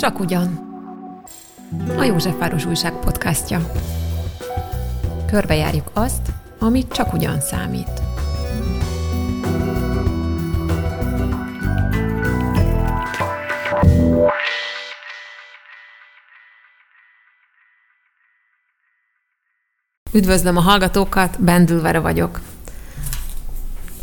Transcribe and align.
Csak 0.00 0.20
ugyan. 0.20 0.68
A 1.96 2.02
Józsefváros 2.02 2.64
Újság 2.64 2.92
podcastja. 2.92 3.72
Körbejárjuk 5.26 5.90
azt, 5.92 6.28
amit 6.58 6.92
csak 6.92 7.12
ugyan 7.12 7.40
számít. 7.40 8.02
Üdvözlöm 20.12 20.56
a 20.56 20.60
hallgatókat, 20.60 21.42
Bendülvere 21.42 21.98
vagyok. 21.98 22.40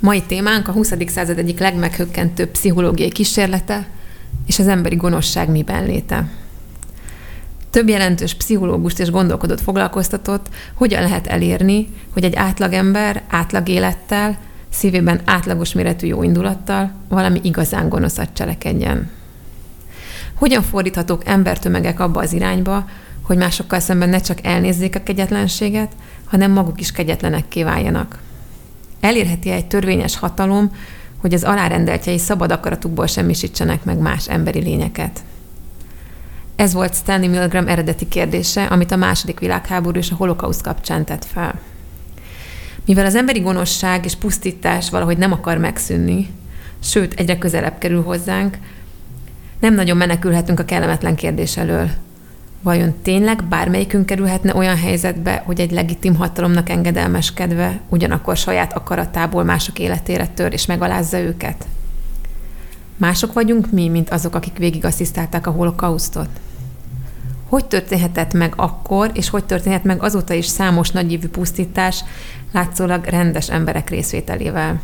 Mai 0.02 0.21
témánk 0.21 0.68
a 0.68 0.71
20. 0.71 0.93
század 1.05 1.38
egyik 1.38 1.59
legmeghökkentőbb 1.59 2.50
pszichológiai 2.50 3.11
kísérlete 3.11 3.95
és 4.45 4.59
az 4.59 4.67
emberi 4.67 4.95
gonoszság 4.95 5.49
miben 5.49 5.86
léte. 5.86 6.30
Több 7.70 7.90
jelentős 7.90 8.34
pszichológust 8.34 9.00
és 9.00 9.09
gondolkodót 9.09 9.62
foglalkoztatott, 9.62 10.50
hogyan 10.73 11.02
lehet 11.02 11.27
elérni, 11.27 11.90
hogy 12.13 12.23
egy 12.23 12.36
átlagember 12.36 13.23
átlag 13.27 13.67
élettel, 13.67 14.38
szívében 14.70 15.22
átlagos 15.26 15.73
méretű 15.73 16.08
jó 16.08 16.23
indulattal 16.23 16.91
valami 17.09 17.40
igazán 17.44 17.90
gonoszat 17.90 18.30
cselekedjen. 18.34 19.09
Hogyan 20.34 20.64
fordíthatók 20.64 21.25
embertömegek 21.25 22.00
abba 22.00 22.22
az 22.22 22.34
irányba, 22.34 22.86
hogy 23.22 23.38
másokkal 23.38 23.80
szemben 23.80 24.09
ne 24.09 24.20
csak 24.20 24.45
elnézzék 24.45 24.95
a 24.95 25.03
kegyetlenséget, 25.03 25.91
hanem 26.25 26.52
maguk 26.52 26.80
is 26.80 26.91
kegyetlenek 26.91 27.53
váljanak. 27.53 28.20
Elérheti 29.00 29.50
egy 29.50 29.66
törvényes 29.66 30.17
hatalom, 30.17 30.72
hogy 31.17 31.34
az 31.34 31.44
alárendeltjei 31.44 32.17
szabad 32.17 32.52
akaratukból 32.52 33.07
semmisítsenek 33.07 33.84
meg 33.84 33.98
más 33.98 34.30
emberi 34.30 34.59
lényeket. 34.59 35.20
Ez 36.55 36.73
volt 36.73 36.95
Stanley 36.95 37.30
Milgram 37.30 37.67
eredeti 37.67 38.08
kérdése, 38.08 38.66
amit 38.66 38.92
a 38.92 38.95
második 38.95 39.39
világháború 39.39 39.97
és 39.97 40.11
a 40.11 40.16
holokauszt 40.16 40.61
kapcsán 40.61 41.05
tett 41.05 41.25
fel. 41.25 41.59
Mivel 42.86 43.05
az 43.05 43.16
emberi 43.16 43.39
gonoszság 43.39 44.05
és 44.05 44.16
pusztítás 44.16 44.89
valahogy 44.89 45.17
nem 45.17 45.31
akar 45.31 45.58
megszűnni, 45.58 46.30
sőt, 46.80 47.14
egyre 47.14 47.38
közelebb 47.38 47.77
kerül 47.77 48.03
hozzánk, 48.03 48.58
nem 49.59 49.73
nagyon 49.73 49.97
menekülhetünk 49.97 50.59
a 50.59 50.66
kellemetlen 50.66 51.16
kérdés 51.16 51.58
elől– 51.58 51.89
Vajon 52.68 52.94
tényleg 53.02 53.44
bármelyikünk 53.44 54.06
kerülhetne 54.06 54.56
olyan 54.56 54.78
helyzetbe, 54.78 55.44
hogy 55.46 55.60
egy 55.60 55.72
legitim 55.72 56.16
hatalomnak 56.16 56.70
engedelmeskedve 56.70 57.80
ugyanakkor 57.90 58.38
saját 58.38 58.73
akaratából 58.73 59.44
mások 59.44 59.80
életére 59.80 60.28
tör 60.28 60.54
és 60.54 60.66
megalázza 60.66 61.20
őket? 61.20 61.68
Mások 62.98 63.34
vagyunk 63.34 63.72
mi, 63.72 63.88
mint 63.88 64.10
azok, 64.10 64.36
akik 64.36 64.58
végig 64.58 64.86
asszisztálták 64.86 65.48
a 65.48 65.52
holokausztot? 65.52 66.30
Hogy 67.50 67.66
történhetett 67.66 68.34
meg 68.34 68.54
akkor, 68.56 69.12
és 69.14 69.30
hogy 69.30 69.44
történhet 69.44 69.84
meg 69.84 70.04
azóta 70.04 70.34
is 70.34 70.45
számos 70.45 70.92
nagyívű 70.92 71.28
pusztítás, 71.28 72.04
látszólag 72.52 73.06
rendes 73.06 73.50
emberek 73.50 73.90
részvételével? 73.90 74.82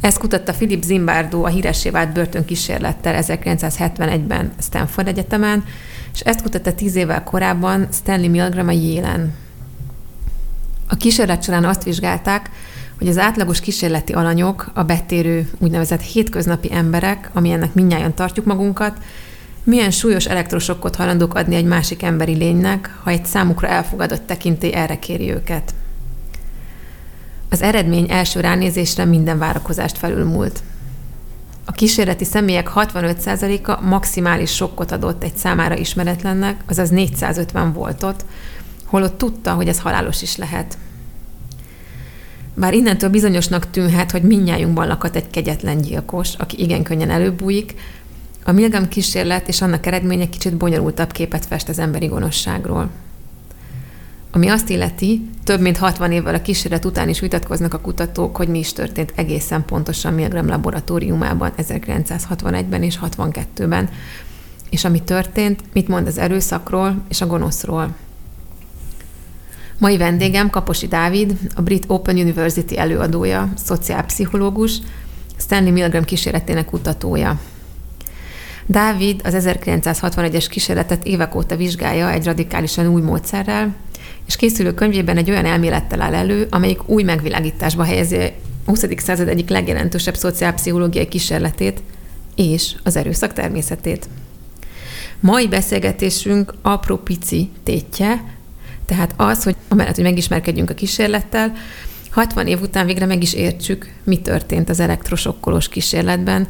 Ezt 0.00 0.18
kutatta 0.18 0.52
Philip 0.52 0.82
Zimbardo 0.82 1.42
a 1.42 1.48
híressé 1.48 1.90
vált 1.90 2.12
börtönkísérlettel 2.12 3.22
1971-ben 3.26 4.52
Stanford 4.60 5.08
Egyetemen, 5.08 5.64
és 6.12 6.20
ezt 6.20 6.42
kutatta 6.42 6.74
tíz 6.74 6.94
évvel 6.94 7.24
korábban 7.24 7.88
Stanley 7.92 8.30
Milgram 8.30 8.68
a 8.68 8.72
Jélen. 8.72 9.34
A 10.88 10.96
kísérlet 10.96 11.42
során 11.42 11.64
azt 11.64 11.82
vizsgálták, 11.82 12.50
hogy 12.98 13.08
az 13.08 13.18
átlagos 13.18 13.60
kísérleti 13.60 14.12
alanyok, 14.12 14.70
a 14.74 14.82
betérő 14.82 15.50
úgynevezett 15.58 16.00
hétköznapi 16.00 16.72
emberek, 16.72 17.30
amilyennek 17.32 17.74
minnyáján 17.74 18.14
tartjuk 18.14 18.46
magunkat, 18.46 18.98
milyen 19.64 19.90
súlyos 19.90 20.26
elektrosokkot 20.26 20.96
hajlandók 20.96 21.34
adni 21.34 21.54
egy 21.54 21.64
másik 21.64 22.02
emberi 22.02 22.34
lénynek, 22.34 22.98
ha 23.02 23.10
egy 23.10 23.24
számukra 23.24 23.68
elfogadott 23.68 24.26
tekintély 24.26 24.72
erre 24.72 24.98
kéri 24.98 25.30
őket. 25.30 25.74
Az 27.50 27.62
eredmény 27.62 28.10
első 28.10 28.40
ránézésre 28.40 29.04
minden 29.04 29.38
várakozást 29.38 29.98
felülmúlt. 29.98 30.62
A 31.64 31.72
kísérleti 31.72 32.24
személyek 32.24 32.70
65%-a 32.74 33.80
maximális 33.80 34.54
sokkot 34.54 34.92
adott 34.92 35.22
egy 35.22 35.36
számára 35.36 35.76
ismeretlennek, 35.76 36.62
azaz 36.68 36.90
450 36.90 37.72
voltot, 37.72 38.24
holott 38.84 39.18
tudta, 39.18 39.52
hogy 39.52 39.68
ez 39.68 39.80
halálos 39.80 40.22
is 40.22 40.36
lehet. 40.36 40.78
Bár 42.54 42.74
innentől 42.74 43.10
bizonyosnak 43.10 43.70
tűnhet, 43.70 44.10
hogy 44.10 44.22
minnyájunkban 44.22 44.86
lakhat 44.86 45.16
egy 45.16 45.30
kegyetlen 45.30 45.80
gyilkos, 45.80 46.34
aki 46.34 46.62
igen 46.62 46.82
könnyen 46.82 47.10
előbújik, 47.10 47.74
a 48.44 48.52
Milgram 48.52 48.88
kísérlet 48.88 49.48
és 49.48 49.62
annak 49.62 49.86
eredménye 49.86 50.28
kicsit 50.28 50.56
bonyolultabb 50.56 51.12
képet 51.12 51.46
fest 51.46 51.68
az 51.68 51.78
emberi 51.78 52.06
gonoszságról. 52.06 52.90
Ami 54.32 54.48
azt 54.48 54.68
illeti, 54.68 55.28
több 55.44 55.60
mint 55.60 55.76
60 55.76 56.12
évvel 56.12 56.34
a 56.34 56.42
kísérlet 56.42 56.84
után 56.84 57.08
is 57.08 57.20
vitatkoznak 57.20 57.74
a 57.74 57.80
kutatók, 57.80 58.36
hogy 58.36 58.48
mi 58.48 58.58
is 58.58 58.72
történt 58.72 59.12
egészen 59.14 59.64
pontosan 59.64 60.14
Milgram 60.14 60.46
laboratóriumában 60.46 61.52
1961-ben 61.58 62.82
és 62.82 62.98
62-ben, 63.02 63.88
és 64.70 64.84
ami 64.84 65.02
történt, 65.02 65.60
mit 65.72 65.88
mond 65.88 66.06
az 66.06 66.18
erőszakról 66.18 67.02
és 67.08 67.20
a 67.20 67.26
gonoszról. 67.26 67.94
Mai 69.78 69.96
vendégem 69.96 70.50
Kaposi 70.50 70.86
Dávid, 70.86 71.38
a 71.54 71.62
Brit 71.62 71.84
Open 71.86 72.16
University 72.16 72.78
előadója, 72.78 73.48
szociálpszichológus, 73.56 74.78
Stanley 75.38 75.72
Milgram 75.72 76.04
kísérletének 76.04 76.64
kutatója. 76.64 77.40
Dávid 78.66 79.20
az 79.24 79.34
1961-es 79.38 80.46
kísérletet 80.50 81.04
évek 81.04 81.34
óta 81.34 81.56
vizsgálja 81.56 82.10
egy 82.10 82.24
radikálisan 82.24 82.86
új 82.86 83.02
módszerrel, 83.02 83.74
és 84.30 84.36
készülő 84.36 84.74
könyvében 84.74 85.16
egy 85.16 85.30
olyan 85.30 85.44
elmélettel 85.44 86.00
áll 86.00 86.14
elő, 86.14 86.46
amelyik 86.50 86.88
új 86.88 87.02
megvilágításba 87.02 87.84
helyezi 87.84 88.16
a 88.16 88.30
20. 88.64 88.84
század 88.96 89.28
egyik 89.28 89.48
legjelentősebb 89.48 90.16
szociálpszichológiai 90.16 91.08
kísérletét 91.08 91.82
és 92.34 92.74
az 92.82 92.96
erőszak 92.96 93.32
természetét. 93.32 94.08
Mai 95.20 95.48
beszélgetésünk 95.48 96.54
apró 96.62 96.96
pici 96.96 97.50
tétje, 97.62 98.24
tehát 98.86 99.14
az, 99.16 99.42
hogy 99.42 99.56
amellett, 99.68 99.94
hogy 99.94 100.04
megismerkedjünk 100.04 100.70
a 100.70 100.74
kísérlettel, 100.74 101.52
60 102.10 102.46
év 102.46 102.60
után 102.60 102.86
végre 102.86 103.06
meg 103.06 103.22
is 103.22 103.34
értsük, 103.34 103.92
mi 104.04 104.18
történt 104.18 104.68
az 104.68 104.80
elektrosokkolós 104.80 105.68
kísérletben, 105.68 106.48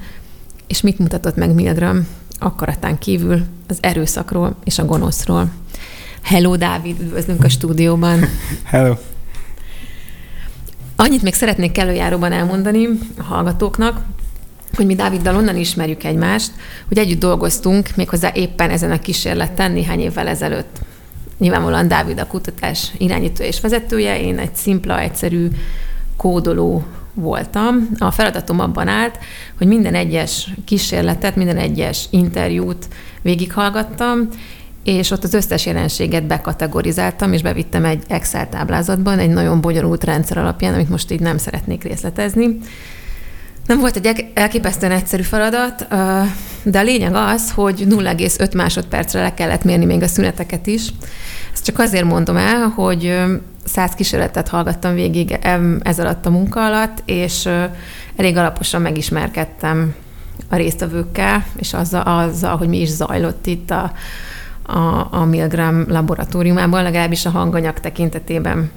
és 0.67 0.81
mit 0.81 0.99
mutatott 0.99 1.37
meg 1.37 1.55
Milgram 1.55 2.07
akaratán 2.39 2.99
kívül 2.99 3.43
az 3.69 3.79
erőszakról 3.81 4.57
és 4.65 4.79
a 4.79 4.85
gonoszról. 4.85 5.51
Hello, 6.23 6.57
Dávid, 6.57 7.01
üdvözlünk 7.01 7.45
a 7.45 7.49
stúdióban. 7.49 8.21
Hello. 8.65 8.95
Annyit 10.97 11.23
még 11.23 11.35
szeretnék 11.35 11.79
előjáróban 11.79 12.33
elmondani 12.33 12.89
a 13.19 13.23
hallgatóknak, 13.23 14.01
hogy 14.75 14.87
mi 14.87 14.95
Dáviddal 14.95 15.37
onnan 15.37 15.57
ismerjük 15.57 16.05
egymást, 16.05 16.53
hogy 16.89 16.99
együtt 16.99 17.21
dolgoztunk 17.21 17.89
méghozzá 17.97 18.31
éppen 18.35 18.71
ezen 18.71 18.91
a 18.91 18.99
kísérleten 18.99 19.73
néhány 19.73 20.01
évvel 20.01 20.29
ezelőtt. 20.29 20.79
Nyilvánvalóan 21.39 21.89
Dávid 21.89 22.19
a 22.19 22.27
kutatás 22.27 22.93
irányító 22.99 23.45
és 23.45 23.61
vezetője, 23.61 24.21
én 24.21 24.39
egy 24.39 24.55
szimpla, 24.55 25.01
egyszerű 25.01 25.49
kódoló 26.17 26.85
voltam. 27.15 27.89
A 27.99 28.11
feladatom 28.11 28.61
abban 28.61 28.89
állt, 28.89 29.19
hogy 29.59 29.67
minden 29.67 29.95
egyes 29.95 30.49
kísérletet, 30.65 31.37
minden 31.37 31.57
egyes 31.57 32.07
interjút 32.11 32.89
végighallgattam, 33.23 34.29
és 34.85 35.11
ott 35.11 35.25
az 35.25 35.35
összes 35.35 35.67
jelenséget 35.67 36.27
bekategorizáltam, 36.27 37.33
és 37.33 37.43
bevittem 37.43 37.85
egy 37.85 38.03
Excel 38.09 38.49
táblázatban, 38.49 39.19
egy 39.19 39.31
nagyon 39.31 39.61
bonyolult 39.61 40.05
rendszer 40.05 40.39
alapján, 40.39 40.75
amit 40.75 40.89
most 40.89 41.11
így 41.11 41.21
nem 41.21 41.39
szeretnék 41.39 41.83
részletezni. 41.83 42.59
Nem 43.67 43.79
volt 43.79 43.97
egy 43.97 44.27
elképesztően 44.35 44.93
egyszerű 44.93 45.23
feladat, 45.23 45.87
de 46.63 46.79
a 46.79 46.83
lényeg 46.83 47.15
az, 47.15 47.51
hogy 47.51 47.85
0,5 47.89 48.57
másodpercre 48.57 49.23
le 49.23 49.35
kellett 49.35 49.65
mérni 49.65 49.85
még 49.85 50.03
a 50.03 50.07
szüneteket 50.07 50.67
is. 50.67 50.89
Ezt 51.53 51.65
csak 51.65 51.79
azért 51.79 52.05
mondom 52.05 52.37
el, 52.37 52.69
hogy 52.69 53.19
száz 53.65 53.93
kísérletet 53.93 54.49
hallgattam 54.49 54.95
végig 54.95 55.39
ez 55.83 55.99
alatt 55.99 56.27
a 56.27 56.31
munka 56.31 56.65
alatt, 56.65 57.03
és 57.05 57.49
elég 58.17 58.37
alaposan 58.37 58.83
megismerkedtem 58.83 59.95
a 60.49 60.57
résztvevőkkel, 60.57 61.45
és 61.57 61.75
azzal, 61.75 62.03
azzal, 62.03 62.57
hogy 62.57 62.69
mi 62.69 62.81
is 62.81 62.89
zajlott 62.89 63.47
itt 63.47 63.71
a, 63.71 63.93
a, 64.71 65.09
a 65.11 65.25
Milgram 65.25 65.85
laboratóriumában, 65.89 66.83
legalábbis 66.83 67.27
a 67.27 67.31
hanganyag 67.31 67.81
tekintetében. 67.81 68.71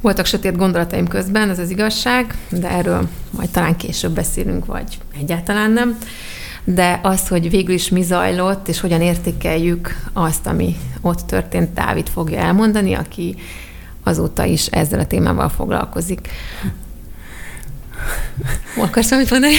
Voltak 0.00 0.26
sötét 0.26 0.56
gondolataim 0.56 1.08
közben, 1.08 1.50
ez 1.50 1.58
az 1.58 1.70
igazság, 1.70 2.34
de 2.48 2.70
erről 2.70 3.08
majd 3.30 3.50
talán 3.50 3.76
később 3.76 4.12
beszélünk, 4.12 4.66
vagy 4.66 4.98
egyáltalán 5.18 5.70
nem. 5.70 5.98
De 6.64 7.00
az, 7.02 7.28
hogy 7.28 7.50
végül 7.50 7.74
is 7.74 7.88
mi 7.88 8.02
zajlott, 8.02 8.68
és 8.68 8.80
hogyan 8.80 9.00
értékeljük 9.00 9.96
azt, 10.12 10.46
ami 10.46 10.76
ott 11.00 11.20
történt, 11.20 11.72
Dávid 11.72 12.08
fogja 12.08 12.38
elmondani, 12.38 12.94
aki 12.94 13.36
azóta 14.02 14.44
is 14.44 14.66
ezzel 14.66 15.00
a 15.00 15.06
témával 15.06 15.48
foglalkozik. 15.48 16.28
Akarsz 18.76 19.08
valamit 19.08 19.30
mondani 19.30 19.54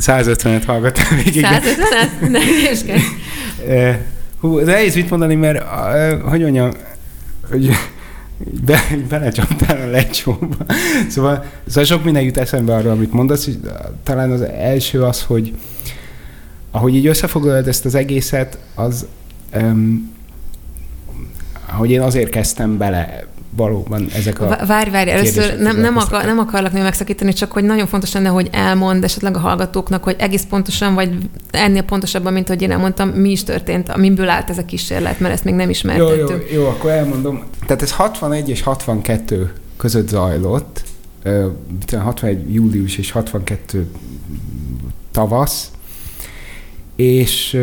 150-et 0.00 0.62
hallgattam 0.66 1.16
végig. 1.16 1.46
150-et? 1.46 2.28
Ne 2.28 2.38
Hú, 4.40 4.58
nehéz 4.58 4.94
mit 4.94 5.10
mondani, 5.10 5.34
mert 5.34 5.62
hogy 6.22 6.40
mondjam, 6.40 6.70
hogy 7.50 7.70
be, 8.64 8.80
belecsaptál 9.08 9.80
a 9.80 9.90
lecsóba. 9.90 10.56
Szóval, 11.08 11.44
szóval 11.66 11.84
sok 11.84 12.04
minden 12.04 12.22
jut 12.22 12.36
eszembe 12.36 12.74
arra, 12.74 12.90
amit 12.90 13.12
mondasz, 13.12 13.46
és 13.46 13.54
talán 14.02 14.30
az 14.30 14.40
első 14.40 15.02
az, 15.02 15.22
hogy 15.22 15.54
ahogy 16.70 16.94
így 16.94 17.06
összefoglalod 17.06 17.68
ezt 17.68 17.84
az 17.84 17.94
egészet, 17.94 18.58
az 18.74 19.06
um, 19.54 20.14
ahogy 21.68 21.90
én 21.90 22.00
azért 22.00 22.30
kezdtem 22.30 22.78
bele 22.78 23.24
valóban 23.56 24.06
ezek 24.14 24.40
a 24.40 24.58
Várj, 24.66 24.90
várj, 24.90 25.10
először 25.10 25.58
nem, 25.58 25.76
nem, 25.80 25.96
akar, 25.96 26.24
nem 26.24 26.38
akarlak 26.38 26.72
még 26.72 26.82
megszakítani, 26.82 27.32
csak 27.32 27.52
hogy 27.52 27.64
nagyon 27.64 27.86
fontos 27.86 28.12
lenne, 28.12 28.28
hogy 28.28 28.48
elmond 28.52 29.04
esetleg 29.04 29.36
a 29.36 29.38
hallgatóknak, 29.38 30.04
hogy 30.04 30.16
egész 30.18 30.46
pontosan, 30.48 30.94
vagy 30.94 31.10
ennél 31.50 31.82
pontosabban, 31.82 32.32
mint 32.32 32.48
hogy 32.48 32.62
én 32.62 32.70
elmondtam, 32.70 33.08
mi 33.08 33.30
is 33.30 33.44
történt, 33.44 33.88
amiből 33.88 34.28
állt 34.28 34.50
ez 34.50 34.58
a 34.58 34.64
kísérlet, 34.64 35.20
mert 35.20 35.34
ezt 35.34 35.44
még 35.44 35.54
nem 35.54 35.70
ismertettük. 35.70 36.28
Jó, 36.28 36.56
jó, 36.56 36.62
jó, 36.62 36.68
akkor 36.68 36.90
elmondom. 36.90 37.42
Tehát 37.66 37.82
ez 37.82 37.92
61 37.92 38.48
és 38.48 38.62
62 38.62 39.52
között 39.76 40.08
zajlott, 40.08 40.82
61 41.90 42.54
július 42.54 42.98
és 42.98 43.10
62 43.10 43.86
tavasz, 45.12 45.70
és 46.96 47.60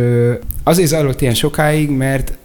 azért 0.63 0.87
zajlott 0.87 1.21
ilyen 1.21 1.33
sokáig, 1.33 1.89
mert 1.89 2.37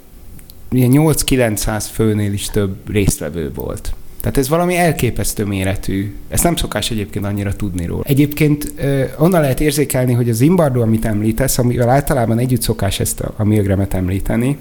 8-900 0.73 1.85
főnél 1.93 2.33
is 2.33 2.47
több 2.47 2.77
résztvevő 2.91 3.53
volt. 3.55 3.95
Tehát 4.21 4.39
ez 4.39 4.49
valami 4.49 4.77
elképesztő 4.77 5.45
méretű. 5.45 6.15
Ezt 6.29 6.45
nem 6.45 6.57
szokás 6.57 6.91
egyébként 6.91 7.25
annyira 7.25 7.57
tudni 7.57 7.87
róla. 7.87 8.03
Egyébként 8.07 8.73
onnan 9.19 9.41
lehet 9.41 9.61
érzékelni, 9.61 10.13
hogy 10.13 10.29
az 10.29 10.37
Zimbardo, 10.37 10.81
amit 10.81 11.05
említesz, 11.05 11.59
amivel 11.59 11.89
általában 11.89 12.39
együtt 12.39 12.63
szokás 12.63 13.01
ezt 13.01 13.21
a, 13.21 13.35
a 13.37 13.45
Milgramet 13.45 13.95
említeni, 13.95 14.59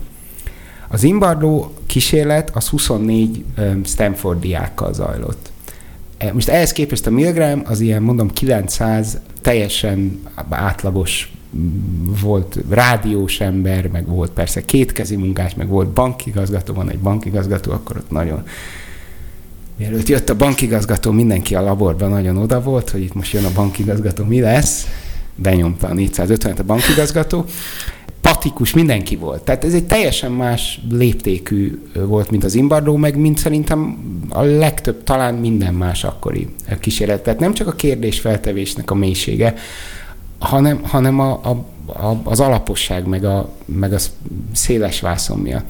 az 0.88 1.00
Zimbardo 1.00 1.72
kísérlet 1.86 2.56
az 2.56 2.68
24 2.68 3.44
Stanford 3.84 4.40
diákkal 4.40 4.94
zajlott. 4.94 5.52
E, 6.18 6.34
most 6.34 6.50
ehhez 6.50 6.72
képest 6.72 7.08
a 7.08 7.12
Milgram 7.12 7.62
az 7.66 7.80
ilyen, 7.80 8.02
mondom, 8.02 8.30
900 8.30 9.20
teljesen 9.42 10.22
átlagos 10.50 11.32
volt 12.22 12.58
rádiós 12.70 13.40
ember, 13.40 13.88
meg 13.88 14.08
volt 14.08 14.32
persze 14.32 14.66
kétkezi 14.66 15.16
munkás, 15.16 15.56
meg 15.56 15.68
volt 15.68 15.88
bankigazgató, 15.88 16.74
van 16.74 16.90
egy 16.90 17.00
bankigazgató, 17.00 17.72
akkor 17.72 17.98
ott 17.98 18.12
nagyon 18.12 18.44
Mielőtt 19.78 20.08
jött 20.08 20.30
a 20.30 20.36
bankigazgató, 20.36 21.12
mindenki 21.12 21.56
a 21.56 21.62
laborban 21.62 22.10
nagyon 22.10 22.38
oda 22.38 22.62
volt, 22.62 22.90
hogy 22.90 23.02
itt 23.02 23.14
most 23.14 23.34
jön 23.34 23.46
a 23.46 23.52
bankigazgató, 23.56 24.24
mi 24.24 24.40
lesz? 24.40 24.88
Benyomta 25.36 25.88
a 25.88 25.94
450-et 25.94 26.60
a 26.60 26.64
bankigazgató. 26.64 27.46
Patikus, 28.22 28.74
mindenki 28.74 29.16
volt. 29.16 29.44
Tehát 29.44 29.64
ez 29.64 29.74
egy 29.74 29.86
teljesen 29.86 30.32
más 30.32 30.82
léptékű 30.90 31.82
volt, 31.94 32.32
mint 32.32 32.44
az 32.44 32.56
Imbardó, 32.56 32.96
meg 32.96 33.18
mint 33.18 33.38
szerintem 33.38 33.98
a 34.30 34.42
legtöbb, 34.42 35.04
talán 35.04 35.36
minden 35.36 35.74
más 35.74 36.04
akkori 36.04 36.48
kísérlet. 36.80 37.24
Tehát 37.24 37.40
nem 37.40 37.54
csak 37.54 37.68
a 37.68 37.76
kérdésfeltevésnek 37.76 38.92
a 38.92 38.96
mélysége, 38.96 39.56
hanem, 40.40 40.84
hanem 40.84 41.20
a, 41.20 41.32
a, 41.32 41.50
a, 42.08 42.22
az 42.24 42.40
alaposság, 42.40 43.08
meg 43.08 43.24
a, 43.24 43.50
meg 43.66 43.94
a 43.94 43.98
széles 44.54 45.00
vászon 45.00 45.38
miatt. 45.40 45.66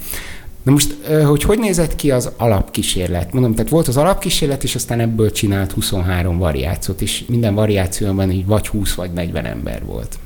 Na 0.62 0.74
most, 0.74 0.94
hogy 1.26 1.42
hogy 1.42 1.58
nézett 1.58 1.96
ki 1.96 2.10
az 2.10 2.30
alapkísérlet? 2.36 3.32
Mondom, 3.32 3.54
tehát 3.54 3.70
volt 3.70 3.88
az 3.88 3.96
alapkísérlet, 3.96 4.64
és 4.64 4.74
aztán 4.74 5.00
ebből 5.00 5.30
csinált 5.30 5.72
23 5.72 6.38
variációt, 6.38 7.00
és 7.00 7.24
minden 7.28 7.54
variációban 7.54 8.30
így 8.30 8.46
vagy 8.46 8.66
20 8.66 8.94
vagy 8.94 9.12
40 9.12 9.44
ember 9.44 9.84
volt. 9.84 10.18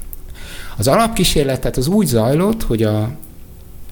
Az 0.77 0.89
alapkísérlet 0.89 1.61
tehát 1.61 1.77
az 1.77 1.87
úgy 1.87 2.07
zajlott, 2.07 2.63
hogy 2.63 2.83
a, 2.83 3.11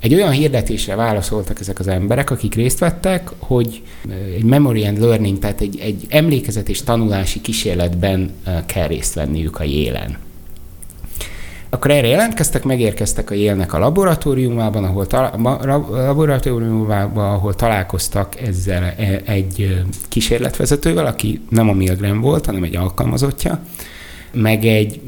egy 0.00 0.14
olyan 0.14 0.30
hirdetésre 0.30 0.94
válaszoltak 0.94 1.60
ezek 1.60 1.78
az 1.78 1.88
emberek, 1.88 2.30
akik 2.30 2.54
részt 2.54 2.78
vettek, 2.78 3.30
hogy 3.38 3.82
egy 4.36 4.44
memory 4.44 4.86
and 4.86 4.98
learning, 4.98 5.38
tehát 5.38 5.60
egy, 5.60 5.78
egy 5.80 6.06
emlékezet 6.08 6.68
és 6.68 6.82
tanulási 6.82 7.40
kísérletben 7.40 8.30
kell 8.66 8.86
részt 8.86 9.14
venniük 9.14 9.60
a 9.60 9.64
jélen. 9.64 10.16
Akkor 11.72 11.90
erre 11.90 12.06
jelentkeztek, 12.06 12.64
megérkeztek 12.64 13.30
a 13.30 13.34
Yale-nek 13.34 13.72
a 13.72 13.78
laboratóriumában, 13.78 14.84
ahol, 14.84 15.06
ta, 15.06 15.32
laboratóriumában, 15.90 17.32
ahol 17.32 17.54
találkoztak 17.54 18.40
ezzel 18.40 18.82
e, 18.82 19.20
egy 19.24 19.82
kísérletvezetővel, 20.08 21.06
aki 21.06 21.40
nem 21.48 21.68
a 21.68 21.72
Milgram 21.72 22.20
volt, 22.20 22.46
hanem 22.46 22.62
egy 22.62 22.76
alkalmazottja, 22.76 23.60
meg 24.32 24.64
egy, 24.64 25.00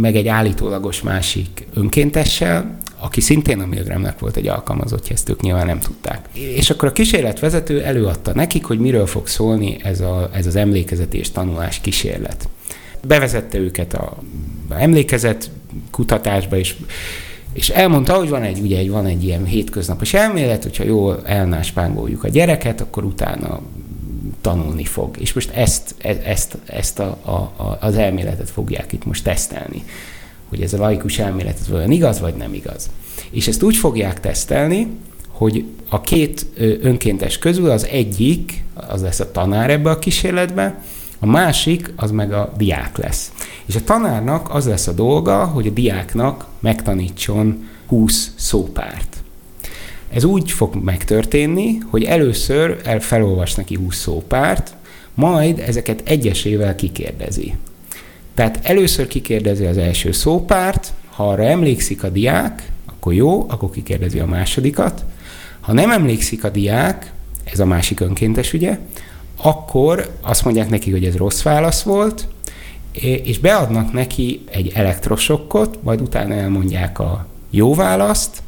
meg 0.00 0.16
egy 0.16 0.28
állítólagos 0.28 1.02
másik 1.02 1.66
önkéntessel, 1.74 2.78
aki 2.98 3.20
szintén 3.20 3.60
a 3.60 3.66
Milgramnek 3.66 4.18
volt 4.18 4.36
egy 4.36 4.48
alkalmazottja, 4.48 5.14
ezt 5.14 5.28
ők 5.28 5.40
nyilván 5.40 5.66
nem 5.66 5.78
tudták. 5.78 6.28
És 6.32 6.70
akkor 6.70 6.88
a 6.88 6.92
kísérletvezető 6.92 7.82
előadta 7.82 8.34
nekik, 8.34 8.64
hogy 8.64 8.78
miről 8.78 9.06
fog 9.06 9.26
szólni 9.26 9.76
ez, 9.82 10.00
a, 10.00 10.28
ez 10.32 10.46
az 10.46 10.56
emlékezeti 10.56 11.18
és 11.18 11.30
tanulás 11.30 11.80
kísérlet. 11.80 12.48
Bevezette 13.06 13.58
őket 13.58 13.94
a 13.94 14.16
emlékezet 14.68 15.50
kutatásba, 15.94 16.56
és 16.56 16.74
és 17.52 17.68
elmondta, 17.68 18.14
hogy 18.14 18.28
van 18.28 18.42
egy, 18.42 18.60
ugye, 18.60 18.90
van 18.90 19.06
egy 19.06 19.24
ilyen 19.24 19.44
hétköznapos 19.44 20.14
elmélet, 20.14 20.62
hogyha 20.62 20.84
jól 20.84 21.22
elnáspángoljuk 21.24 22.24
a 22.24 22.28
gyereket, 22.28 22.80
akkor 22.80 23.04
utána 23.04 23.60
tanulni 24.40 24.84
fog. 24.84 25.16
És 25.18 25.32
most 25.32 25.50
ezt, 25.50 25.94
ezt, 26.24 26.58
ezt 26.66 26.98
a, 26.98 27.04
a, 27.04 27.78
az 27.80 27.96
elméletet 27.96 28.50
fogják 28.50 28.92
itt 28.92 29.04
most 29.04 29.24
tesztelni, 29.24 29.82
hogy 30.48 30.60
ez 30.62 30.72
a 30.72 30.78
laikus 30.78 31.18
elmélet 31.18 31.58
ez 31.60 31.72
olyan 31.72 31.90
igaz, 31.90 32.20
vagy 32.20 32.34
nem 32.34 32.54
igaz. 32.54 32.90
És 33.30 33.48
ezt 33.48 33.62
úgy 33.62 33.76
fogják 33.76 34.20
tesztelni, 34.20 34.86
hogy 35.28 35.64
a 35.88 36.00
két 36.00 36.46
önkéntes 36.80 37.38
közül 37.38 37.70
az 37.70 37.86
egyik, 37.86 38.64
az 38.74 39.02
lesz 39.02 39.20
a 39.20 39.30
tanár 39.30 39.70
ebbe 39.70 39.90
a 39.90 39.98
kísérletbe, 39.98 40.82
a 41.24 41.26
másik 41.26 41.92
az 41.96 42.10
meg 42.10 42.32
a 42.32 42.52
diák 42.56 42.96
lesz. 42.96 43.32
És 43.66 43.74
a 43.74 43.84
tanárnak 43.84 44.54
az 44.54 44.66
lesz 44.66 44.86
a 44.86 44.92
dolga, 44.92 45.44
hogy 45.44 45.66
a 45.66 45.70
diáknak 45.70 46.46
megtanítson 46.60 47.68
20 47.86 48.32
szópárt. 48.36 49.16
Ez 50.12 50.24
úgy 50.24 50.50
fog 50.50 50.74
megtörténni, 50.74 51.78
hogy 51.90 52.04
először 52.04 52.80
el 52.84 53.00
felolvas 53.00 53.54
neki 53.54 53.74
20 53.74 53.96
szópárt, 53.96 54.74
majd 55.14 55.58
ezeket 55.58 56.02
egyesével 56.04 56.74
kikérdezi. 56.74 57.54
Tehát 58.34 58.58
először 58.62 59.06
kikérdezi 59.06 59.64
az 59.64 59.78
első 59.78 60.12
szópárt, 60.12 60.92
ha 61.10 61.28
arra 61.28 61.44
emlékszik 61.44 62.04
a 62.04 62.08
diák, 62.08 62.70
akkor 62.86 63.14
jó, 63.14 63.46
akkor 63.48 63.70
kikérdezi 63.70 64.18
a 64.18 64.26
másodikat. 64.26 65.04
Ha 65.60 65.72
nem 65.72 65.90
emlékszik 65.90 66.44
a 66.44 66.50
diák, 66.50 67.12
ez 67.44 67.60
a 67.60 67.66
másik 67.66 68.00
önkéntes 68.00 68.52
ugye, 68.52 68.78
akkor 69.46 70.10
azt 70.20 70.44
mondják 70.44 70.68
neki, 70.68 70.90
hogy 70.90 71.04
ez 71.04 71.16
rossz 71.16 71.42
válasz 71.42 71.82
volt, 71.82 72.26
és 73.22 73.38
beadnak 73.38 73.92
neki 73.92 74.44
egy 74.50 74.72
elektrosokkot, 74.74 75.82
majd 75.82 76.00
utána 76.00 76.34
elmondják 76.34 76.98
a 76.98 77.26
jó 77.50 77.74
választ, 77.74 78.42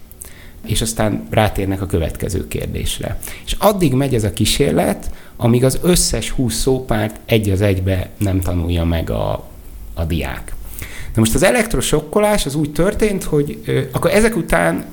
és 0.66 0.80
aztán 0.80 1.26
rátérnek 1.30 1.82
a 1.82 1.86
következő 1.86 2.48
kérdésre. 2.48 3.18
És 3.44 3.56
addig 3.58 3.92
megy 3.92 4.14
ez 4.14 4.24
a 4.24 4.32
kísérlet, 4.32 5.10
amíg 5.36 5.64
az 5.64 5.78
összes 5.82 6.30
20 6.30 6.54
szópárt 6.54 7.20
egy 7.24 7.50
az 7.50 7.60
egybe 7.60 8.10
nem 8.18 8.40
tanulja 8.40 8.84
meg 8.84 9.10
a, 9.10 9.44
a 9.94 10.04
diák. 10.04 10.54
Na 11.14 11.20
most 11.20 11.34
az 11.34 11.42
elektrosokkolás 11.42 12.46
az 12.46 12.54
úgy 12.54 12.72
történt, 12.72 13.24
hogy 13.24 13.62
ö, 13.64 13.80
akkor 13.92 14.10
ezek 14.10 14.36
után 14.36 14.84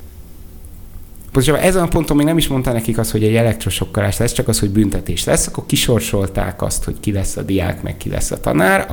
Pontosabban 1.34 1.62
ezen 1.62 1.82
a 1.82 1.88
ponton 1.88 2.16
még 2.16 2.26
nem 2.26 2.38
is 2.38 2.48
mondta 2.48 2.72
nekik 2.72 2.98
azt, 2.98 3.10
hogy 3.10 3.24
egy 3.24 3.34
elektrosokkolás 3.34 4.16
lesz, 4.16 4.32
csak 4.32 4.48
az, 4.48 4.60
hogy 4.60 4.70
büntetés 4.70 5.24
lesz, 5.24 5.46
akkor 5.46 5.66
kisorsolták 5.66 6.62
azt, 6.62 6.84
hogy 6.84 6.96
ki 7.00 7.12
lesz 7.12 7.36
a 7.36 7.42
diák, 7.42 7.82
meg 7.82 7.96
ki 7.96 8.08
lesz 8.08 8.30
a 8.30 8.40
tanár. 8.40 8.86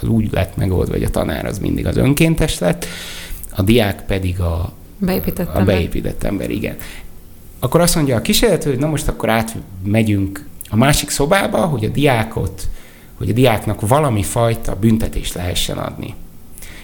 Az 0.00 0.08
úgy 0.08 0.32
lett 0.32 0.56
megoldva, 0.56 0.92
hogy 0.92 1.02
a 1.02 1.10
tanár 1.10 1.44
az 1.44 1.58
mindig 1.58 1.86
az 1.86 1.96
önkéntes 1.96 2.58
lett, 2.58 2.86
a 3.56 3.62
diák 3.62 4.04
pedig 4.06 4.40
a 4.40 4.72
beépített, 4.98 5.54
a 5.54 5.64
beépített 5.64 6.24
ember. 6.24 6.50
Igen. 6.50 6.76
Akkor 7.58 7.80
azt 7.80 7.94
mondja 7.94 8.16
a 8.16 8.20
kísérlető, 8.20 8.70
hogy 8.70 8.78
na 8.78 8.86
most 8.86 9.08
akkor 9.08 9.28
átmegyünk 9.28 10.44
a 10.70 10.76
másik 10.76 11.10
szobába, 11.10 11.58
hogy 11.58 11.84
a 11.84 11.88
diákot, 11.88 12.68
hogy 13.14 13.30
a 13.30 13.32
diáknak 13.32 13.88
valami 13.88 14.22
fajta 14.22 14.76
büntetést 14.76 15.34
lehessen 15.34 15.78
adni 15.78 16.14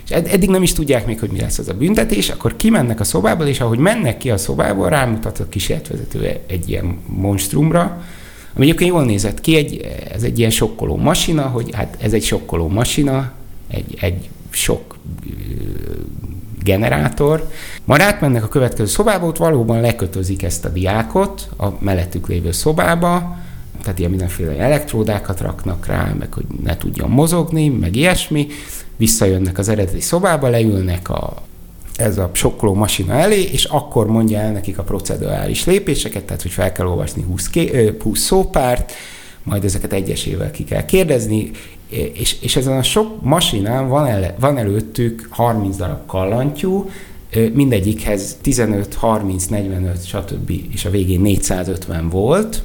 és 0.05 0.11
eddig 0.11 0.49
nem 0.49 0.63
is 0.63 0.73
tudják 0.73 1.07
még, 1.07 1.21
hogy 1.21 1.31
mi 1.31 1.41
lesz 1.41 1.59
az 1.59 1.69
a 1.69 1.75
büntetés, 1.75 2.29
akkor 2.29 2.57
kimennek 2.57 3.01
a 3.01 3.05
szobából, 3.05 3.47
és 3.47 3.61
ahogy 3.61 3.79
mennek 3.79 4.19
ki 4.19 4.31
a 4.31 4.37
szobából, 4.37 4.89
rámutat 4.89 5.39
a 5.39 5.49
kísérletvezető 5.49 6.41
egy 6.47 6.69
ilyen 6.69 6.99
monstrumra, 7.07 8.03
ami 8.57 8.65
egyébként 8.65 8.91
jól 8.91 9.05
nézett 9.05 9.41
ki, 9.41 9.57
egy, 9.57 9.81
ez 10.13 10.23
egy 10.23 10.39
ilyen 10.39 10.51
sokkoló 10.51 10.97
masina, 10.97 11.43
hogy 11.43 11.69
hát 11.73 11.97
ez 12.01 12.13
egy 12.13 12.25
sokkoló 12.25 12.69
masina, 12.69 13.33
egy, 13.69 13.97
egy 14.01 14.29
sok 14.51 14.97
generátor. 16.63 17.49
Majd 17.85 18.01
átmennek 18.01 18.45
a 18.45 18.49
következő 18.49 18.89
szobába, 18.89 19.27
ott 19.27 19.37
valóban 19.37 19.81
lekötözik 19.81 20.43
ezt 20.43 20.65
a 20.65 20.69
diákot 20.69 21.49
a 21.57 21.67
mellettük 21.79 22.29
lévő 22.29 22.53
szobába, 22.53 23.37
tehát 23.83 23.99
ilyen 23.99 24.11
mindenféle 24.11 24.59
elektródákat 24.59 25.41
raknak 25.41 25.87
rá, 25.87 26.15
meg 26.19 26.33
hogy 26.33 26.45
ne 26.63 26.77
tudjon 26.77 27.11
mozogni, 27.11 27.69
meg 27.69 27.97
ilyesmi, 27.97 28.47
visszajönnek 28.97 29.59
az 29.59 29.69
eredeti 29.69 30.01
szobába, 30.01 30.49
leülnek 30.49 31.09
a, 31.09 31.35
ez 31.97 32.19
a 32.19 32.31
sokkoló 32.33 32.75
masina 32.75 33.13
elé, 33.13 33.43
és 33.43 33.65
akkor 33.65 34.07
mondja 34.07 34.39
el 34.39 34.53
nekik 34.53 34.79
a 34.79 34.83
procedurális 34.83 35.65
lépéseket, 35.65 36.25
tehát 36.25 36.43
hogy 36.43 36.51
fel 36.51 36.73
kell 36.73 36.87
olvasni 36.87 37.23
20, 37.23 37.49
ké, 37.49 37.93
20 38.03 38.21
szópárt, 38.21 38.93
majd 39.43 39.65
ezeket 39.65 39.93
egyesével 39.93 40.51
ki 40.51 40.65
kell 40.65 40.85
kérdezni, 40.85 41.51
és, 42.13 42.37
és 42.41 42.57
ezen 42.57 42.77
a 42.77 42.83
sok 42.83 43.23
masinán 43.23 43.89
van, 43.89 44.07
el, 44.07 44.35
van 44.39 44.59
előttük 44.59 45.27
30 45.31 45.77
darab 45.77 46.07
kallantyú, 46.07 46.91
mindegyikhez 47.53 48.37
15, 48.41 48.95
30, 48.95 49.47
45, 49.47 50.07
stb. 50.07 50.51
és 50.73 50.85
a 50.85 50.91
végén 50.91 51.21
450 51.21 52.09
volt, 52.09 52.63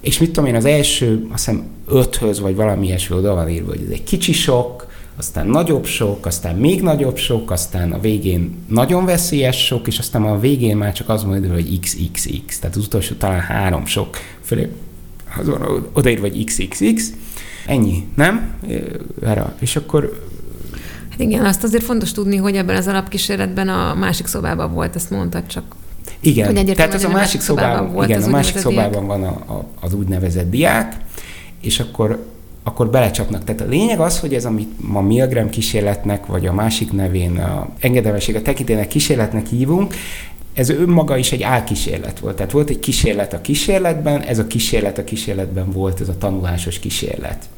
és 0.00 0.18
mit 0.18 0.32
tudom 0.32 0.48
én, 0.48 0.54
az 0.54 0.64
első, 0.64 1.26
azt 1.32 1.44
hiszem 1.44 1.66
öthöz, 1.88 2.40
vagy 2.40 2.54
valami 2.54 2.86
ilyesmi 2.86 3.16
oda 3.16 3.34
van 3.34 3.48
írva, 3.48 3.68
hogy 3.68 3.82
ez 3.84 3.92
egy 3.92 4.04
kicsi 4.04 4.32
sok, 4.32 4.85
aztán 5.16 5.46
nagyobb 5.46 5.84
sok, 5.84 6.26
aztán 6.26 6.56
még 6.56 6.82
nagyobb 6.82 7.16
sok, 7.16 7.50
aztán 7.50 7.92
a 7.92 8.00
végén 8.00 8.56
nagyon 8.68 9.04
veszélyes 9.04 9.64
sok, 9.64 9.86
és 9.86 9.98
aztán 9.98 10.22
a 10.22 10.38
végén 10.38 10.76
már 10.76 10.92
csak 10.92 11.08
az 11.08 11.22
mondja, 11.22 11.52
hogy 11.52 11.80
XXX, 11.80 12.58
tehát 12.58 12.76
az 12.76 12.84
utolsó 12.84 13.14
talán 13.14 13.40
három 13.40 13.86
sok 13.86 14.16
fölé, 14.42 14.70
az 15.38 15.50
odaírva, 15.92 16.28
hogy 16.28 16.44
XXX, 16.44 17.12
ennyi, 17.66 18.06
nem? 18.14 18.54
Erre. 19.22 19.54
És 19.60 19.76
akkor 19.76 20.24
Hát 21.10 21.26
igen, 21.26 21.44
azt 21.44 21.62
azért 21.62 21.84
fontos 21.84 22.12
tudni, 22.12 22.36
hogy 22.36 22.56
ebben 22.56 22.76
az 22.76 22.86
alapkísérletben 22.86 23.68
a 23.68 23.94
másik 23.94 24.26
szobában 24.26 24.72
volt, 24.72 24.94
ezt 24.94 25.10
mondtad 25.10 25.46
csak. 25.46 25.64
Igen, 26.20 26.74
tehát 26.74 26.94
az 26.94 27.04
a 27.04 27.08
másik 27.08 27.40
szobában, 27.40 27.70
szobában 27.70 27.94
volt 27.94 28.08
igen, 28.08 28.22
a 28.22 28.28
másik 28.28 28.56
szobában 28.56 29.06
van 29.06 29.24
a, 29.24 29.28
a, 29.28 29.64
az 29.80 29.94
úgynevezett 29.94 30.50
diák, 30.50 30.96
és 31.60 31.80
akkor 31.80 32.26
akkor 32.66 32.90
belecsapnak. 32.90 33.44
Tehát 33.44 33.60
a 33.60 33.66
lényeg 33.66 34.00
az, 34.00 34.20
hogy 34.20 34.34
ez, 34.34 34.44
amit 34.44 34.88
ma 34.88 35.00
Milgram 35.00 35.50
kísérletnek, 35.50 36.26
vagy 36.26 36.46
a 36.46 36.52
másik 36.52 36.92
nevén 36.92 37.38
a 37.38 37.68
engedelmesség 37.80 38.34
a 38.34 38.42
tekintének 38.42 38.88
kísérletnek 38.88 39.46
hívunk, 39.46 39.94
ez 40.54 40.68
önmaga 40.68 41.16
is 41.16 41.32
egy 41.32 41.42
álkísérlet 41.42 42.18
volt. 42.18 42.36
Tehát 42.36 42.52
volt 42.52 42.70
egy 42.70 42.78
kísérlet 42.78 43.32
a 43.32 43.40
kísérletben, 43.40 44.20
ez 44.20 44.38
a 44.38 44.46
kísérlet 44.46 44.98
a 44.98 45.04
kísérletben 45.04 45.70
volt, 45.70 46.00
ez 46.00 46.08
a 46.08 46.18
tanulásos 46.18 46.78
kísérlet. 46.78 47.48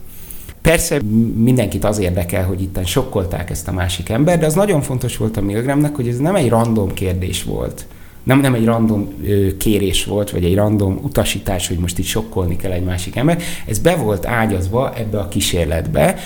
Persze 0.63 1.01
mindenkit 1.37 1.85
az 1.85 1.99
érdekel, 1.99 2.45
hogy 2.45 2.63
itt 2.63 2.87
sokkolták 2.87 3.51
ezt 3.51 3.69
a 3.69 3.73
másik 3.73 4.09
ember, 4.09 4.39
de 4.39 4.47
az 4.47 4.55
nagyon 4.55 4.83
fontos 4.83 5.17
volt 5.17 5.37
a 5.37 5.41
Milgramnek, 5.41 5.95
hogy 5.95 6.09
ez 6.09 6.19
nem 6.19 6.35
egy 6.35 6.49
random 6.49 6.95
kérdés 6.95 7.43
volt. 7.43 7.87
Nem, 8.29 8.41
nem 8.41 8.55
egy 8.55 8.65
random 8.65 9.15
ö, 9.25 9.57
kérés 9.57 10.05
volt, 10.05 10.31
vagy 10.31 10.45
egy 10.45 10.55
random 10.55 11.01
utasítás, 11.03 11.69
hogy 11.69 11.79
most 11.79 11.99
itt 11.99 12.05
sokkolni 12.05 12.57
kell 12.57 12.71
egy 12.71 12.85
másik 12.85 13.17
ember. 13.17 13.43
Ez 13.67 13.79
be 13.79 13.97
volt 13.97 14.27
ágyazva 14.27 14.95
ebbe 14.97 15.19
a 15.19 15.29
kísérletbe, 15.29 16.17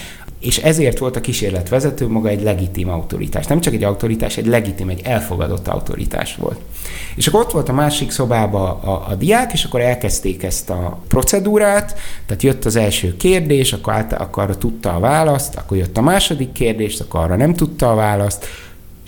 és 0.40 0.58
ezért 0.58 0.98
volt 0.98 1.16
a 1.16 1.20
kísérletvezető 1.20 2.08
maga 2.08 2.28
egy 2.28 2.42
legitim 2.42 2.88
autoritás. 2.88 3.46
Nem 3.46 3.60
csak 3.60 3.74
egy 3.74 3.84
autoritás, 3.84 4.36
egy 4.36 4.46
legitim, 4.46 4.88
egy 4.88 5.00
elfogadott 5.04 5.68
autoritás 5.68 6.36
volt. 6.36 6.60
És 7.14 7.26
akkor 7.26 7.40
ott 7.40 7.52
volt 7.52 7.68
a 7.68 7.72
másik 7.72 8.10
szobában 8.10 8.70
a, 8.70 9.08
a 9.08 9.14
diák, 9.14 9.52
és 9.52 9.64
akkor 9.64 9.80
elkezdték 9.80 10.42
ezt 10.42 10.70
a 10.70 10.98
procedúrát, 11.08 11.98
tehát 12.26 12.42
jött 12.42 12.64
az 12.64 12.76
első 12.76 13.16
kérdés, 13.16 13.72
akkor, 13.72 13.92
át, 13.92 14.12
akkor 14.12 14.42
arra 14.42 14.56
tudta 14.58 14.94
a 14.94 15.00
választ, 15.00 15.54
akkor 15.54 15.76
jött 15.76 15.96
a 15.96 16.02
második 16.02 16.52
kérdés, 16.52 17.00
akkor 17.00 17.20
arra 17.20 17.36
nem 17.36 17.54
tudta 17.54 17.90
a 17.90 17.94
választ, 17.94 18.46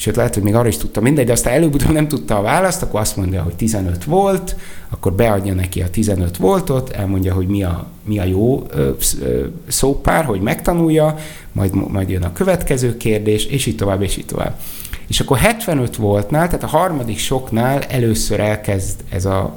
sőt 0.05 0.17
lehet, 0.17 0.35
hogy 0.35 0.43
még 0.43 0.55
arra 0.55 0.69
is 0.69 0.77
tudta 0.77 1.01
mindegy, 1.01 1.27
de 1.27 1.33
aztán 1.33 1.53
előbb 1.53 1.91
nem 1.91 2.09
tudta 2.09 2.39
a 2.39 2.43
választ, 2.43 2.83
akkor 2.83 3.01
azt 3.01 3.17
mondja, 3.17 3.43
hogy 3.43 3.55
15 3.55 4.05
volt, 4.05 4.57
akkor 4.89 5.13
beadja 5.13 5.55
neki 5.55 5.83
a 5.83 5.91
15 5.91 6.37
voltot, 6.37 6.91
elmondja, 6.91 7.35
hogy 7.35 7.47
mi 7.47 7.63
a, 7.63 7.87
mi 8.03 8.19
a 8.19 8.25
jó 8.25 8.67
ö, 8.71 8.91
ö, 9.21 9.45
szópár, 9.67 10.25
hogy 10.25 10.41
megtanulja, 10.41 11.15
majd, 11.53 11.91
majd 11.91 12.09
jön 12.09 12.23
a 12.23 12.33
következő 12.33 12.97
kérdés, 12.97 13.45
és 13.45 13.67
így 13.67 13.77
tovább, 13.77 14.03
és 14.03 14.17
így 14.17 14.27
tovább. 14.27 14.61
És 15.09 15.21
akkor 15.21 15.39
75 15.39 15.97
voltnál, 15.97 16.47
tehát 16.47 16.63
a 16.63 16.77
harmadik 16.77 17.19
soknál 17.19 17.83
először 17.83 18.41
elkezd 18.41 19.01
ez 19.09 19.25
a, 19.25 19.55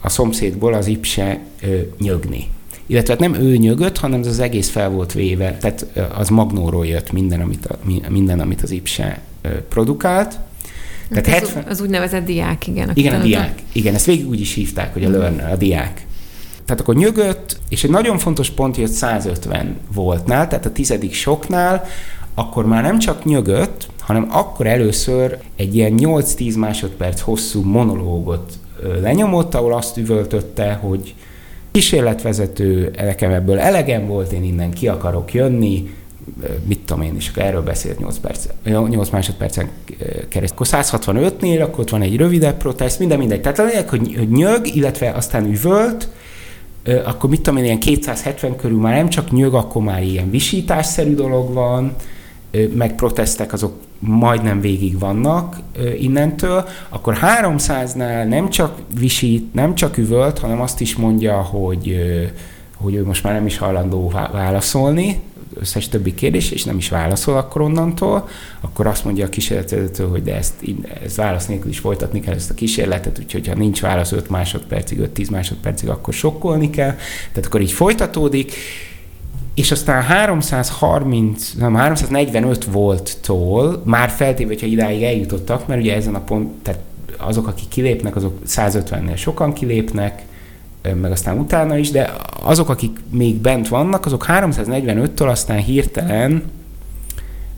a 0.00 0.08
szomszédból 0.08 0.74
az 0.74 0.86
ipse 0.86 1.40
ö, 1.62 1.78
nyögni. 1.98 2.48
Illetve 2.86 3.12
hát 3.12 3.22
nem 3.22 3.34
ő 3.34 3.56
nyögött, 3.56 3.98
hanem 3.98 4.20
ez 4.20 4.26
az 4.26 4.38
egész 4.38 4.70
fel 4.70 4.88
volt 4.88 5.12
véve, 5.12 5.56
tehát 5.56 5.86
az 6.14 6.28
magnóról 6.28 6.86
jött 6.86 7.12
minden, 7.12 7.40
amit, 7.40 7.66
a, 7.66 7.78
minden, 8.08 8.40
amit 8.40 8.62
az 8.62 8.70
ipse 8.70 9.20
produkált. 9.68 10.38
Tehát 11.08 11.42
az, 11.42 11.48
70... 11.48 11.64
az 11.68 11.80
úgynevezett 11.80 12.24
diák, 12.24 12.66
igen. 12.66 12.90
Igen, 12.94 13.20
a 13.20 13.22
diák. 13.22 13.62
Igen, 13.72 13.94
ezt 13.94 14.06
végig 14.06 14.28
úgy 14.28 14.40
is 14.40 14.54
hívták, 14.54 14.92
hogy 14.92 15.04
a 15.04 15.10
learner, 15.10 15.52
a 15.52 15.56
diák. 15.56 16.06
Tehát 16.64 16.80
akkor 16.80 16.94
nyögött, 16.94 17.58
és 17.68 17.84
egy 17.84 17.90
nagyon 17.90 18.18
fontos 18.18 18.50
pont 18.50 18.76
jött 18.76 18.90
150 18.90 19.76
voltnál, 19.94 20.48
tehát 20.48 20.66
a 20.66 20.72
tizedik 20.72 21.14
soknál, 21.14 21.84
akkor 22.34 22.66
már 22.66 22.82
nem 22.82 22.98
csak 22.98 23.24
nyögött, 23.24 23.86
hanem 24.00 24.26
akkor 24.30 24.66
először 24.66 25.38
egy 25.56 25.74
ilyen 25.74 25.94
8-10 25.96 26.58
másodperc 26.58 27.20
hosszú 27.20 27.62
monológot 27.62 28.52
lenyomott, 29.00 29.54
ahol 29.54 29.72
azt 29.72 29.96
üvöltötte, 29.96 30.72
hogy 30.72 31.14
kísérletvezető, 31.74 32.90
nekem 32.96 33.30
ebből 33.30 33.58
elegem 33.58 34.06
volt, 34.06 34.32
én 34.32 34.44
innen 34.44 34.70
ki 34.70 34.88
akarok 34.88 35.32
jönni, 35.32 35.94
mit 36.64 36.78
tudom 36.78 37.02
én, 37.02 37.16
akkor 37.30 37.42
erről 37.42 37.62
beszélt 37.62 37.98
8, 37.98 38.18
perc, 38.18 38.46
8 38.64 39.10
másodpercen 39.10 39.68
keresztül. 40.28 40.66
Akkor 40.66 40.66
165-nél, 41.16 41.62
akkor 41.62 41.80
ott 41.80 41.90
van 41.90 42.02
egy 42.02 42.16
rövidebb 42.16 42.56
protest, 42.56 42.98
minden 42.98 43.18
mindegy. 43.18 43.40
Tehát 43.40 43.58
lényeg, 43.58 43.88
hogy 43.88 44.28
nyög, 44.30 44.66
illetve 44.76 45.10
aztán 45.10 45.46
üvölt, 45.46 46.08
akkor 47.04 47.30
mit 47.30 47.40
tudom 47.40 47.58
én, 47.58 47.64
ilyen 47.64 47.78
270 47.78 48.56
körül 48.56 48.78
már 48.78 48.94
nem 48.94 49.08
csak 49.08 49.30
nyög, 49.30 49.54
akkor 49.54 49.82
már 49.82 50.02
ilyen 50.02 50.30
visításszerű 50.30 51.14
dolog 51.14 51.52
van, 51.52 51.94
meg 52.74 52.94
protestek 52.94 53.52
azok 53.52 53.72
majdnem 54.06 54.60
végig 54.60 54.98
vannak 54.98 55.56
innentől, 55.98 56.68
akkor 56.88 57.18
300-nál 57.42 58.28
nem 58.28 58.48
csak 58.48 58.78
visít, 58.98 59.54
nem 59.54 59.74
csak 59.74 59.96
üvölt, 59.96 60.38
hanem 60.38 60.60
azt 60.60 60.80
is 60.80 60.96
mondja, 60.96 61.42
hogy, 61.42 61.96
hogy 62.76 62.94
ő 62.94 63.04
most 63.04 63.22
már 63.22 63.32
nem 63.32 63.46
is 63.46 63.58
hajlandó 63.58 64.12
válaszolni, 64.32 65.20
összes 65.60 65.88
többi 65.88 66.14
kérdés, 66.14 66.50
és 66.50 66.64
nem 66.64 66.76
is 66.76 66.88
válaszol 66.88 67.36
akkor 67.36 67.60
onnantól, 67.60 68.28
akkor 68.60 68.86
azt 68.86 69.04
mondja 69.04 69.24
a 69.24 69.28
kísérletvezető, 69.28 70.04
hogy 70.04 70.22
de 70.22 70.36
ezt, 70.36 70.54
ezt 71.04 71.16
válasz 71.16 71.46
nélkül 71.46 71.70
is 71.70 71.78
folytatni 71.78 72.20
kell 72.20 72.34
ezt 72.34 72.50
a 72.50 72.54
kísérletet, 72.54 73.18
úgyhogy 73.18 73.46
ha 73.46 73.54
nincs 73.54 73.80
válasz 73.80 74.12
5 74.12 74.30
másodpercig, 74.30 74.98
5-10 75.14 75.30
másodpercig, 75.30 75.88
akkor 75.88 76.14
sokkolni 76.14 76.70
kell. 76.70 76.96
Tehát 77.32 77.46
akkor 77.46 77.60
így 77.60 77.72
folytatódik, 77.72 78.52
és 79.54 79.70
aztán 79.70 80.02
330, 80.02 81.52
nem, 81.52 81.74
345 81.74 82.64
volttól 82.64 83.82
már 83.84 84.10
feltéve, 84.10 84.48
hogyha 84.48 84.66
idáig 84.66 85.02
eljutottak, 85.02 85.66
mert 85.66 85.80
ugye 85.80 85.94
ezen 85.94 86.14
a 86.14 86.20
pont, 86.20 86.48
tehát 86.62 86.80
azok, 87.18 87.46
akik 87.46 87.68
kilépnek, 87.68 88.16
azok 88.16 88.38
150-nél 88.46 89.16
sokan 89.16 89.52
kilépnek, 89.52 90.22
meg 91.00 91.10
aztán 91.10 91.38
utána 91.38 91.76
is, 91.76 91.90
de 91.90 92.12
azok, 92.42 92.68
akik 92.68 92.98
még 93.10 93.36
bent 93.36 93.68
vannak, 93.68 94.06
azok 94.06 94.24
345-től 94.28 95.28
aztán 95.28 95.58
hirtelen 95.58 96.42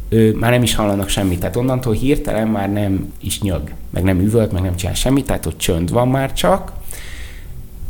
ő, 0.09 0.35
már 0.35 0.51
nem 0.51 0.63
is 0.63 0.75
hallanak 0.75 1.09
semmit. 1.09 1.41
Tehát 1.41 1.57
onnantól 1.57 1.93
hirtelen 1.93 2.49
már 2.49 2.73
nem 2.73 3.13
is 3.21 3.41
nyög, 3.41 3.71
meg 3.91 4.03
nem 4.03 4.21
üvölt, 4.21 4.53
meg 4.53 4.63
nem 4.63 4.77
csinál 4.77 4.95
semmit, 4.95 5.27
tehát 5.27 5.47
ott 5.47 5.59
csönd 5.59 5.91
van 5.91 6.09
már 6.09 6.33
csak, 6.33 6.73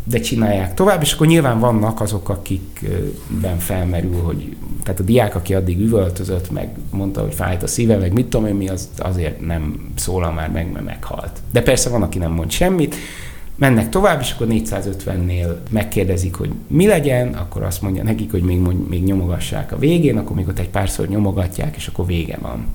de 0.08 0.20
csinálják 0.20 0.75
tovább, 0.75 1.02
és 1.02 1.12
akkor 1.12 1.26
nyilván 1.26 1.58
vannak 1.58 2.00
azok, 2.00 2.28
akikben 2.28 3.58
felmerül, 3.58 4.22
hogy 4.22 4.56
tehát 4.82 5.00
a 5.00 5.02
diák, 5.02 5.34
aki 5.34 5.54
addig 5.54 5.80
üvöltözött, 5.80 6.50
meg 6.50 6.68
mondta, 6.90 7.20
hogy 7.20 7.34
fájt 7.34 7.62
a 7.62 7.66
szíve, 7.66 7.96
meg 7.96 8.12
mit 8.12 8.26
tudom 8.26 8.46
én 8.46 8.54
mi, 8.54 8.68
az 8.68 8.88
azért 8.98 9.46
nem 9.46 9.92
szólal 9.96 10.32
már 10.32 10.50
meg, 10.50 10.72
mert 10.72 10.84
meghalt. 10.84 11.40
De 11.52 11.62
persze 11.62 11.90
van, 11.90 12.02
aki 12.02 12.18
nem 12.18 12.32
mond 12.32 12.50
semmit, 12.50 12.94
mennek 13.56 13.88
tovább, 13.88 14.20
és 14.20 14.32
akkor 14.32 14.46
450-nél 14.50 15.56
megkérdezik, 15.70 16.34
hogy 16.34 16.50
mi 16.66 16.86
legyen, 16.86 17.34
akkor 17.34 17.62
azt 17.62 17.82
mondja 17.82 18.02
nekik, 18.02 18.30
hogy 18.30 18.42
még, 18.42 18.60
még 18.88 19.04
nyomogassák 19.04 19.72
a 19.72 19.78
végén, 19.78 20.18
akkor 20.18 20.36
még 20.36 20.48
ott 20.48 20.58
egy 20.58 20.70
párszor 20.70 21.08
nyomogatják, 21.08 21.76
és 21.76 21.86
akkor 21.86 22.06
vége 22.06 22.38
van. 22.40 22.66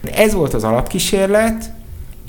De 0.00 0.14
ez 0.14 0.34
volt 0.34 0.54
az 0.54 0.64
alapkísérlet, 0.64 1.72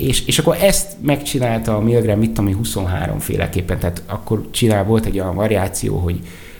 és, 0.07 0.25
és 0.25 0.39
akkor 0.39 0.57
ezt 0.61 0.95
megcsinálta 1.01 1.75
a 1.75 1.79
Milgram, 1.79 2.19
mit 2.19 2.31
tudom, 2.31 2.55
23 2.55 3.19
féleképpen, 3.19 3.79
tehát 3.79 4.03
akkor 4.05 4.47
csinál, 4.51 4.83
volt 4.83 5.05
egy 5.05 5.19
olyan 5.19 5.35
variáció, 5.35 5.97
hogy, 5.97 6.19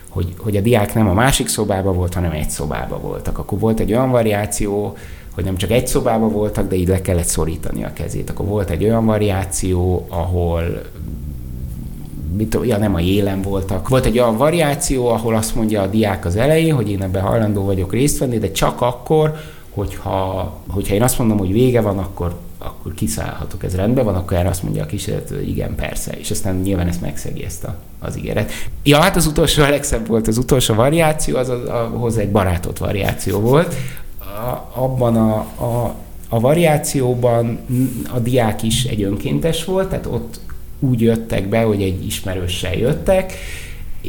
hogy, 0.09 0.33
hogy 0.37 0.57
a 0.57 0.61
diák 0.61 0.93
nem 0.93 1.09
a 1.09 1.13
másik 1.13 1.47
szobában 1.47 1.95
volt, 1.95 2.13
hanem 2.13 2.31
egy 2.31 2.49
szobában 2.49 3.01
voltak. 3.01 3.37
Akkor 3.37 3.59
volt 3.59 3.79
egy 3.79 3.91
olyan 3.91 4.11
variáció, 4.11 4.97
hogy 5.33 5.43
nem 5.43 5.57
csak 5.57 5.71
egy 5.71 5.87
szobában 5.87 6.31
voltak, 6.31 6.69
de 6.69 6.75
így 6.75 6.87
le 6.87 7.01
kellett 7.01 7.25
szorítani 7.25 7.83
a 7.83 7.93
kezét. 7.93 8.29
Akkor 8.29 8.45
volt 8.45 8.69
egy 8.69 8.83
olyan 8.83 9.05
variáció, 9.05 10.05
ahol 10.09 10.81
mit, 12.37 12.57
ja, 12.63 12.77
nem 12.77 12.95
a 12.95 12.99
jélen 12.99 13.41
voltak. 13.41 13.89
Volt 13.89 14.05
egy 14.05 14.19
olyan 14.19 14.37
variáció, 14.37 15.07
ahol 15.07 15.35
azt 15.35 15.55
mondja 15.55 15.81
a 15.81 15.87
diák 15.87 16.25
az 16.25 16.35
elején, 16.35 16.75
hogy 16.75 16.89
én 16.89 17.03
ebben 17.03 17.21
hajlandó 17.21 17.65
vagyok 17.65 17.93
részt 17.93 18.17
venni, 18.17 18.37
de 18.37 18.51
csak 18.51 18.81
akkor, 18.81 19.35
hogyha, 19.73 20.53
hogyha 20.67 20.93
én 20.93 21.03
azt 21.03 21.17
mondom, 21.17 21.37
hogy 21.37 21.51
vége 21.51 21.81
van, 21.81 21.97
akkor, 21.97 22.39
akkor 22.57 22.93
kiszállhatok, 22.93 23.63
ez 23.63 23.75
rendben 23.75 24.05
van, 24.05 24.15
akkor 24.15 24.37
erre 24.37 24.49
azt 24.49 24.63
mondja 24.63 24.83
a 24.83 24.85
kísérlet, 24.85 25.29
hogy 25.29 25.49
igen, 25.49 25.75
persze, 25.75 26.11
és 26.11 26.31
aztán 26.31 26.55
nyilván 26.55 26.87
ezt 26.87 27.01
megszegi 27.01 27.43
ezt 27.43 27.63
a, 27.63 27.75
az 27.99 28.17
ígéret. 28.17 28.51
Ja, 28.83 28.97
hát 28.97 29.15
az 29.15 29.25
utolsó, 29.25 29.63
a 29.63 29.69
legszebb 29.69 30.07
volt 30.07 30.27
az 30.27 30.37
utolsó 30.37 30.73
variáció, 30.73 31.37
az 31.37 31.49
a, 31.49 31.83
a, 31.83 31.97
hozzá 31.97 32.21
egy 32.21 32.31
barátot 32.31 32.77
variáció 32.77 33.39
volt. 33.39 33.75
A, 34.19 34.79
abban 34.81 35.15
a, 35.15 35.35
a, 35.63 35.95
a 36.29 36.39
variációban 36.39 37.59
a 38.13 38.19
diák 38.19 38.63
is 38.63 38.83
egy 38.83 39.03
önkéntes 39.03 39.65
volt, 39.65 39.89
tehát 39.89 40.05
ott 40.05 40.39
úgy 40.79 41.01
jöttek 41.01 41.49
be, 41.49 41.61
hogy 41.61 41.81
egy 41.81 42.05
ismerőssel 42.05 42.73
jöttek, 42.73 43.33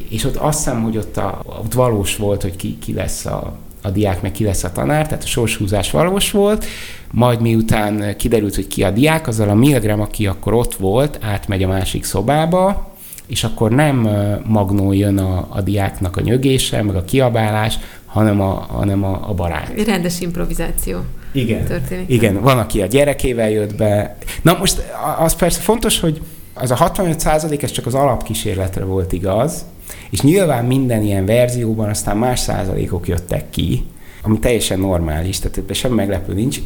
és 0.09 0.25
ott 0.25 0.37
azt 0.37 0.59
hiszem, 0.59 0.83
hogy 0.83 0.97
ott, 0.97 1.17
a, 1.17 1.43
ott 1.63 1.73
valós 1.73 2.17
volt, 2.17 2.43
hogy 2.43 2.57
ki, 2.57 2.79
ki 2.79 2.93
lesz 2.93 3.27
a, 3.27 3.57
a 3.83 3.91
diák, 3.91 4.23
meg 4.23 4.33
ki 4.33 4.45
lesz 4.45 4.65
a 4.65 4.73
tanár, 4.73 5.07
tehát 5.07 5.25
a 5.25 5.27
sorshúzás 5.27 5.91
valós 5.91 6.31
volt, 6.31 6.65
majd 7.11 7.41
miután 7.41 8.17
kiderült, 8.17 8.55
hogy 8.55 8.67
ki 8.67 8.83
a 8.83 8.91
diák, 8.91 9.27
azzal 9.27 9.49
a 9.49 9.55
Milgram, 9.55 10.01
aki 10.01 10.27
akkor 10.27 10.55
ott 10.55 10.75
volt, 10.75 11.19
átmegy 11.21 11.63
a 11.63 11.69
másik 11.69 12.05
szobába, 12.05 12.91
és 13.27 13.45
akkor 13.45 13.71
nem 13.71 14.09
magnó 14.47 14.93
jön 14.93 15.19
a, 15.19 15.47
a 15.51 15.61
diáknak 15.61 16.17
a 16.17 16.21
nyögése, 16.21 16.83
meg 16.83 16.95
a 16.95 17.05
kiabálás, 17.05 17.79
hanem 18.07 18.41
a, 18.41 18.67
hanem 18.69 19.05
a, 19.05 19.29
a 19.29 19.35
barát. 19.35 19.85
Rendes 19.87 20.21
improvizáció. 20.21 20.99
Igen. 21.33 21.65
Történik. 21.65 22.09
Igen, 22.09 22.41
van, 22.41 22.59
aki 22.59 22.83
a 22.83 22.87
gyerekével 22.87 23.51
jött 23.51 23.75
be. 23.75 24.17
Na 24.43 24.57
most 24.59 24.83
az 25.19 25.35
persze 25.35 25.61
fontos, 25.61 26.01
hogy 26.01 26.21
az 26.55 26.71
a 26.71 26.75
65 26.75 27.21
százalék, 27.21 27.63
ez 27.63 27.71
csak 27.71 27.87
az 27.87 27.95
alapkísérletre 27.95 28.85
volt 28.85 29.13
igaz, 29.13 29.65
és 30.11 30.21
nyilván 30.21 30.65
minden 30.65 31.03
ilyen 31.03 31.27
verzióban 31.27 31.89
aztán 31.89 32.17
más 32.17 32.41
százalékok 32.41 33.09
jöttek 33.09 33.51
ki, 33.51 33.85
ami 34.23 34.39
teljesen 34.39 34.79
normális, 34.79 35.39
tehát 35.39 35.57
ebben 35.57 35.75
semmi 35.75 35.95
meglepő 35.95 36.35
nincs. 36.35 36.61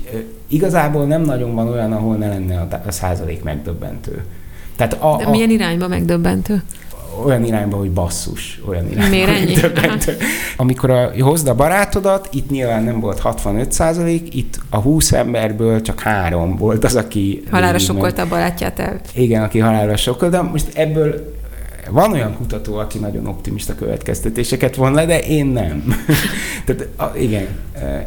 Igazából 0.49 1.07
nem 1.07 1.23
nagyon 1.23 1.55
van 1.55 1.69
olyan, 1.69 1.93
ahol 1.93 2.17
ne 2.17 2.29
lenne 2.29 2.69
a 2.87 2.91
százalék 2.91 3.43
megdöbbentő. 3.43 4.25
Tehát 4.77 4.93
a, 4.93 5.17
De 5.17 5.29
milyen 5.29 5.51
irányba 5.51 5.89
megdöbbentő? 5.89 6.63
Olyan 7.25 7.45
irányba, 7.45 7.77
hogy 7.77 7.91
basszus, 7.91 8.61
olyan 8.69 8.91
irányba. 8.91 9.11
Miért 9.11 9.31
ennyi? 9.31 9.55
Amikor 10.57 10.91
a, 10.91 11.11
hozd 11.21 11.49
a 11.49 11.55
barátodat, 11.55 12.29
itt 12.33 12.51
nyilván 12.51 12.83
nem 12.83 13.01
volt 13.01 13.19
65 13.19 13.73
százalék, 13.73 14.35
itt 14.35 14.61
a 14.71 14.77
20 14.77 15.13
emberből 15.13 15.83
csak 15.83 16.01
három 16.01 16.57
volt 16.57 16.85
az, 16.85 16.97
aki... 16.97 17.43
Halára 17.51 17.79
sokkolta 17.79 18.23
a 18.23 18.29
barátját 18.29 18.79
el. 18.79 19.01
Igen, 19.15 19.43
aki 19.43 19.59
halára 19.59 19.97
sokkolta. 19.97 20.43
Most 20.43 20.67
ebből 20.75 21.35
van 21.91 22.13
olyan 22.13 22.37
kutató, 22.37 22.75
aki 22.75 22.99
nagyon 22.99 23.27
optimista 23.27 23.75
következtetéseket 23.75 24.77
von 24.77 24.93
le, 24.93 25.07
de 25.07 25.21
én 25.21 25.47
nem. 25.47 25.85
tehát, 26.67 26.89
a, 26.97 27.19
igen. 27.19 27.47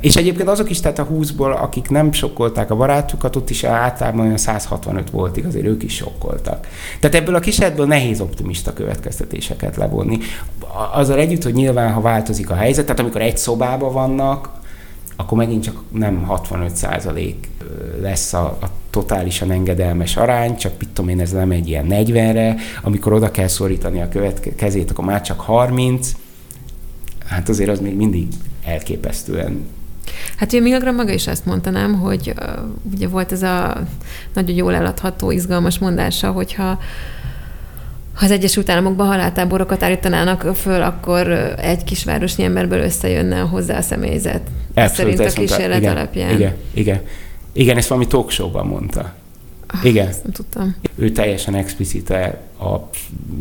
És 0.02 0.16
egyébként 0.16 0.50
azok 0.50 0.70
is, 0.70 0.80
tehát 0.80 1.00
a 1.00 1.08
20-ból, 1.08 1.60
akik 1.62 1.90
nem 1.90 2.12
sokkolták 2.12 2.72
a 2.72 2.76
barátukat, 2.76 3.36
ott 3.36 3.50
is 3.50 3.64
általában 3.64 4.26
olyan 4.26 4.38
165 4.38 5.10
voltig, 5.10 5.46
azért 5.46 5.66
ők 5.66 5.84
is 5.84 5.96
sokkoltak. 5.96 6.68
Tehát 7.00 7.16
ebből 7.16 7.36
a 7.36 7.40
kísérletből 7.40 7.86
nehéz 7.86 8.22
optimista 8.22 8.74
következtetéseket 8.74 9.76
levonni. 9.76 10.18
Azzal 10.94 11.20
együtt, 11.20 11.44
hogy 11.44 11.54
nyilván, 11.54 11.92
ha 11.94 12.02
változik 12.02 12.50
a 12.50 12.56
helyzet, 12.56 12.86
tehát 12.86 13.00
amikor 13.00 13.22
egy 13.22 13.38
szobában 13.38 13.94
vannak, 13.94 14.50
akkor 15.16 15.38
megint 15.38 15.64
csak 15.64 15.82
nem 15.92 16.24
65 16.24 16.76
százalék 16.76 17.48
lesz 18.02 18.34
a, 18.34 18.58
a 18.62 18.70
totálisan 19.00 19.52
engedelmes 19.52 20.18
arány, 20.18 20.56
csak 20.56 20.72
mit 20.80 20.90
tudom 20.90 21.10
én, 21.10 21.20
ez 21.20 21.32
nem 21.32 21.52
egy 21.52 21.68
ilyen 21.68 21.86
40-re, 21.90 22.56
amikor 22.82 23.14
oda 23.14 23.32
kell 23.32 23.48
szorítani 23.48 24.02
a 24.02 24.10
követke- 24.10 24.56
kezét, 24.56 24.92
akkor 24.92 25.06
már 25.06 25.22
csak 25.22 25.40
30, 25.40 26.12
hát 27.26 27.50
azért 27.50 27.70
az 27.70 27.80
még 27.80 27.96
mindig 27.96 28.28
elképesztően 28.66 29.68
Hát 30.38 30.54
ugye 30.54 30.62
Milgram 30.62 30.96
maga 30.96 31.12
is 31.12 31.28
azt 31.28 31.46
mondta, 31.46 31.70
nem, 31.70 32.00
hogy 32.00 32.34
uh, 32.40 32.46
ugye 32.94 33.08
volt 33.08 33.32
ez 33.32 33.44
a 33.44 33.78
nagyon 34.34 34.56
jól 34.56 34.76
eladható, 34.76 35.32
izgalmas 35.32 35.80
mondása, 35.80 36.32
hogyha 36.32 36.80
ha 38.14 38.26
az 38.26 38.32
Egyesült 38.32 38.70
Államokban 38.70 39.08
haláltáborokat 39.08 39.84
állítanának 39.84 40.56
föl, 40.56 40.82
akkor 40.82 41.28
egy 41.58 41.84
kisvárosnyi 41.84 42.44
emberből 42.44 42.80
összejönne 42.80 43.40
hozzá 43.40 43.78
a 43.78 43.82
személyzet. 43.82 44.42
Abszolút, 44.74 45.16
szerint 45.16 45.20
a 45.20 45.40
kísérlet 45.40 45.78
igen, 45.78 45.96
alapján. 45.96 46.34
Igen, 46.34 46.54
igen. 46.74 47.02
Igen, 47.60 47.78
ezt 47.78 47.88
valami 47.88 48.08
talk 48.08 48.32
show-ban 48.32 48.68
mondta. 48.68 49.14
Ah, 49.68 49.86
Igen. 49.86 50.08
Ezt 50.08 50.24
nem 50.24 50.32
tudtam. 50.32 50.76
Ő 50.96 51.12
teljesen 51.12 51.56
explicite 51.56 52.42
a 52.60 52.76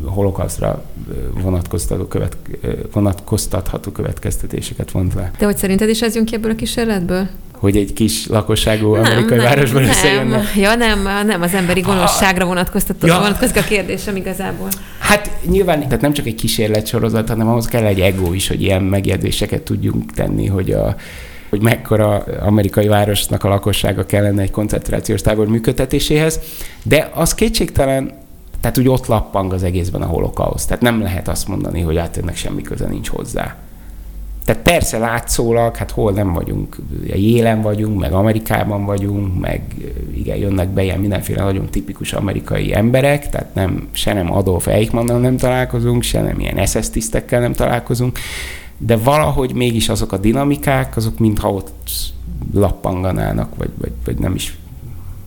holokauszra 0.05 0.85
vonatkoztató 1.42 2.05
követ, 2.05 2.37
vonatkoztatható 2.92 3.90
következtetéseket 3.90 4.90
vont 4.90 5.14
le. 5.14 5.31
De 5.38 5.45
hogy 5.45 5.57
szerinted 5.57 5.88
is 5.88 6.03
ez 6.03 6.14
jön 6.14 6.25
ki 6.25 6.35
ebből 6.35 6.51
a 6.51 6.55
kísérletből? 6.55 7.29
hogy 7.53 7.77
egy 7.77 7.92
kis 7.92 8.27
lakosságú 8.27 8.95
nem, 8.95 9.05
amerikai 9.05 9.37
nem, 9.37 9.47
városban 9.47 9.83
nem. 9.83 9.90
összejönne. 9.90 10.42
Ja, 10.57 10.75
nem, 10.75 11.27
nem 11.27 11.42
az 11.42 11.55
emberi 11.55 11.81
gonoszságra 11.81 12.45
vonatkoztató, 12.45 13.07
ja. 13.07 13.19
vonatkozik 13.19 13.57
a 13.57 13.62
kérdésem 13.62 14.16
igazából. 14.16 14.69
Hát 14.99 15.31
nyilván, 15.45 15.81
tehát 15.81 16.01
nem 16.01 16.12
csak 16.12 16.27
egy 16.27 16.35
kísérletsorozat, 16.35 17.29
hanem 17.29 17.49
ahhoz 17.49 17.66
kell 17.66 17.85
egy 17.85 18.01
ego 18.01 18.33
is, 18.33 18.49
hogy 18.49 18.62
ilyen 18.62 18.83
megjegyzéseket 18.83 19.62
tudjunk 19.62 20.12
tenni, 20.12 20.47
hogy 20.47 20.73
a 20.73 20.97
hogy 21.49 21.63
mekkora 21.63 22.25
amerikai 22.41 22.87
városnak 22.87 23.45
a 23.45 23.49
lakossága 23.49 24.07
kellene 24.07 24.43
egy 24.43 24.51
koncentrációs 24.51 25.21
tábor 25.21 25.49
működtetéséhez, 25.49 26.41
de 26.83 27.11
az 27.15 27.35
kétségtelen, 27.35 28.13
tehát 28.61 28.79
úgy 28.79 28.89
ott 28.89 29.07
lappang 29.07 29.53
az 29.53 29.63
egészben 29.63 30.03
a 30.03 30.07
holokauszt. 30.07 30.69
Tehát 30.69 30.83
nem 30.83 31.03
lehet 31.03 31.29
azt 31.29 31.49
mondani, 31.49 31.81
hogy 31.81 31.99
hát 31.99 32.17
ennek 32.17 32.37
semmi 32.37 32.63
köze 32.63 32.87
nincs 32.87 33.09
hozzá. 33.09 33.57
Tehát 34.49 34.63
persze 34.63 34.99
látszólag, 34.99 35.77
hát 35.77 35.91
hol 35.91 36.13
nem 36.13 36.33
vagyunk, 36.33 36.77
a 37.11 37.17
Jélen 37.17 37.63
vagyunk, 37.63 38.01
meg 38.01 38.13
Amerikában 38.13 38.85
vagyunk, 38.85 39.41
meg 39.41 39.63
igen, 40.15 40.37
jönnek 40.37 40.69
be 40.69 40.83
ilyen 40.83 41.01
mindenféle 41.01 41.43
nagyon 41.43 41.69
tipikus 41.71 42.13
amerikai 42.13 42.75
emberek, 42.75 43.29
tehát 43.29 43.55
nem, 43.55 43.89
se 43.93 44.13
nem 44.13 44.33
Adolf 44.33 44.67
Eichmannnal 44.67 45.21
nem 45.21 45.37
találkozunk, 45.37 46.03
se 46.03 46.23
nem 46.23 46.41
ilyen 46.41 46.67
SS 46.67 46.91
tisztekkel 46.91 47.41
nem 47.41 47.53
találkozunk, 47.53 48.19
de 48.79 48.97
valahogy 48.97 49.55
mégis 49.55 49.88
azok 49.88 50.12
a 50.12 50.19
dinamikák, 50.19 50.97
azok 50.97 51.19
mintha 51.19 51.53
ott 51.53 51.91
lappanganának, 52.53 53.57
vagy, 53.57 53.71
vagy, 53.79 53.93
vagy 54.05 54.19
nem 54.19 54.35
is 54.35 54.59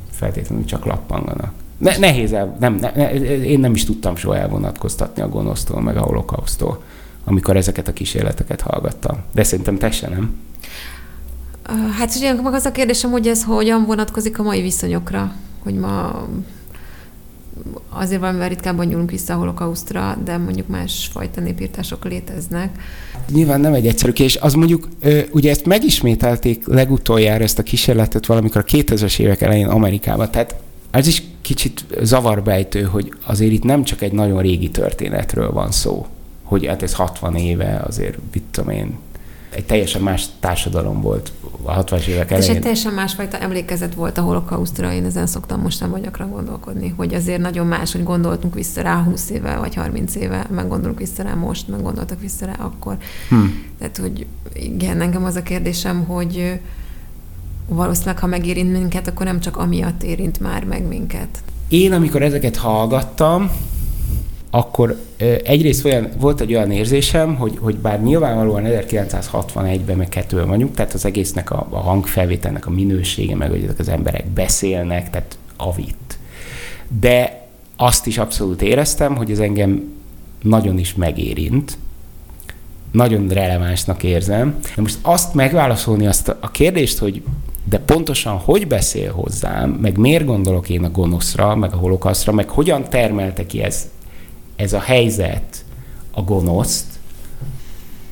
feltétlenül 0.10 0.66
csak 0.66 0.86
lappanganak. 0.86 1.52
Ne, 1.78 1.98
nehéz 1.98 2.34
el, 2.34 2.56
nem, 2.60 2.76
ne, 2.76 3.14
én 3.44 3.60
nem 3.60 3.74
is 3.74 3.86
tudtam 3.86 4.16
soha 4.16 4.38
elvonatkoztatni 4.38 5.22
a 5.22 5.30
gonosztól, 5.30 5.82
meg 5.82 5.98
a 5.98 6.02
holokausztól, 6.02 6.84
amikor 7.24 7.58
ezeket 7.58 7.88
a 7.88 7.94
kísérleteket 7.94 8.62
hallgattam. 8.62 9.18
De 9.32 9.44
szerintem 9.44 9.78
te 9.78 9.92
se, 9.92 10.10
nem? 10.10 10.36
Hát 11.98 12.16
ugye 12.16 12.34
meg 12.34 12.54
az 12.54 12.66
a 12.66 12.72
kérdésem, 12.72 13.12
hogy 13.12 13.28
ez 13.28 13.44
hogyan 13.44 13.86
vonatkozik 13.86 14.40
a 14.40 14.44
mai 14.44 14.62
viszonyokra, 14.62 15.34
hogy 15.64 15.76
ma 15.76 16.28
azért 17.90 18.20
valamivel 18.20 18.50
ritkábban 18.50 18.86
nyúlunk 18.86 19.12
vissza 19.12 19.34
a 19.34 19.38
holokausztra, 19.38 20.18
de 20.24 20.38
mondjuk 20.38 20.68
másfajta 20.68 21.42
népírtások 21.42 22.06
léteznek. 22.06 22.70
Nyilván 23.30 23.60
nem 23.60 23.74
egy 23.74 23.88
egyszerű 23.88 24.12
és 24.12 24.36
az 24.36 24.54
mondjuk, 24.54 24.88
ugye 25.32 25.50
ezt 25.50 25.66
megismételték 25.66 26.68
legutoljára 26.68 27.44
ezt 27.44 27.60
a 27.60 27.64
kísérletet 27.64 28.26
valamikor 28.26 28.62
a 28.68 28.72
2000-es 28.72 29.20
évek 29.20 29.42
elején 29.42 29.68
Amerikában, 29.68 30.32
tehát 30.32 30.56
ez 30.92 31.08
is 31.08 31.24
kicsit 31.42 31.86
zavarbejtő, 32.02 32.82
hogy 32.82 33.14
azért 33.26 33.52
itt 33.52 33.64
nem 33.64 33.84
csak 33.84 34.02
egy 34.02 34.12
nagyon 34.12 34.42
régi 34.42 34.70
történetről 34.70 35.52
van 35.52 35.72
szó, 35.72 36.08
hogy 36.44 36.66
hát 36.66 36.84
ez 36.84 36.94
60 36.94 37.36
éve 37.36 37.82
azért, 37.88 38.18
mit 38.34 38.44
tudom 38.52 38.70
én, 38.70 38.98
egy 39.52 39.66
teljesen 39.66 40.02
más 40.02 40.26
társadalom 40.40 41.02
volt 41.02 41.32
a 41.62 41.84
60-as 41.84 42.06
évek 42.06 42.32
elején. 42.32 42.50
És 42.50 42.56
egy 42.56 42.62
teljesen 42.62 42.94
másfajta 42.94 43.38
emlékezet 43.38 43.94
volt 43.96 44.18
a 44.18 44.22
holokausztra, 44.22 44.94
én 44.94 45.06
ezen 45.06 45.28
szoktam 45.28 45.62
mostan 45.62 46.02
gyakran 46.02 46.30
gondolkodni, 46.30 46.94
hogy 46.98 47.14
azért 47.14 47.42
nagyon 47.42 47.68
más, 47.68 47.92
hogy 47.92 48.04
gondoltunk 48.04 48.54
vissza 48.54 48.82
rá 48.82 49.04
20 49.04 49.30
éve 49.30 49.58
vagy 49.58 49.76
30 49.76 50.16
éve, 50.16 50.46
meg 50.50 50.68
gondolunk 50.68 51.00
vissza 51.00 51.24
rá 51.24 51.34
most, 51.34 51.68
meg 51.68 51.82
gondoltak 51.82 52.22
vissza 52.22 52.46
rá 52.46 52.54
akkor. 52.58 52.98
Hmm. 53.30 53.64
Tehát, 53.80 53.98
hogy 53.98 54.26
igen, 54.54 55.02
engem 55.02 55.24
az 55.24 55.36
a 55.36 55.44
kérdésem, 55.44 56.04
hogy 56.04 56.60
valószínűleg, 57.68 58.20
ha 58.20 58.28
megérint 58.28 58.72
minket, 58.72 59.08
akkor 59.08 59.26
nem 59.26 59.40
csak 59.40 59.58
amiatt 59.58 60.04
érint 60.04 60.40
már 60.40 60.64
meg 60.64 60.88
minket. 60.88 61.44
Én, 61.68 61.94
amikor 61.94 62.22
ezeket 62.22 62.56
hallgattam, 62.56 63.52
akkor 64.54 65.00
egyrészt 65.44 65.86
olyan, 65.86 66.10
volt 66.20 66.42
egy 66.42 66.54
olyan 66.54 66.72
érzésem, 66.72 67.36
hogy, 67.36 67.58
hogy 67.60 67.76
bár 67.76 68.04
nyilvánvalóan 68.04 68.64
1961-ben 68.66 69.98
meg 69.98 70.10
kettőben 70.10 70.48
vagyunk, 70.48 70.76
tehát 70.76 70.94
az 70.94 71.06
egésznek 71.06 71.52
a, 71.52 71.68
a 71.70 71.80
hangfelvételnek 71.80 72.68
a 72.68 72.70
minősége, 72.70 73.36
meg 73.36 73.50
hogy 73.50 73.64
ezek 73.64 73.80
az 73.80 73.90
emberek 73.90 74.26
beszélnek, 74.26 75.10
tehát 75.10 75.38
avit. 75.58 76.18
De 77.00 77.48
azt 77.76 78.08
is 78.08 78.18
abszolút 78.18 78.62
éreztem, 78.62 79.16
hogy 79.16 79.32
ez 79.32 79.40
engem 79.40 79.94
nagyon 80.42 80.78
is 80.78 80.96
megérint, 80.96 81.78
nagyon 82.92 83.28
relevánsnak 83.28 84.04
érzem. 84.04 84.60
De 84.76 84.82
most 84.82 84.98
azt 85.02 85.34
megválaszolni 85.34 86.08
azt 86.08 86.36
a 86.40 86.52
kérdést, 86.52 86.98
hogy 86.98 87.24
de 87.70 87.80
pontosan 87.80 88.38
hogy 88.38 88.68
beszél 88.68 89.12
hozzám, 89.12 89.70
meg 89.70 89.98
miért 89.98 90.26
gondolok 90.26 90.70
én 90.70 90.84
a 90.84 90.92
gonoszra, 90.92 91.56
meg 91.56 91.74
a 91.74 91.78
holokaszra, 91.78 92.32
meg 92.32 92.50
hogyan 92.50 92.84
termelte 92.90 93.46
ki 93.46 93.64
ez 93.64 93.90
ez 94.62 94.74
a 94.74 94.80
helyzet 94.80 95.66
a 96.12 96.22
gonoszt, 96.22 96.86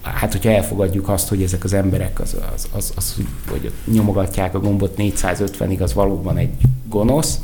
hát 0.02 0.32
hogyha 0.32 0.50
elfogadjuk 0.50 1.10
azt, 1.10 1.28
hogy 1.28 1.44
ezek 1.44 1.64
az 1.64 1.74
emberek 1.74 2.20
az, 2.20 2.36
az, 2.56 2.68
az, 2.72 2.94
az 2.96 3.16
hogy 3.50 3.72
nyomogatják 3.86 4.56
a 4.56 4.60
gombot 4.60 4.94
450-ig, 4.98 5.80
az 5.80 5.94
valóban 5.94 6.38
egy 6.38 6.54
gonosz. 6.88 7.40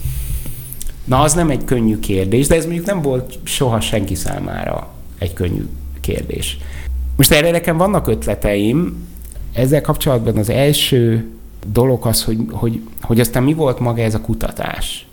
Na, 1.04 1.22
az 1.22 1.34
nem 1.34 1.50
egy 1.50 1.66
könnyű 1.66 2.00
kérdés, 2.00 2.48
de 2.48 2.56
ez 2.56 2.66
mondjuk 2.66 2.86
nem 2.86 3.02
volt 3.02 3.40
soha 3.44 3.80
senki 3.80 4.16
számára 4.16 4.88
egy 5.18 5.34
könnyű 5.34 5.68
kérdés. 6.02 6.58
Most 7.16 7.32
erre 7.32 7.52
nekem 7.52 7.78
vannak 7.78 8.08
ötleteim, 8.08 9.08
ezzel 9.54 9.82
kapcsolatban 9.82 10.38
az 10.38 10.50
első 10.50 11.30
dolog 11.68 12.06
az, 12.06 12.24
hogy, 12.24 12.40
hogy, 12.52 12.82
hogy 13.02 13.20
aztán 13.20 13.44
mi 13.44 13.54
volt 13.54 13.80
maga 13.80 14.02
ez 14.02 14.14
a 14.14 14.22
kutatás. 14.22 15.08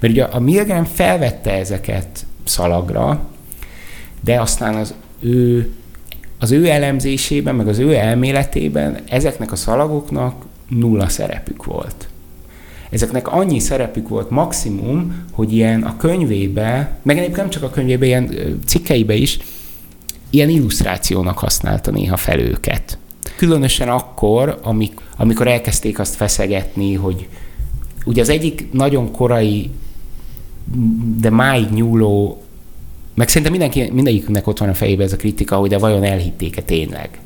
Mert 0.00 0.12
ugye 0.12 0.24
a 0.24 0.40
Milgram 0.40 0.84
felvette 0.84 1.52
ezeket 1.52 2.26
szalagra, 2.44 3.20
de 4.20 4.40
aztán 4.40 4.74
az 4.74 4.94
ő, 5.20 5.72
az 6.38 6.50
ő 6.50 6.68
elemzésében, 6.68 7.54
meg 7.54 7.68
az 7.68 7.78
ő 7.78 7.94
elméletében 7.94 8.98
ezeknek 9.08 9.52
a 9.52 9.56
szalagoknak 9.56 10.44
nulla 10.68 11.08
szerepük 11.08 11.64
volt. 11.64 12.08
Ezeknek 12.90 13.32
annyi 13.32 13.58
szerepük 13.58 14.08
volt 14.08 14.30
maximum, 14.30 15.24
hogy 15.32 15.52
ilyen 15.52 15.82
a 15.82 15.96
könyvébe, 15.96 16.98
meg 17.02 17.16
egyébként 17.16 17.40
nem 17.40 17.50
csak 17.50 17.62
a 17.62 17.70
könyvébe, 17.70 18.06
ilyen 18.06 18.30
cikkeibe 18.66 19.14
is, 19.14 19.38
ilyen 20.30 20.48
illusztrációnak 20.48 21.38
használta 21.38 21.90
néha 21.90 22.16
fel 22.16 22.38
őket. 22.38 22.98
Különösen 23.36 23.88
akkor, 23.88 24.60
amikor 25.16 25.46
elkezdték 25.46 25.98
azt 25.98 26.14
feszegetni, 26.14 26.94
hogy 26.94 27.28
ugye 28.04 28.20
az 28.20 28.28
egyik 28.28 28.68
nagyon 28.72 29.12
korai, 29.12 29.70
de 31.20 31.30
máig 31.30 31.70
nyúló, 31.70 32.42
meg 33.14 33.28
szerintem 33.28 33.52
mindenki, 33.52 33.90
mindegyikünknek 33.92 34.46
ott 34.46 34.58
van 34.58 34.68
a 34.68 34.74
fejében 34.74 35.06
ez 35.06 35.12
a 35.12 35.16
kritika, 35.16 35.56
hogy 35.56 35.68
de 35.68 35.78
vajon 35.78 36.04
elhitték-e 36.04 36.62
tényleg, 36.62 37.18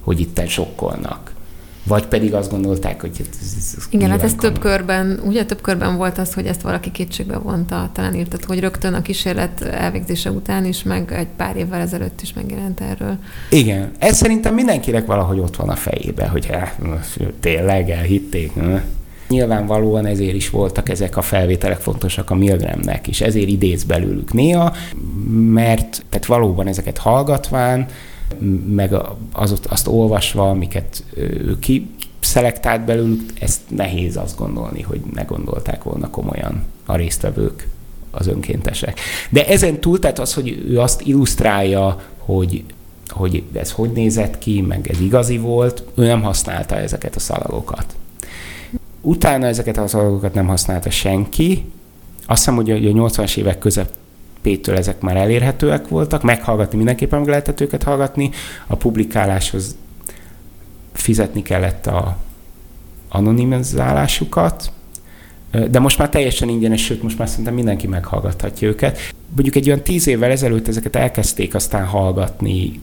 hogy 0.00 0.20
itten 0.20 0.46
sokkolnak. 0.46 1.32
Vagy 1.86 2.06
pedig 2.06 2.34
azt 2.34 2.50
gondolták, 2.50 3.00
hogy 3.00 3.10
ez, 3.20 3.26
ez, 3.40 3.74
ez 3.76 3.84
Igen, 3.90 4.10
hát 4.10 4.22
ez 4.22 4.34
több 4.34 4.58
körben, 4.58 5.20
ugye 5.24 5.44
több 5.44 5.60
körben 5.60 5.96
volt 5.96 6.18
az, 6.18 6.34
hogy 6.34 6.46
ezt 6.46 6.62
valaki 6.62 6.90
kétségbe 6.90 7.38
vonta, 7.38 7.90
talán 7.92 8.14
írtad, 8.14 8.44
hogy 8.44 8.60
rögtön 8.60 8.94
a 8.94 9.02
kísérlet 9.02 9.60
elvégzése 9.62 10.30
után 10.30 10.64
is, 10.64 10.82
meg 10.82 11.12
egy 11.12 11.26
pár 11.36 11.56
évvel 11.56 11.80
ezelőtt 11.80 12.20
is 12.20 12.32
megjelent 12.32 12.80
erről. 12.80 13.16
Igen, 13.50 13.90
ez 13.98 14.16
szerintem 14.16 14.54
mindenkinek 14.54 15.06
valahogy 15.06 15.38
ott 15.38 15.56
van 15.56 15.68
a 15.68 15.76
fejében, 15.76 16.28
hogy 16.28 16.46
hát, 16.46 16.78
tényleg 17.40 17.90
elhitték. 17.90 18.52
Nyilvánvalóan 19.28 20.06
ezért 20.06 20.34
is 20.34 20.50
voltak 20.50 20.88
ezek 20.88 21.16
a 21.16 21.22
felvételek 21.22 21.80
fontosak 21.80 22.30
a 22.30 22.34
Milgramnek, 22.34 23.08
és 23.08 23.20
ezért 23.20 23.48
idéz 23.48 23.84
belőlük 23.84 24.32
néha, 24.32 24.74
mert 25.30 26.04
tehát 26.08 26.26
valóban 26.26 26.66
ezeket 26.66 26.98
hallgatván, 26.98 27.86
meg 28.74 28.94
az, 29.32 29.60
azt 29.68 29.86
olvasva, 29.86 30.48
amiket 30.48 31.04
ő 31.16 31.58
ki 31.58 31.90
szelektált 32.20 32.84
belőlük, 32.84 33.32
ezt 33.40 33.60
nehéz 33.68 34.16
azt 34.16 34.36
gondolni, 34.36 34.82
hogy 34.82 35.00
ne 35.14 35.22
gondolták 35.22 35.82
volna 35.82 36.10
komolyan 36.10 36.62
a 36.86 36.96
résztvevők, 36.96 37.68
az 38.10 38.26
önkéntesek. 38.26 39.00
De 39.30 39.46
ezen 39.46 39.80
túl, 39.80 39.98
tehát 39.98 40.18
az, 40.18 40.34
hogy 40.34 40.64
ő 40.68 40.80
azt 40.80 41.00
illusztrálja, 41.00 42.02
hogy, 42.18 42.64
hogy 43.08 43.42
ez 43.52 43.72
hogy 43.72 43.90
nézett 43.90 44.38
ki, 44.38 44.60
meg 44.60 44.88
ez 44.88 45.00
igazi 45.00 45.38
volt, 45.38 45.84
ő 45.94 46.06
nem 46.06 46.22
használta 46.22 46.76
ezeket 46.76 47.16
a 47.16 47.20
szalagokat. 47.20 47.94
Utána 49.06 49.46
ezeket 49.46 49.76
a 49.76 49.86
szalagokat 49.86 50.34
nem 50.34 50.46
használta 50.46 50.90
senki. 50.90 51.64
Azt 52.26 52.38
hiszem, 52.38 52.54
hogy 52.54 52.70
a 52.70 52.76
80-as 52.76 53.36
évek 53.36 53.58
között 53.58 53.94
P-től 54.42 54.76
ezek 54.76 55.00
már 55.00 55.16
elérhetőek 55.16 55.88
voltak, 55.88 56.22
meghallgatni 56.22 56.76
mindenképpen 56.76 57.18
meg 57.18 57.28
lehetett 57.28 57.60
őket 57.60 57.82
hallgatni, 57.82 58.30
a 58.66 58.76
publikáláshoz 58.76 59.76
fizetni 60.92 61.42
kellett 61.42 61.86
a 61.86 62.16
anonimizálásukat, 63.08 64.72
de 65.70 65.78
most 65.78 65.98
már 65.98 66.08
teljesen 66.08 66.48
ingyenes, 66.48 66.84
sőt, 66.84 67.02
most 67.02 67.18
már 67.18 67.28
szerintem 67.28 67.54
mindenki 67.54 67.86
meghallgathatja 67.86 68.68
őket. 68.68 68.98
Mondjuk 69.34 69.54
egy 69.54 69.66
olyan 69.66 69.82
tíz 69.82 70.06
évvel 70.06 70.30
ezelőtt 70.30 70.68
ezeket 70.68 70.96
elkezdték 70.96 71.54
aztán 71.54 71.86
hallgatni 71.86 72.80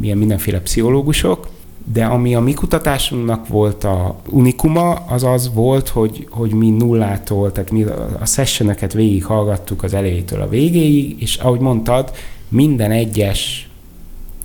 ilyen 0.00 0.18
mindenféle 0.18 0.60
pszichológusok, 0.60 1.48
de 1.92 2.04
ami 2.04 2.34
a 2.34 2.40
mi 2.40 2.52
kutatásunknak 2.52 3.48
volt 3.48 3.84
a 3.84 4.16
unikuma, 4.28 4.92
az 4.92 5.24
az 5.24 5.50
volt, 5.54 5.88
hogy, 5.88 6.26
hogy 6.30 6.52
mi 6.52 6.70
nullától, 6.70 7.52
tehát 7.52 7.70
mi 7.70 7.82
a 8.20 8.24
sessioneket 8.24 8.92
végighallgattuk 8.92 9.82
az 9.82 9.94
elejétől 9.94 10.40
a 10.40 10.48
végéig, 10.48 11.22
és 11.22 11.36
ahogy 11.36 11.60
mondtad, 11.60 12.12
minden 12.48 12.90
egyes 12.90 13.68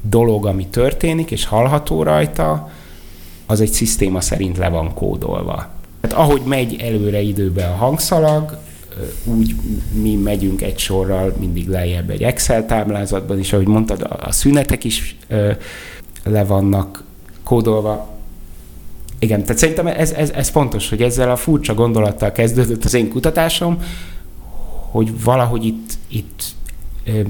dolog, 0.02 0.46
ami 0.46 0.68
történik, 0.68 1.32
és 1.32 1.46
hallható 1.46 2.04
rajta, 2.04 2.70
az 3.46 3.62
egy 3.62 3.72
szisztéma 3.72 4.22
szerint 4.22 4.58
le 4.58 4.70
van 4.70 4.94
kódolva. 4.94 5.70
Tehát 6.02 6.18
ahogy 6.18 6.42
megy 6.46 6.82
előre 6.82 7.22
időbe 7.22 7.66
a 7.66 7.76
hangszalag, 7.76 8.58
úgy 9.24 9.56
mi 10.02 10.16
megyünk 10.16 10.62
egy 10.62 10.78
sorral 10.78 11.34
mindig 11.40 11.68
lejjebb 11.68 12.10
egy 12.10 12.24
Excel 12.24 12.66
táblázatban, 12.66 13.40
és 13.40 13.54
ahogy 13.54 13.68
mondtad, 13.68 14.02
a, 14.20 14.32
szünetek 14.32 14.84
is 14.84 15.16
ö, 15.28 15.52
le 16.24 16.44
vannak 16.44 17.04
kódolva. 17.44 18.10
Igen, 19.20 19.42
tehát 19.42 19.58
szerintem 19.58 19.88
ez, 19.88 20.12
ez, 20.12 20.30
ez 20.30 20.50
fontos, 20.50 20.90
hogy 20.90 21.02
ezzel 21.02 21.32
a 21.32 21.36
furcsa 21.36 21.74
gondolattal 21.74 22.32
kezdődött 22.32 22.84
az 22.84 22.94
én 22.94 23.10
kutatásom, 23.10 23.78
hogy 24.92 25.24
valahogy 25.24 25.66
itt, 25.66 25.94
itt 26.08 26.44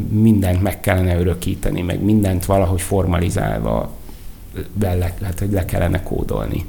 mindent 0.09 0.61
meg 0.61 0.79
kellene 0.79 1.19
örökíteni, 1.19 1.81
meg 1.81 2.01
mindent 2.01 2.45
valahogy 2.45 2.81
formalizálva 2.81 3.91
le, 4.79 5.13
hát, 5.21 5.39
hogy 5.39 5.51
le 5.51 5.65
kellene 5.65 6.03
kódolni. 6.03 6.65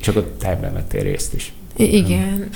És 0.00 0.08
akkor 0.08 0.34
te 0.38 0.50
ebben 0.50 0.72
vettél 0.72 1.02
részt 1.02 1.34
is. 1.34 1.52
Igen, 1.76 2.48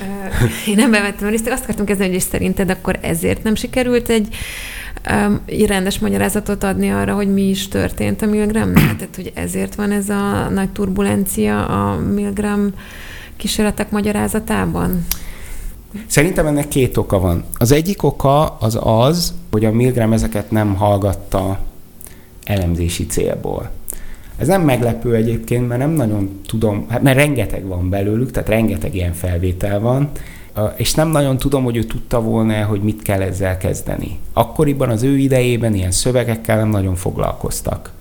én 0.66 0.74
nem 0.74 0.90
bevettem 0.90 1.28
részt, 1.28 1.48
azt 1.48 1.62
akartam 1.62 1.84
kezdeni, 1.84 2.08
hogy 2.08 2.18
és 2.18 2.24
szerinted 2.24 2.70
akkor 2.70 2.98
ezért 3.02 3.42
nem 3.42 3.54
sikerült 3.54 4.08
egy 4.08 4.34
rendes 5.66 5.98
magyarázatot 5.98 6.64
adni 6.64 6.90
arra, 6.90 7.14
hogy 7.14 7.32
mi 7.32 7.42
is 7.42 7.68
történt 7.68 8.22
a 8.22 8.26
Milgram? 8.26 8.72
Tehát, 8.98 9.14
hogy 9.14 9.32
ezért 9.34 9.74
van 9.74 9.90
ez 9.90 10.08
a 10.08 10.48
nagy 10.48 10.70
turbulencia 10.70 11.66
a 11.66 11.98
Milgram 11.98 12.70
kísérletek 13.36 13.90
magyarázatában? 13.90 15.06
Szerintem 16.06 16.46
ennek 16.46 16.68
két 16.68 16.96
oka 16.96 17.18
van. 17.18 17.44
Az 17.54 17.72
egyik 17.72 18.02
oka 18.02 18.44
az 18.44 18.78
az, 18.82 19.34
hogy 19.50 19.64
a 19.64 19.72
Milgram 19.72 20.12
ezeket 20.12 20.50
nem 20.50 20.74
hallgatta 20.74 21.58
elemzési 22.44 23.06
célból. 23.06 23.70
Ez 24.36 24.46
nem 24.46 24.62
meglepő 24.62 25.14
egyébként, 25.14 25.68
mert 25.68 25.80
nem 25.80 25.90
nagyon 25.90 26.40
tudom, 26.46 26.86
hát 26.88 27.02
mert 27.02 27.16
rengeteg 27.16 27.66
van 27.66 27.88
belőlük, 27.88 28.30
tehát 28.30 28.48
rengeteg 28.48 28.94
ilyen 28.94 29.12
felvétel 29.12 29.80
van, 29.80 30.10
és 30.76 30.94
nem 30.94 31.08
nagyon 31.08 31.38
tudom, 31.38 31.64
hogy 31.64 31.76
ő 31.76 31.84
tudta 31.84 32.20
volna, 32.20 32.64
hogy 32.64 32.80
mit 32.80 33.02
kell 33.02 33.20
ezzel 33.20 33.56
kezdeni. 33.56 34.18
Akkoriban 34.32 34.88
az 34.88 35.02
ő 35.02 35.16
idejében 35.16 35.74
ilyen 35.74 35.90
szövegekkel 35.90 36.56
nem 36.56 36.68
nagyon 36.68 36.94
foglalkoztak 36.94 37.92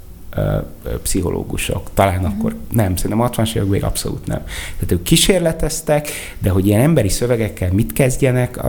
pszichológusok. 1.02 1.90
Talán 1.94 2.20
mm. 2.20 2.24
akkor 2.24 2.56
nem, 2.72 2.96
szerintem 2.96 3.20
60 3.20 3.46
években 3.46 3.70
még 3.72 3.84
abszolút 3.84 4.28
nem. 4.28 4.44
Tehát 4.74 4.92
ők 4.92 5.04
kísérleteztek, 5.04 6.10
de 6.40 6.50
hogy 6.50 6.68
ilyen 6.68 6.82
emberi 6.82 7.10
szövegekkel 7.10 7.72
mit 7.72 7.94
kezdjenek, 7.94 8.60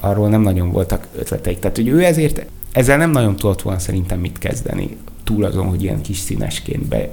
arról 0.00 0.28
nem 0.28 0.40
nagyon 0.40 0.70
voltak 0.70 1.06
ötleteik. 1.18 1.58
Tehát, 1.58 1.76
hogy 1.76 1.88
ő 1.88 2.04
ezért 2.04 2.44
ezzel 2.72 2.96
nem 2.96 3.10
nagyon 3.10 3.36
tudott 3.36 3.62
volna 3.62 3.78
szerintem 3.78 4.20
mit 4.20 4.38
kezdeni, 4.38 4.96
túl 5.24 5.44
azon, 5.44 5.66
hogy 5.66 5.82
ilyen 5.82 6.00
kis 6.00 6.18
színesként 6.18 6.84
be, 6.84 7.08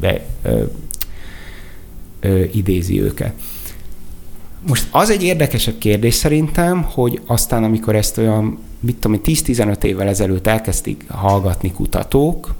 be 0.00 0.20
ö, 0.42 0.62
ö, 2.20 2.42
idézi 2.52 3.02
őket. 3.02 3.32
Most 4.66 4.88
az 4.90 5.10
egy 5.10 5.22
érdekesebb 5.22 5.78
kérdés 5.78 6.14
szerintem, 6.14 6.82
hogy 6.82 7.20
aztán, 7.26 7.64
amikor 7.64 7.96
ezt 7.96 8.18
olyan, 8.18 8.58
mit 8.80 8.96
tudom, 8.96 9.20
10-15 9.24 9.82
évvel 9.82 10.08
ezelőtt 10.08 10.46
elkezdték 10.46 11.04
hallgatni 11.08 11.72
kutatók, 11.72 12.54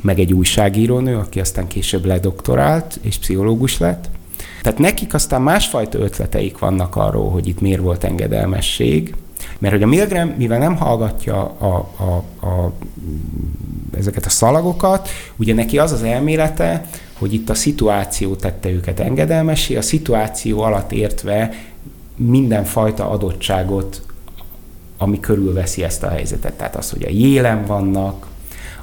meg 0.00 0.18
egy 0.18 0.32
újságírónő, 0.32 1.16
aki 1.16 1.40
aztán 1.40 1.66
később 1.66 2.04
ledoktorált 2.04 2.98
és 3.02 3.18
pszichológus 3.18 3.78
lett. 3.78 4.08
Tehát 4.62 4.78
nekik 4.78 5.14
aztán 5.14 5.42
másfajta 5.42 5.98
ötleteik 5.98 6.58
vannak 6.58 6.96
arról, 6.96 7.30
hogy 7.30 7.48
itt 7.48 7.60
miért 7.60 7.80
volt 7.80 8.04
engedelmesség, 8.04 9.14
mert 9.58 9.74
hogy 9.74 9.82
a 9.82 9.86
Milgram, 9.86 10.28
mivel 10.28 10.58
nem 10.58 10.76
hallgatja 10.76 11.42
a, 11.58 11.88
a, 11.96 12.46
a, 12.46 12.72
ezeket 13.96 14.26
a 14.26 14.30
szalagokat, 14.30 15.08
ugye 15.36 15.54
neki 15.54 15.78
az 15.78 15.92
az 15.92 16.02
elmélete, 16.02 16.86
hogy 17.18 17.32
itt 17.32 17.50
a 17.50 17.54
szituáció 17.54 18.34
tette 18.34 18.68
őket 18.68 19.00
engedelmesé, 19.00 19.76
a 19.76 19.82
szituáció 19.82 20.60
alatt 20.60 20.92
értve 20.92 21.54
mindenfajta 22.16 23.10
adottságot, 23.10 24.02
ami 24.98 25.20
körülveszi 25.20 25.82
ezt 25.82 26.02
a 26.02 26.08
helyzetet. 26.08 26.52
Tehát 26.52 26.76
az, 26.76 26.90
hogy 26.90 27.04
a 27.04 27.10
jélen 27.10 27.66
vannak, 27.66 28.26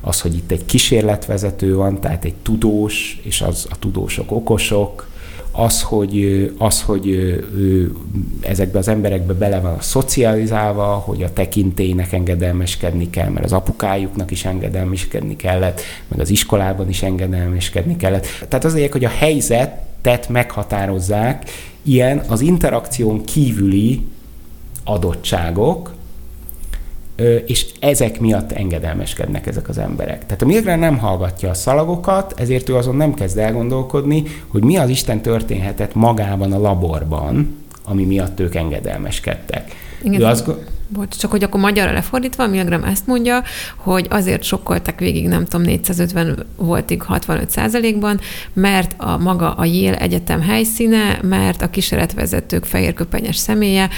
az, 0.02 0.22
hogy 0.22 0.36
itt 0.36 0.52
egy 0.52 0.66
kísérletvezető 0.66 1.76
van, 1.76 2.00
tehát 2.00 2.26
egy 2.26 2.36
tudós, 2.42 3.20
és 3.24 3.42
az 3.42 3.68
a 3.70 3.80
tudósok 3.80 4.32
okosok, 4.32 5.08
az, 5.56 5.82
hogy, 5.82 6.52
az, 6.58 6.82
hogy 6.82 7.08
ő 7.08 7.96
ezekbe 8.42 8.78
az 8.78 8.88
emberekbe 8.88 9.34
bele 9.34 9.60
van 9.60 9.78
szocializálva, 9.80 10.86
hogy 10.86 11.24
a 11.24 11.34
tekintélynek 11.34 12.14
engedelmeskedni 12.14 13.10
kell, 13.10 13.30
mert 13.30 13.46
az 13.46 13.54
apukájuknak 13.54 14.32
is 14.32 14.46
engedelmeskedni 14.46 15.36
kellett, 15.36 15.82
meg 16.08 16.20
az 16.20 16.30
iskolában 16.30 16.90
is 16.90 17.04
engedelmeskedni 17.04 17.96
kellett. 17.96 18.26
Tehát 18.48 18.66
az 18.66 18.80
hogy 18.92 19.06
a 19.06 19.10
helyzetet 19.10 20.30
meghatározzák 20.30 21.50
ilyen 21.84 22.24
az 22.28 22.42
interakción 22.42 23.24
kívüli 23.24 24.06
adottságok, 24.84 25.94
és 27.46 27.66
ezek 27.80 28.20
miatt 28.20 28.52
engedelmeskednek 28.52 29.48
ezek 29.48 29.70
az 29.70 29.78
emberek. 29.78 30.26
Tehát 30.26 30.42
a 30.42 30.46
Milgram 30.46 30.80
nem 30.80 30.98
hallgatja 30.98 31.50
a 31.50 31.54
szalagokat, 31.54 32.34
ezért 32.40 32.70
ő 32.70 32.76
azon 32.76 32.96
nem 32.96 33.14
kezd 33.14 33.38
elgondolkodni, 33.38 34.24
hogy 34.48 34.64
mi 34.64 34.78
az 34.78 34.90
Isten 34.90 35.22
történhetett 35.22 35.96
magában 35.96 36.52
a 36.52 36.60
laborban, 36.60 37.56
ami 37.84 38.04
miatt 38.04 38.40
ők 38.40 38.56
engedelmeskedtek. 38.56 39.72
Igen, 40.04 40.22
ő 40.22 40.26
azt, 40.26 40.50
Bocs, 40.94 41.18
csak 41.18 41.32
hogy 41.32 41.44
akkor 41.44 41.60
magyarra 41.60 41.92
lefordítva, 41.92 42.48
Milgram 42.48 42.84
ezt 42.84 43.08
mondja, 43.08 43.44
hogy 43.76 44.08
azért 44.10 44.44
sokkoltak 44.44 45.00
végig, 45.00 45.28
nem 45.28 45.46
tudom, 45.46 45.66
450 45.66 46.46
voltig 46.56 47.02
65 47.02 47.50
százalékban, 47.50 48.20
mert 48.54 48.96
a 48.98 49.18
maga 49.18 49.54
a 49.54 49.66
Yale 49.66 50.00
Egyetem 50.00 50.42
helyszíne, 50.42 51.20
mert 51.22 51.62
a 51.62 51.70
kísérletvezetők 51.70 52.66
fehérköpenyes 52.66 53.36
személye, 53.36 53.90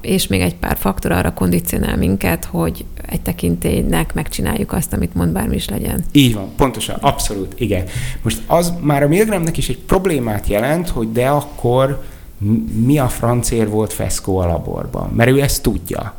és 0.00 0.26
még 0.26 0.40
egy 0.40 0.54
pár 0.54 0.76
faktor 0.76 1.12
arra 1.12 1.34
kondicionál 1.34 1.96
minket, 1.96 2.44
hogy 2.44 2.84
egy 3.06 3.20
tekintélynek 3.20 4.14
megcsináljuk 4.14 4.72
azt, 4.72 4.92
amit 4.92 5.14
mond 5.14 5.32
bármi 5.32 5.54
is 5.54 5.68
legyen. 5.68 6.04
Így 6.12 6.34
van, 6.34 6.52
pontosan, 6.56 6.96
abszolút, 7.00 7.54
igen. 7.60 7.84
Most 8.22 8.38
az 8.46 8.72
már 8.80 9.02
a 9.02 9.08
Milgramnek 9.08 9.56
is 9.56 9.68
egy 9.68 9.78
problémát 9.78 10.46
jelent, 10.46 10.88
hogy 10.88 11.12
de 11.12 11.28
akkor 11.28 12.02
mi 12.84 12.98
a 12.98 13.08
francér 13.08 13.68
volt 13.68 13.92
Feszkó 13.92 14.38
a 14.38 14.46
laborban, 14.46 15.10
mert 15.10 15.30
ő 15.30 15.40
ezt 15.40 15.62
tudja. 15.62 16.14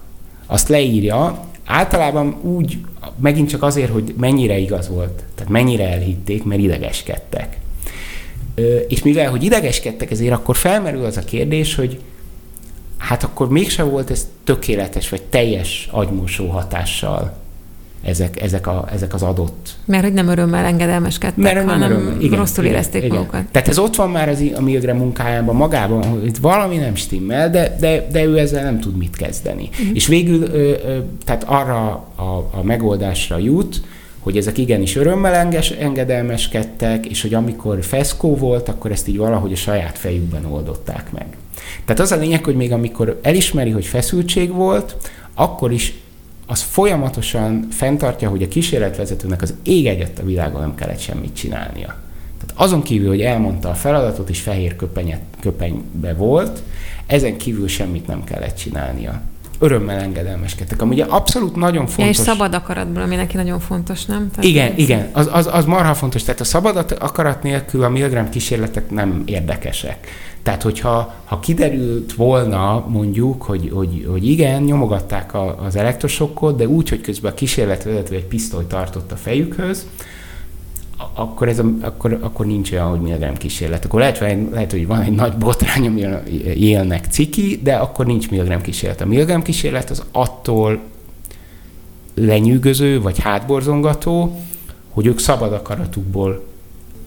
Azt 0.45 0.67
leírja, 0.67 1.45
általában 1.65 2.35
úgy, 2.41 2.77
megint 3.19 3.49
csak 3.49 3.63
azért, 3.63 3.91
hogy 3.91 4.13
mennyire 4.17 4.57
igaz 4.57 4.89
volt, 4.89 5.23
tehát 5.35 5.51
mennyire 5.51 5.91
elhitték, 5.91 6.43
mert 6.43 6.61
idegeskedtek. 6.61 7.59
És 8.87 9.03
mivel, 9.03 9.29
hogy 9.29 9.43
idegeskedtek, 9.43 10.11
ezért 10.11 10.33
akkor 10.33 10.55
felmerül 10.55 11.05
az 11.05 11.17
a 11.17 11.21
kérdés, 11.21 11.75
hogy 11.75 11.99
hát 12.97 13.23
akkor 13.23 13.49
mégse 13.49 13.83
volt 13.83 14.11
ez 14.11 14.27
tökéletes, 14.43 15.09
vagy 15.09 15.21
teljes 15.21 15.89
agymosó 15.91 16.47
hatással 16.47 17.37
ezek, 18.03 18.41
ezek, 18.41 18.67
a, 18.67 18.87
ezek 18.93 19.13
az 19.13 19.21
adott. 19.21 19.69
Mert 19.85 20.03
hogy 20.03 20.13
nem 20.13 20.27
örömmel 20.27 20.65
engedelmeskedtek, 20.65 21.43
Mert 21.43 21.55
hanem 21.55 21.79
nem 21.79 21.91
örömmel. 21.91 22.21
Igen, 22.21 22.39
rosszul 22.39 22.63
igen, 22.63 22.75
érezték 22.75 23.03
igen. 23.03 23.17
magukat. 23.17 23.45
Tehát 23.51 23.67
ez 23.67 23.77
ott 23.77 23.95
van 23.95 24.09
már 24.09 24.29
az, 24.29 24.43
a 24.55 24.61
Milgram 24.61 24.97
munkájában 24.97 25.55
magában, 25.55 26.03
hogy 26.03 26.25
itt 26.25 26.37
valami 26.37 26.77
nem 26.77 26.95
stimmel, 26.95 27.49
de, 27.49 27.75
de, 27.79 28.07
de 28.11 28.23
ő 28.23 28.37
ezzel 28.37 28.63
nem 28.63 28.79
tud 28.79 28.97
mit 28.97 29.15
kezdeni. 29.15 29.69
Uh-huh. 29.71 29.95
És 29.95 30.07
végül 30.07 30.41
ö, 30.41 30.71
ö, 30.85 30.97
tehát 31.25 31.43
arra 31.43 31.89
a, 32.15 32.49
a 32.51 32.63
megoldásra 32.63 33.37
jut, 33.37 33.81
hogy 34.19 34.37
ezek 34.37 34.57
igenis 34.57 34.95
örömmel 34.95 35.33
enges, 35.33 35.69
engedelmeskedtek, 35.69 37.05
és 37.05 37.21
hogy 37.21 37.33
amikor 37.33 37.83
feszkó 37.83 38.35
volt, 38.35 38.69
akkor 38.69 38.91
ezt 38.91 39.07
így 39.07 39.17
valahogy 39.17 39.51
a 39.51 39.55
saját 39.55 39.97
fejükben 39.97 40.45
oldották 40.45 41.11
meg. 41.11 41.25
Tehát 41.85 42.01
az 42.01 42.11
a 42.11 42.15
lényeg, 42.15 42.43
hogy 42.45 42.55
még 42.55 42.71
amikor 42.71 43.19
elismeri, 43.21 43.69
hogy 43.69 43.85
feszültség 43.85 44.53
volt, 44.53 44.95
akkor 45.33 45.71
is 45.71 45.93
az 46.51 46.61
folyamatosan 46.61 47.67
fenntartja, 47.69 48.29
hogy 48.29 48.43
a 48.43 48.47
kísérletvezetőnek 48.47 49.41
az 49.41 49.53
ég 49.63 49.87
egyet 49.87 50.19
a 50.19 50.25
világon 50.25 50.61
nem 50.61 50.75
kellett 50.75 50.99
semmit 50.99 51.35
csinálnia. 51.35 51.95
Tehát 52.39 52.53
azon 52.55 52.81
kívül, 52.81 53.07
hogy 53.07 53.21
elmondta 53.21 53.69
a 53.69 53.73
feladatot, 53.73 54.29
és 54.29 54.41
fehér 54.41 54.75
köpenyet, 54.75 55.21
köpenybe 55.39 56.13
volt, 56.13 56.61
ezen 57.05 57.37
kívül 57.37 57.67
semmit 57.67 58.07
nem 58.07 58.23
kellett 58.23 58.55
csinálnia. 58.55 59.21
Örömmel 59.59 59.99
engedelmeskedtek. 59.99 60.81
Ami 60.81 60.93
ugye 60.93 61.03
abszolút 61.03 61.55
nagyon 61.55 61.85
fontos. 61.87 62.03
Ja, 62.03 62.09
és 62.09 62.17
szabad 62.17 62.53
akaratból, 62.53 63.01
ami 63.01 63.15
neki 63.15 63.35
nagyon 63.35 63.59
fontos, 63.59 64.05
nem? 64.05 64.29
Tehát 64.29 64.43
igen, 64.43 64.73
igen, 64.75 65.09
az, 65.11 65.29
az, 65.31 65.49
az 65.51 65.65
marha 65.65 65.93
fontos. 65.93 66.23
Tehát 66.23 66.39
a 66.39 66.43
szabad 66.43 66.95
akarat 66.99 67.43
nélkül 67.43 67.83
a 67.83 67.89
Milgram 67.89 68.29
kísérletek 68.29 68.89
nem 68.89 69.21
érdekesek. 69.25 70.07
Tehát, 70.43 70.61
hogyha 70.61 71.13
ha 71.25 71.39
kiderült 71.39 72.13
volna 72.13 72.85
mondjuk, 72.87 73.41
hogy, 73.41 73.69
hogy, 73.73 74.07
hogy 74.09 74.27
igen, 74.29 74.63
nyomogatták 74.63 75.33
a, 75.33 75.63
az 75.65 75.75
elektrosokkot, 75.75 76.55
de 76.55 76.67
úgy, 76.67 76.89
hogy 76.89 77.01
közben 77.01 77.31
a 77.31 77.35
kísérletvezető 77.35 78.15
egy 78.15 78.25
pisztoly 78.25 78.67
tartott 78.67 79.11
a 79.11 79.15
fejükhöz, 79.15 79.85
akkor, 81.13 81.47
ez 81.47 81.59
a, 81.59 81.65
akkor, 81.81 82.17
akkor 82.21 82.45
nincs 82.45 82.71
olyan, 82.71 82.89
hogy 82.89 82.99
milligram 82.99 83.37
kísérlet. 83.37 83.85
Akkor 83.85 83.99
lehet, 83.99 84.17
hogy, 84.17 84.47
lehet, 84.51 84.71
hogy 84.71 84.87
van 84.87 85.01
egy 85.01 85.11
nagy 85.15 85.33
botrány, 85.33 85.87
ami 85.87 86.05
élnek 86.55 87.05
ciki, 87.09 87.59
de 87.63 87.75
akkor 87.75 88.05
nincs 88.05 88.29
milligram 88.29 88.61
kísérlet. 88.61 89.01
A 89.01 89.05
milligram 89.05 89.41
kísérlet 89.41 89.89
az 89.89 90.03
attól 90.11 90.79
lenyűgöző, 92.13 93.01
vagy 93.01 93.19
hátborzongató, 93.19 94.41
hogy 94.89 95.05
ők 95.05 95.19
szabad 95.19 95.53
akaratukból 95.53 96.43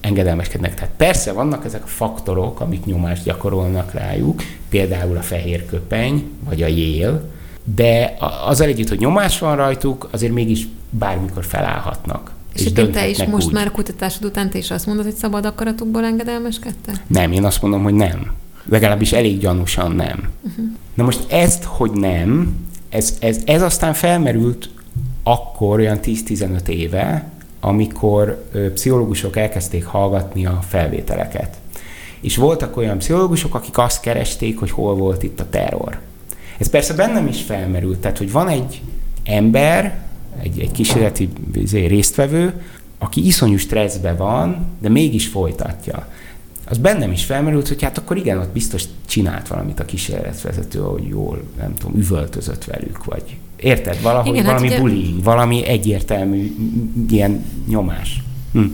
engedelmeskednek. 0.04 0.74
Tehát 0.74 0.94
persze 0.96 1.32
vannak 1.32 1.64
ezek 1.64 1.84
a 1.84 1.86
faktorok, 1.86 2.60
amik 2.60 2.84
nyomást 2.84 3.24
gyakorolnak 3.24 3.92
rájuk, 3.92 4.42
például 4.68 5.16
a 5.16 5.22
fehér 5.22 5.66
köpeny, 5.66 6.24
vagy 6.44 6.62
a 6.62 6.66
jél, 6.66 7.30
de 7.64 8.16
azzal 8.46 8.66
együtt, 8.66 8.88
hogy 8.88 8.98
nyomás 8.98 9.38
van 9.38 9.56
rajtuk, 9.56 10.08
azért 10.10 10.32
mégis 10.32 10.66
bármikor 10.90 11.44
felállhatnak. 11.44 12.32
És, 12.54 12.64
és 12.64 12.72
te 12.72 13.08
is 13.08 13.24
most 13.24 13.46
úgy. 13.46 13.52
már 13.52 13.70
kutatásod 13.70 14.24
után 14.24 14.50
te 14.50 14.58
is 14.58 14.70
azt 14.70 14.86
mondod, 14.86 15.04
hogy 15.04 15.14
szabad 15.14 15.44
akaratukból 15.44 16.04
engedelmeskedte? 16.04 16.92
Nem, 17.06 17.32
én 17.32 17.44
azt 17.44 17.62
mondom, 17.62 17.82
hogy 17.82 17.94
nem. 17.94 18.32
Legalábbis 18.68 19.12
elég 19.12 19.38
gyanúsan 19.38 19.92
nem. 19.92 20.28
Uh-huh. 20.40 20.64
Na 20.94 21.04
most 21.04 21.32
ezt, 21.32 21.64
hogy 21.64 21.90
nem, 21.90 22.56
ez, 22.88 23.16
ez, 23.20 23.38
ez 23.44 23.62
aztán 23.62 23.92
felmerült 23.92 24.68
akkor, 25.22 25.78
olyan 25.78 25.98
10-15 26.02 26.68
éve, 26.68 27.32
amikor 27.64 28.44
pszichológusok 28.74 29.36
elkezdték 29.36 29.84
hallgatni 29.84 30.46
a 30.46 30.58
felvételeket. 30.68 31.56
És 32.20 32.36
voltak 32.36 32.76
olyan 32.76 32.98
pszichológusok, 32.98 33.54
akik 33.54 33.78
azt 33.78 34.00
keresték, 34.00 34.58
hogy 34.58 34.70
hol 34.70 34.94
volt 34.94 35.22
itt 35.22 35.40
a 35.40 35.48
terror. 35.50 35.98
Ez 36.58 36.68
persze 36.68 36.94
bennem 36.94 37.26
is 37.26 37.42
felmerült, 37.42 37.98
tehát 37.98 38.18
hogy 38.18 38.32
van 38.32 38.48
egy 38.48 38.82
ember, 39.24 40.02
egy, 40.42 40.60
egy 40.60 40.70
kísérleti 40.70 41.28
izé, 41.54 41.84
résztvevő, 41.84 42.62
aki 42.98 43.26
iszonyú 43.26 43.56
stresszben 43.56 44.16
van, 44.16 44.66
de 44.78 44.88
mégis 44.88 45.26
folytatja. 45.26 46.08
Az 46.68 46.78
bennem 46.78 47.12
is 47.12 47.24
felmerült, 47.24 47.68
hogy 47.68 47.82
hát 47.82 47.98
akkor 47.98 48.16
igen, 48.16 48.38
ott 48.38 48.52
biztos 48.52 48.84
csinált 49.06 49.48
valamit 49.48 49.80
a 49.80 49.84
kísérletvezető, 49.84 50.78
hogy 50.78 51.06
jól, 51.08 51.42
nem 51.58 51.74
tudom, 51.74 51.96
üvöltözött 51.96 52.64
velük, 52.64 53.04
vagy 53.04 53.36
Érted? 53.56 54.02
Valahogy 54.02 54.32
Igen, 54.32 54.44
valami 54.44 54.70
hát 54.70 54.80
bullying, 54.80 55.22
valami 55.22 55.66
egyértelmű 55.66 56.54
ilyen 57.08 57.44
nyomás. 57.68 58.22
Hm. 58.52 58.64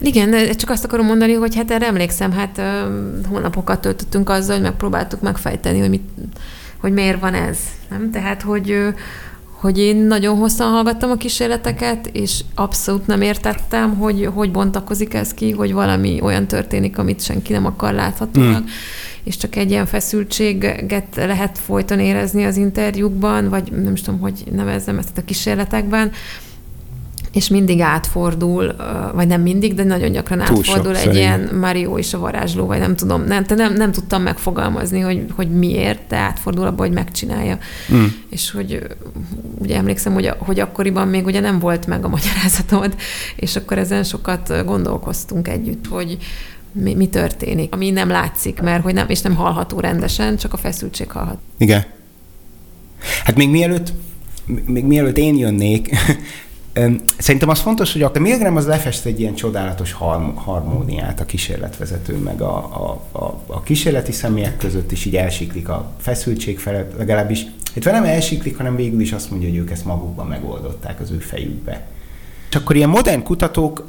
Igen, 0.00 0.30
de 0.30 0.52
csak 0.52 0.70
azt 0.70 0.84
akarom 0.84 1.06
mondani, 1.06 1.32
hogy 1.32 1.56
hát 1.56 1.70
erre 1.70 1.86
emlékszem, 1.86 2.32
hát 2.32 2.62
hónapokat 3.28 3.80
töltöttünk 3.80 4.28
azzal, 4.28 4.54
hogy 4.54 4.64
megpróbáltuk 4.64 5.20
megfejteni, 5.20 5.78
hogy, 5.78 5.88
mit, 5.88 6.02
hogy 6.78 6.92
miért 6.92 7.20
van 7.20 7.34
ez. 7.34 7.58
Nem? 7.90 8.10
Tehát, 8.10 8.42
hogy, 8.42 8.76
hogy 9.60 9.78
én 9.78 9.96
nagyon 9.96 10.36
hosszan 10.36 10.70
hallgattam 10.70 11.10
a 11.10 11.16
kísérleteket, 11.16 12.10
és 12.12 12.40
abszolút 12.54 13.06
nem 13.06 13.22
értettem, 13.22 13.96
hogy 13.96 14.28
hogy 14.34 14.50
bontakozik 14.50 15.14
ez 15.14 15.34
ki, 15.34 15.50
hogy 15.50 15.72
valami 15.72 16.20
olyan 16.20 16.46
történik, 16.46 16.98
amit 16.98 17.22
senki 17.22 17.52
nem 17.52 17.66
akar 17.66 17.92
láthatólag. 17.92 18.62
Mm 18.62 18.66
és 19.24 19.36
csak 19.36 19.56
egy 19.56 19.70
ilyen 19.70 19.86
feszültséget 19.86 21.06
lehet 21.14 21.58
folyton 21.58 21.98
érezni 21.98 22.44
az 22.44 22.56
interjúkban, 22.56 23.48
vagy 23.48 23.72
nem 23.72 23.92
is 23.92 24.00
tudom, 24.00 24.20
hogy 24.20 24.44
nevezzem 24.52 24.98
ezt 24.98 25.18
a 25.18 25.24
kísérletekben, 25.24 26.12
és 27.34 27.48
mindig 27.48 27.80
átfordul, 27.80 28.76
vagy 29.14 29.26
nem 29.26 29.40
mindig, 29.40 29.74
de 29.74 29.84
nagyon 29.84 30.12
gyakran 30.12 30.38
Túl 30.38 30.56
átfordul 30.56 30.94
sok, 30.94 31.06
egy 31.06 31.14
ilyen 31.14 31.50
Mario 31.60 31.98
és 31.98 32.14
a 32.14 32.18
varázsló, 32.18 32.66
vagy 32.66 32.78
nem 32.78 32.96
tudom, 32.96 33.24
nem, 33.24 33.44
nem, 33.48 33.72
nem 33.72 33.92
tudtam 33.92 34.22
megfogalmazni, 34.22 35.00
hogy, 35.00 35.24
hogy 35.36 35.50
miért, 35.50 36.00
de 36.08 36.16
átfordul 36.16 36.66
abba, 36.66 36.82
hogy 36.82 36.92
megcsinálja. 36.92 37.58
Mm. 37.94 38.04
És 38.30 38.50
hogy 38.50 38.86
ugye 39.58 39.76
emlékszem, 39.76 40.12
hogy, 40.12 40.32
hogy 40.38 40.60
akkoriban 40.60 41.08
még 41.08 41.24
ugye 41.24 41.40
nem 41.40 41.58
volt 41.58 41.86
meg 41.86 42.04
a 42.04 42.08
magyarázatod, 42.08 42.94
és 43.36 43.56
akkor 43.56 43.78
ezen 43.78 44.04
sokat 44.04 44.64
gondolkoztunk 44.64 45.48
együtt, 45.48 45.86
hogy, 45.86 46.18
mi, 46.72 46.94
mi 46.94 47.08
történik, 47.08 47.74
ami 47.74 47.90
nem 47.90 48.08
látszik, 48.08 48.60
mert 48.60 48.82
hogy 48.82 48.94
nem, 48.94 49.08
és 49.08 49.20
nem 49.20 49.34
hallható 49.34 49.80
rendesen, 49.80 50.36
csak 50.36 50.52
a 50.52 50.56
feszültség 50.56 51.10
hallhat. 51.10 51.38
Igen. 51.58 51.84
Hát 53.24 53.36
még 53.36 53.50
mielőtt, 53.50 53.92
még 54.66 54.84
mielőtt 54.84 55.18
én 55.18 55.36
jönnék, 55.36 55.96
Szerintem 57.18 57.48
az 57.48 57.60
fontos, 57.60 57.92
hogy 57.92 58.02
a 58.02 58.10
Milgram 58.18 58.56
az 58.56 58.66
lefest 58.66 59.04
egy 59.04 59.20
ilyen 59.20 59.34
csodálatos 59.34 59.92
harmóniát 60.34 61.20
a 61.20 61.24
kísérletvezető, 61.24 62.16
meg 62.16 62.40
a, 62.40 62.56
a, 62.56 63.18
a, 63.18 63.40
a 63.46 63.62
kísérleti 63.62 64.12
személyek 64.12 64.56
között 64.56 64.92
is 64.92 65.04
így 65.04 65.16
elsiklik 65.16 65.68
a 65.68 65.92
feszültség 66.00 66.58
felett, 66.58 66.96
legalábbis. 66.96 67.46
Itt 67.74 67.84
nem 67.84 68.04
elsiklik, 68.04 68.56
hanem 68.56 68.76
végül 68.76 69.00
is 69.00 69.12
azt 69.12 69.30
mondja, 69.30 69.48
hogy 69.48 69.58
ők 69.58 69.70
ezt 69.70 69.84
magukban 69.84 70.26
megoldották 70.26 71.00
az 71.00 71.10
ő 71.10 71.18
fejükbe. 71.18 71.86
És 72.54 72.60
akkor 72.60 72.76
ilyen 72.76 72.88
modern 72.88 73.22
kutatók 73.22 73.86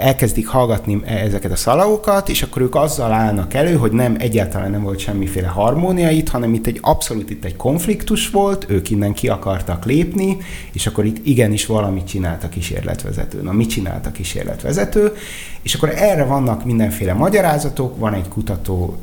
elkezdik 0.00 0.46
hallgatni 0.46 1.02
ezeket 1.04 1.52
a 1.52 1.56
szalagokat, 1.56 2.28
és 2.28 2.42
akkor 2.42 2.62
ők 2.62 2.74
azzal 2.74 3.12
állnak 3.12 3.54
elő, 3.54 3.74
hogy 3.74 3.92
nem 3.92 4.16
egyáltalán 4.18 4.70
nem 4.70 4.82
volt 4.82 4.98
semmiféle 4.98 5.46
harmónia 5.46 6.10
itt, 6.10 6.28
hanem 6.28 6.54
itt 6.54 6.66
egy 6.66 6.78
abszolút 6.80 7.30
itt 7.30 7.44
egy 7.44 7.56
konfliktus 7.56 8.30
volt, 8.30 8.66
ők 8.68 8.90
innen 8.90 9.12
ki 9.12 9.28
akartak 9.28 9.84
lépni, 9.84 10.36
és 10.72 10.86
akkor 10.86 11.04
itt 11.04 11.26
igenis 11.26 11.66
valamit 11.66 12.06
csinált 12.06 12.44
a 12.44 12.48
kísérletvezető. 12.48 13.42
Na, 13.42 13.52
mit 13.52 13.68
csinált 13.68 14.06
a 14.06 14.12
kísérletvezető? 14.12 15.12
És 15.66 15.74
akkor 15.74 15.92
erre 15.96 16.24
vannak 16.24 16.64
mindenféle 16.64 17.12
magyarázatok, 17.12 17.98
van 17.98 18.14
egy 18.14 18.28
kutató, 18.28 19.00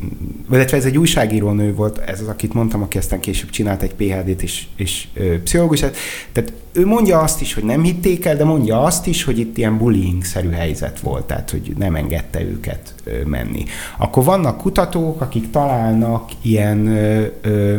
illetve 0.52 0.78
ez 0.78 0.86
egy 0.86 0.98
újságíró 0.98 1.52
nő 1.52 1.76
volt, 1.76 1.98
ez 1.98 2.22
az, 2.22 2.28
akit 2.28 2.54
mondtam, 2.54 2.82
aki 2.82 2.98
aztán 2.98 3.20
később 3.20 3.50
csinált 3.50 3.82
egy 3.82 3.94
PhD-t 3.94 4.42
és, 4.42 4.66
és 4.76 5.08
ö, 5.14 5.42
pszichológusát. 5.44 5.96
Tehát 6.32 6.54
ő 6.72 6.86
mondja 6.86 7.20
azt 7.20 7.42
is, 7.42 7.54
hogy 7.54 7.64
nem 7.64 7.84
hitték 7.84 8.26
el, 8.26 8.36
de 8.36 8.44
mondja 8.44 8.84
azt 8.84 9.08
is, 9.08 9.24
hogy 9.24 9.40
itt 9.40 9.58
ilyen 9.58 9.78
bullying-szerű 9.78 10.50
helyzet 10.50 11.00
volt, 11.00 11.26
tehát 11.26 11.50
hogy 11.50 11.74
nem 11.78 11.96
engedte 11.96 12.42
őket 12.42 12.94
ö, 13.04 13.24
menni. 13.26 13.64
Akkor 13.98 14.24
vannak 14.24 14.58
kutatók, 14.58 15.22
akik 15.22 15.50
találnak 15.50 16.32
ilyen, 16.42 16.88
ö, 16.88 17.26
ö, 17.42 17.72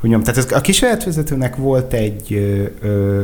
hogy 0.00 0.10
mondjam, 0.10 0.34
tehát 0.34 0.52
a 0.52 0.60
kísérletvezetőnek 0.60 1.56
volt 1.56 1.92
egy 1.92 2.32
ö, 2.32 2.64
ö, 2.86 3.22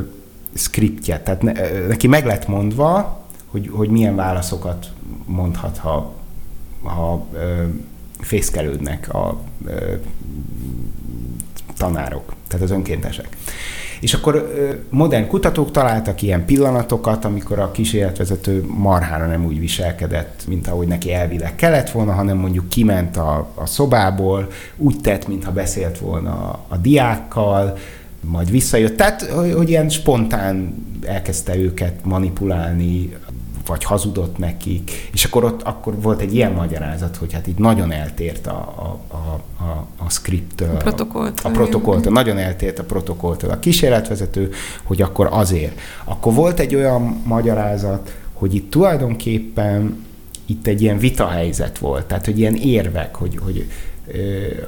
skriptje, 0.55 1.21
tehát 1.21 1.43
ne, 1.43 1.53
neki 1.89 2.07
meg 2.07 2.27
lett 2.27 2.49
mondva, 2.49 3.23
hogy, 3.55 3.71
hogy 3.73 3.89
milyen 3.89 4.17
válaszokat 4.17 4.87
mondhat, 5.27 5.79
ha, 5.79 6.13
ha 6.83 7.27
ö, 7.33 7.63
fészkelődnek 8.19 9.15
a 9.15 9.41
ö, 9.67 9.95
tanárok, 11.77 12.35
tehát 12.49 12.65
az 12.65 12.71
önkéntesek. 12.71 13.29
És 14.01 14.15
akkor 14.15 14.55
modern 14.91 15.27
kutatók 15.27 15.71
találtak 15.71 16.23
ilyen 16.23 16.45
pillanatokat, 16.45 17.25
amikor 17.25 17.59
a 17.59 17.71
kísérletvezető 17.71 18.65
marhára 18.67 19.27
nem 19.27 19.45
úgy 19.45 19.61
viselkedett, 19.61 20.43
mint 20.47 20.69
ahogy 20.69 20.87
neki 20.87 21.13
elvileg 21.13 21.55
kellett 21.55 21.91
volna, 21.91 22.13
hanem 22.13 22.37
mondjuk 22.37 22.69
kiment 22.69 23.17
a, 23.17 23.51
a 23.55 23.67
szobából, 23.67 24.51
úgy 24.77 25.01
tett, 25.01 25.29
mintha 25.29 25.53
beszélt 25.53 25.99
volna 25.99 26.31
a, 26.31 26.65
a 26.69 26.77
diákkal, 26.77 27.79
majd 28.21 28.51
visszajött. 28.51 28.97
Tehát, 28.97 29.23
hogy, 29.23 29.53
hogy 29.53 29.69
ilyen 29.69 29.89
spontán 29.89 30.75
elkezdte 31.07 31.57
őket 31.57 32.05
manipulálni, 32.05 33.17
vagy 33.67 33.85
hazudott 33.85 34.39
nekik, 34.39 35.09
és 35.13 35.25
akkor 35.25 35.45
ott 35.45 35.63
akkor 35.63 36.01
volt 36.01 36.21
egy 36.21 36.35
ilyen 36.35 36.53
magyarázat, 36.53 37.17
hogy 37.17 37.33
hát 37.33 37.47
itt 37.47 37.59
nagyon 37.59 37.93
eltért 37.93 38.47
a, 38.47 38.75
a, 38.77 39.15
a, 39.15 39.41
a, 39.65 39.87
a 39.97 40.11
scripttől. 40.11 40.75
A 40.75 40.77
protokollt. 40.77 41.41
A, 41.43 41.51
protokoltól, 41.51 42.13
nagyon 42.13 42.39
eltért 42.39 42.79
a 42.79 42.85
protokoltól 42.85 43.51
a 43.51 43.59
kísérletvezető, 43.59 44.51
hogy 44.83 45.03
akkor 45.03 45.29
azért. 45.31 45.81
Akkor 46.05 46.35
volt 46.35 46.61
egy 46.61 46.75
olyan 46.75 47.23
magyarázat, 47.25 48.15
hogy 48.33 48.55
itt 48.55 48.71
tulajdonképpen 48.71 50.05
itt 50.47 50.67
egy 50.67 50.83
ilyen 50.83 50.99
vitahelyzet 50.99 51.79
volt, 51.79 52.07
tehát 52.07 52.25
hogy 52.25 52.39
ilyen 52.39 52.55
érvek, 52.55 53.15
hogy, 53.15 53.39
hogy 53.43 53.67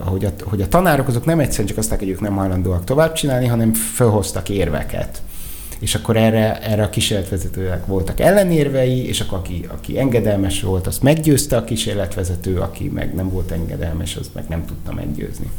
hogy 0.00 0.24
a, 0.24 0.28
hogy 0.42 0.62
a 0.62 0.68
tanárok 0.68 1.08
azok 1.08 1.24
nem 1.24 1.40
egyszerűen 1.40 1.68
csak 1.68 1.78
azt 1.78 1.94
hogy 1.94 2.08
ők 2.08 2.20
nem 2.20 2.36
hajlandóak 2.36 2.84
tovább 2.84 3.12
csinálni, 3.12 3.46
hanem 3.46 3.74
felhoztak 3.74 4.48
érveket 4.48 5.22
és 5.78 5.94
akkor 5.94 6.16
erre, 6.16 6.62
erre 6.62 6.82
a 6.82 6.90
kísérletvezetőnek 6.90 7.86
voltak 7.86 8.20
ellenérvei, 8.20 9.06
és 9.06 9.20
akkor 9.20 9.38
aki, 9.38 9.66
aki 9.68 9.98
engedelmes 9.98 10.62
volt, 10.62 10.86
azt 10.86 11.02
meggyőzte 11.02 11.56
a 11.56 11.64
kísérletvezető, 11.64 12.58
aki 12.58 12.88
meg 12.88 13.14
nem 13.14 13.28
volt 13.28 13.50
engedelmes, 13.50 14.16
az 14.16 14.30
meg 14.34 14.44
nem 14.48 14.64
tudta 14.64 14.92
meggyőzni. 14.92 15.50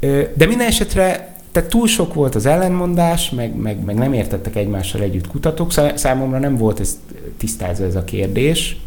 Ö, 0.00 0.22
de 0.34 0.46
minden 0.46 0.66
esetre 0.66 1.30
tehát 1.52 1.68
túl 1.68 1.86
sok 1.86 2.14
volt 2.14 2.34
az 2.34 2.46
ellenmondás, 2.46 3.30
meg, 3.30 3.56
meg, 3.56 3.84
meg 3.84 3.94
nem 3.94 4.12
értettek 4.12 4.56
egymással 4.56 5.00
együtt 5.00 5.26
kutatók, 5.26 5.72
számomra 5.94 6.38
nem 6.38 6.56
volt 6.56 6.80
ez 6.80 6.98
tisztázva 7.36 7.84
ez 7.84 7.94
a 7.94 8.04
kérdés. 8.04 8.80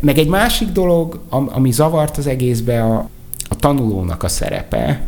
Meg 0.00 0.18
egy 0.18 0.28
másik 0.28 0.68
dolog, 0.68 1.20
ami 1.28 1.70
zavart 1.70 2.16
az 2.16 2.26
egészbe, 2.26 2.82
a, 2.82 3.08
a 3.48 3.56
tanulónak 3.56 4.22
a 4.22 4.28
szerepe, 4.28 5.00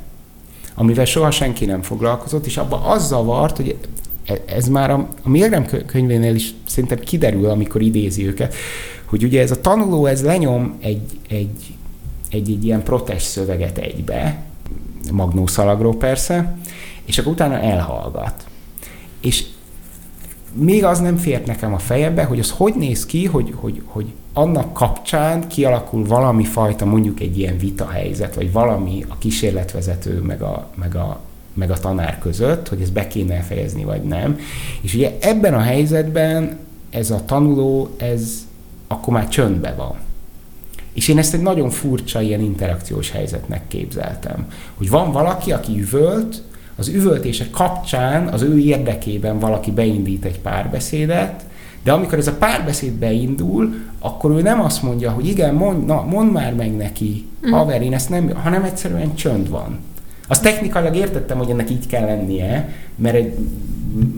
amivel 0.75 1.05
soha 1.05 1.31
senki 1.31 1.65
nem 1.65 1.83
foglalkozott, 1.83 2.47
és 2.47 2.57
abban 2.57 2.83
az 2.83 3.07
zavart, 3.07 3.57
hogy 3.57 3.77
e- 4.27 4.43
ez 4.47 4.69
már 4.69 4.91
a, 4.91 5.09
a 5.23 5.29
Milgram 5.29 5.67
könyvénél 5.87 6.35
is 6.35 6.55
szerintem 6.67 6.99
kiderül, 6.99 7.49
amikor 7.49 7.83
idézi 7.83 8.27
őket, 8.27 8.55
hogy 9.05 9.25
ugye 9.25 9.41
ez 9.41 9.51
a 9.51 9.61
tanuló, 9.61 10.07
ez 10.07 10.23
lenyom 10.23 10.77
egy, 10.81 11.03
egy, 11.29 11.77
egy, 12.31 12.49
egy 12.49 12.65
ilyen 12.65 12.83
protest 12.83 13.27
szöveget 13.27 13.79
egybe, 13.79 14.43
magnószalagról 15.13 15.97
persze, 15.97 16.59
és 17.05 17.19
akkor 17.19 17.33
utána 17.33 17.61
elhallgat. 17.61 18.47
És 19.21 19.45
még 20.53 20.85
az 20.85 20.99
nem 20.99 21.17
fért 21.17 21.47
nekem 21.47 21.75
a 21.75 21.79
fejembe, 21.79 22.25
hogy 22.25 22.39
az 22.39 22.51
hogy 22.51 22.75
néz 22.75 23.07
ki, 23.07 23.25
hogy, 23.27 23.53
hogy, 23.57 23.83
hogy 23.85 24.13
annak 24.37 24.73
kapcsán 24.73 25.49
kialakul 25.49 26.07
valami 26.07 26.45
fajta, 26.45 26.85
mondjuk 26.85 27.21
egy 27.21 27.39
ilyen 27.39 27.59
vita 27.59 27.89
helyzet, 27.89 28.35
vagy 28.35 28.53
valami 28.53 29.05
a 29.09 29.19
kísérletvezető 29.19 30.21
meg 30.21 30.43
a, 30.43 30.69
meg 30.75 30.95
a, 30.95 31.21
meg 31.53 31.71
a 31.71 31.79
tanár 31.79 32.19
között, 32.19 32.69
hogy 32.69 32.81
ezt 32.81 32.93
be 32.93 33.07
kéne 33.07 33.41
fejezni, 33.41 33.85
vagy 33.85 34.03
nem. 34.03 34.39
És 34.81 34.95
ugye 34.95 35.17
ebben 35.21 35.55
a 35.55 35.61
helyzetben 35.61 36.59
ez 36.91 37.11
a 37.11 37.25
tanuló, 37.25 37.95
ez 37.97 38.47
akkor 38.87 39.13
már 39.13 39.29
csöndbe 39.29 39.75
van. 39.77 39.95
És 40.93 41.09
én 41.09 41.19
ezt 41.19 41.35
egy 41.35 41.43
nagyon 41.43 41.71
furcsa 41.71 42.21
ilyen 42.21 42.41
interakciós 42.41 43.11
helyzetnek 43.11 43.69
képzeltem. 43.69 44.47
Hogy 44.75 44.91
van 44.91 45.13
valaki, 45.13 45.53
aki 45.53 45.81
üvölt, 45.81 46.43
az 46.77 46.89
üvöltése 46.89 47.47
kapcsán 47.51 48.29
az 48.29 48.43
ő 48.43 48.59
érdekében 48.59 49.39
valaki 49.39 49.71
beindít 49.71 50.25
egy 50.25 50.41
párbeszédet, 50.41 51.45
de 51.85 51.93
amikor 51.93 52.19
ez 52.19 52.27
a 52.27 52.37
párbeszéd 52.39 52.93
beindul, 52.93 53.75
akkor 54.01 54.31
ő 54.31 54.43
nem 54.43 54.61
azt 54.61 54.83
mondja, 54.83 55.11
hogy 55.11 55.27
igen, 55.27 55.55
mond, 55.55 55.85
na, 55.87 56.03
mondd 56.03 56.31
már 56.31 56.55
meg 56.55 56.77
neki, 56.77 57.29
mm. 57.47 57.51
haver, 57.51 57.83
én 57.83 57.95
ezt 57.95 58.09
nem, 58.09 58.31
hanem 58.35 58.63
egyszerűen 58.63 59.15
csönd 59.15 59.49
van. 59.49 59.79
Azt 60.29 60.43
technikailag 60.43 60.97
értettem, 60.97 61.39
hogy 61.39 61.51
ennek 61.51 61.71
így 61.71 61.87
kell 61.87 62.05
lennie, 62.05 62.69
mert 62.97 63.15
egy, 63.15 63.35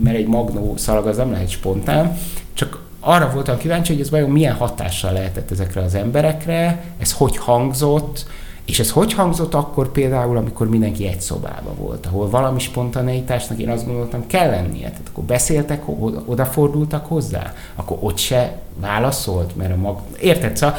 mert 0.03 0.17
egy 0.17 0.27
magnó 0.27 0.77
szalag 0.77 1.07
az 1.07 1.17
nem 1.17 1.31
lehet 1.31 1.49
spontán, 1.49 2.17
csak 2.53 2.85
arra 2.99 3.31
voltam 3.33 3.57
kíváncsi, 3.57 3.91
hogy 3.91 4.01
ez 4.01 4.09
vajon 4.09 4.29
milyen 4.29 4.55
hatással 4.55 5.13
lehetett 5.13 5.51
ezekre 5.51 5.81
az 5.81 5.95
emberekre, 5.95 6.83
ez 6.97 7.11
hogy 7.11 7.37
hangzott, 7.37 8.25
És 8.67 8.79
ez 8.79 8.91
hogy 8.91 9.13
hangzott 9.13 9.53
akkor 9.53 9.91
például, 9.91 10.37
amikor 10.37 10.69
mindenki 10.69 11.07
egy 11.07 11.21
szobában 11.21 11.75
volt, 11.77 12.05
ahol 12.05 12.29
valami 12.29 12.59
spontaneitásnak 12.59 13.59
én 13.59 13.69
azt 13.69 13.85
gondoltam 13.85 14.27
kell 14.27 14.49
lennie. 14.49 14.89
Tehát 14.89 15.09
akkor 15.11 15.23
beszéltek, 15.23 15.83
odafordultak 16.25 17.05
hozzá, 17.05 17.53
akkor 17.75 17.97
ott 18.01 18.17
se 18.17 18.61
válaszolt, 18.79 19.55
mert 19.55 19.73
a 19.73 19.75
mag... 19.75 19.99
Érted? 20.21 20.57
Szóval 20.57 20.75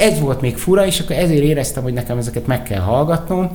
ez 0.00 0.20
volt 0.20 0.40
még 0.40 0.56
fura, 0.56 0.86
és 0.86 1.00
akkor 1.00 1.16
ezért 1.16 1.42
éreztem, 1.42 1.82
hogy 1.82 1.92
nekem 1.92 2.18
ezeket 2.18 2.46
meg 2.46 2.62
kell 2.62 2.80
hallgatnom, 2.80 3.50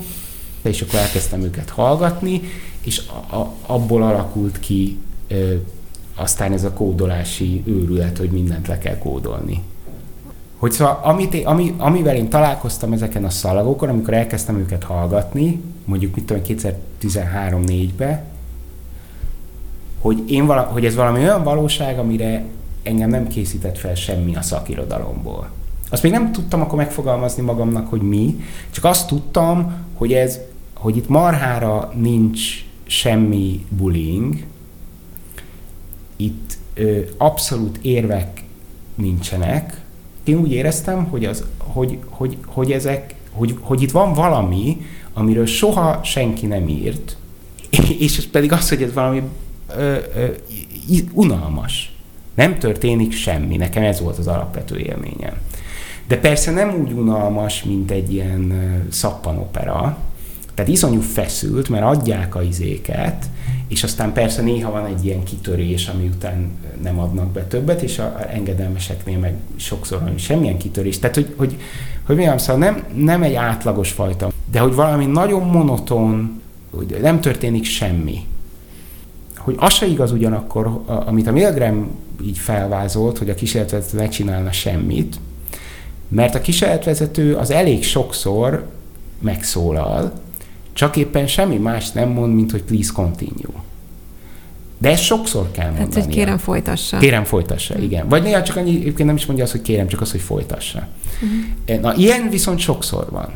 és 0.61 0.81
akkor 0.81 0.99
elkezdtem 0.99 1.41
őket 1.41 1.69
hallgatni, 1.69 2.41
és 2.83 3.01
a, 3.29 3.35
a, 3.35 3.53
abból 3.65 4.03
alakult 4.03 4.59
ki 4.59 4.97
ö, 5.27 5.53
aztán 6.15 6.53
ez 6.53 6.63
a 6.63 6.73
kódolási 6.73 7.63
őrület, 7.65 8.17
hogy 8.17 8.29
mindent 8.29 8.67
le 8.67 8.77
kell 8.77 8.97
kódolni. 8.97 9.63
Hogy 10.59 10.71
szóval, 10.71 10.99
amit, 11.03 11.33
én, 11.33 11.45
ami, 11.45 11.73
amivel 11.77 12.15
én 12.15 12.29
találkoztam 12.29 12.93
ezeken 12.93 13.25
a 13.25 13.29
szalagokon, 13.29 13.89
amikor 13.89 14.13
elkezdtem 14.13 14.57
őket 14.57 14.83
hallgatni, 14.83 15.61
mondjuk 15.85 16.15
mit 16.15 16.25
tudom, 16.25 16.43
2013-4-be, 16.47 18.23
hogy, 19.99 20.31
én 20.31 20.45
vala, 20.45 20.61
hogy 20.61 20.85
ez 20.85 20.95
valami 20.95 21.19
olyan 21.19 21.43
valóság, 21.43 21.99
amire 21.99 22.43
engem 22.83 23.09
nem 23.09 23.27
készített 23.27 23.77
fel 23.77 23.95
semmi 23.95 24.35
a 24.35 24.41
szakirodalomból. 24.41 25.49
Azt 25.89 26.03
még 26.03 26.11
nem 26.11 26.31
tudtam 26.31 26.61
akkor 26.61 26.77
megfogalmazni 26.77 27.43
magamnak, 27.43 27.89
hogy 27.89 28.01
mi, 28.01 28.43
csak 28.69 28.83
azt 28.83 29.07
tudtam, 29.07 29.73
hogy 29.97 30.13
ez, 30.13 30.39
hogy 30.73 30.97
itt 30.97 31.09
marhára 31.09 31.91
nincs 31.95 32.65
semmi 32.83 33.65
bullying, 33.69 34.43
itt 36.15 36.57
ö, 36.73 36.99
abszolút 37.17 37.79
érvek 37.81 38.43
nincsenek, 38.95 39.81
én 40.29 40.37
úgy 40.37 40.51
éreztem, 40.51 41.05
hogy, 41.05 41.25
az, 41.25 41.43
hogy, 41.57 41.97
hogy, 42.09 42.37
hogy, 42.45 42.71
ezek, 42.71 43.15
hogy, 43.31 43.57
hogy 43.59 43.81
itt 43.81 43.91
van 43.91 44.13
valami, 44.13 44.77
amiről 45.13 45.45
soha 45.45 45.99
senki 46.03 46.45
nem 46.45 46.67
írt, 46.67 47.17
és 47.99 48.17
ez 48.17 48.27
pedig 48.27 48.51
az, 48.51 48.69
hogy 48.69 48.81
ez 48.81 48.93
valami 48.93 49.21
ö, 49.77 49.95
ö, 50.15 50.25
unalmas. 51.13 51.93
Nem 52.33 52.59
történik 52.59 53.11
semmi. 53.11 53.57
Nekem 53.57 53.83
ez 53.83 53.99
volt 53.99 54.17
az 54.17 54.27
alapvető 54.27 54.77
élményem. 54.77 55.33
De 56.07 56.17
persze 56.17 56.51
nem 56.51 56.75
úgy 56.81 56.91
unalmas, 56.91 57.63
mint 57.63 57.91
egy 57.91 58.13
ilyen 58.13 58.53
szappanopera, 58.89 59.97
tehát 60.59 60.73
iszonyú 60.73 61.01
feszült, 61.01 61.69
mert 61.69 61.83
adják 61.83 62.35
a 62.35 62.41
izéket, 62.41 63.25
és 63.67 63.83
aztán 63.83 64.13
persze 64.13 64.41
néha 64.41 64.71
van 64.71 64.85
egy 64.85 65.05
ilyen 65.05 65.23
kitörés, 65.23 65.87
ami 65.87 66.07
után 66.07 66.51
nem 66.83 66.99
adnak 66.99 67.27
be 67.27 67.43
többet, 67.43 67.81
és 67.81 67.99
a 67.99 68.31
engedelmeseknél 68.33 69.17
meg 69.17 69.33
sokszor 69.55 69.99
van 69.99 70.17
semmilyen 70.17 70.57
kitörés. 70.57 70.99
Tehát, 70.99 71.15
hogy, 71.15 71.33
hogy, 71.37 71.57
hogy 72.03 72.15
mondjam, 72.15 72.37
szóval 72.37 72.57
nem, 72.57 72.83
nem 72.95 73.23
egy 73.23 73.33
átlagos 73.33 73.91
fajta, 73.91 74.31
de 74.51 74.59
hogy 74.59 74.73
valami 74.73 75.05
nagyon 75.05 75.47
monoton, 75.47 76.41
hogy 76.75 76.97
nem 77.01 77.21
történik 77.21 77.65
semmi. 77.65 78.25
Hogy 79.37 79.55
az 79.59 79.73
se 79.73 79.85
igaz 79.85 80.11
ugyanakkor, 80.11 80.81
amit 80.85 81.27
a 81.27 81.31
Milgram 81.31 81.89
így 82.23 82.37
felvázolt, 82.37 83.17
hogy 83.17 83.29
a 83.29 83.35
kísérletvezető 83.35 83.97
ne 83.97 84.07
csinálna 84.07 84.51
semmit, 84.51 85.19
mert 86.07 86.35
a 86.35 86.41
kísérletvezető 86.41 87.35
az 87.35 87.51
elég 87.51 87.83
sokszor 87.83 88.65
megszólal, 89.19 90.13
csak 90.79 90.95
éppen 90.95 91.27
semmi 91.27 91.57
más 91.57 91.91
nem 91.91 92.09
mond, 92.09 92.33
mint 92.35 92.51
hogy 92.51 92.63
please 92.63 92.91
continue. 92.93 93.61
De 94.77 94.89
ezt 94.89 95.03
sokszor 95.03 95.51
kell 95.51 95.69
mondani. 95.69 95.93
Hát, 95.93 96.03
hogy 96.03 96.13
kérem 96.13 96.37
folytassa. 96.37 96.97
Kérem 96.97 97.23
folytassa, 97.23 97.77
mm. 97.77 97.81
igen. 97.81 98.07
Vagy 98.07 98.23
néha 98.23 98.43
csak 98.43 98.55
annyi, 98.55 98.69
egyébként 98.69 99.07
nem 99.07 99.15
is 99.15 99.25
mondja 99.25 99.43
azt, 99.43 99.53
hogy 99.53 99.61
kérem, 99.61 99.87
csak 99.87 100.01
az, 100.01 100.11
hogy 100.11 100.21
folytassa. 100.21 100.87
Mm. 101.25 101.81
Na, 101.81 101.93
ilyen 101.95 102.29
viszont 102.29 102.59
sokszor 102.59 103.07
van. 103.09 103.29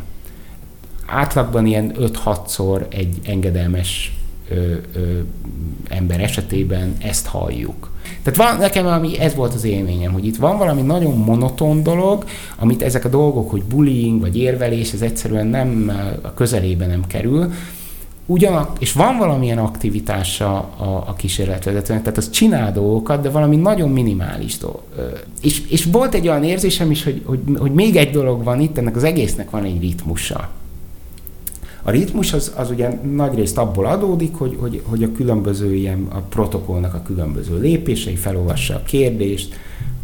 Átlagban 1.05 1.65
ilyen 1.65 1.95
5-6-szor 1.99 2.93
egy 2.93 3.19
engedelmes 3.23 4.17
ö, 4.49 4.73
ö, 4.95 5.19
ember 5.89 6.21
esetében 6.21 6.95
ezt 6.99 7.25
halljuk. 7.25 7.91
Tehát 8.23 8.51
van, 8.51 8.59
nekem 8.59 8.85
ami, 8.85 9.19
ez 9.19 9.35
volt 9.35 9.53
az 9.53 9.63
élményem, 9.63 10.11
hogy 10.11 10.25
itt 10.25 10.37
van 10.37 10.57
valami 10.57 10.81
nagyon 10.81 11.17
monoton 11.17 11.83
dolog, 11.83 12.25
amit 12.59 12.81
ezek 12.81 13.05
a 13.05 13.09
dolgok, 13.09 13.49
hogy 13.49 13.63
bullying 13.63 14.21
vagy 14.21 14.37
érvelés, 14.37 14.93
ez 14.93 15.01
egyszerűen 15.01 15.47
nem 15.47 15.91
a 16.21 16.33
közelébe 16.33 16.85
nem 16.85 17.07
kerül, 17.07 17.51
ugyanak, 18.25 18.77
és 18.79 18.93
van 18.93 19.17
valamilyen 19.17 19.57
aktivitása 19.57 20.55
a, 20.57 21.03
a 21.07 21.13
kísérletvezetőnek, 21.13 22.01
tehát 22.01 22.17
az 22.17 22.29
csinál 22.29 22.71
dolgokat, 22.71 23.21
de 23.21 23.29
valami 23.29 23.55
nagyon 23.55 23.89
minimális 23.89 24.57
dolog. 24.57 24.81
És, 25.41 25.61
és 25.69 25.85
volt 25.85 26.13
egy 26.13 26.27
olyan 26.27 26.43
érzésem 26.43 26.91
is, 26.91 27.03
hogy, 27.03 27.21
hogy, 27.25 27.39
hogy 27.57 27.73
még 27.73 27.95
egy 27.95 28.09
dolog 28.09 28.43
van 28.43 28.59
itt, 28.59 28.77
ennek 28.77 28.95
az 28.95 29.03
egésznek 29.03 29.49
van 29.49 29.63
egy 29.63 29.81
ritmusa. 29.81 30.49
A 31.85 31.91
ritmus 31.91 32.33
az, 32.33 32.51
az 32.55 32.69
ugye 32.69 32.89
nagyrészt 33.15 33.57
abból 33.57 33.85
adódik, 33.85 34.35
hogy, 34.35 34.57
hogy, 34.59 34.81
hogy 34.85 35.03
a 35.03 35.11
különböző 35.11 35.75
ilyen, 35.75 36.07
a 36.09 36.19
protokollnak 36.19 36.93
a 36.93 37.01
különböző 37.01 37.59
lépései, 37.59 38.15
felolvassa 38.15 38.75
a 38.75 38.83
kérdést, 38.83 39.55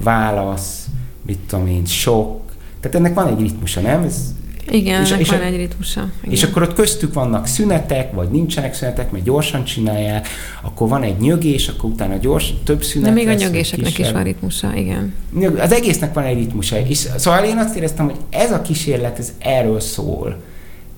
válasz, 0.03 0.86
mit 1.25 1.39
tudom 1.47 1.67
én, 1.67 1.86
sok. 1.86 2.41
Tehát 2.80 2.97
ennek 2.97 3.13
van 3.13 3.27
egy 3.27 3.39
ritmusa, 3.39 3.82
nem? 3.82 4.03
Ez, 4.03 4.34
igen, 4.71 5.01
és, 5.01 5.09
ennek 5.09 5.21
és 5.21 5.30
van 5.30 5.39
a, 5.39 5.43
egy 5.43 5.55
ritmusa. 5.55 6.09
Igen. 6.21 6.34
És 6.34 6.43
akkor 6.43 6.61
ott 6.61 6.73
köztük 6.73 7.13
vannak 7.13 7.47
szünetek, 7.47 8.13
vagy 8.13 8.30
nincsenek 8.30 8.73
szünetek, 8.73 9.11
mert 9.11 9.23
gyorsan 9.23 9.63
csinálják, 9.63 10.27
akkor 10.61 10.89
van 10.89 11.03
egy 11.03 11.17
nyögés, 11.17 11.67
akkor 11.67 11.89
utána 11.89 12.15
gyors, 12.15 12.53
több 12.63 12.84
szünet 12.84 13.07
De 13.07 13.13
még 13.13 13.25
lesz, 13.25 13.41
a 13.41 13.45
nyögéseknek 13.45 13.97
is 13.97 14.11
van 14.11 14.23
ritmusa, 14.23 14.75
igen. 14.75 15.13
Az 15.59 15.71
egésznek 15.71 16.13
van 16.13 16.23
egy 16.23 16.38
ritmusa. 16.38 16.80
És 16.80 17.07
szóval 17.17 17.43
én 17.43 17.57
azt 17.57 17.75
éreztem, 17.75 18.05
hogy 18.05 18.19
ez 18.30 18.51
a 18.51 18.61
kísérlet, 18.61 19.19
ez 19.19 19.34
erről 19.39 19.80
szól 19.80 20.38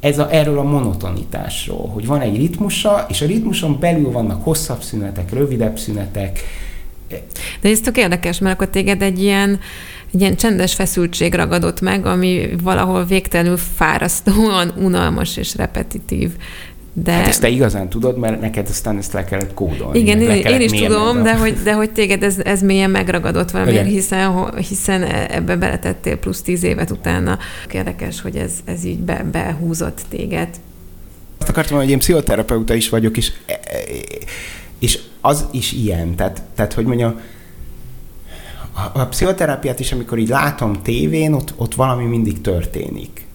ez 0.02 0.20
a, 0.20 0.28
erről 0.32 0.58
a 0.58 0.64
monotonitásról, 0.64 1.88
hogy 1.88 2.06
van 2.06 2.22
egy 2.22 2.38
ritmusa, 2.38 3.06
és 3.10 3.22
a 3.22 3.26
ritmuson 3.26 3.80
belül 3.80 4.12
vannak 4.12 4.44
hosszabb 4.44 4.82
szünetek, 4.82 5.34
rövidebb 5.34 5.80
szünetek. 5.80 6.40
De 7.62 7.70
ez 7.70 7.80
tök 7.80 7.98
érdekes, 7.98 8.40
mert 8.40 8.56
akkor 8.56 8.70
téged 8.70 9.02
egy 9.02 9.22
ilyen, 9.22 9.60
egy 10.14 10.22
ilyen 10.22 10.36
csendes 10.36 10.74
feszültség 10.74 11.34
ragadott 11.34 11.82
meg, 11.82 12.06
ami 12.06 12.50
valahol 12.64 13.06
végtelenül 13.06 13.58
fárasztóan 13.58 14.74
unalmas 14.78 15.38
és 15.38 15.56
repetitív. 15.56 16.32
De... 16.94 17.12
Hát 17.12 17.28
ezt 17.28 17.42
te 17.42 17.50
igazán 17.50 17.90
tudod, 17.90 18.18
mert 18.18 18.42
neked 18.42 18.68
aztán 18.70 18.98
ezt 18.98 19.14
le 19.14 19.24
kellett 19.24 19.54
kódolni. 19.54 20.00
Igen, 20.00 20.22
én, 20.22 20.46
én 20.46 20.62
is 20.62 20.72
tudom, 20.72 21.24
de 21.24 21.38
hogy, 21.38 21.54
de 21.64 21.74
hogy 21.74 21.92
téged 21.92 22.24
ez, 22.24 22.40
ez 22.40 22.62
mélyen 22.62 22.90
megragadott 22.90 23.52
valamiért, 23.52 23.88
hiszen, 23.88 24.56
hiszen 24.56 25.04
ebbe 25.30 25.56
beletettél 25.56 26.18
plusz 26.18 26.42
tíz 26.42 26.64
évet 26.64 26.92
utána. 26.92 27.38
Érdekes, 27.72 28.22
hogy 28.22 28.36
ez, 28.36 28.52
ez 28.66 28.84
így 28.84 29.00
be, 29.00 29.26
behúzott 29.32 30.02
téged. 30.10 30.50
Azt 31.38 31.50
akartam, 31.50 31.78
hogy 31.78 31.90
én 31.90 32.00
pszichoterapeuta 32.00 32.74
is 32.74 32.90
vagyok, 32.90 33.18
és, 33.18 33.32
e, 33.46 33.60
e, 33.64 33.78
és 34.80 35.00
az 35.22 35.46
is 35.52 35.72
ilyen. 35.72 36.16
Tehát, 36.16 36.42
tehát 36.56 36.74
hogy 36.74 36.86
mondjam, 36.86 37.20
a, 38.74 39.00
a 39.00 39.06
pszichoterápiát 39.06 39.80
is, 39.80 39.92
amikor 39.92 40.18
így 40.18 40.30
látom 40.30 40.82
tévén, 40.82 41.34
ott, 41.34 41.54
ott 41.58 41.76
valami 41.76 42.06
mindig 42.06 42.42
történik 42.42 43.30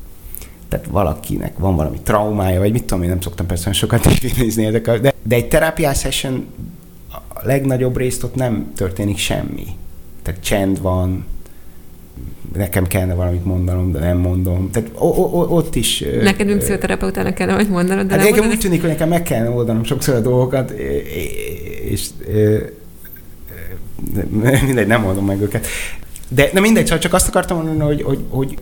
tehát 0.69 0.87
valakinek 0.87 1.59
van 1.59 1.77
valami 1.77 2.01
traumája, 2.03 2.61
vagy 2.61 2.73
mit 2.73 2.85
tudom, 2.85 3.03
én 3.03 3.09
nem 3.09 3.21
szoktam 3.21 3.47
persze 3.47 3.73
sokat 3.73 4.09
nézni 4.39 4.65
ezek, 4.65 5.01
de, 5.01 5.15
de 5.23 5.37
egy 5.37 5.49
terápiás 5.49 5.99
session 5.99 6.47
a 7.29 7.41
legnagyobb 7.43 7.97
részt 7.97 8.23
ott 8.23 8.35
nem 8.35 8.73
történik 8.77 9.17
semmi. 9.17 9.67
Tehát 10.23 10.41
csend 10.41 10.81
van, 10.81 11.25
nekem 12.57 12.87
kellene 12.87 13.15
valamit 13.15 13.45
mondanom, 13.45 13.93
de 13.93 13.99
nem 13.99 14.19
mondom. 14.19 14.71
Tehát 14.71 14.91
o, 14.95 15.07
o, 15.07 15.57
ott 15.57 15.75
is... 15.75 16.05
Neked, 16.23 16.47
mint 16.47 16.59
pszichoterapeutának 16.59 17.35
kellene 17.35 17.57
valamit 17.57 17.77
mondanod, 17.77 18.07
de 18.07 18.15
hát 18.15 18.23
nem 18.23 18.35
nekem 18.35 18.51
úgy 18.51 18.59
tűnik, 18.59 18.81
hogy 18.81 18.91
nekem 18.91 19.09
meg 19.09 19.23
kellene 19.23 19.51
oldanom 19.51 19.85
sokszor 19.85 20.15
a 20.15 20.21
dolgokat, 20.21 20.71
és, 20.71 21.91
és 21.91 22.09
mindegy, 24.67 24.87
nem 24.87 25.01
mondom 25.01 25.27
meg 25.27 25.41
őket. 25.41 25.67
De 26.29 26.51
nem 26.53 26.63
mindegy, 26.63 26.99
csak 26.99 27.13
azt 27.13 27.29
akartam 27.29 27.57
mondani, 27.57 27.85
hogy, 27.85 28.03
hogy, 28.03 28.25
hogy 28.29 28.59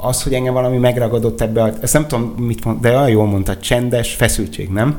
az, 0.00 0.22
hogy 0.22 0.34
engem 0.34 0.52
valami 0.52 0.76
megragadott 0.76 1.40
ebbe, 1.40 1.62
a, 1.62 1.72
ezt 1.80 1.92
nem 1.92 2.06
tudom, 2.06 2.24
mit 2.24 2.64
mond, 2.64 2.80
de 2.80 2.88
olyan 2.88 3.08
jól 3.08 3.26
mondtad, 3.26 3.60
csendes 3.60 4.14
feszültség, 4.14 4.68
nem? 4.68 4.96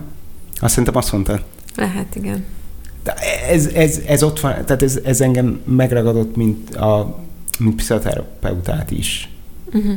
Azt 0.60 0.70
szerintem 0.70 0.98
azt 0.98 1.12
mondtad. 1.12 1.44
Lehet, 1.76 2.16
igen. 2.16 2.46
De 3.04 3.14
ez, 3.50 3.66
ez, 3.66 4.02
ez 4.08 4.24
ott 4.24 4.40
van, 4.40 4.52
tehát 4.52 4.82
ez, 4.82 5.00
ez 5.04 5.22
engem 5.22 5.62
megragadott, 5.66 6.36
mint 6.36 6.76
a 6.76 7.18
mint 7.60 7.76
pszichoterapeutát 7.76 8.92
is. 8.92 9.30
Uh-huh. 9.74 9.94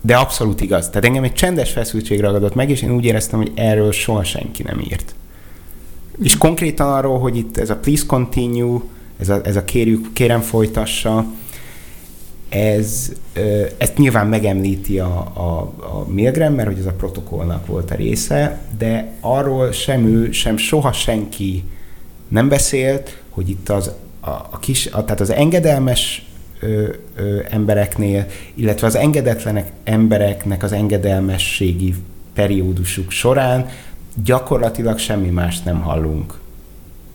De 0.00 0.16
abszolút 0.16 0.60
igaz. 0.60 0.88
Tehát 0.88 1.04
engem 1.04 1.22
egy 1.22 1.32
csendes 1.32 1.70
feszültség 1.70 2.20
ragadott 2.20 2.54
meg, 2.54 2.70
és 2.70 2.82
én 2.82 2.90
úgy 2.90 3.04
éreztem, 3.04 3.38
hogy 3.38 3.52
erről 3.54 3.92
soha 3.92 4.24
senki 4.24 4.62
nem 4.62 4.80
írt. 4.80 5.14
Uh-huh. 5.14 6.24
És 6.24 6.36
konkrétan 6.38 6.92
arról, 6.92 7.18
hogy 7.18 7.36
itt 7.36 7.56
ez 7.56 7.70
a 7.70 7.76
please 7.76 8.06
continue, 8.06 8.80
ez 9.22 9.28
a, 9.28 9.40
ez 9.44 9.56
a 9.56 9.64
kérjük, 9.64 10.12
kérem 10.12 10.40
folytassa, 10.40 11.26
ez, 12.48 13.12
ezt 13.78 13.96
nyilván 13.96 14.26
megemlíti 14.26 14.98
a, 14.98 15.32
a, 15.34 15.72
a 15.78 16.06
Milgram, 16.08 16.54
mert 16.54 16.68
hogy 16.68 16.78
ez 16.78 16.86
a 16.86 16.92
protokollnak 16.92 17.66
volt 17.66 17.90
a 17.90 17.94
része, 17.94 18.60
de 18.78 19.12
arról 19.20 19.72
sem 19.72 20.06
ő, 20.06 20.30
sem 20.30 20.56
soha 20.56 20.92
senki 20.92 21.64
nem 22.28 22.48
beszélt, 22.48 23.22
hogy 23.30 23.48
itt 23.48 23.68
az, 23.68 23.90
a, 24.20 24.30
a 24.30 24.58
kis, 24.60 24.86
a, 24.86 25.04
tehát 25.04 25.20
az 25.20 25.30
engedelmes 25.30 26.26
ö, 26.60 26.88
ö, 27.16 27.38
embereknél, 27.50 28.26
illetve 28.54 28.86
az 28.86 28.94
engedetlenek 28.94 29.70
embereknek 29.84 30.62
az 30.62 30.72
engedelmességi 30.72 31.94
periódusuk 32.34 33.10
során 33.10 33.68
gyakorlatilag 34.24 34.98
semmi 34.98 35.28
mást 35.28 35.64
nem 35.64 35.80
hallunk 35.80 36.40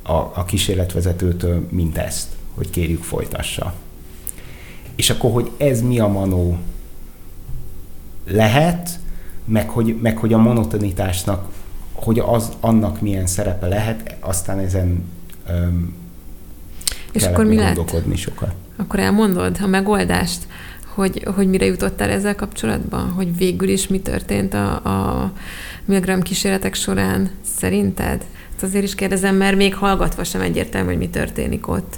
a, 0.08 0.32
a 0.36 0.46
kísérletvezetőtől, 0.46 1.68
mint 1.70 1.98
ezt, 1.98 2.28
hogy 2.56 2.70
kérjük 2.70 3.04
folytassa. 3.04 3.74
És 4.96 5.10
akkor, 5.10 5.32
hogy 5.32 5.52
ez 5.58 5.82
mi 5.82 6.00
a 6.00 6.08
manó 6.08 6.58
lehet, 8.28 9.00
meg 9.46 9.70
hogy, 9.70 9.98
meg 10.02 10.18
hogy 10.18 10.34
a 10.34 10.38
monotonitásnak, 10.38 11.48
hogy 11.94 12.20
az 12.20 12.52
annak 12.60 13.02
milyen 13.02 13.28
szerepe 13.28 13.68
lehet, 13.68 14.16
aztán 14.20 14.60
ezen 14.60 15.04
öm, 15.48 15.96
és 17.12 17.24
akkor 17.24 17.46
mi 17.46 17.56
lett? 17.56 18.16
sokat. 18.16 18.54
Akkor 18.76 19.00
elmondod 19.00 19.58
a 19.62 19.68
megoldást, 19.68 20.48
hogy, 20.94 21.24
hogy 21.36 21.50
mire 21.50 21.66
jutottál 21.66 22.10
ezzel 22.10 22.36
kapcsolatban? 22.36 23.10
Hogy 23.10 23.38
végül 23.38 23.70
is 23.70 23.88
mi 23.88 24.00
történt 24.00 24.54
a, 24.54 24.74
a 24.74 25.32
Milgram 25.86 26.22
kísérletek 26.22 26.74
során 26.74 27.30
szerinted? 27.58 28.26
Ezt 28.58 28.66
azért 28.66 28.84
is 28.84 28.96
kérdezem, 28.96 29.36
mert 29.36 29.56
még 29.56 29.76
hallgatva 29.76 30.24
sem 30.24 30.42
egyértelmű, 30.42 30.88
hogy 30.88 30.98
mi 30.98 31.10
történik 31.10 31.68
ott. 31.68 31.98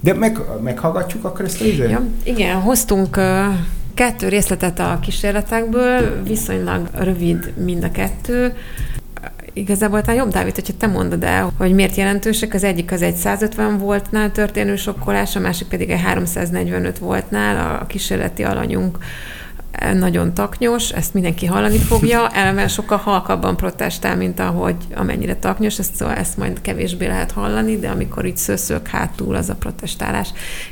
De 0.00 0.14
meg, 0.14 0.38
meghallgatjuk 0.62 1.24
akkor 1.24 1.44
ezt 1.44 1.60
a 1.60 1.64
időt? 1.64 1.90
Ja, 1.90 2.02
igen, 2.22 2.60
hoztunk 2.60 3.16
uh, 3.16 3.44
kettő 3.94 4.28
részletet 4.28 4.78
a 4.78 4.98
kísérletekből, 5.02 6.22
viszonylag 6.22 6.88
rövid 6.94 7.52
mind 7.64 7.84
a 7.84 7.90
kettő. 7.90 8.56
Igazából 9.52 10.00
talán 10.00 10.16
jobb, 10.16 10.32
Dávid, 10.32 10.54
hogyha 10.54 10.72
te 10.78 10.86
mondod 10.86 11.22
el, 11.22 11.52
hogy 11.58 11.72
miért 11.72 11.96
jelentősek. 11.96 12.54
Az 12.54 12.64
egyik 12.64 12.92
az 12.92 13.02
egy 13.02 13.16
150 13.16 13.78
voltnál 13.78 14.32
történő 14.32 14.76
sokkolás, 14.76 15.36
a 15.36 15.40
másik 15.40 15.68
pedig 15.68 15.90
egy 15.90 16.00
345 16.00 16.98
voltnál 16.98 17.78
a 17.80 17.86
kísérleti 17.86 18.42
alanyunk 18.42 18.98
nagyon 19.94 20.34
taknyos, 20.34 20.90
ezt 20.90 21.14
mindenki 21.14 21.46
hallani 21.46 21.78
fogja, 21.78 22.28
eleve 22.38 22.68
sokkal 22.68 22.98
halkabban 22.98 23.56
protestál, 23.56 24.16
mint 24.16 24.40
ahogy 24.40 24.76
amennyire 24.94 25.36
taknyos, 25.36 25.78
ezt, 25.78 25.94
szóval 25.94 26.14
ezt 26.14 26.36
majd 26.36 26.60
kevésbé 26.60 27.06
lehet 27.06 27.32
hallani, 27.32 27.78
de 27.78 27.88
amikor 27.88 28.24
így 28.24 28.36
szöszök 28.36 28.88
hátul 28.88 29.34
az 29.34 29.48
a 29.48 29.54
protestálás, 29.54 30.28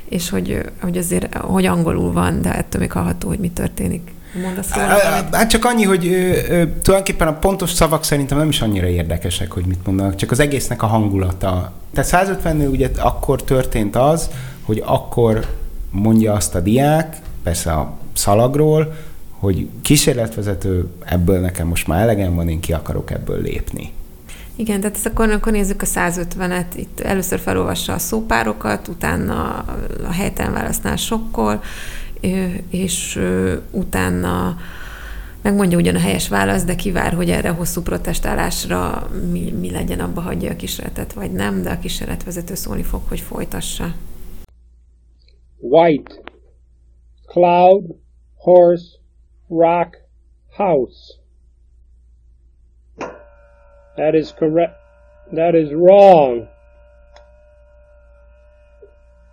és 0.09 0.31
hogy, 0.31 0.61
hogy 0.81 0.99
azért, 0.99 1.35
hogy 1.35 1.67
angolul 1.67 2.13
van, 2.13 2.43
de 2.43 2.55
ettől 2.55 2.81
még 2.81 2.93
hallható, 2.93 3.29
hogy 3.29 3.39
mi 3.39 3.51
történik. 3.51 4.17
Mondasz 4.43 4.71
Hát 4.71 5.51
csak 5.51 5.65
annyi, 5.65 5.85
hogy 5.85 6.07
ö, 6.07 6.11
ö, 6.11 6.67
tulajdonképpen 6.83 7.29
a 7.29 7.33
pontos 7.33 7.71
szavak 7.71 8.05
szerintem 8.05 8.39
nem 8.39 8.49
is 8.49 8.61
annyira 8.61 8.87
érdekesek, 8.87 9.53
hogy 9.53 9.65
mit 9.67 9.87
mondanak, 9.87 10.15
csak 10.15 10.31
az 10.31 10.41
egésznek 10.41 10.83
a 10.83 10.87
hangulata. 10.87 11.73
Tehát 11.93 12.39
150-nél 12.43 12.71
ugye 12.71 12.91
akkor 12.99 13.43
történt 13.43 13.97
az, 13.97 14.31
hogy 14.63 14.83
akkor 14.87 15.47
mondja 15.91 16.33
azt 16.33 16.55
a 16.55 16.61
diák, 16.61 17.17
persze 17.43 17.73
a 17.73 17.98
szalagról, 18.19 18.95
hogy 19.31 19.69
kísérletvezető, 19.83 20.89
ebből 21.05 21.41
nekem 21.41 21.67
most 21.67 21.87
már 21.87 22.03
elegem 22.03 22.35
van, 22.35 22.49
én 22.49 22.61
ki 22.61 22.73
akarok 22.73 23.11
ebből 23.11 23.41
lépni. 23.43 23.93
Igen, 24.57 24.81
tehát 24.81 24.97
ezt 24.97 25.07
akkor, 25.07 25.31
akkor 25.31 25.53
nézzük 25.53 25.83
a 25.83 25.87
150-et. 25.87 26.67
Itt 26.75 27.01
először 27.01 27.39
felolvassa 27.39 27.93
a 27.93 27.99
szópárokat, 27.99 28.89
utána 28.89 29.65
a 30.05 30.13
helytelen 30.13 30.53
válasznál 30.53 30.97
sokkol, 30.97 31.63
és 32.71 33.21
utána 33.71 34.57
megmondja 35.43 35.79
ugyan 35.79 35.95
a 35.95 36.01
helyes 36.01 36.29
választ, 36.29 36.67
de 36.67 36.75
kivár, 36.75 37.13
hogy 37.13 37.31
erre 37.31 37.49
a 37.49 37.55
hosszú 37.55 37.83
protestálásra 37.83 39.09
mi, 39.31 39.55
mi 39.61 39.71
legyen, 39.71 40.01
abba 40.01 40.21
hagyja 40.21 40.51
a 40.51 40.57
kísérletet, 40.57 41.13
vagy 41.13 41.33
nem, 41.33 41.63
de 41.63 41.71
a 41.71 41.79
kísérletvezető 41.79 42.55
szólni 42.55 42.83
fog, 42.83 43.01
hogy 43.09 43.21
folytassa. 43.21 43.95
White, 45.59 46.15
cloud, 47.27 47.85
horse, 48.49 48.97
rock, 49.51 49.97
house. 50.57 51.19
That 53.99 54.15
is 54.15 54.33
correct. 54.33 54.73
That 55.33 55.55
is 55.55 55.75
wrong. 55.75 56.49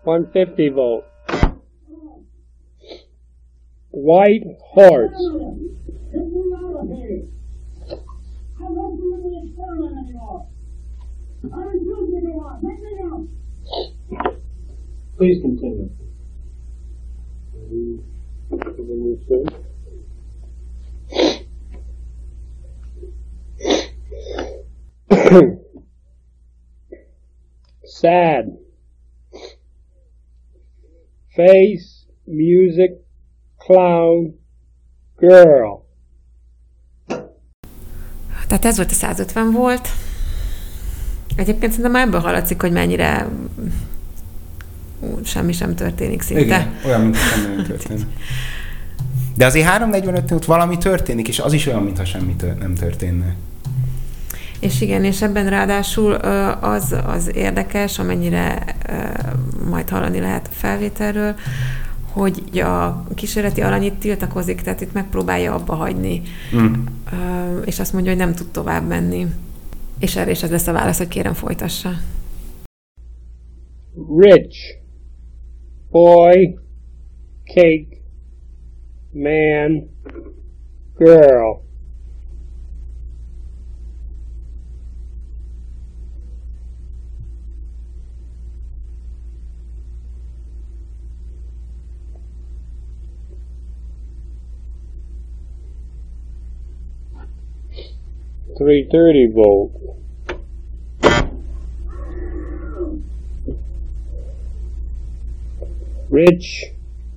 150 0.04 0.70
volt. 0.70 1.06
White 3.92 4.44
horse. 4.60 5.16
Please 15.18 15.42
continue. 15.42 16.05
Sad. 27.84 28.46
Face, 31.28 32.06
music, 32.24 32.92
clown, 33.58 34.40
girl. 35.18 35.84
Tehát 38.48 38.66
ez 38.66 38.76
volt 38.78 38.92
a 38.92 38.94
150 38.94 39.52
volt. 39.52 39.88
Egyébként 41.36 41.72
szerintem 41.72 41.92
már 41.92 42.08
ebből 42.08 42.20
hallatszik, 42.20 42.62
hogy 42.62 42.72
mennyire 42.72 43.28
semmi 45.24 45.52
sem 45.52 45.76
történik 45.76 46.22
szinte. 46.22 46.42
Igen, 46.44 46.74
olyan, 46.86 47.02
mint 47.02 47.18
semmi 47.18 47.56
nem 47.56 47.66
történik. 47.72 48.06
De 49.36 49.46
azért 49.46 49.66
345 49.66 50.32
ott 50.32 50.46
valami 50.46 50.78
történik, 50.78 51.28
és 51.28 51.40
az 51.40 51.54
is 51.54 51.68
olyan, 51.68 51.84
mintha 51.84 52.06
semmi 52.06 52.36
tör- 52.36 52.60
nem 52.60 52.74
történne. 52.74 53.36
És 54.60 54.82
igen, 54.82 55.04
és 55.04 55.22
ebben 55.22 55.50
ráadásul 55.50 56.12
az, 56.62 56.96
az 57.06 57.36
érdekes, 57.36 58.00
amennyire 58.00 58.76
majd 59.70 59.90
hallani 59.90 60.20
lehet 60.20 60.48
a 60.48 60.54
felvételről, 60.54 61.36
hogy 62.12 62.60
a 62.60 63.04
kísérleti 63.16 63.62
alany 63.62 63.84
itt 63.84 64.00
tiltakozik, 64.00 64.62
tehát 64.62 64.82
itt 64.82 64.94
megpróbálja 64.94 65.54
abba 65.54 65.76
hagyni, 65.76 66.22
mm. 66.56 66.74
és 67.66 67.80
azt 67.80 67.94
mondja, 67.94 68.12
hogy 68.12 68.20
nem 68.20 68.34
tud 68.34 68.48
tovább 68.48 68.88
menni. 68.88 69.28
És 70.00 70.16
erre 70.16 70.32
is 70.32 70.44
ez 70.44 70.50
lesz 70.50 70.68
a 70.68 70.72
válasz, 70.72 70.98
hogy 70.98 71.08
kérem 71.08 71.34
folytassa. 71.34 71.90
Rich, 74.18 74.58
boy, 75.96 76.58
cake, 77.48 78.04
man, 79.14 79.88
girl. 80.98 81.64
Three 98.58 98.90
thirty 98.92 99.28
volt. 99.34 99.95
Rich 106.10 106.66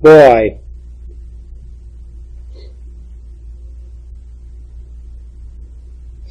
boy. 0.01 0.59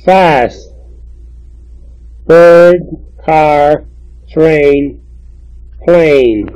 fast, 0.08 0.72
bird, 2.26 2.80
car, 3.26 3.84
train, 4.30 5.04
plane. 5.84 6.48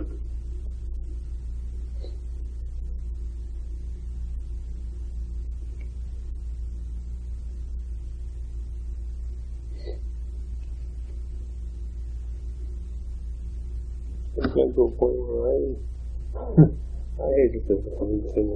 I, 14.44 15.31
I 17.22 17.30
hate 17.38 17.52
this 17.52 17.64
thing. 17.66 18.50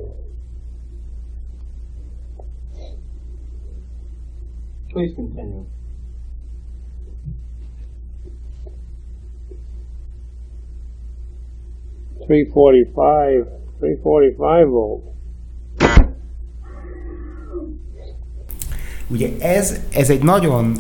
Please 4.93 5.15
continue. 5.15 5.65
Three 12.27 12.45
forty-five, 12.51 13.47
three 13.79 13.97
forty-five 14.03 14.65
volt. 14.65 15.05
Ugye 19.11 19.31
ez, 19.41 19.81
ez 19.93 20.11
egy 20.11 20.23
nagyon, 20.23 20.77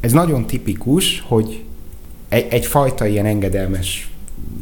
ez 0.00 0.12
nagyon 0.12 0.46
tipikus, 0.46 1.20
hogy 1.20 1.64
egy, 2.28 2.46
egyfajta 2.50 3.06
ilyen 3.06 3.26
engedelmes 3.26 4.14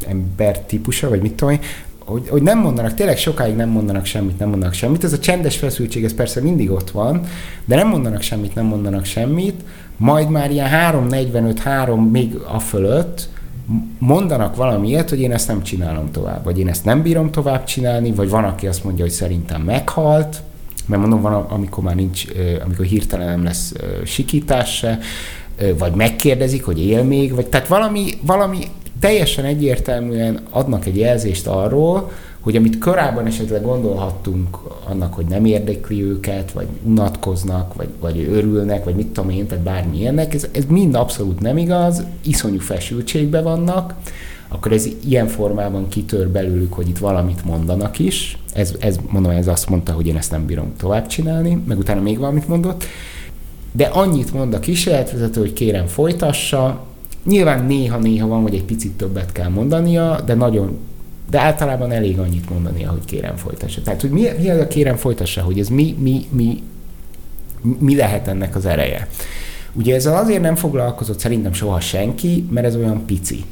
ember 0.07 0.65
típusa, 0.65 1.09
vagy 1.09 1.23
mit 1.23 1.35
tudom 1.35 1.55
én, 1.55 1.61
hogy, 2.09 2.29
hogy 2.29 2.43
nem 2.43 2.59
mondanak, 2.59 2.95
tényleg 2.95 3.17
sokáig 3.17 3.57
nem 3.57 3.69
mondanak 3.69 4.05
semmit, 4.05 4.39
nem 4.39 4.49
mondanak 4.49 4.75
semmit. 4.75 5.05
Ez 5.05 5.13
a 5.13 5.19
csendes 5.19 5.57
feszültség, 5.57 6.05
ez 6.05 6.15
persze 6.15 6.41
mindig 6.41 6.71
ott 6.71 6.91
van, 6.91 7.21
de 7.65 7.77
nem 7.77 7.89
mondanak 7.89 8.23
semmit, 8.23 8.55
nem 8.55 8.65
mondanak 8.65 9.05
semmit, 9.05 9.61
majd 9.97 10.31
már 10.31 10.51
ilyen 10.51 10.69
3.45, 10.93 11.57
3 11.63 12.05
még 12.05 12.35
a 12.53 12.59
fölött 12.59 13.29
mondanak 13.99 14.57
valamiért, 14.57 15.09
hogy 15.09 15.21
én 15.21 15.33
ezt 15.33 15.49
nem 15.49 15.63
csinálom 15.63 16.11
tovább, 16.11 16.45
vagy 16.45 16.59
én 16.59 16.69
ezt 16.69 16.85
nem 16.85 17.03
bírom 17.03 17.31
tovább 17.31 17.65
csinálni, 17.65 18.13
vagy 18.13 18.29
van, 18.29 18.45
aki 18.45 18.67
azt 18.67 18.85
mondja, 18.85 19.05
hogy 19.05 19.13
szerintem 19.13 19.63
meghalt, 19.63 20.43
mert 20.87 21.01
mondom, 21.01 21.21
van, 21.21 21.33
amikor 21.33 21.85
már 21.85 21.95
nincs, 21.95 22.25
amikor 22.65 22.85
hirtelen 22.85 23.29
nem 23.29 23.45
lesz 23.45 23.73
sikítás 24.05 24.77
se, 24.77 24.99
vagy 25.79 25.93
megkérdezik, 25.93 26.65
hogy 26.65 26.87
él 26.87 27.03
még, 27.03 27.35
vagy 27.35 27.47
tehát 27.47 27.69
valami, 27.69 28.11
valami 28.21 28.59
teljesen 29.01 29.45
egyértelműen 29.45 30.41
adnak 30.51 30.87
egy 30.87 30.97
jelzést 30.97 31.47
arról, 31.47 32.11
hogy 32.41 32.57
amit 32.57 32.79
korábban 32.79 33.27
esetleg 33.27 33.63
gondolhattunk 33.63 34.59
annak, 34.85 35.15
hogy 35.15 35.27
nem 35.27 35.45
érdekli 35.45 36.03
őket, 36.03 36.53
vagy 36.53 36.67
unatkoznak, 36.85 37.75
vagy, 37.75 37.89
vagy 38.01 38.29
örülnek, 38.33 38.85
vagy 38.85 38.95
mit 38.95 39.07
tudom 39.07 39.31
én, 39.31 39.47
tehát 39.47 39.65
bármi 39.65 39.99
ilyenek, 39.99 40.35
ez, 40.35 40.49
ez 40.53 40.65
mind 40.69 40.95
abszolút 40.95 41.41
nem 41.41 41.59
igaz, 41.59 42.03
iszonyú 42.23 42.61
feszültségben 42.61 43.43
vannak, 43.43 43.95
akkor 44.49 44.73
ez 44.73 44.89
ilyen 45.05 45.27
formában 45.27 45.89
kitör 45.89 46.29
belőlük, 46.29 46.73
hogy 46.73 46.89
itt 46.89 46.99
valamit 46.99 47.45
mondanak 47.45 47.99
is. 47.99 48.39
Ez, 48.53 48.75
ez 48.79 48.99
mondom, 49.11 49.33
ez 49.33 49.47
azt 49.49 49.69
mondta, 49.69 49.93
hogy 49.93 50.07
én 50.07 50.17
ezt 50.17 50.31
nem 50.31 50.47
bírom 50.47 50.73
tovább 50.77 51.07
csinálni, 51.07 51.63
meg 51.67 51.79
utána 51.79 52.01
még 52.01 52.19
valamit 52.19 52.49
mondott. 52.49 52.85
De 53.73 53.85
annyit 53.85 54.33
mond 54.33 54.55
a 54.55 54.61
kísérletvezető, 54.61 55.41
hogy 55.41 55.53
kérem 55.53 55.87
folytassa, 55.87 56.87
Nyilván 57.25 57.65
néha-néha 57.65 58.27
van, 58.27 58.43
hogy 58.43 58.55
egy 58.55 58.65
picit 58.65 58.93
többet 58.93 59.33
kell 59.33 59.49
mondania, 59.49 60.21
de 60.21 60.35
nagyon 60.35 60.79
de 61.31 61.41
általában 61.41 61.91
elég 61.91 62.19
annyit 62.19 62.51
mondania, 62.51 62.91
hogy 62.91 63.05
kérem 63.05 63.37
folytassa. 63.37 63.83
Tehát, 63.83 64.01
hogy 64.01 64.11
mi, 64.11 64.29
mi 64.41 64.51
az 64.51 64.59
a 64.59 64.67
kérem 64.67 64.97
folytassa, 64.97 65.43
hogy 65.43 65.59
ez 65.59 65.69
mi, 65.69 65.97
mi, 65.99 66.27
mi, 66.31 66.63
mi 67.79 67.97
lehet 67.97 68.29
ennek 68.29 68.57
az 68.57 68.67
ereje. 68.67 69.09
Ugye 69.73 69.95
ezzel 69.95 70.17
azért 70.17 70.41
nem 70.41 70.55
foglalkozott 70.55 71.19
szerintem 71.19 71.53
soha 71.53 71.81
senki, 71.81 72.47
mert 72.51 72.67
ez 72.67 72.77
olyan 72.77 73.05
pici. 73.07 73.45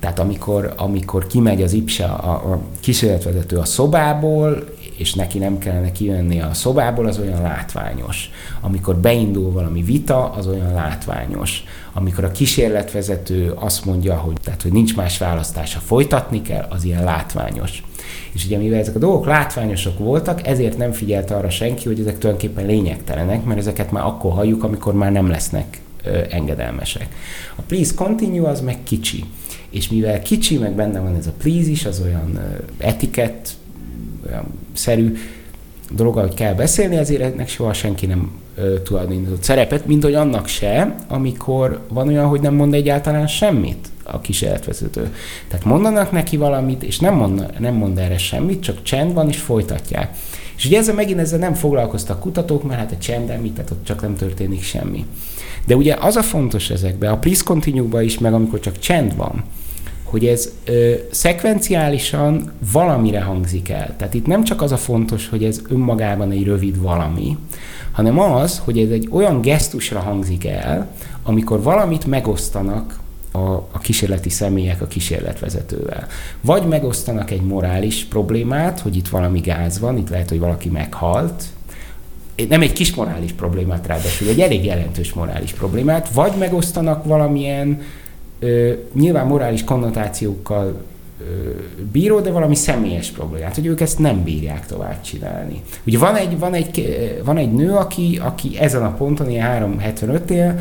Tehát 0.00 0.18
amikor, 0.18 0.74
amikor 0.76 1.26
kimegy 1.26 1.62
az 1.62 1.72
IPSA, 1.72 2.16
a, 2.16 2.52
a 2.52 2.60
kísérletvezető 2.80 3.56
a 3.56 3.64
szobából, 3.64 4.64
és 4.96 5.14
neki 5.14 5.38
nem 5.38 5.58
kellene 5.58 5.92
kijönni 5.92 6.40
a 6.40 6.54
szobából, 6.54 7.06
az 7.06 7.18
olyan 7.18 7.42
látványos. 7.42 8.30
Amikor 8.60 8.96
beindul 8.96 9.52
valami 9.52 9.82
vita, 9.82 10.30
az 10.30 10.46
olyan 10.46 10.72
látványos. 10.72 11.64
Amikor 11.98 12.24
a 12.24 12.30
kísérletvezető 12.30 13.52
azt 13.54 13.84
mondja, 13.84 14.16
hogy, 14.16 14.36
tehát, 14.44 14.62
hogy 14.62 14.72
nincs 14.72 14.96
más 14.96 15.18
választása, 15.18 15.78
folytatni 15.78 16.42
kell, 16.42 16.66
az 16.70 16.84
ilyen 16.84 17.04
látványos. 17.04 17.82
És 18.32 18.44
ugye 18.44 18.58
mivel 18.58 18.78
ezek 18.78 18.94
a 18.94 18.98
dolgok 18.98 19.26
látványosok 19.26 19.98
voltak, 19.98 20.46
ezért 20.46 20.78
nem 20.78 20.92
figyelt 20.92 21.30
arra 21.30 21.50
senki, 21.50 21.86
hogy 21.86 22.00
ezek 22.00 22.18
tulajdonképpen 22.18 22.66
lényegtelenek, 22.66 23.44
mert 23.44 23.58
ezeket 23.58 23.90
már 23.90 24.04
akkor 24.04 24.32
halljuk, 24.32 24.64
amikor 24.64 24.94
már 24.94 25.12
nem 25.12 25.28
lesznek 25.28 25.80
ö, 26.04 26.20
engedelmesek. 26.30 27.08
A 27.54 27.62
please 27.62 27.94
continue 27.94 28.48
az 28.48 28.60
meg 28.60 28.78
kicsi. 28.82 29.24
És 29.70 29.88
mivel 29.88 30.22
kicsi, 30.22 30.58
meg 30.58 30.72
benne 30.72 31.00
van 31.00 31.16
ez 31.16 31.26
a 31.26 31.32
please 31.38 31.70
is, 31.70 31.84
az 31.84 32.00
olyan 32.04 32.36
ö, 32.36 32.56
etikett, 32.78 33.48
olyan 34.26 34.46
szerű 34.72 35.16
dolog, 35.90 36.18
hogy 36.18 36.34
kell 36.34 36.54
beszélni, 36.54 36.96
ezért 36.96 37.22
ennek 37.22 37.48
soha 37.48 37.72
senki 37.72 38.06
nem 38.06 38.44
tulajdonított 38.82 39.42
szerepet, 39.42 39.86
mint 39.86 40.02
hogy 40.02 40.14
annak 40.14 40.46
se, 40.46 40.94
amikor 41.08 41.86
van 41.88 42.08
olyan, 42.08 42.26
hogy 42.26 42.40
nem 42.40 42.54
mond 42.54 42.74
egyáltalán 42.74 43.26
semmit 43.26 43.88
a 44.02 44.20
kísérletvezető. 44.20 45.14
Tehát 45.48 45.64
mondanak 45.64 46.10
neki 46.10 46.36
valamit, 46.36 46.82
és 46.82 46.98
nem 46.98 47.14
mond, 47.14 47.52
nem 47.58 47.74
mond 47.74 47.98
erre 47.98 48.18
semmit, 48.18 48.62
csak 48.62 48.82
csend 48.82 49.12
van, 49.12 49.28
és 49.28 49.38
folytatják. 49.38 50.16
És 50.56 50.64
ugye 50.64 50.78
ezzel 50.78 50.94
megint 50.94 51.20
ezzel 51.20 51.38
nem 51.38 51.54
foglalkoztak 51.54 52.20
kutatók, 52.20 52.62
mert 52.62 52.80
hát 52.80 52.92
a 52.92 52.98
csendem, 52.98 53.40
mit, 53.40 53.52
tehát 53.52 53.70
ott 53.70 53.84
csak 53.84 54.02
nem 54.02 54.16
történik 54.16 54.62
semmi. 54.62 55.06
De 55.66 55.76
ugye 55.76 55.96
az 56.00 56.16
a 56.16 56.22
fontos 56.22 56.70
ezekben, 56.70 57.12
a 57.12 57.18
please 57.18 57.42
continue 57.44 58.02
is, 58.02 58.18
meg 58.18 58.34
amikor 58.34 58.60
csak 58.60 58.78
csend 58.78 59.16
van, 59.16 59.44
hogy 60.06 60.26
ez 60.26 60.52
ö, 60.64 60.92
szekvenciálisan 61.10 62.52
valamire 62.72 63.20
hangzik 63.20 63.68
el. 63.68 63.94
Tehát 63.96 64.14
itt 64.14 64.26
nem 64.26 64.44
csak 64.44 64.62
az 64.62 64.72
a 64.72 64.76
fontos, 64.76 65.28
hogy 65.28 65.44
ez 65.44 65.62
önmagában 65.68 66.30
egy 66.30 66.44
rövid 66.44 66.80
valami, 66.80 67.36
hanem 67.92 68.18
az, 68.18 68.60
hogy 68.64 68.78
ez 68.78 68.90
egy 68.90 69.08
olyan 69.10 69.40
gesztusra 69.40 69.98
hangzik 69.98 70.46
el, 70.46 70.88
amikor 71.22 71.62
valamit 71.62 72.06
megosztanak 72.06 72.98
a, 73.32 73.38
a 73.72 73.78
kísérleti 73.82 74.28
személyek 74.28 74.80
a 74.80 74.86
kísérletvezetővel. 74.86 76.06
Vagy 76.40 76.66
megosztanak 76.66 77.30
egy 77.30 77.42
morális 77.42 78.04
problémát, 78.04 78.80
hogy 78.80 78.96
itt 78.96 79.08
valami 79.08 79.40
gáz 79.40 79.78
van, 79.78 79.96
itt 79.96 80.08
lehet, 80.10 80.28
hogy 80.28 80.38
valaki 80.38 80.68
meghalt, 80.68 81.44
nem 82.48 82.62
egy 82.62 82.72
kis 82.72 82.94
morális 82.94 83.32
problémát 83.32 83.86
ráadásul, 83.86 84.28
egy 84.28 84.40
elég 84.40 84.64
jelentős 84.64 85.12
morális 85.12 85.52
problémát, 85.52 86.08
vagy 86.12 86.32
megosztanak 86.38 87.04
valamilyen 87.04 87.80
ö, 88.38 88.72
nyilván 88.92 89.26
morális 89.26 89.64
konnotációkkal 89.64 90.82
ö, 91.20 91.24
bíró, 91.92 92.20
de 92.20 92.30
valami 92.30 92.54
személyes 92.54 93.10
problémát, 93.10 93.54
hogy 93.54 93.66
ők 93.66 93.80
ezt 93.80 93.98
nem 93.98 94.22
bírják 94.22 94.66
tovább 94.66 95.00
csinálni. 95.00 95.62
Ugye 95.86 95.98
van 95.98 96.16
egy, 96.16 96.38
van 96.38 96.54
egy, 96.54 96.96
van 97.24 97.36
egy 97.36 97.52
nő, 97.52 97.72
aki, 97.72 98.20
aki 98.22 98.58
ezen 98.58 98.84
a 98.84 98.94
ponton, 98.94 99.30
ilyen 99.30 99.78
375-él, 99.80 100.60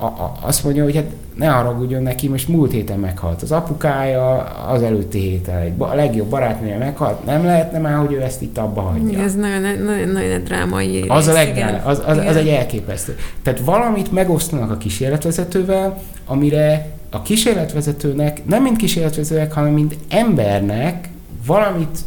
a, 0.00 0.04
a, 0.04 0.38
azt 0.40 0.64
mondja, 0.64 0.82
hogy 0.82 0.94
hát 0.94 1.10
ne 1.34 1.46
haragudjon 1.46 2.02
neki, 2.02 2.28
most 2.28 2.48
múlt 2.48 2.72
héten 2.72 2.98
meghalt 2.98 3.42
az 3.42 3.52
apukája, 3.52 4.36
az 4.68 4.82
előtti 4.82 5.18
héten 5.18 5.58
egy, 5.58 5.72
a 5.78 5.94
legjobb 5.94 6.28
barátnője 6.28 6.78
meghalt, 6.78 7.24
nem 7.24 7.44
lehetne 7.44 7.78
már, 7.78 7.96
hogy 7.96 8.12
ő 8.12 8.22
ezt 8.22 8.42
itt 8.42 8.58
abba 8.58 8.80
hagyja. 8.80 9.18
Ez 9.18 9.34
nagyon, 9.34 9.60
nagyon, 9.60 10.08
nagyon 10.08 10.44
drámai 10.44 11.04
Az 11.08 11.26
rész, 11.26 11.34
a 11.34 11.38
legnál, 11.38 11.82
az, 11.84 12.02
az, 12.06 12.16
az 12.16 12.36
egy 12.36 12.48
elképesztő. 12.48 13.16
Tehát 13.42 13.60
valamit 13.60 14.12
megosztanak 14.12 14.70
a 14.70 14.76
kísérletvezetővel, 14.76 16.02
amire 16.26 16.98
a 17.10 17.22
kísérletvezetőnek, 17.22 18.46
nem 18.46 18.62
mint 18.62 18.76
kísérletvezetőnek, 18.76 19.52
hanem 19.52 19.72
mint 19.72 19.96
embernek 20.08 21.08
valamit 21.46 21.98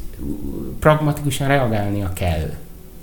pragmatikusan 0.80 1.48
reagálnia 1.48 2.14
kell 2.14 2.54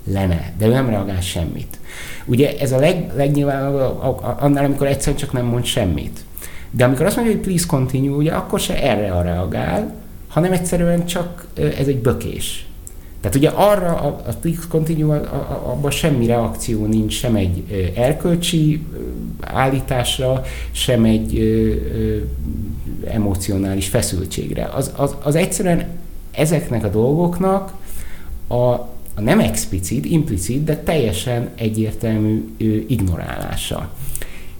lenne, 0.04 0.52
de 0.58 0.66
ő 0.66 0.70
nem 0.70 0.88
reagál 0.88 1.20
semmit. 1.20 1.78
Ugye 2.24 2.58
ez 2.58 2.72
a 2.72 2.78
leg, 2.78 3.10
legnyilvánvalóbb 3.16 4.22
annál, 4.38 4.64
amikor 4.64 4.86
egyszerűen 4.86 5.16
csak 5.16 5.32
nem 5.32 5.44
mond 5.44 5.64
semmit. 5.64 6.24
De 6.70 6.84
amikor 6.84 7.06
azt 7.06 7.16
mondja, 7.16 7.34
hogy 7.34 7.44
please 7.44 7.66
continue, 7.66 8.16
ugye 8.16 8.32
akkor 8.32 8.60
se 8.60 8.82
erre 8.82 9.22
reagál, 9.22 9.94
hanem 10.28 10.52
egyszerűen 10.52 11.06
csak 11.06 11.46
ez 11.78 11.86
egy 11.86 11.98
bökés. 11.98 12.66
Tehát 13.20 13.36
ugye 13.36 13.48
arra 13.48 13.96
a, 13.96 14.06
a 14.06 14.32
please 14.40 14.60
continue, 14.68 15.16
abban 15.64 15.90
semmi 15.90 16.26
reakció 16.26 16.86
nincs, 16.86 17.12
sem 17.12 17.36
egy 17.36 17.64
erkölcsi 17.96 18.86
állításra, 19.40 20.42
sem 20.70 21.04
egy 21.04 21.38
ö, 21.38 21.42
ö, 21.42 22.18
emocionális 23.06 23.88
feszültségre. 23.88 24.64
Az, 24.64 24.92
az, 24.96 25.14
az 25.22 25.34
egyszerűen 25.34 25.88
ezeknek 26.30 26.84
a 26.84 26.88
dolgoknak 26.88 27.72
a 28.48 28.88
a 29.14 29.22
nem 29.22 29.40
explicit, 29.40 30.04
implicit, 30.04 30.64
de 30.64 30.76
teljesen 30.76 31.48
egyértelmű 31.54 32.54
ignorálása. 32.88 33.90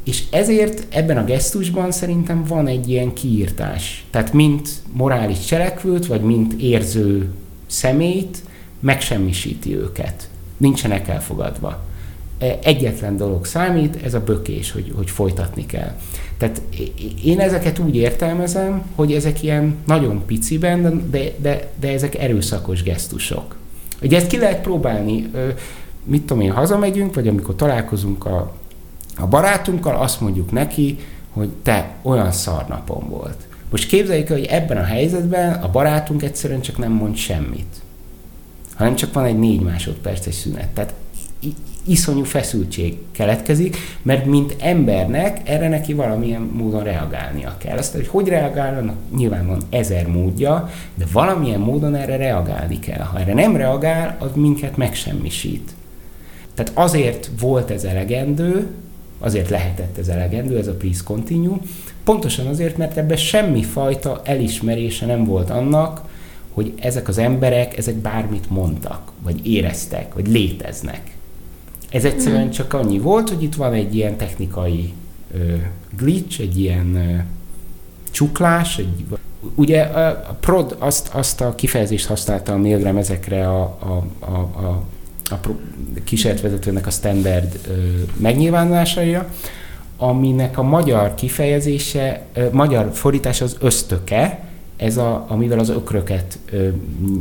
És 0.05 0.23
ezért 0.31 0.87
ebben 0.95 1.17
a 1.17 1.25
gesztusban 1.25 1.93
szerintem 1.93 2.45
van 2.45 2.67
egy 2.67 2.89
ilyen 2.89 3.13
kiírtás. 3.13 4.05
Tehát 4.11 4.33
mint 4.33 4.69
morális 4.93 5.45
cselekvőt, 5.45 6.07
vagy 6.07 6.21
mint 6.21 6.53
érző 6.53 7.29
szemét 7.67 8.39
megsemmisíti 8.81 9.77
őket. 9.77 10.29
Nincsenek 10.57 11.09
elfogadva. 11.09 11.83
E, 12.39 12.59
egyetlen 12.63 13.17
dolog 13.17 13.45
számít, 13.45 14.03
ez 14.05 14.15
a 14.15 14.21
bökés, 14.21 14.71
hogy, 14.73 14.93
hogy 14.97 15.11
folytatni 15.11 15.67
kell. 15.67 15.97
Tehát 16.39 16.63
én 17.25 17.41
ezeket 17.41 17.79
úgy 17.79 17.97
értelmezem, 17.97 18.83
hogy 18.95 19.13
ezek 19.13 19.43
ilyen 19.43 19.77
nagyon 19.87 20.25
piciben, 20.27 21.11
de, 21.11 21.33
de, 21.37 21.71
de 21.81 21.93
ezek 21.93 22.15
erőszakos 22.15 22.83
gesztusok. 22.83 23.57
Ugye 24.03 24.17
ezt 24.17 24.27
ki 24.27 24.39
lehet 24.39 24.61
próbálni, 24.61 25.31
mit 26.05 26.23
tudom 26.23 26.43
én, 26.43 26.53
hazamegyünk, 26.53 27.15
vagy 27.15 27.29
amikor 27.29 27.55
találkozunk 27.55 28.25
a, 28.25 28.53
a 29.17 29.27
barátunkkal, 29.27 29.97
azt 29.97 30.21
mondjuk 30.21 30.53
neki, 30.53 30.99
hogy 31.31 31.49
te 31.63 31.95
olyan 32.03 32.33
szarnapom 32.33 33.09
volt. 33.09 33.37
Most 33.71 33.89
képzeljük, 33.89 34.29
hogy 34.29 34.45
ebben 34.45 34.77
a 34.77 34.85
helyzetben 34.85 35.53
a 35.53 35.71
barátunk 35.71 36.23
egyszerűen 36.23 36.61
csak 36.61 36.79
nem 36.79 36.93
mond 36.93 37.17
semmit, 37.17 37.83
hanem 38.81 38.95
csak 38.95 39.13
van 39.13 39.25
egy 39.25 39.39
négy 39.39 39.61
másodperces 39.61 40.35
szünet. 40.35 40.69
Tehát 40.69 40.95
iszonyú 41.85 42.25
feszültség 42.25 42.99
keletkezik, 43.13 43.77
mert 44.03 44.27
mint 44.27 44.57
embernek 44.61 45.49
erre 45.49 45.69
neki 45.69 45.93
valamilyen 45.93 46.41
módon 46.41 46.83
reagálnia 46.83 47.55
kell. 47.59 47.77
Azt, 47.77 47.93
hogy 47.95 48.07
hogy 48.09 48.29
reagál, 48.29 48.79
annak 48.79 48.97
nyilván 49.17 49.47
van 49.47 49.63
ezer 49.71 50.07
módja, 50.07 50.71
de 50.95 51.05
valamilyen 51.13 51.61
módon 51.61 51.95
erre 51.95 52.17
reagálni 52.17 52.79
kell. 52.79 53.01
Ha 53.01 53.19
erre 53.19 53.35
nem 53.35 53.57
reagál, 53.57 54.17
az 54.19 54.31
minket 54.35 54.77
megsemmisít. 54.77 55.71
Tehát 56.55 56.73
azért 56.75 57.31
volt 57.41 57.71
ez 57.71 57.85
elegendő, 57.85 58.67
azért 59.19 59.49
lehetett 59.49 59.99
ez 59.99 60.09
elegendő, 60.09 60.59
ez 60.59 60.67
a 60.67 60.75
please 60.75 61.01
continue. 61.05 61.57
Pontosan 62.05 62.47
azért, 62.47 62.77
mert 62.77 62.97
ebben 62.97 63.17
semmi 63.17 63.63
fajta 63.63 64.21
elismerése 64.25 65.07
nem 65.07 65.25
volt 65.25 65.51
annak, 65.51 66.09
hogy 66.53 66.73
ezek 66.81 67.09
az 67.09 67.19
emberek, 67.19 67.77
ezek 67.77 67.95
bármit 67.95 68.51
mondtak, 68.51 69.13
vagy 69.23 69.47
éreztek, 69.47 70.15
vagy 70.15 70.29
léteznek. 70.29 71.17
Ez 71.91 72.05
egyszerűen 72.05 72.47
mm. 72.47 72.51
csak 72.51 72.73
annyi 72.73 72.99
volt, 72.99 73.29
hogy 73.29 73.43
itt 73.43 73.55
van 73.55 73.73
egy 73.73 73.95
ilyen 73.95 74.17
technikai 74.17 74.93
ö, 75.35 75.55
glitch, 75.97 76.41
egy 76.41 76.59
ilyen 76.59 76.95
ö, 76.95 77.17
csuklás, 78.11 78.79
egy, 78.79 79.07
ugye 79.55 79.83
a, 79.83 80.37
prod 80.41 80.77
azt, 80.79 81.09
azt 81.13 81.41
a 81.41 81.55
kifejezést 81.55 82.07
használta 82.07 82.53
a 82.53 82.57
Milgram 82.57 82.97
ezekre 82.97 83.49
a, 83.49 83.63
a, 83.63 84.25
a, 84.25 84.39
a, 84.39 84.83
a 85.31 85.41
kísérletvezetőnek 86.05 86.87
a 86.87 86.91
standard 86.91 87.61
ö, 87.69 87.73
megnyilvánulásaira, 88.17 89.29
aminek 89.97 90.59
a 90.59 90.63
magyar 90.63 91.15
kifejezése, 91.15 92.23
ö, 92.33 92.47
magyar 92.53 92.91
fordítása 92.93 93.45
az 93.45 93.57
ösztöke, 93.61 94.50
ez 94.81 94.97
a, 94.97 95.25
amivel 95.29 95.59
az 95.59 95.69
ökröket 95.69 96.39
ö, 96.51 96.69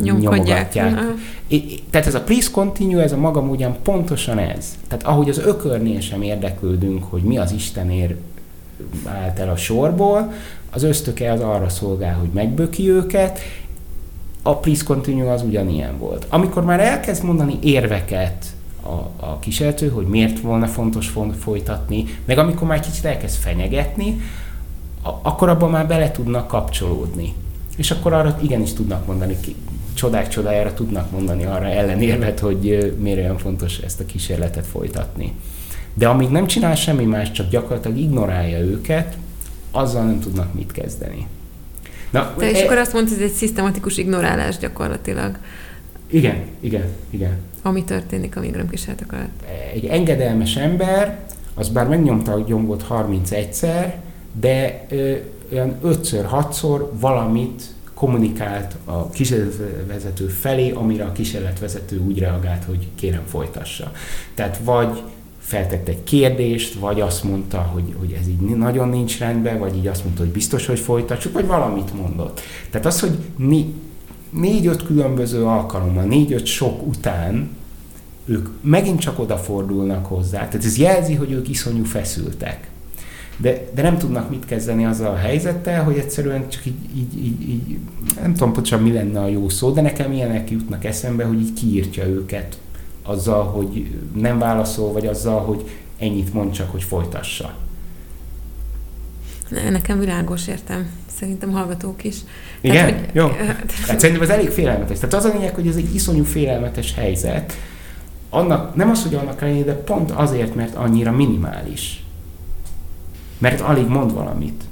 nyomogatják. 0.01 0.99
I, 1.47 1.84
tehát 1.89 2.07
ez 2.07 2.16
a 2.16 2.22
please 2.22 2.51
continue, 2.51 3.03
ez 3.03 3.12
a 3.12 3.18
maga 3.18 3.41
módján 3.41 3.76
pontosan 3.84 4.38
ez. 4.38 4.78
Tehát 4.88 5.05
ahogy 5.05 5.30
az 5.30 5.38
ökörnél 5.38 5.99
sem 5.99 6.22
érdeklődünk, 6.22 7.03
hogy 7.03 7.22
mi 7.22 7.38
az 7.38 7.51
Istenért 7.51 8.14
állt 9.05 9.39
el 9.39 9.49
a 9.49 9.55
sorból, 9.55 10.34
az 10.72 10.84
ösztöke 10.84 11.32
az 11.32 11.39
arra 11.39 11.70
szolgál, 11.70 12.16
hogy 12.16 12.30
megböki 12.34 12.89
őket, 12.89 13.39
a 14.41 14.55
please 14.55 14.84
continue 14.84 15.32
az 15.32 15.41
ugyanilyen 15.41 15.97
volt. 15.97 16.26
Amikor 16.30 16.64
már 16.64 16.80
elkezd 16.80 17.24
mondani 17.24 17.57
érveket 17.62 18.45
a, 18.84 19.26
a 19.26 19.39
kísérlető, 19.39 19.89
hogy 19.89 20.05
miért 20.05 20.39
volna 20.39 20.68
fontos 20.68 21.14
folytatni, 21.39 22.05
meg 22.26 22.38
amikor 22.38 22.68
már 22.68 22.80
kicsit 22.80 23.05
elkezd 23.05 23.36
fenyegetni, 23.36 24.22
akkor 25.22 25.49
abban 25.49 25.70
már 25.70 25.88
bele 25.88 26.12
tudnak 26.12 26.47
kapcsolódni. 26.47 27.34
És 27.80 27.91
akkor 27.91 28.13
arra 28.13 28.39
igenis 28.41 28.73
tudnak 28.73 29.05
mondani, 29.05 29.38
csodák 29.93 30.27
csodájára 30.27 30.73
tudnak 30.73 31.11
mondani 31.11 31.45
arra 31.45 31.65
ellenérvet, 31.65 32.39
hogy 32.39 32.93
miért 32.99 33.19
olyan 33.19 33.38
fontos 33.38 33.77
ezt 33.77 33.99
a 33.99 34.05
kísérletet 34.05 34.65
folytatni. 34.65 35.34
De 35.93 36.07
amíg 36.07 36.30
nem 36.30 36.47
csinál 36.47 36.75
semmi 36.75 37.03
más, 37.03 37.32
csak 37.32 37.49
gyakorlatilag 37.49 37.97
ignorálja 37.97 38.59
őket, 38.59 39.17
azzal 39.71 40.03
nem 40.03 40.19
tudnak 40.19 40.53
mit 40.53 40.71
kezdeni. 40.71 41.27
Na, 42.09 42.34
Te 42.38 42.49
és 42.49 42.59
e... 42.59 42.63
akkor 42.63 42.77
azt 42.77 42.93
mondtad, 42.93 43.15
hogy 43.15 43.25
ez 43.25 43.32
egy 43.32 43.38
szisztematikus 43.38 43.97
ignorálás 43.97 44.57
gyakorlatilag. 44.57 45.38
Igen, 46.07 46.43
igen, 46.59 46.86
igen. 47.09 47.38
Ami 47.61 47.84
történik 47.84 48.36
a 48.36 48.41
kísérletek 48.69 49.13
alatt. 49.13 49.43
Egy 49.73 49.86
engedelmes 49.86 50.55
ember, 50.55 51.19
az 51.53 51.69
bár 51.69 51.88
megnyomta 51.88 52.32
a 52.32 52.39
gombot 52.39 52.86
31-szer, 52.89 53.93
de 54.39 54.86
ö, 54.89 55.15
olyan 55.52 55.76
5-6-szor 55.84 56.88
valamit 57.00 57.64
kommunikált 57.93 58.76
a 58.86 59.10
kísérletvezető 59.10 60.28
felé, 60.28 60.72
amire 60.72 61.06
a 61.06 61.12
kísérletvezető 61.12 62.00
úgy 62.08 62.20
reagált, 62.20 62.64
hogy 62.64 62.88
kérem 62.95 63.24
folytassa. 63.26 63.91
Tehát 64.34 64.60
vagy 64.64 65.02
feltett 65.39 65.88
egy 65.88 66.04
kérdést, 66.04 66.74
vagy 66.74 67.02
azt 67.02 67.24
mondta, 67.24 67.58
hogy, 67.58 67.95
hogy 68.00 68.18
ez 68.22 68.28
így 68.28 68.39
nagyon 68.39 68.89
nincs 68.89 69.20
rendben, 69.20 69.60
vagy 69.60 69.76
így 69.76 69.88
azt 69.88 70.04
mondta, 70.04 70.22
hogy 70.22 70.32
biztos, 70.32 70.66
hogy 70.66 70.80
folytassuk, 70.80 71.34
vagy 71.34 71.45
valamit 71.45 71.93
mondott. 71.93 72.41
Tehát 72.70 72.88
az, 72.88 73.00
hogy 73.00 73.18
mi 73.36 73.74
négy-öt 74.30 74.86
különböző 74.86 75.45
alkalommal, 75.45 76.04
négy-öt 76.04 76.45
sok 76.45 76.88
után 76.88 77.50
ők 78.26 78.50
megint 78.62 79.00
csak 79.00 79.20
odafordulnak 79.20 80.06
hozzá, 80.06 80.38
tehát 80.47 80.66
ez 80.66 80.78
jelzi, 80.78 81.14
hogy 81.14 81.32
ők 81.32 81.50
iszonyú 81.50 81.84
feszültek. 81.84 82.70
De, 83.42 83.70
de 83.74 83.82
nem 83.82 83.98
tudnak 83.98 84.30
mit 84.30 84.46
kezdeni 84.46 84.86
azzal 84.86 85.12
a 85.12 85.18
helyzettel, 85.18 85.84
hogy 85.84 85.98
egyszerűen 85.98 86.50
csak 86.50 86.66
így, 86.66 86.98
így, 86.98 87.26
így, 87.26 87.50
így 87.50 87.78
nem 88.22 88.34
tudom 88.34 88.54
pontosan 88.54 88.82
mi 88.82 88.94
lenne 88.94 89.22
a 89.22 89.28
jó 89.28 89.50
szó, 89.50 89.72
de 89.72 89.82
nekem 89.82 90.12
ilyenek 90.12 90.50
jutnak 90.50 90.86
eszembe, 90.86 91.24
hogy 91.24 91.40
így 91.40 91.54
kiírtja 91.54 92.06
őket 92.06 92.58
azzal, 93.04 93.44
hogy 93.44 93.96
nem 94.16 94.40
válaszol, 94.40 94.92
vagy 94.92 95.06
azzal, 95.06 95.40
hogy 95.40 95.70
ennyit 95.98 96.34
mond 96.34 96.52
csak, 96.52 96.72
hogy 96.72 96.84
folytassa. 96.84 97.54
Ne, 99.50 99.70
nekem 99.70 100.00
világos 100.00 100.48
értem. 100.48 100.90
Szerintem 101.20 101.52
hallgatók 101.52 102.04
is. 102.04 102.16
Igen? 102.62 102.86
Tehát, 102.86 103.00
hogy, 103.00 103.16
Jó. 103.16 103.28
Hát 103.88 104.00
szerintem 104.00 104.22
ez 104.22 104.30
elég 104.30 104.50
félelmetes. 104.50 105.00
Tehát 105.00 105.14
az 105.16 105.26
a 105.26 105.34
lényeg, 105.34 105.56
hogy 105.56 105.68
ez 105.68 105.76
egy 105.76 105.96
iszonyú 105.96 106.24
félelmetes 106.24 106.94
helyzet. 106.94 107.54
Annak, 108.30 108.76
nem 108.76 108.90
az, 108.90 109.04
hogy 109.04 109.16
annak 109.16 109.42
lenni, 109.42 109.64
de 109.64 109.74
pont 109.74 110.12
azért, 110.12 110.56
mert 110.56 110.76
annyira 110.76 111.12
minimális. 111.12 112.04
Mert 113.40 113.62
alig 113.62 113.88
mond 113.88 114.14
valamit. 114.14 114.64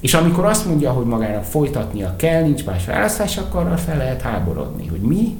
És 0.00 0.14
amikor 0.14 0.44
azt 0.44 0.66
mondja, 0.66 0.90
hogy 0.92 1.06
magának 1.06 1.44
folytatnia 1.44 2.16
kell, 2.16 2.42
nincs 2.42 2.64
más 2.64 2.84
választás, 2.84 3.36
akkor 3.36 3.60
arra 3.60 3.76
fel 3.76 3.96
lehet 3.96 4.22
háborodni, 4.22 4.86
hogy 4.86 5.00
mi, 5.00 5.36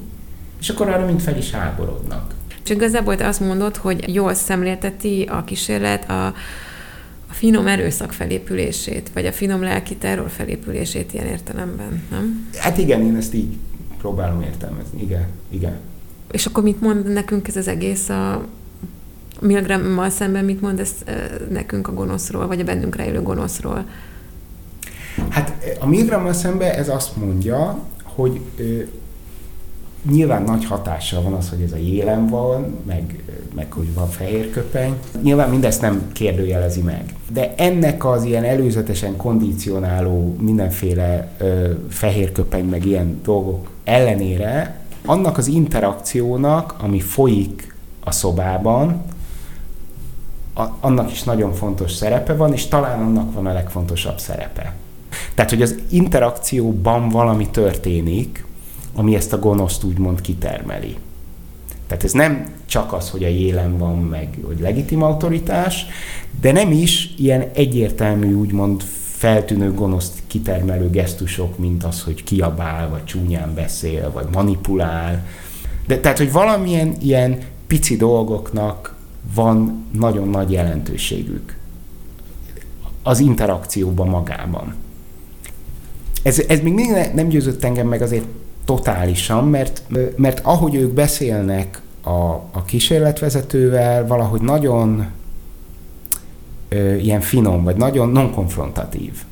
és 0.60 0.68
akkor 0.68 0.88
arra 0.88 1.06
mind 1.06 1.20
fel 1.20 1.36
is 1.36 1.50
háborodnak. 1.50 2.34
Csak 2.62 2.76
igazából 2.76 3.16
te 3.16 3.26
azt 3.26 3.40
mondod, 3.40 3.76
hogy 3.76 4.14
jól 4.14 4.34
szemlélteti 4.34 5.22
a 5.22 5.44
kísérlet 5.44 6.10
a, 6.10 6.26
a 6.26 7.32
finom 7.32 7.66
erőszak 7.66 8.12
felépülését, 8.12 9.10
vagy 9.14 9.26
a 9.26 9.32
finom 9.32 9.62
lelki 9.62 9.96
terror 9.96 10.28
felépülését 10.30 11.12
ilyen 11.12 11.26
értelemben, 11.26 12.02
nem? 12.10 12.48
Hát 12.56 12.78
igen, 12.78 13.00
én 13.00 13.16
ezt 13.16 13.34
így 13.34 13.56
próbálom 13.98 14.42
értelmezni, 14.42 15.02
igen, 15.02 15.26
igen. 15.48 15.76
És 16.30 16.46
akkor 16.46 16.62
mit 16.62 16.80
mond 16.80 17.12
nekünk 17.12 17.48
ez 17.48 17.56
az 17.56 17.68
egész 17.68 18.08
a 18.08 18.44
Milgrammal 19.40 20.10
szemben, 20.10 20.44
mit 20.44 20.60
mond 20.60 20.80
ez 20.80 20.94
nekünk 21.48 21.88
a 21.88 21.92
gonoszról, 21.92 22.46
vagy 22.46 22.60
a 22.60 22.64
bennünk 22.64 22.96
rejlő 22.96 23.22
gonoszról? 23.22 23.84
Hát 25.28 25.76
a 25.80 25.86
Milgrammal 25.86 26.32
szemben 26.32 26.70
ez 26.70 26.88
azt 26.88 27.16
mondja, 27.16 27.78
hogy 28.02 28.40
Nyilván 30.10 30.42
nagy 30.42 30.64
hatással 30.64 31.22
van 31.22 31.32
az, 31.32 31.48
hogy 31.48 31.60
ez 31.60 31.72
a 31.72 31.76
jelen 31.76 32.26
van, 32.26 32.76
meg, 32.86 33.22
meg 33.54 33.72
hogy 33.72 33.94
van 33.94 34.08
fehér 34.08 34.50
köpeny. 34.50 34.94
Nyilván 35.22 35.50
mindezt 35.50 35.80
nem 35.80 36.10
kérdőjelezi 36.12 36.80
meg. 36.80 37.14
De 37.32 37.54
ennek 37.56 38.04
az 38.04 38.24
ilyen 38.24 38.44
előzetesen 38.44 39.16
kondicionáló 39.16 40.36
mindenféle 40.40 41.32
ö, 41.38 41.70
fehér 41.88 42.32
köpeny, 42.32 42.64
meg 42.64 42.84
ilyen 42.86 43.20
dolgok 43.24 43.70
ellenére, 43.84 44.80
annak 45.04 45.38
az 45.38 45.46
interakciónak, 45.46 46.74
ami 46.78 47.00
folyik 47.00 47.74
a 48.00 48.12
szobában, 48.12 49.02
a, 50.56 50.76
annak 50.80 51.10
is 51.10 51.22
nagyon 51.22 51.52
fontos 51.52 51.92
szerepe 51.92 52.34
van, 52.34 52.52
és 52.52 52.66
talán 52.66 53.02
annak 53.02 53.32
van 53.32 53.46
a 53.46 53.52
legfontosabb 53.52 54.18
szerepe. 54.18 54.74
Tehát, 55.34 55.50
hogy 55.50 55.62
az 55.62 55.74
interakcióban 55.90 57.08
valami 57.08 57.48
történik, 57.50 58.44
ami 58.94 59.14
ezt 59.14 59.32
a 59.32 59.38
gonoszt 59.38 59.84
úgymond 59.84 60.20
kitermeli. 60.20 60.96
Tehát 61.86 62.04
ez 62.04 62.12
nem 62.12 62.54
csak 62.66 62.92
az, 62.92 63.10
hogy 63.10 63.24
a 63.24 63.28
jelen 63.28 63.78
van 63.78 63.98
meg, 63.98 64.28
hogy 64.46 64.60
legitim 64.60 65.02
autoritás, 65.02 65.86
de 66.40 66.52
nem 66.52 66.70
is 66.70 67.14
ilyen 67.18 67.50
egyértelmű, 67.54 68.32
úgymond 68.34 68.82
feltűnő 69.16 69.74
gonoszt 69.74 70.22
kitermelő 70.26 70.90
gesztusok, 70.90 71.58
mint 71.58 71.84
az, 71.84 72.02
hogy 72.02 72.24
kiabál, 72.24 72.88
vagy 72.88 73.04
csúnyán 73.04 73.54
beszél, 73.54 74.10
vagy 74.12 74.26
manipulál. 74.32 75.26
De 75.86 75.98
tehát, 75.98 76.18
hogy 76.18 76.32
valamilyen 76.32 76.94
ilyen 77.00 77.38
pici 77.66 77.96
dolgoknak 77.96 78.95
van 79.34 79.86
nagyon 79.92 80.28
nagy 80.28 80.50
jelentőségük 80.50 81.56
az 83.02 83.18
interakcióban 83.18 84.08
magában. 84.08 84.74
Ez, 86.22 86.38
ez 86.48 86.60
még 86.60 86.74
mindig 86.74 87.14
nem 87.14 87.28
győzött 87.28 87.64
engem 87.64 87.88
meg 87.88 88.02
azért 88.02 88.26
totálisan, 88.64 89.48
mert, 89.48 89.82
mert 90.16 90.40
ahogy 90.42 90.74
ők 90.74 90.92
beszélnek 90.92 91.80
a, 92.02 92.10
a 92.52 92.64
kísérletvezetővel, 92.66 94.06
valahogy 94.06 94.40
nagyon 94.40 95.06
ö, 96.68 96.94
ilyen 96.94 97.20
finom, 97.20 97.64
vagy 97.64 97.76
nagyon 97.76 98.08
non-konfrontatív. 98.08 99.24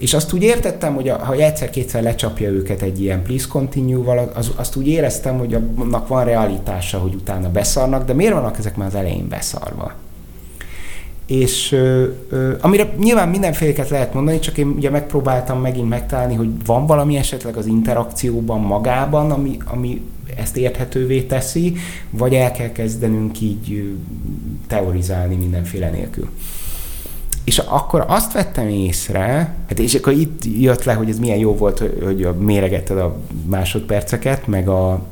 És 0.00 0.14
azt 0.14 0.32
úgy 0.32 0.42
értettem, 0.42 0.94
hogy 0.94 1.08
a, 1.08 1.16
ha 1.16 1.34
egyszer-kétszer 1.34 2.02
lecsapja 2.02 2.50
őket 2.50 2.82
egy 2.82 3.00
ilyen 3.00 3.22
please 3.22 3.46
continue-val, 3.48 4.32
az, 4.34 4.52
azt 4.56 4.76
úgy 4.76 4.88
éreztem, 4.88 5.38
hogy 5.38 5.56
annak 5.76 6.08
van 6.08 6.24
realitása, 6.24 6.98
hogy 6.98 7.14
utána 7.14 7.50
beszarnak, 7.50 8.04
de 8.04 8.12
miért 8.12 8.32
vannak 8.32 8.58
ezek 8.58 8.76
már 8.76 8.86
az 8.86 8.94
elején 8.94 9.28
beszarva? 9.28 9.92
és 11.30 11.72
ö, 11.72 12.08
ö, 12.28 12.54
amire 12.60 12.92
nyilván 12.98 13.28
mindenféleket 13.28 13.88
lehet 13.88 14.14
mondani, 14.14 14.38
csak 14.38 14.58
én 14.58 14.66
ugye 14.66 14.90
megpróbáltam 14.90 15.60
megint 15.60 15.88
megtalálni, 15.88 16.34
hogy 16.34 16.48
van 16.66 16.86
valami 16.86 17.16
esetleg 17.16 17.56
az 17.56 17.66
interakcióban 17.66 18.60
magában, 18.60 19.30
ami, 19.30 19.56
ami 19.64 20.02
ezt 20.36 20.56
érthetővé 20.56 21.22
teszi, 21.22 21.76
vagy 22.10 22.34
el 22.34 22.52
kell 22.52 22.72
kezdenünk 22.72 23.40
így 23.40 23.94
teorizálni 24.66 25.34
mindenféle 25.34 25.90
nélkül. 25.90 26.28
És 27.50 27.58
akkor 27.58 28.04
azt 28.08 28.32
vettem 28.32 28.68
észre, 28.68 29.54
hát 29.68 29.78
és 29.78 29.94
akkor 29.94 30.12
itt 30.12 30.42
jött 30.60 30.84
le, 30.84 30.92
hogy 30.92 31.08
ez 31.08 31.18
milyen 31.18 31.38
jó 31.38 31.56
volt, 31.56 31.78
hogy 31.78 32.28
méregetted 32.38 32.98
a 32.98 33.16
másodperceket, 33.46 34.46
meg, 34.46 34.68
a, 34.68 35.02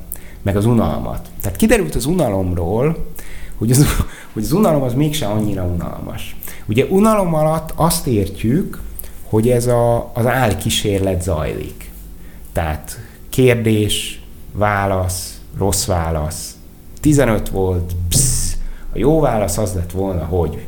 meg 0.42 0.56
az 0.56 0.64
unalmat. 0.66 1.28
Tehát 1.42 1.58
kiderült 1.58 1.94
az 1.94 2.04
unalomról, 2.06 3.06
hogy 3.56 3.70
az, 3.70 3.86
hogy 4.32 4.42
az 4.42 4.52
unalom 4.52 4.82
az 4.82 4.94
mégsem 4.94 5.30
annyira 5.30 5.64
unalmas. 5.64 6.36
Ugye 6.66 6.84
unalom 6.84 7.34
alatt 7.34 7.72
azt 7.74 8.06
értjük, 8.06 8.80
hogy 9.28 9.48
ez 9.48 9.66
a, 9.66 10.10
az 10.14 10.26
álkísérlet 10.26 11.22
zajlik. 11.22 11.90
Tehát 12.52 12.98
kérdés, 13.28 14.22
válasz, 14.52 15.40
rossz 15.56 15.86
válasz. 15.86 16.56
15 17.00 17.48
volt, 17.48 17.92
psz, 18.08 18.56
a 18.92 18.98
jó 18.98 19.20
válasz 19.20 19.58
az 19.58 19.74
lett 19.74 19.90
volna, 19.90 20.24
hogy 20.24 20.67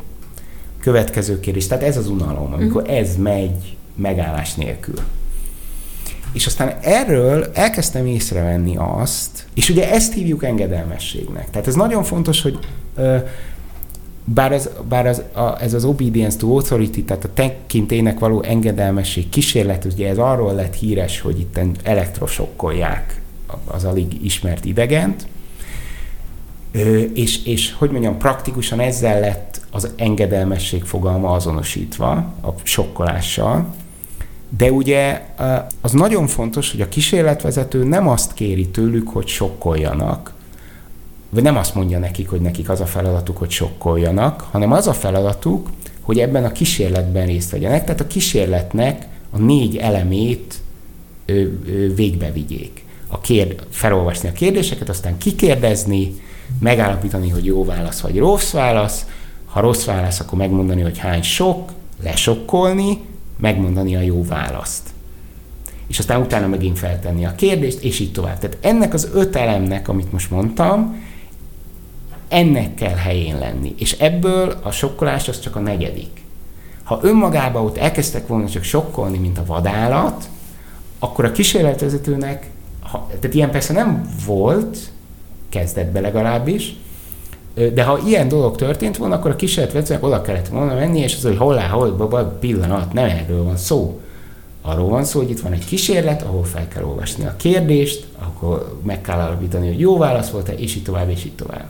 következő 0.80 1.40
kérdés. 1.40 1.66
Tehát 1.66 1.84
ez 1.84 1.96
az 1.96 2.08
unalom, 2.08 2.52
amikor 2.52 2.82
uh-huh. 2.82 2.98
ez 2.98 3.16
megy 3.16 3.76
megállás 3.94 4.54
nélkül. 4.54 4.98
És 6.32 6.46
aztán 6.46 6.78
erről 6.82 7.50
elkezdtem 7.54 8.06
észrevenni 8.06 8.76
azt, 8.76 9.46
és 9.54 9.68
ugye 9.68 9.90
ezt 9.90 10.12
hívjuk 10.12 10.44
engedelmességnek. 10.44 11.50
Tehát 11.50 11.66
ez 11.66 11.74
nagyon 11.74 12.02
fontos, 12.02 12.42
hogy 12.42 12.58
bár, 14.24 14.52
ez, 14.52 14.70
bár 14.88 15.06
az, 15.06 15.22
a, 15.32 15.62
ez 15.62 15.74
az 15.74 15.84
obedience 15.84 16.38
to 16.38 16.46
authority, 16.46 17.04
tehát 17.04 17.24
a 17.24 17.32
tekintének 17.34 18.18
való 18.18 18.42
engedelmesség 18.42 19.28
kísérlet, 19.28 19.84
ugye 19.84 20.08
ez 20.08 20.18
arról 20.18 20.54
lett 20.54 20.74
híres, 20.74 21.20
hogy 21.20 21.40
itt 21.40 21.60
elektrosokkolják 21.82 23.20
az 23.64 23.84
alig 23.84 24.24
ismert 24.24 24.64
idegent, 24.64 25.26
és, 27.14 27.44
és 27.44 27.72
hogy 27.72 27.90
mondjam, 27.90 28.18
praktikusan 28.18 28.80
ezzel 28.80 29.20
lett 29.20 29.49
az 29.70 29.90
engedelmesség 29.96 30.84
fogalma 30.84 31.30
azonosítva, 31.30 32.12
a 32.42 32.48
sokkolással, 32.62 33.74
de 34.56 34.72
ugye 34.72 35.26
az 35.80 35.92
nagyon 35.92 36.26
fontos, 36.26 36.70
hogy 36.70 36.80
a 36.80 36.88
kísérletvezető 36.88 37.84
nem 37.84 38.08
azt 38.08 38.34
kéri 38.34 38.68
tőlük, 38.68 39.08
hogy 39.08 39.26
sokkoljanak, 39.26 40.34
vagy 41.30 41.42
nem 41.42 41.56
azt 41.56 41.74
mondja 41.74 41.98
nekik, 41.98 42.28
hogy 42.28 42.40
nekik 42.40 42.68
az 42.68 42.80
a 42.80 42.86
feladatuk, 42.86 43.36
hogy 43.36 43.50
sokkoljanak, 43.50 44.40
hanem 44.50 44.72
az 44.72 44.86
a 44.86 44.92
feladatuk, 44.92 45.68
hogy 46.00 46.18
ebben 46.18 46.44
a 46.44 46.52
kísérletben 46.52 47.26
részt 47.26 47.50
vegyenek, 47.50 47.84
tehát 47.84 48.00
a 48.00 48.06
kísérletnek 48.06 49.06
a 49.30 49.38
négy 49.38 49.76
elemét 49.76 50.54
ö, 51.26 51.32
ö, 51.32 51.94
végbe 51.94 52.32
vigyék. 52.32 52.84
A 53.06 53.20
kérd, 53.20 53.66
felolvasni 53.70 54.28
a 54.28 54.32
kérdéseket, 54.32 54.88
aztán 54.88 55.18
kikérdezni, 55.18 56.14
megállapítani, 56.58 57.28
hogy 57.28 57.44
jó 57.44 57.64
válasz 57.64 58.00
vagy 58.00 58.18
rossz 58.18 58.50
válasz, 58.50 59.06
ha 59.50 59.60
rossz 59.60 59.84
válasz, 59.84 60.20
akkor 60.20 60.38
megmondani, 60.38 60.82
hogy 60.82 60.98
hány 60.98 61.22
sok, 61.22 61.72
lesokkolni, 62.02 63.00
megmondani 63.36 63.96
a 63.96 64.00
jó 64.00 64.24
választ. 64.24 64.88
És 65.86 65.98
aztán 65.98 66.20
utána 66.20 66.46
megint 66.46 66.78
feltenni 66.78 67.24
a 67.24 67.34
kérdést, 67.34 67.82
és 67.82 68.00
így 68.00 68.12
tovább. 68.12 68.38
Tehát 68.38 68.58
ennek 68.60 68.94
az 68.94 69.10
öt 69.14 69.36
elemnek, 69.36 69.88
amit 69.88 70.12
most 70.12 70.30
mondtam, 70.30 71.02
ennek 72.28 72.74
kell 72.74 72.94
helyén 72.94 73.38
lenni. 73.38 73.74
És 73.78 73.92
ebből 73.92 74.60
a 74.62 74.70
sokkolás 74.70 75.28
az 75.28 75.40
csak 75.40 75.56
a 75.56 75.60
negyedik. 75.60 76.22
Ha 76.82 77.00
önmagában 77.02 77.64
ott 77.64 77.76
elkezdtek 77.76 78.26
volna 78.26 78.48
csak 78.48 78.62
sokkolni, 78.62 79.18
mint 79.18 79.38
a 79.38 79.44
vadállat, 79.46 80.28
akkor 80.98 81.24
a 81.24 81.32
kísérletvezetőnek, 81.32 82.50
ha, 82.80 83.06
tehát 83.06 83.34
ilyen 83.34 83.50
persze 83.50 83.72
nem 83.72 84.14
volt, 84.26 84.78
kezdetben 85.48 86.02
legalábbis, 86.02 86.76
de 87.74 87.82
ha 87.82 87.98
ilyen 88.06 88.28
dolog 88.28 88.56
történt 88.56 88.96
volna, 88.96 89.14
akkor 89.14 89.30
a 89.30 89.36
kísérletvezetőnek 89.36 90.04
oda 90.04 90.22
kellett 90.22 90.48
volna 90.48 90.74
menni, 90.74 91.00
és 91.00 91.14
az, 91.16 91.22
hogy 91.22 91.36
hol 91.36 91.58
áll, 91.58 91.68
hol 91.68 91.92
baba, 91.92 92.24
pillanat, 92.24 92.92
nem 92.92 93.04
erről 93.04 93.44
van 93.44 93.56
szó. 93.56 94.00
Arról 94.62 94.88
van 94.88 95.04
szó, 95.04 95.18
hogy 95.18 95.30
itt 95.30 95.40
van 95.40 95.52
egy 95.52 95.64
kísérlet, 95.64 96.22
ahol 96.22 96.44
fel 96.44 96.68
kell 96.68 96.84
olvasni 96.84 97.26
a 97.26 97.34
kérdést, 97.36 98.06
akkor 98.18 98.78
meg 98.82 99.00
kell 99.00 99.18
alapítani, 99.18 99.66
hogy 99.66 99.80
jó 99.80 99.98
válasz 99.98 100.30
volt-e, 100.30 100.52
és 100.52 100.74
így 100.74 100.82
tovább, 100.82 101.10
és 101.10 101.24
így 101.24 101.34
tovább. 101.34 101.66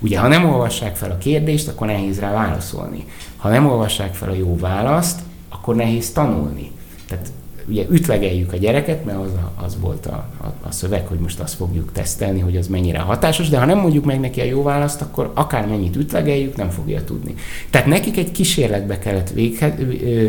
Ugye, 0.00 0.18
ha 0.18 0.28
nem 0.28 0.52
olvassák 0.52 0.96
fel 0.96 1.10
a 1.10 1.18
kérdést, 1.18 1.68
akkor 1.68 1.86
nehéz 1.86 2.20
rá 2.20 2.32
válaszolni. 2.32 3.06
Ha 3.36 3.48
nem 3.48 3.66
olvassák 3.66 4.14
fel 4.14 4.28
a 4.28 4.34
jó 4.34 4.56
választ, 4.56 5.20
akkor 5.48 5.74
nehéz 5.74 6.12
tanulni. 6.12 6.70
Tehát 7.08 7.26
ugye 7.68 7.84
ütlegeljük 7.90 8.52
a 8.52 8.56
gyereket, 8.56 9.04
mert 9.04 9.18
az, 9.18 9.30
a, 9.30 9.62
az 9.64 9.76
volt 9.80 10.06
a, 10.06 10.28
a, 10.40 10.66
a 10.68 10.72
szöveg, 10.72 11.06
hogy 11.06 11.18
most 11.18 11.40
azt 11.40 11.54
fogjuk 11.54 11.92
tesztelni, 11.92 12.40
hogy 12.40 12.56
az 12.56 12.66
mennyire 12.66 12.98
hatásos, 12.98 13.48
de 13.48 13.58
ha 13.58 13.64
nem 13.64 13.78
mondjuk 13.78 14.04
meg 14.04 14.20
neki 14.20 14.40
a 14.40 14.44
jó 14.44 14.62
választ, 14.62 15.00
akkor 15.00 15.30
akár 15.34 15.66
mennyit 15.66 15.96
ütlegeljük, 15.96 16.56
nem 16.56 16.70
fogja 16.70 17.04
tudni. 17.04 17.34
Tehát 17.70 17.86
nekik 17.86 18.16
egy 18.16 18.32
kísérletbe 18.32 18.98
kellett 18.98 19.30
véghe, 19.30 19.74
ö, 19.78 20.26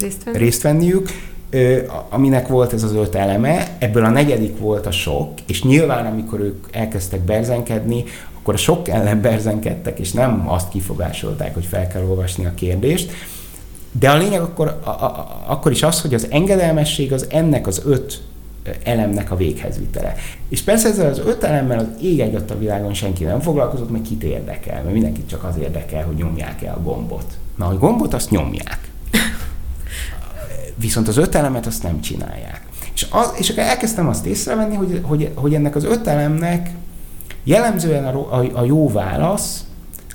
részt, 0.00 0.24
venni. 0.24 0.38
részt 0.38 0.62
venniük, 0.62 1.08
ö, 1.50 1.78
aminek 2.08 2.48
volt 2.48 2.72
ez 2.72 2.82
az 2.82 2.94
öt 2.94 3.14
eleme, 3.14 3.76
ebből 3.78 4.04
a 4.04 4.10
negyedik 4.10 4.58
volt 4.58 4.86
a 4.86 4.90
sok, 4.90 5.32
és 5.46 5.62
nyilván 5.62 6.06
amikor 6.06 6.40
ők 6.40 6.66
elkezdtek 6.70 7.20
berzenkedni, 7.20 8.04
akkor 8.38 8.54
a 8.54 8.56
sok 8.56 8.88
ellen 8.88 9.20
berzenkedtek, 9.20 9.98
és 9.98 10.12
nem 10.12 10.50
azt 10.50 10.68
kifogásolták, 10.68 11.54
hogy 11.54 11.64
fel 11.64 11.86
kell 11.86 12.02
olvasni 12.02 12.46
a 12.46 12.54
kérdést, 12.54 13.12
de 13.92 14.10
a 14.10 14.16
lényeg 14.16 14.40
akkor, 14.40 14.80
a, 14.84 14.88
a, 14.88 15.42
akkor 15.46 15.72
is 15.72 15.82
az, 15.82 16.00
hogy 16.00 16.14
az 16.14 16.26
engedelmesség 16.30 17.12
az 17.12 17.26
ennek 17.30 17.66
az 17.66 17.82
öt 17.84 18.22
elemnek 18.84 19.30
a 19.30 19.36
véghez 19.36 19.78
vitele. 19.78 20.14
És 20.48 20.62
persze 20.62 20.88
ezzel 20.88 21.10
az 21.10 21.18
öt 21.18 21.42
elemmel 21.42 21.78
az 21.78 21.86
ég 22.00 22.20
egy 22.20 22.34
a 22.34 22.58
világon 22.58 22.94
senki 22.94 23.24
nem 23.24 23.40
foglalkozott, 23.40 23.90
meg 23.90 24.02
kit 24.02 24.22
érdekel, 24.22 24.82
mert 24.82 24.92
mindenkit 24.92 25.28
csak 25.28 25.44
az 25.44 25.56
érdekel, 25.60 26.04
hogy 26.04 26.14
nyomják 26.14 26.62
el 26.62 26.74
a 26.74 26.82
gombot. 26.82 27.24
Na, 27.56 27.66
a 27.66 27.78
gombot 27.78 28.14
azt 28.14 28.30
nyomják. 28.30 28.90
Viszont 30.74 31.08
az 31.08 31.16
öt 31.16 31.34
elemet 31.34 31.66
azt 31.66 31.82
nem 31.82 32.00
csinálják. 32.00 32.66
És, 32.94 33.06
az, 33.10 33.32
és 33.38 33.50
akkor 33.50 33.62
elkezdtem 33.62 34.08
azt 34.08 34.26
észrevenni, 34.26 34.74
hogy, 34.74 35.00
hogy, 35.02 35.30
hogy 35.34 35.54
ennek 35.54 35.76
az 35.76 35.84
öt 35.84 36.06
elemnek 36.06 36.70
jellemzően 37.44 38.04
a, 38.04 38.40
a, 38.40 38.44
a 38.52 38.64
jó 38.64 38.92
válasz 38.92 39.64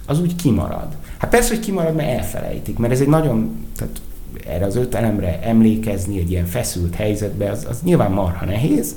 az 0.05 0.19
úgy 0.19 0.35
kimarad. 0.35 0.87
Hát 1.17 1.29
persze, 1.29 1.49
hogy 1.49 1.59
kimarad, 1.59 1.95
mert 1.95 2.19
elfelejtik, 2.19 2.77
mert 2.77 2.93
ez 2.93 3.01
egy 3.01 3.07
nagyon, 3.07 3.65
tehát 3.77 4.01
erre 4.47 4.65
az 4.65 4.75
öt 4.75 4.95
elemre 4.95 5.39
emlékezni 5.43 6.19
egy 6.19 6.31
ilyen 6.31 6.45
feszült 6.45 6.95
helyzetbe, 6.95 7.51
az, 7.51 7.65
az 7.69 7.81
nyilván 7.83 8.11
marha 8.11 8.45
nehéz. 8.45 8.95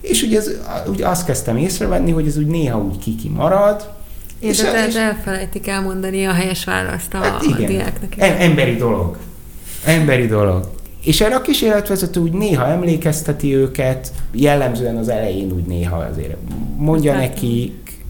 És 0.00 0.22
ugye, 0.22 0.38
ez, 0.38 0.50
ugye 0.86 1.08
azt 1.08 1.26
kezdtem 1.26 1.56
észrevenni, 1.56 2.10
hogy 2.10 2.26
ez 2.26 2.38
úgy 2.38 2.46
néha 2.46 2.78
úgy 2.78 2.98
kiki 2.98 3.28
marad, 3.28 3.96
és, 4.40 4.58
és, 4.58 4.64
és 4.88 4.94
elfelejtik 4.94 5.68
elmondani 5.68 6.24
a 6.24 6.32
helyes 6.32 6.64
választ 6.64 7.14
a, 7.14 7.18
hát 7.18 7.42
igen, 7.42 7.62
a 7.62 7.66
diáknak. 7.66 8.12
Em, 8.16 8.36
emberi 8.38 8.76
dolog. 8.76 9.16
Emberi 9.84 10.26
dolog. 10.26 10.70
És 11.02 11.20
erre 11.20 11.34
a 11.34 11.40
kísérletvezető 11.40 12.20
úgy 12.20 12.32
néha 12.32 12.66
emlékezteti 12.66 13.54
őket, 13.54 14.12
jellemzően 14.32 14.96
az 14.96 15.08
elején 15.08 15.52
úgy 15.52 15.64
néha 15.64 15.96
azért 15.96 16.36
mondja 16.76 17.14
nekik, 17.14 18.04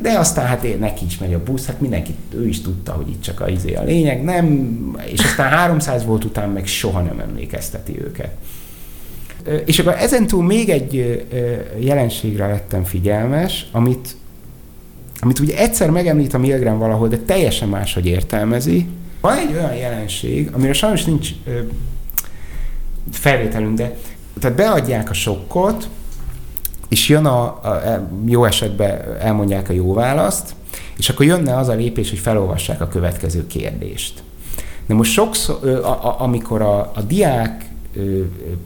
de 0.00 0.18
aztán 0.18 0.46
hát 0.46 0.64
én 0.64 0.78
neki 0.78 1.04
is 1.04 1.18
megy 1.18 1.34
a 1.34 1.42
busz, 1.42 1.66
hát 1.66 1.80
mindenki, 1.80 2.14
ő 2.34 2.48
is 2.48 2.60
tudta, 2.60 2.92
hogy 2.92 3.08
itt 3.08 3.22
csak 3.22 3.40
a 3.40 3.48
izé 3.48 3.74
a 3.74 3.82
lényeg, 3.82 4.22
nem, 4.22 4.96
és 5.06 5.20
aztán 5.20 5.50
300 5.50 6.04
volt 6.04 6.24
után 6.24 6.48
meg 6.48 6.66
soha 6.66 7.00
nem 7.00 7.20
emlékezteti 7.20 8.00
őket. 8.00 8.30
És 9.64 9.78
akkor 9.78 9.94
ezentúl 9.98 10.44
még 10.44 10.68
egy 10.68 11.24
jelenségre 11.78 12.46
lettem 12.46 12.84
figyelmes, 12.84 13.66
amit, 13.72 14.16
amit 15.20 15.38
ugye 15.38 15.58
egyszer 15.58 15.90
megemlít 15.90 16.34
a 16.34 16.38
Milgram 16.38 16.78
valahol, 16.78 17.08
de 17.08 17.18
teljesen 17.18 17.68
máshogy 17.68 18.06
értelmezi. 18.06 18.86
Van 19.20 19.36
egy 19.36 19.52
olyan 19.52 19.74
jelenség, 19.74 20.50
amire 20.52 20.72
sajnos 20.72 21.04
nincs 21.04 21.28
felvételünk, 23.12 23.76
de 23.76 23.96
tehát 24.40 24.56
beadják 24.56 25.10
a 25.10 25.14
sokkot, 25.14 25.88
és 26.94 27.08
jön 27.08 27.26
a, 27.26 27.42
a, 27.42 28.08
jó 28.26 28.44
esetben 28.44 29.16
elmondják 29.20 29.68
a 29.68 29.72
jó 29.72 29.92
választ, 29.92 30.54
és 30.96 31.08
akkor 31.08 31.26
jönne 31.26 31.56
az 31.56 31.68
a 31.68 31.74
lépés, 31.74 32.10
hogy 32.10 32.18
felolvassák 32.18 32.80
a 32.80 32.88
következő 32.88 33.46
kérdést. 33.46 34.22
De 34.86 34.94
most 34.94 35.12
sokszor, 35.12 35.68
a, 35.68 36.06
a, 36.06 36.16
amikor 36.18 36.62
a, 36.62 36.78
a 36.94 37.02
diák 37.06 37.68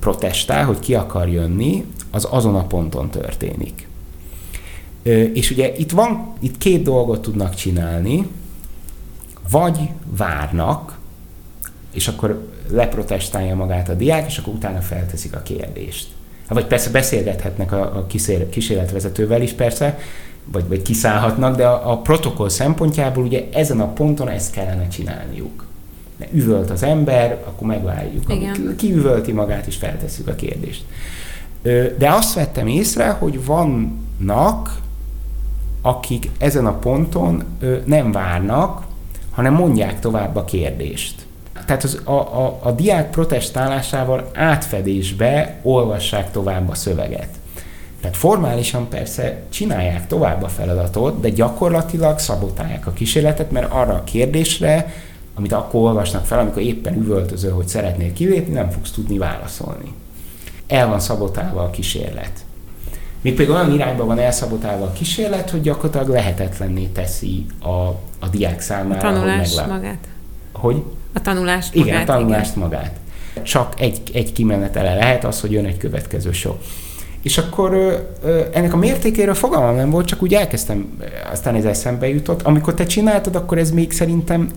protestál, 0.00 0.64
hogy 0.64 0.78
ki 0.78 0.94
akar 0.94 1.28
jönni, 1.28 1.84
az 2.10 2.26
azon 2.30 2.54
a 2.54 2.66
ponton 2.66 3.10
történik. 3.10 3.88
És 5.32 5.50
ugye 5.50 5.76
itt 5.76 5.90
van, 5.90 6.32
itt 6.40 6.58
két 6.58 6.82
dolgot 6.82 7.22
tudnak 7.22 7.54
csinálni, 7.54 8.28
vagy 9.50 9.78
várnak, 10.16 10.98
és 11.92 12.08
akkor 12.08 12.48
leprotestálja 12.70 13.54
magát 13.54 13.88
a 13.88 13.94
diák, 13.94 14.26
és 14.26 14.38
akkor 14.38 14.54
utána 14.54 14.80
felteszik 14.80 15.34
a 15.34 15.42
kérdést. 15.42 16.16
Vagy 16.48 16.66
persze 16.66 16.90
beszélgethetnek 16.90 17.72
a, 17.72 17.80
a 17.80 18.06
kísérletvezetővel 18.50 19.42
is 19.42 19.52
persze, 19.52 19.98
vagy, 20.52 20.68
vagy 20.68 20.82
kiszállhatnak, 20.82 21.56
de 21.56 21.66
a, 21.66 21.92
a 21.92 21.98
protokoll 21.98 22.48
szempontjából 22.48 23.24
ugye 23.24 23.48
ezen 23.52 23.80
a 23.80 23.92
ponton 23.92 24.28
ezt 24.28 24.52
kellene 24.52 24.88
csinálniuk. 24.88 25.66
De 26.16 26.28
üvölt 26.32 26.70
az 26.70 26.82
ember, 26.82 27.42
akkor 27.46 27.66
megvárjuk. 27.66 28.34
Igen. 28.34 28.74
Ki 28.76 28.92
üvölti 28.92 29.32
magát, 29.32 29.66
és 29.66 29.76
feltesszük 29.76 30.28
a 30.28 30.34
kérdést. 30.34 30.84
De 31.98 32.10
azt 32.10 32.34
vettem 32.34 32.66
észre, 32.66 33.08
hogy 33.08 33.44
vannak, 33.44 34.80
akik 35.82 36.30
ezen 36.38 36.66
a 36.66 36.78
ponton 36.78 37.44
nem 37.84 38.12
várnak, 38.12 38.86
hanem 39.30 39.54
mondják 39.54 40.00
tovább 40.00 40.36
a 40.36 40.44
kérdést 40.44 41.26
tehát 41.68 41.84
az, 41.84 42.00
a, 42.04 42.12
a, 42.12 42.58
a 42.62 42.70
diák 42.72 43.10
protestálásával 43.10 44.30
átfedésbe 44.34 45.58
olvassák 45.62 46.30
tovább 46.30 46.70
a 46.70 46.74
szöveget. 46.74 47.28
Tehát 48.00 48.16
formálisan 48.16 48.88
persze 48.88 49.42
csinálják 49.48 50.06
tovább 50.06 50.42
a 50.42 50.48
feladatot, 50.48 51.20
de 51.20 51.28
gyakorlatilag 51.28 52.18
szabotálják 52.18 52.86
a 52.86 52.92
kísérletet, 52.92 53.50
mert 53.50 53.72
arra 53.72 53.94
a 53.94 54.04
kérdésre, 54.04 54.94
amit 55.34 55.52
akkor 55.52 55.80
olvasnak 55.80 56.26
fel, 56.26 56.38
amikor 56.38 56.62
éppen 56.62 56.96
üvöltöző, 56.96 57.50
hogy 57.50 57.68
szeretnél 57.68 58.12
kilépni, 58.12 58.54
nem 58.54 58.70
fogsz 58.70 58.90
tudni 58.90 59.18
válaszolni. 59.18 59.92
El 60.66 60.88
van 60.88 61.00
szabotálva 61.00 61.62
a 61.62 61.70
kísérlet. 61.70 62.32
Még 63.20 63.34
pedig 63.34 63.50
olyan 63.50 63.72
irányba 63.72 64.04
van 64.04 64.18
elszabotálva 64.18 64.84
a 64.84 64.92
kísérlet, 64.92 65.50
hogy 65.50 65.60
gyakorlatilag 65.60 66.08
lehetetlenné 66.08 66.84
teszi 66.84 67.46
a, 67.60 67.86
a 68.18 68.28
diák 68.30 68.60
számára. 68.60 69.08
A 69.08 69.12
tanulás 69.12 69.48
hogy 69.48 69.56
meglá... 69.56 69.74
magát. 69.74 70.08
Hogy? 70.52 70.82
A 71.14 71.20
tanulást 71.22 71.74
Igen, 71.74 71.86
magát. 71.86 72.08
a 72.08 72.12
tanulást 72.12 72.56
igen. 72.56 72.68
magát. 72.68 72.96
Csak 73.42 73.80
egy, 73.80 74.00
egy 74.12 74.32
kimenetele 74.32 74.94
lehet 74.94 75.24
az, 75.24 75.40
hogy 75.40 75.52
jön 75.52 75.64
egy 75.64 75.76
következő 75.76 76.32
sok. 76.32 76.58
És 77.22 77.38
akkor 77.38 77.72
ö, 77.72 77.96
ö, 78.22 78.42
ennek 78.52 78.72
a 78.72 78.76
mértékéről 78.76 79.34
fogalmam 79.34 79.76
nem 79.76 79.90
volt, 79.90 80.06
csak 80.06 80.22
úgy 80.22 80.34
elkezdtem, 80.34 80.98
aztán 81.32 81.54
ez 81.54 81.64
eszembe 81.64 82.08
jutott. 82.08 82.42
Amikor 82.42 82.74
te 82.74 82.86
csináltad, 82.86 83.36
akkor 83.36 83.58
ez 83.58 83.70
még 83.70 83.92
szerintem 83.92 84.48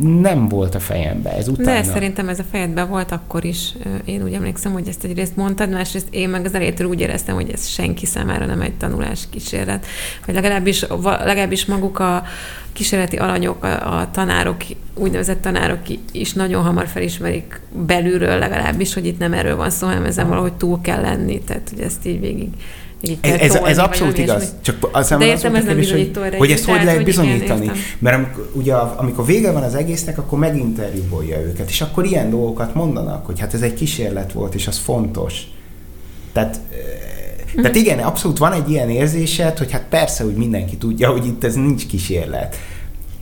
nem 0.00 0.48
volt 0.48 0.74
a 0.74 0.80
fejembe, 0.80 1.36
ez 1.36 1.48
utána. 1.48 1.70
De 1.70 1.82
szerintem 1.82 2.28
ez 2.28 2.38
a 2.38 2.44
fejedben 2.50 2.88
volt 2.88 3.12
akkor 3.12 3.44
is. 3.44 3.74
Én 4.04 4.22
úgy 4.22 4.32
emlékszem, 4.32 4.72
hogy 4.72 4.88
ezt 4.88 5.04
egyrészt 5.04 5.36
mondtad, 5.36 5.70
másrészt 5.70 6.06
én 6.10 6.28
meg 6.28 6.44
az 6.44 6.54
elejétől 6.54 6.86
úgy 6.86 7.00
éreztem, 7.00 7.34
hogy 7.34 7.50
ez 7.50 7.66
senki 7.66 8.06
számára 8.06 8.46
nem 8.46 8.60
egy 8.60 8.74
tanulás 8.74 9.26
kísérlet. 9.30 9.86
Vagy 10.26 10.34
legalábbis, 10.34 10.86
legalábbis 11.02 11.64
maguk 11.66 11.98
a 11.98 12.22
kísérleti 12.72 13.16
alanyok, 13.16 13.64
a, 13.64 13.98
a 13.98 14.10
tanárok, 14.10 14.56
úgynevezett 14.94 15.42
tanárok 15.42 15.80
is 16.12 16.32
nagyon 16.32 16.62
hamar 16.62 16.86
felismerik 16.86 17.60
belülről 17.86 18.38
legalábbis, 18.38 18.94
hogy 18.94 19.06
itt 19.06 19.18
nem 19.18 19.32
erről 19.32 19.56
van 19.56 19.70
szó, 19.70 19.86
hanem 19.86 20.04
ezen 20.04 20.28
valahogy 20.28 20.52
túl 20.52 20.80
kell 20.80 21.00
lenni. 21.00 21.40
Tehát, 21.40 21.70
hogy 21.74 21.80
ezt 21.80 22.06
így 22.06 22.20
végig 22.20 22.48
ez, 23.20 23.40
ez, 23.40 23.54
ez 23.54 23.78
abszolút 23.78 24.18
igaz. 24.18 24.42
Ilyesmi. 24.42 24.58
Csak 24.62 24.88
az 24.92 25.08
De 25.08 25.24
értem, 25.24 25.54
ez 25.54 25.64
nem 25.64 25.76
bizonyító 25.76 26.20
hogy, 26.20 26.34
hogy 26.34 26.50
ezt 26.50 26.64
hogy 26.64 26.84
lehet 26.84 27.04
bizonyítani. 27.04 27.64
Igen, 27.64 27.76
Mert 27.98 28.16
amikor, 28.16 28.50
ugye, 28.54 28.74
amikor 28.74 29.26
vége 29.26 29.52
van 29.52 29.62
az 29.62 29.74
egésznek, 29.74 30.18
akkor 30.18 30.38
meginterjúbolja 30.38 31.40
őket, 31.40 31.68
és 31.68 31.80
akkor 31.80 32.04
ilyen 32.04 32.30
dolgokat 32.30 32.74
mondanak, 32.74 33.26
hogy 33.26 33.40
hát 33.40 33.54
ez 33.54 33.60
egy 33.60 33.74
kísérlet 33.74 34.32
volt, 34.32 34.54
és 34.54 34.66
az 34.66 34.78
fontos. 34.78 35.42
Tehát 36.32 36.60
mm. 37.58 37.62
Tehát 37.62 37.76
igen, 37.76 37.98
abszolút 37.98 38.38
van 38.38 38.52
egy 38.52 38.70
ilyen 38.70 38.90
érzésed, 38.90 39.58
hogy 39.58 39.72
hát 39.72 39.84
persze, 39.90 40.24
hogy 40.24 40.34
mindenki 40.34 40.76
tudja, 40.76 41.10
hogy 41.10 41.26
itt 41.26 41.44
ez 41.44 41.54
nincs 41.54 41.86
kísérlet. 41.86 42.56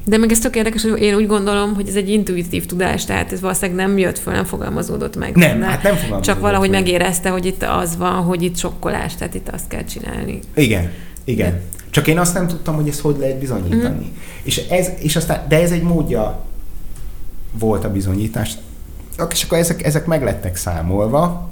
De 0.08 0.18
meg 0.18 0.30
ez 0.30 0.38
tök 0.38 0.56
érdekes, 0.56 0.82
hogy 0.82 1.00
én 1.00 1.14
úgy 1.14 1.26
gondolom, 1.26 1.74
hogy 1.74 1.88
ez 1.88 1.94
egy 1.94 2.08
intuitív 2.08 2.66
tudás, 2.66 3.04
tehát 3.04 3.32
ez 3.32 3.40
valószínűleg 3.40 3.86
nem 3.86 3.98
jött 3.98 4.18
föl, 4.18 4.32
nem 4.32 4.44
fogalmazódott 4.44 5.16
meg. 5.16 5.36
Nem, 5.36 5.62
hát 5.62 5.82
nem 5.82 5.94
fogalmazódott 5.94 6.22
Csak 6.22 6.40
valahogy 6.40 6.70
meg. 6.70 6.80
megérezte, 6.80 7.28
hogy 7.30 7.46
itt 7.46 7.62
az 7.62 7.96
van, 7.96 8.12
hogy 8.12 8.42
itt 8.42 8.56
sokkolás, 8.56 9.14
tehát 9.14 9.34
itt 9.34 9.48
azt 9.48 9.68
kell 9.68 9.84
csinálni. 9.84 10.40
Igen, 10.54 10.90
igen. 11.24 11.50
De. 11.50 11.62
Csak 11.90 12.06
én 12.06 12.18
azt 12.18 12.34
nem 12.34 12.46
tudtam, 12.46 12.74
hogy 12.74 12.88
ezt 12.88 13.00
hogy 13.00 13.16
lehet 13.18 13.38
bizonyítani. 13.38 14.04
Mm. 14.04 14.16
És, 14.42 14.56
ez, 14.56 14.90
és 14.98 15.16
aztán, 15.16 15.44
de 15.48 15.60
ez 15.60 15.70
egy 15.70 15.82
módja 15.82 16.44
volt 17.58 17.84
a 17.84 17.90
bizonyítás. 17.92 18.52
És 19.30 19.44
akkor 19.44 19.58
ezek, 19.58 19.84
ezek 19.84 20.06
meg 20.06 20.22
lettek 20.22 20.56
számolva, 20.56 21.50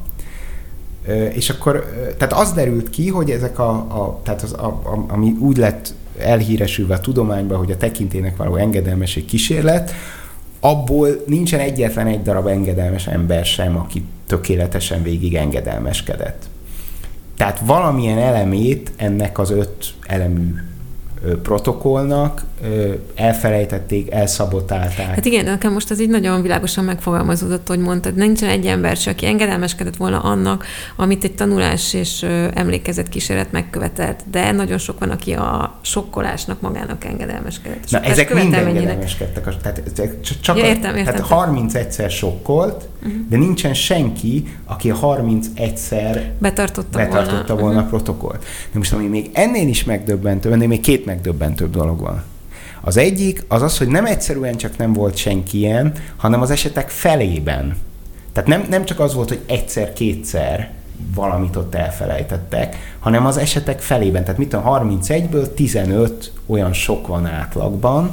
és 1.33 1.51
akkor, 1.51 1.93
tehát 2.19 2.33
az 2.33 2.53
derült 2.53 2.91
ki, 2.91 3.09
hogy 3.09 3.31
ezek 3.31 3.59
a, 3.59 3.71
a 3.71 4.21
tehát 4.23 4.43
az, 4.43 4.53
a, 4.53 4.67
a, 4.67 5.05
ami 5.09 5.37
úgy 5.39 5.57
lett 5.57 5.95
elhíresülve 6.19 6.95
a 6.95 7.01
tudományban, 7.01 7.59
hogy 7.59 7.71
a 7.71 7.77
tekintének 7.77 8.37
való 8.37 8.57
engedelmesség 8.57 9.25
kísérlet, 9.25 9.93
abból 10.61 11.09
nincsen 11.27 11.61
egyetlen 11.61 12.07
egy 12.07 12.23
darab 12.23 12.47
engedelmes 12.47 13.07
ember 13.07 13.45
sem, 13.45 13.77
aki 13.77 14.05
tökéletesen 14.27 15.03
végig 15.03 15.35
engedelmeskedett. 15.35 16.43
Tehát 17.37 17.61
valamilyen 17.65 18.19
elemét 18.19 18.93
ennek 18.97 19.39
az 19.39 19.51
öt 19.51 19.95
elemű 20.07 20.55
protokollnak, 21.43 22.43
elfelejtették, 23.15 24.13
elszabotálták. 24.13 25.07
Hát 25.07 25.25
igen, 25.25 25.45
nekem 25.45 25.73
most 25.73 25.91
az 25.91 26.01
így 26.01 26.09
nagyon 26.09 26.43
világosan 26.43 26.85
megfogalmazódott, 26.85 27.69
hogy 27.69 27.79
mondtad, 27.79 28.15
nincsen 28.15 28.49
egy 28.49 28.67
ember 28.67 28.97
se, 28.97 29.11
aki 29.11 29.27
engedelmeskedett 29.27 29.97
volna 29.97 30.21
annak, 30.21 30.65
amit 30.97 31.25
egy 31.25 31.35
tanulás 31.35 31.95
és 31.95 32.23
emlékezett 32.55 33.09
kísérlet 33.09 33.53
megkövetelt, 33.53 34.21
de 34.31 34.53
nagyon 34.53 34.79
sok 34.79 34.99
van, 34.99 35.11
aki 35.11 35.33
a 35.33 35.79
sokkolásnak 35.81 36.61
magának 36.61 37.05
engedelmeskedett. 37.05 37.91
Na, 37.91 38.01
ezek 38.01 38.35
mind 38.35 38.55
engedelmeskedtek. 38.55 39.57
Tehát, 39.63 39.83
csak 40.41 40.59
ja, 40.59 40.65
értem, 40.65 40.97
értem. 40.97 41.15
Tehát 41.15 41.29
30 41.29 41.75
egyszer 41.75 42.11
sokkolt, 42.11 42.89
uh-huh. 43.03 43.21
de 43.29 43.37
nincsen 43.37 43.75
senki, 43.75 44.57
aki 44.65 44.91
a 44.91 44.99
31-szer 44.99 46.21
betartotta, 46.39 46.99
betartotta 46.99 47.55
volna, 47.55 47.61
volna 47.61 47.81
uh-huh. 47.81 47.85
a 47.85 47.89
protokollt. 47.89 48.45
De 48.73 48.79
most 48.79 48.93
ami 48.93 49.07
még 49.07 49.31
ennél 49.33 49.69
is 49.69 49.85
megdöbbentő, 49.85 50.53
ennél 50.53 50.69
még 50.69 50.81
két 50.81 51.07
megdöbbentőbb 51.15 51.71
dolog 51.71 52.01
van. 52.01 52.23
Az 52.81 52.97
egyik 52.97 53.45
az 53.49 53.63
az, 53.63 53.79
hogy 53.79 53.89
nem 53.89 54.07
egyszerűen 54.07 54.57
csak 54.57 54.77
nem 54.77 54.93
volt 54.93 55.17
senki 55.17 55.59
ilyen, 55.59 55.93
hanem 56.17 56.41
az 56.41 56.51
esetek 56.51 56.89
felében. 56.89 57.77
Tehát 58.33 58.49
nem, 58.49 58.67
nem 58.71 58.85
csak 58.85 59.01
az 59.01 59.15
volt, 59.15 59.29
hogy 59.29 59.41
egyszer-kétszer 59.47 60.71
valamit 61.15 61.57
ott 61.57 61.75
elfelejtettek, 61.75 62.97
hanem 62.99 63.27
az 63.27 63.37
esetek 63.37 63.81
felében. 63.81 64.23
Tehát 64.25 64.39
mit 64.39 64.49
tudom, 64.49 64.65
31-ből 64.67 65.55
15 65.55 66.33
olyan 66.47 66.73
sok 66.73 67.07
van 67.07 67.27
átlagban, 67.27 68.11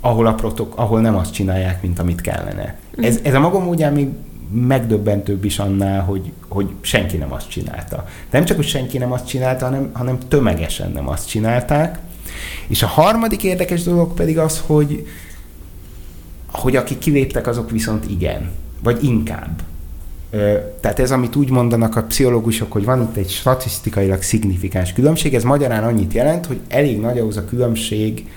ahol, 0.00 0.26
a 0.26 0.34
protok, 0.34 0.72
ahol 0.76 1.00
nem 1.00 1.16
azt 1.16 1.32
csinálják, 1.32 1.82
mint 1.82 1.98
amit 1.98 2.20
kellene. 2.20 2.76
Ez, 2.96 3.18
ez 3.22 3.34
a 3.34 3.40
maga 3.40 3.58
módján 3.58 3.92
még 3.92 4.08
megdöbbentőbb 4.50 5.44
is 5.44 5.58
annál, 5.58 6.02
hogy, 6.02 6.32
hogy 6.48 6.68
senki 6.80 7.16
nem 7.16 7.32
azt 7.32 7.48
csinálta. 7.48 7.96
De 8.30 8.38
nem 8.38 8.44
csak, 8.44 8.56
hogy 8.56 8.66
senki 8.66 8.98
nem 8.98 9.12
azt 9.12 9.26
csinálta, 9.26 9.64
hanem, 9.64 9.90
hanem 9.92 10.18
tömegesen 10.28 10.92
nem 10.92 11.08
azt 11.08 11.28
csinálták. 11.28 11.98
És 12.68 12.82
a 12.82 12.86
harmadik 12.86 13.42
érdekes 13.42 13.82
dolog 13.82 14.14
pedig 14.14 14.38
az, 14.38 14.62
hogy, 14.66 15.06
hogy 16.52 16.76
akik 16.76 16.98
kiléptek, 16.98 17.46
azok 17.46 17.70
viszont 17.70 18.10
igen. 18.10 18.50
Vagy 18.82 19.04
inkább. 19.04 19.62
Tehát 20.80 20.98
ez, 20.98 21.10
amit 21.10 21.36
úgy 21.36 21.50
mondanak 21.50 21.96
a 21.96 22.02
pszichológusok, 22.02 22.72
hogy 22.72 22.84
van 22.84 23.02
itt 23.02 23.16
egy 23.16 23.30
statisztikailag 23.30 24.22
szignifikáns 24.22 24.92
különbség, 24.92 25.34
ez 25.34 25.42
magyarán 25.42 25.84
annyit 25.84 26.12
jelent, 26.12 26.46
hogy 26.46 26.60
elég 26.68 27.00
nagy 27.00 27.18
ahhoz 27.18 27.36
a 27.36 27.44
különbség 27.44 28.28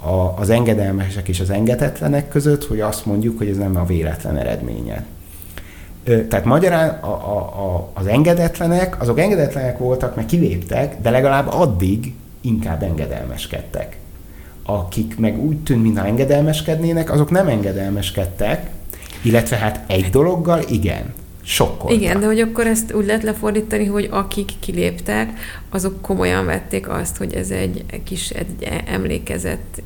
a, 0.00 0.40
az 0.40 0.50
engedelmesek 0.50 1.28
és 1.28 1.40
az 1.40 1.50
engedetlenek 1.50 2.28
között, 2.28 2.64
hogy 2.64 2.80
azt 2.80 3.06
mondjuk, 3.06 3.38
hogy 3.38 3.48
ez 3.48 3.56
nem 3.56 3.76
a 3.76 3.84
véletlen 3.84 4.36
eredménye. 4.36 5.06
Tehát 6.28 6.44
magyarán 6.44 6.88
a, 6.88 7.06
a, 7.06 7.38
a, 7.38 7.90
az 7.94 8.06
engedetlenek, 8.06 9.00
azok 9.00 9.18
engedetlenek 9.20 9.78
voltak, 9.78 10.16
mert 10.16 10.28
kiléptek, 10.28 11.00
de 11.00 11.10
legalább 11.10 11.48
addig 11.48 12.12
inkább 12.40 12.82
engedelmeskedtek. 12.82 13.96
Akik 14.64 15.18
meg 15.18 15.38
úgy 15.38 15.56
tűnt, 15.56 15.82
mintha 15.82 16.06
engedelmeskednének, 16.06 17.10
azok 17.10 17.30
nem 17.30 17.48
engedelmeskedtek, 17.48 18.70
illetve 19.22 19.56
hát 19.56 19.84
egy 19.86 20.10
dologgal 20.10 20.60
igen, 20.68 21.14
sokkal. 21.42 21.92
Igen, 21.92 22.20
de 22.20 22.26
hogy 22.26 22.40
akkor 22.40 22.66
ezt 22.66 22.94
úgy 22.94 23.06
lehet 23.06 23.22
lefordítani, 23.22 23.84
hogy 23.84 24.08
akik 24.10 24.50
kiléptek, 24.60 25.28
azok 25.70 26.02
komolyan 26.02 26.46
vették 26.46 26.88
azt, 26.88 27.16
hogy 27.16 27.34
ez 27.34 27.50
egy 27.50 27.84
kis 28.04 28.30
egy 28.30 28.68
emlékezett 28.86 29.82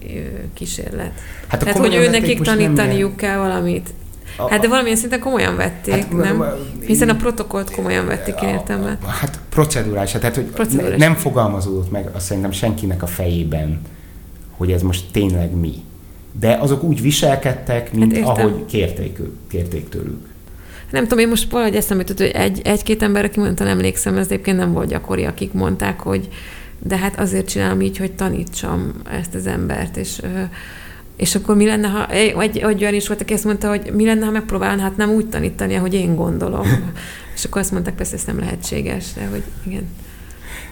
kísérlet. 0.54 1.12
Hát 1.46 1.60
Tehát, 1.60 1.78
hogy 1.78 1.94
ő 1.94 2.10
nekik 2.10 2.40
tanítaniuk 2.40 3.16
kell 3.16 3.36
valamit. 3.36 3.88
A, 4.36 4.50
hát 4.50 4.60
de 4.60 4.68
valamilyen 4.68 4.96
szinten 4.96 5.20
komolyan 5.20 5.56
vették, 5.56 5.94
hát, 5.94 6.12
nem? 6.12 6.44
Hiszen 6.86 7.08
a 7.08 7.14
protokollt 7.14 7.70
komolyan 7.70 8.06
vették, 8.06 8.34
én 8.42 8.48
értem. 8.48 8.98
Hát 9.06 9.40
procedurális, 9.48 10.10
tehát 10.10 10.34
hogy 10.34 10.44
procedurális. 10.44 10.98
nem 10.98 11.14
fogalmazódott 11.14 11.90
meg 11.90 12.08
azt 12.12 12.26
szerintem 12.26 12.52
senkinek 12.52 13.02
a 13.02 13.06
fejében, 13.06 13.80
hogy 14.56 14.72
ez 14.72 14.82
most 14.82 15.04
tényleg 15.12 15.54
mi. 15.54 15.74
De 16.38 16.54
azok 16.60 16.82
úgy 16.82 17.02
viselkedtek, 17.02 17.92
mint 17.92 18.16
hát 18.16 18.38
ahogy 18.38 18.64
kérték, 18.66 19.18
kérték 19.48 19.88
tőlük. 19.88 20.30
Nem 20.90 21.02
tudom, 21.02 21.18
én 21.18 21.28
most 21.28 21.50
valahogy 21.50 21.76
eszembe 21.76 22.02
jutott, 22.02 22.26
hogy 22.26 22.42
egy, 22.42 22.60
egy-két 22.64 23.02
ember, 23.02 23.24
aki 23.24 23.40
mondta, 23.40 23.64
nem 23.64 23.72
emlékszem, 23.72 24.16
ez 24.16 24.26
egyébként 24.26 24.56
nem 24.56 24.72
volt 24.72 24.88
gyakori, 24.88 25.24
akik 25.24 25.52
mondták, 25.52 26.00
hogy 26.00 26.28
de 26.78 26.96
hát 26.96 27.20
azért 27.20 27.48
csinálom 27.48 27.80
így, 27.80 27.98
hogy 27.98 28.12
tanítsam 28.12 28.92
ezt 29.10 29.34
az 29.34 29.46
embert, 29.46 29.96
és 29.96 30.20
és 31.16 31.34
akkor 31.34 31.56
mi 31.56 31.66
lenne, 31.66 31.88
ha 31.88 32.06
egy, 32.06 32.58
egy 32.58 32.82
olyan 32.82 32.94
is 32.94 33.08
volt, 33.08 33.20
aki 33.20 33.32
azt 33.32 33.44
mondta, 33.44 33.68
hogy 33.68 33.90
mi 33.94 34.04
lenne, 34.04 34.24
ha 34.24 34.30
megpróbálná, 34.30 34.82
hát 34.82 34.96
nem 34.96 35.10
úgy 35.10 35.28
tanítani, 35.28 35.74
ahogy 35.74 35.94
én 35.94 36.14
gondolom. 36.14 36.66
és 37.36 37.44
akkor 37.44 37.60
azt 37.60 37.72
mondták, 37.72 37.94
persze 37.94 38.14
ez 38.14 38.24
nem 38.24 38.38
lehetséges, 38.38 39.04
de 39.12 39.26
hogy 39.30 39.42
igen. 39.66 39.88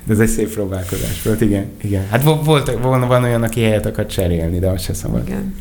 De 0.04 0.12
ez 0.12 0.18
egy 0.18 0.28
szép 0.28 0.52
próbálkozás 0.52 1.22
volt, 1.22 1.40
igen. 1.40 1.66
igen. 1.80 2.06
Hát 2.10 2.22
volt, 2.22 2.78
van, 2.80 3.08
van 3.08 3.22
olyan, 3.22 3.42
aki 3.42 3.62
helyet 3.62 3.86
akar 3.86 4.06
cserélni, 4.06 4.58
de 4.58 4.68
azt 4.68 4.84
se 4.84 4.94
szabad. 4.94 5.26
Igen. 5.26 5.54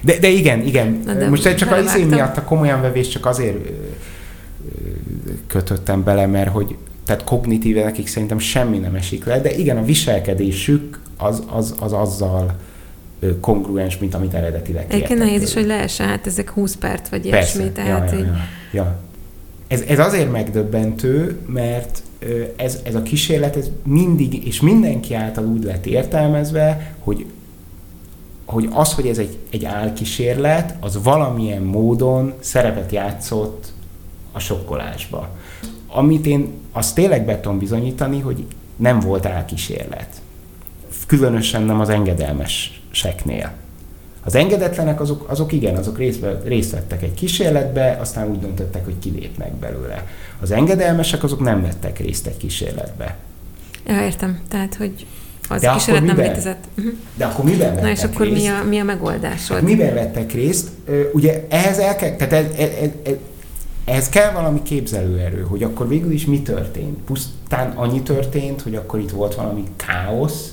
De, 0.00 0.18
de 0.18 0.28
igen, 0.28 0.60
igen. 0.60 1.00
Na 1.04 1.14
de 1.14 1.28
Most 1.28 1.54
csak 1.54 1.72
az 1.72 1.84
izé 1.84 2.04
miatt 2.04 2.36
a 2.36 2.42
komolyan 2.42 2.80
vevés 2.80 3.08
csak 3.08 3.26
azért 3.26 3.56
kötöttem 5.46 6.04
bele, 6.04 6.26
mert 6.26 6.50
hogy 6.50 6.76
tehát 7.04 7.24
kognitíve 7.24 7.84
nekik 7.84 8.06
szerintem 8.06 8.38
semmi 8.38 8.78
nem 8.78 8.94
esik 8.94 9.24
le, 9.24 9.40
de 9.40 9.50
igen, 9.56 9.76
a 9.76 9.84
viselkedésük 9.84 11.00
az, 11.16 11.42
az, 11.46 11.74
az 11.80 11.92
azzal 11.92 12.54
kongruens, 13.40 13.98
mint 13.98 14.14
amit 14.14 14.34
eredetileg 14.34 14.86
Egyébként 14.88 15.18
nehéz 15.18 15.42
is, 15.42 15.54
hogy 15.54 15.66
lehessen, 15.66 16.06
hát 16.06 16.26
ezek 16.26 16.50
20 16.50 16.76
perc 16.76 17.08
vagy 17.08 17.26
ilyesmi, 17.26 17.70
tehát 17.70 18.10
ja, 18.10 18.16
ja, 18.16 18.22
így... 18.22 18.26
Ja, 18.26 18.36
ja. 18.72 18.98
ez, 19.68 19.80
ez 19.80 19.98
azért 19.98 20.30
megdöbbentő, 20.30 21.38
mert 21.46 22.02
ez, 22.56 22.78
ez 22.82 22.94
a 22.94 23.02
kísérlet 23.02 23.56
ez 23.56 23.70
mindig 23.84 24.46
és 24.46 24.60
mindenki 24.60 25.14
által 25.14 25.44
úgy 25.44 25.64
lett 25.64 25.86
értelmezve, 25.86 26.94
hogy 26.98 27.26
hogy 28.50 28.68
az, 28.72 28.92
hogy 28.92 29.06
ez 29.06 29.18
egy, 29.18 29.38
egy 29.50 29.64
álkísérlet, 29.64 30.76
az 30.80 31.02
valamilyen 31.02 31.62
módon 31.62 32.32
szerepet 32.40 32.92
játszott 32.92 33.72
a 34.32 34.38
sokkolásba. 34.38 35.28
Amit 35.86 36.26
én 36.26 36.52
azt 36.72 36.94
tényleg 36.94 37.24
be 37.24 37.40
tudom 37.40 37.58
bizonyítani, 37.58 38.20
hogy 38.20 38.44
nem 38.76 39.00
volt 39.00 39.26
álkísérlet. 39.26 40.20
Különösen 41.06 41.62
nem 41.62 41.80
az 41.80 41.88
engedelmeseknél. 42.90 43.52
Az 44.24 44.34
engedetlenek 44.34 45.00
azok, 45.00 45.28
azok 45.28 45.52
igen, 45.52 45.76
azok 45.76 45.98
részt, 45.98 46.24
részt 46.44 46.70
vettek 46.70 47.02
egy 47.02 47.14
kísérletbe, 47.14 47.98
aztán 48.00 48.28
úgy 48.28 48.38
döntöttek, 48.40 48.84
hogy 48.84 48.98
kilépnek 48.98 49.52
belőle. 49.52 50.06
Az 50.40 50.50
engedelmesek 50.50 51.22
azok 51.22 51.40
nem 51.40 51.62
vettek 51.62 51.98
részt 51.98 52.26
egy 52.26 52.36
kísérletbe. 52.36 53.16
Ja, 53.86 54.04
értem. 54.04 54.40
Tehát, 54.48 54.74
hogy 54.74 55.06
az 55.48 55.60
De 55.60 55.72
kísérlet 55.72 56.04
nem 56.04 56.16
létezett. 56.16 56.64
Uh-huh. 56.78 56.92
De 57.16 57.24
akkor 57.24 57.44
miben 57.44 57.68
vettek 57.68 57.82
Na 57.82 57.90
és 57.90 58.02
akkor 58.02 58.26
részt? 58.26 58.42
mi 58.42 58.48
a, 58.48 58.64
mi 58.68 58.78
a 58.78 58.84
megoldásod? 58.84 59.56
Hát 59.56 59.64
miben 59.64 59.94
vettek 59.94 60.32
részt? 60.32 60.68
Ugye 61.12 61.46
ehhez 61.48 61.78
el 61.78 61.96
kell, 61.96 62.16
tehát 62.16 62.32
ez, 62.32 62.44
ez, 62.58 62.88
ez, 63.02 63.14
ez, 63.84 64.08
kell 64.08 64.32
valami 64.32 64.62
képzelőerő, 64.62 65.42
hogy 65.42 65.62
akkor 65.62 65.88
végül 65.88 66.12
is 66.12 66.26
mi 66.26 66.42
történt. 66.42 66.98
Pusztán 66.98 67.70
annyi 67.70 68.02
történt, 68.02 68.62
hogy 68.62 68.74
akkor 68.74 69.00
itt 69.00 69.10
volt 69.10 69.34
valami 69.34 69.64
káosz, 69.76 70.52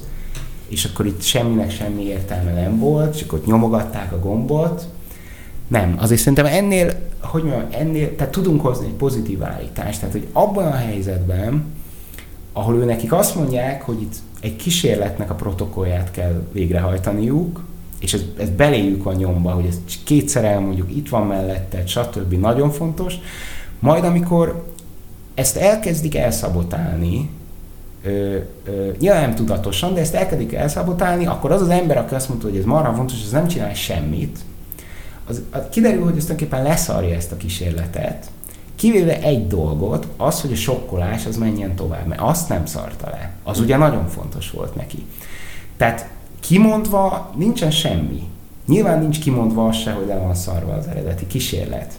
és 0.67 0.85
akkor 0.85 1.05
itt 1.05 1.21
semminek 1.21 1.71
semmi 1.71 2.03
értelme 2.03 2.53
nem 2.53 2.79
volt, 2.79 3.17
csak 3.17 3.33
ott 3.33 3.45
nyomogatták 3.45 4.11
a 4.11 4.19
gombot. 4.19 4.87
Nem, 5.67 5.95
azért 5.99 6.19
szerintem 6.19 6.45
ennél, 6.45 6.93
hogy 7.21 7.43
mondjam, 7.43 7.67
ennél, 7.71 8.15
tehát 8.15 8.31
tudunk 8.31 8.61
hozni 8.61 8.85
egy 8.85 8.93
pozitív 8.93 9.43
állítást, 9.43 9.99
tehát 9.99 10.15
hogy 10.15 10.27
abban 10.31 10.65
a 10.65 10.75
helyzetben, 10.75 11.65
ahol 12.53 12.75
ő 12.75 12.85
nekik 12.85 13.13
azt 13.13 13.35
mondják, 13.35 13.81
hogy 13.81 14.01
itt 14.01 14.15
egy 14.41 14.55
kísérletnek 14.55 15.29
a 15.29 15.35
protokollját 15.35 16.11
kell 16.11 16.43
végrehajtaniuk, 16.51 17.63
és 17.99 18.13
ez, 18.13 18.21
ez 18.37 18.49
beléjük 18.49 19.03
van 19.03 19.15
nyomba, 19.15 19.51
hogy 19.51 19.65
ezt 19.65 20.03
kétszer 20.03 20.45
elmondjuk, 20.45 20.95
itt 20.95 21.09
van 21.09 21.27
mellette, 21.27 21.85
stb. 21.85 22.33
nagyon 22.33 22.71
fontos. 22.71 23.13
Majd 23.79 24.03
amikor 24.03 24.65
ezt 25.33 25.57
elkezdik 25.57 26.15
elszabotálni, 26.15 27.29
ö, 28.03 28.37
ö, 28.65 28.91
nyilván 28.99 29.21
nem 29.21 29.35
tudatosan, 29.35 29.93
de 29.93 29.99
ezt 29.99 30.13
elkezdik 30.13 30.53
elszabotálni, 30.53 31.25
akkor 31.25 31.51
az 31.51 31.61
az 31.61 31.69
ember, 31.69 31.97
aki 31.97 32.15
azt 32.15 32.29
mondta, 32.29 32.47
hogy 32.47 32.57
ez 32.57 32.65
marha 32.65 32.93
fontos, 32.93 33.23
az 33.23 33.31
nem 33.31 33.47
csinál 33.47 33.73
semmit, 33.73 34.39
az, 35.27 35.41
az 35.51 35.61
kiderül, 35.69 36.03
hogy 36.03 36.17
ez 36.17 36.25
tulajdonképpen 36.25 36.63
leszarja 36.63 37.15
ezt 37.15 37.31
a 37.31 37.37
kísérletet, 37.37 38.29
kivéve 38.75 39.21
egy 39.21 39.47
dolgot, 39.47 40.07
az, 40.17 40.41
hogy 40.41 40.51
a 40.51 40.55
sokkolás 40.55 41.25
az 41.25 41.37
menjen 41.37 41.75
tovább, 41.75 42.07
mert 42.07 42.21
azt 42.21 42.49
nem 42.49 42.65
szarta 42.65 43.09
le. 43.09 43.31
Az 43.43 43.59
ugye 43.59 43.77
nagyon 43.77 44.07
fontos 44.07 44.51
volt 44.51 44.75
neki. 44.75 45.05
Tehát 45.77 46.09
kimondva 46.39 47.33
nincsen 47.35 47.71
semmi. 47.71 48.23
Nyilván 48.67 48.99
nincs 48.99 49.19
kimondva 49.19 49.67
az 49.67 49.75
se, 49.75 49.91
hogy 49.91 50.07
le 50.07 50.17
van 50.17 50.35
szarva 50.35 50.73
az 50.73 50.87
eredeti 50.87 51.27
kísérlet. 51.27 51.93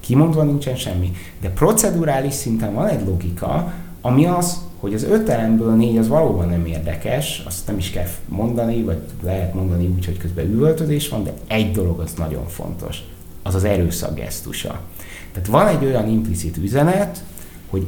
Kimondva 0.00 0.42
nincsen 0.42 0.76
semmi. 0.76 1.12
De 1.40 1.48
procedurális 1.48 2.34
szinten 2.34 2.74
van 2.74 2.86
egy 2.86 3.06
logika, 3.06 3.72
ami 4.08 4.26
az, 4.26 4.60
hogy 4.80 4.94
az 4.94 5.02
öt 5.02 5.28
elemből 5.28 5.74
négy 5.74 5.98
az 5.98 6.08
valóban 6.08 6.48
nem 6.48 6.66
érdekes, 6.66 7.42
azt 7.46 7.66
nem 7.66 7.78
is 7.78 7.90
kell 7.90 8.06
mondani, 8.28 8.82
vagy 8.82 8.98
lehet 9.22 9.54
mondani 9.54 9.86
úgy, 9.86 10.04
hogy 10.04 10.16
közben 10.16 10.52
üvöltözés 10.52 11.08
van, 11.08 11.24
de 11.24 11.32
egy 11.46 11.70
dolog 11.70 12.00
az 12.00 12.12
nagyon 12.16 12.46
fontos, 12.46 12.98
az 13.42 13.54
az 13.54 13.64
erőszak 13.64 14.14
gesztusa. 14.14 14.80
Tehát 15.32 15.48
van 15.48 15.66
egy 15.66 15.84
olyan 15.84 16.08
implicit 16.08 16.56
üzenet, 16.56 17.24
hogy, 17.70 17.86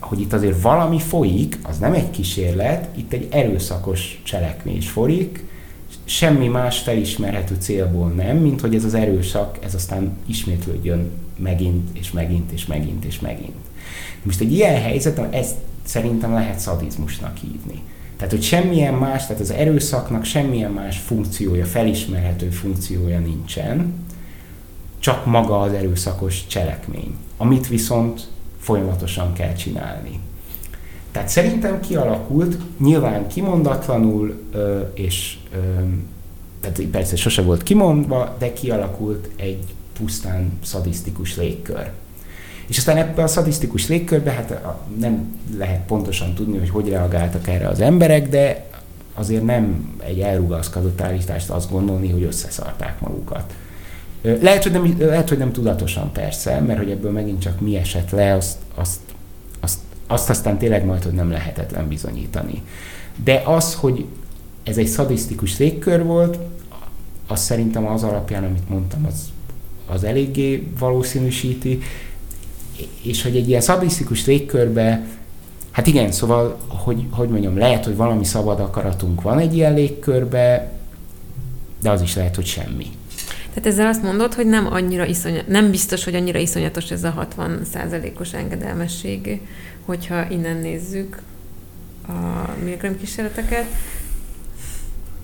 hogy 0.00 0.20
itt 0.20 0.32
azért 0.32 0.62
valami 0.62 0.98
folyik, 0.98 1.58
az 1.62 1.78
nem 1.78 1.92
egy 1.92 2.10
kísérlet, 2.10 2.88
itt 2.96 3.12
egy 3.12 3.28
erőszakos 3.30 4.20
cselekvés 4.24 4.88
folyik, 4.88 5.44
semmi 6.04 6.48
más 6.48 6.78
felismerhető 6.78 7.56
célból 7.58 8.08
nem, 8.08 8.36
mint 8.36 8.60
hogy 8.60 8.74
ez 8.74 8.84
az 8.84 8.94
erőszak, 8.94 9.58
ez 9.64 9.74
aztán 9.74 10.16
ismétlődjön 10.26 11.10
megint, 11.36 11.98
és 11.98 12.12
megint, 12.12 12.52
és 12.52 12.66
megint, 12.66 13.04
és 13.04 13.20
megint. 13.20 13.54
Most 14.22 14.40
egy 14.40 14.52
ilyen 14.52 14.82
helyzet, 14.82 15.34
ezt 15.34 15.54
szerintem 15.84 16.32
lehet 16.32 16.58
szadizmusnak 16.58 17.36
hívni. 17.36 17.82
Tehát, 18.16 18.32
hogy 18.32 18.42
semmilyen 18.42 18.94
más, 18.94 19.26
tehát 19.26 19.42
az 19.42 19.50
erőszaknak 19.50 20.24
semmilyen 20.24 20.70
más 20.70 20.98
funkciója, 20.98 21.64
felismerhető 21.64 22.50
funkciója 22.50 23.18
nincsen, 23.18 23.94
csak 24.98 25.26
maga 25.26 25.60
az 25.60 25.72
erőszakos 25.72 26.46
cselekmény, 26.46 27.14
amit 27.36 27.68
viszont 27.68 28.28
folyamatosan 28.60 29.32
kell 29.32 29.52
csinálni. 29.52 30.20
Tehát 31.12 31.28
szerintem 31.28 31.80
kialakult, 31.80 32.58
nyilván 32.78 33.26
kimondatlanul, 33.26 34.42
és 34.94 35.36
tehát 36.60 36.80
persze 36.80 37.16
sose 37.16 37.42
volt 37.42 37.62
kimondva, 37.62 38.36
de 38.38 38.52
kialakult 38.52 39.28
egy 39.36 39.64
pusztán 39.98 40.52
szadisztikus 40.62 41.36
légkör. 41.36 41.90
És 42.66 42.78
aztán 42.78 42.96
ebben 42.96 43.24
a 43.24 43.28
szadisztikus 43.28 43.88
légkörbe 43.88 44.30
hát 44.30 44.50
a- 44.50 44.80
nem 44.98 45.38
lehet 45.56 45.86
pontosan 45.86 46.34
tudni, 46.34 46.58
hogy 46.58 46.70
hogy 46.70 46.88
reagáltak 46.88 47.48
erre 47.48 47.68
az 47.68 47.80
emberek, 47.80 48.28
de 48.28 48.66
azért 49.14 49.44
nem 49.44 49.94
egy 50.04 50.20
elrugaszkodott 50.20 51.00
állítást 51.00 51.50
azt 51.50 51.70
gondolni, 51.70 52.10
hogy 52.10 52.22
összeszarták 52.22 53.00
magukat. 53.00 53.54
Lehet 54.40 54.62
hogy, 54.62 54.72
nem, 54.72 54.96
lehet, 54.98 55.28
hogy 55.28 55.38
nem 55.38 55.52
tudatosan 55.52 56.12
persze, 56.12 56.60
mert 56.60 56.78
hogy 56.78 56.90
ebből 56.90 57.10
megint 57.10 57.40
csak 57.40 57.60
mi 57.60 57.76
esett 57.76 58.10
le, 58.10 58.34
azt, 58.34 58.56
azt, 58.74 59.00
azt, 59.60 59.78
azt 60.06 60.30
aztán 60.30 60.58
tényleg 60.58 60.84
majd, 60.84 61.02
hogy 61.02 61.12
nem 61.12 61.30
lehetetlen 61.30 61.88
bizonyítani. 61.88 62.62
De 63.24 63.42
az, 63.46 63.74
hogy 63.74 64.04
ez 64.62 64.76
egy 64.76 64.86
szadisztikus 64.86 65.58
légkör 65.58 66.04
volt, 66.04 66.38
az 67.26 67.40
szerintem 67.40 67.86
az 67.86 68.02
alapján, 68.02 68.44
amit 68.44 68.68
mondtam, 68.68 69.06
az, 69.06 69.32
az 69.86 70.04
eléggé 70.04 70.68
valószínűsíti, 70.78 71.80
és 73.02 73.22
hogy 73.22 73.36
egy 73.36 73.48
ilyen 73.48 73.60
szadisztikus 73.60 74.26
légkörbe, 74.26 75.06
hát 75.70 75.86
igen, 75.86 76.12
szóval, 76.12 76.58
hogy, 76.68 77.06
hogy 77.10 77.28
mondjam, 77.28 77.58
lehet, 77.58 77.84
hogy 77.84 77.96
valami 77.96 78.24
szabad 78.24 78.60
akaratunk 78.60 79.22
van 79.22 79.38
egy 79.38 79.54
ilyen 79.54 79.74
légkörbe, 79.74 80.72
de 81.82 81.90
az 81.90 82.02
is 82.02 82.14
lehet, 82.14 82.34
hogy 82.34 82.46
semmi. 82.46 82.86
Tehát 83.54 83.68
ezzel 83.68 83.86
azt 83.86 84.02
mondod, 84.02 84.34
hogy 84.34 84.46
nem 84.46 84.66
annyira 84.72 85.06
iszonyat, 85.06 85.48
nem 85.48 85.70
biztos, 85.70 86.04
hogy 86.04 86.14
annyira 86.14 86.38
iszonyatos 86.38 86.90
ez 86.90 87.04
a 87.04 87.28
60% 87.38 88.20
os 88.20 88.32
engedelmesség, 88.32 89.40
hogyha 89.84 90.30
innen 90.30 90.56
nézzük 90.56 91.18
a 92.08 92.12
Milgram 92.64 92.98
kísérleteket. 92.98 93.64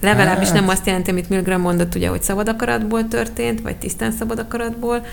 Legalábbis 0.01 0.49
Hát. 0.49 0.57
nem 0.57 0.69
azt 0.69 0.87
jelenti, 0.87 1.11
amit 1.11 1.29
Milgram 1.29 1.61
mondott, 1.61 1.95
ugye, 1.95 2.09
hogy 2.09 2.23
szabad 2.23 2.49
akaratból 2.49 3.09
történt, 3.09 3.61
vagy 3.61 3.77
tisztán 3.77 4.13
szabad 4.13 4.39
akaratból. 4.39 5.05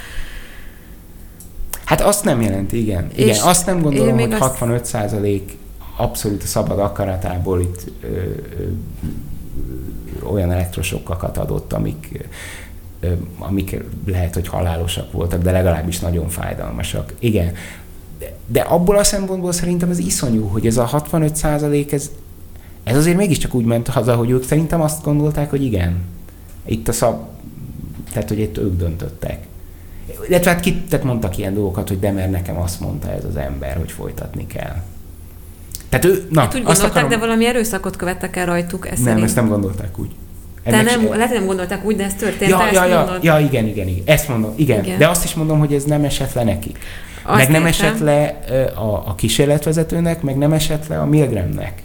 Hát 1.88 2.02
azt 2.02 2.24
nem 2.24 2.42
jelenti, 2.42 2.82
igen. 2.82 3.08
És 3.14 3.24
igen, 3.24 3.44
azt 3.44 3.66
nem 3.66 3.82
gondolom, 3.82 4.20
hogy 4.20 4.32
azt- 4.32 4.42
65 4.42 4.86
százalék 4.86 5.58
abszolút 5.98 6.44
a 6.44 6.46
szabad 6.46 6.80
akaratából 6.80 7.62
itt 7.62 7.92
ö, 8.02 8.08
ö, 8.08 8.66
olyan 10.32 10.52
elektrosokkakat 10.52 11.38
adott, 11.38 11.74
amik, 11.74 12.26
ö, 13.00 13.12
amik 13.40 13.84
lehet, 14.06 14.34
hogy 14.34 14.48
halálosak 14.48 15.12
voltak, 15.12 15.42
de 15.42 15.52
legalábbis 15.52 16.00
nagyon 16.00 16.30
fájdalmasak. 16.30 17.14
Igen. 17.20 17.54
De, 18.20 18.34
de 18.48 18.62
abból 18.62 18.98
a 18.98 19.04
szempontból 19.04 19.52
szerintem 19.52 19.90
ez 19.90 20.00
iszonyú, 20.00 20.48
hogy 20.48 20.68
ez 20.68 20.78
a 20.78 20.86
65 20.86 21.36
százalék, 21.36 21.92
ez, 21.92 22.12
ez 22.84 22.98
azért 22.98 23.18
mégiscsak 23.18 23.54
úgy 23.54 23.66
ment 23.66 23.88
haza, 23.88 24.16
hogy 24.16 24.30
ők 24.30 24.44
szerintem 24.44 24.82
azt 24.82 25.04
gondolták, 25.04 25.50
hogy 25.50 25.64
igen. 25.64 25.98
Itt 26.66 26.88
a 26.88 26.92
szab... 26.94 27.20
Tehát, 28.14 28.30
hogy 28.30 28.40
itt 28.40 28.58
ők 28.58 28.78
döntöttek. 28.78 29.46
Illetve 30.28 30.52
hát 30.52 30.60
ki, 30.60 30.82
tehát 30.90 31.06
mondtak 31.06 31.38
ilyen 31.38 31.54
dolgokat, 31.54 31.88
hogy 31.88 32.00
de 32.00 32.12
mert 32.12 32.32
nekem 32.32 32.58
azt 32.60 32.80
mondta 32.80 33.12
ez 33.12 33.24
az 33.24 33.36
ember, 33.36 33.78
hogy 33.78 33.92
folytatni 33.92 34.48
kell. 34.48 34.76
Tehát 35.90 36.06
ő, 36.06 36.28
na, 36.30 36.42
Hát 36.42 36.56
úgy 36.56 36.60
azt 36.60 36.66
gondolták, 36.66 36.92
akarom, 36.92 37.10
de 37.10 37.18
valami 37.18 37.46
erőszakot 37.46 37.96
követtek 37.96 38.36
el 38.36 38.46
rajtuk, 38.46 38.88
ez 38.88 38.98
nem, 38.98 39.08
szerint. 39.08 39.24
ezt 39.26 39.36
nem 39.36 39.48
gondolták 39.48 40.00
úgy. 40.00 40.10
Ennek 40.64 40.86
nem, 40.86 41.02
se- 41.02 41.16
lehet, 41.16 41.34
nem 41.34 41.46
gondolták 41.46 41.86
úgy, 41.86 41.96
de 41.96 42.04
ez 42.04 42.14
történt, 42.14 42.52
ja, 42.52 42.72
ja, 42.72 42.86
ja, 42.86 42.98
mondod. 42.98 43.24
ja, 43.24 43.40
igen, 43.40 43.66
igen, 43.66 43.88
igen. 43.88 44.04
Ezt 44.06 44.28
mondom, 44.28 44.54
igen. 44.56 44.84
Igen. 44.84 44.98
De 44.98 45.08
azt 45.08 45.24
is 45.24 45.34
mondom, 45.34 45.60
hogy 45.60 45.74
ez 45.74 45.84
nem 45.84 46.04
esett 46.04 46.34
le 46.34 46.44
nekik. 46.44 46.78
Azt 47.24 47.38
meg 47.38 47.50
nem 47.50 47.66
értem. 47.66 47.88
esett 47.88 48.00
le 48.00 48.40
a, 48.76 49.04
a 49.08 49.16
kísérletvezetőnek, 49.16 50.22
meg 50.22 50.38
nem 50.38 50.54
esett 50.54 50.88
le 50.88 51.00
a 51.00 51.06
Milgramnek. 51.06 51.84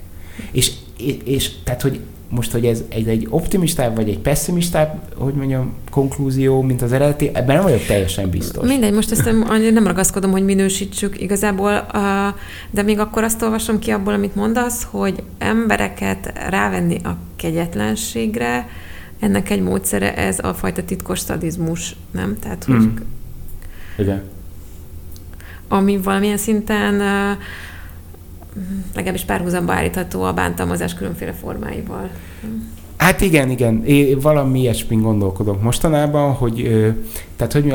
És, 0.53 0.73
és, 0.99 1.15
és 1.25 1.51
tehát, 1.65 1.83
hogy 1.83 2.01
most, 2.35 2.53
hogy 2.53 2.67
ez 2.67 2.83
egy, 2.89 3.09
egy 3.09 3.27
optimistább, 3.31 3.97
vagy 3.97 4.09
egy 4.09 4.19
pessimistább, 4.19 5.03
hogy 5.15 5.35
mondjam, 5.35 5.73
konklúzió, 5.91 6.63
mint 6.63 6.83
az 6.83 6.93
eredeti, 6.93 7.31
ebben 7.33 7.55
nem 7.55 7.65
vagyok 7.65 7.85
teljesen 7.87 8.31
biztos. 8.31 8.69
Mindegy, 8.69 8.93
most 8.93 9.11
ezt 9.11 9.25
nem, 9.25 9.87
ragaszkodom, 9.87 10.31
hogy 10.31 10.45
minősítsük 10.45 11.21
igazából, 11.21 11.87
de 12.71 12.83
még 12.83 12.99
akkor 12.99 13.25
azt 13.25 13.43
olvasom 13.43 13.79
ki 13.79 13.91
abból, 13.91 14.13
amit 14.13 14.35
mondasz, 14.35 14.87
hogy 14.91 15.23
embereket 15.39 16.33
rávenni 16.49 16.97
a 17.05 17.17
kegyetlenségre, 17.37 18.69
ennek 19.21 19.51
egy 19.51 19.63
módszere 19.63 20.17
ez 20.17 20.39
a 20.39 20.55
fajta 20.55 20.85
titkos 20.85 21.19
szadizmus, 21.19 21.97
nem? 22.11 22.37
Tehát, 22.41 22.65
hogy 22.65 22.75
Mm. 22.75 22.97
Igen. 23.97 24.23
ami 25.69 25.97
valamilyen 25.97 26.37
szinten 26.37 27.01
legalábbis 28.95 29.25
párhuzamba 29.25 29.73
állítható 29.73 30.23
a 30.23 30.33
bántalmazás 30.33 30.95
különféle 30.95 31.33
formáival. 31.33 32.11
Hát 32.97 33.21
igen, 33.21 33.51
igen. 33.51 33.85
Én 33.85 34.19
valami 34.19 34.61
ilyesmin 34.61 35.01
gondolkodok 35.01 35.63
mostanában, 35.63 36.33
hogy 36.33 36.63
tehát 37.37 37.53
hogy 37.53 37.65
mi, 37.65 37.71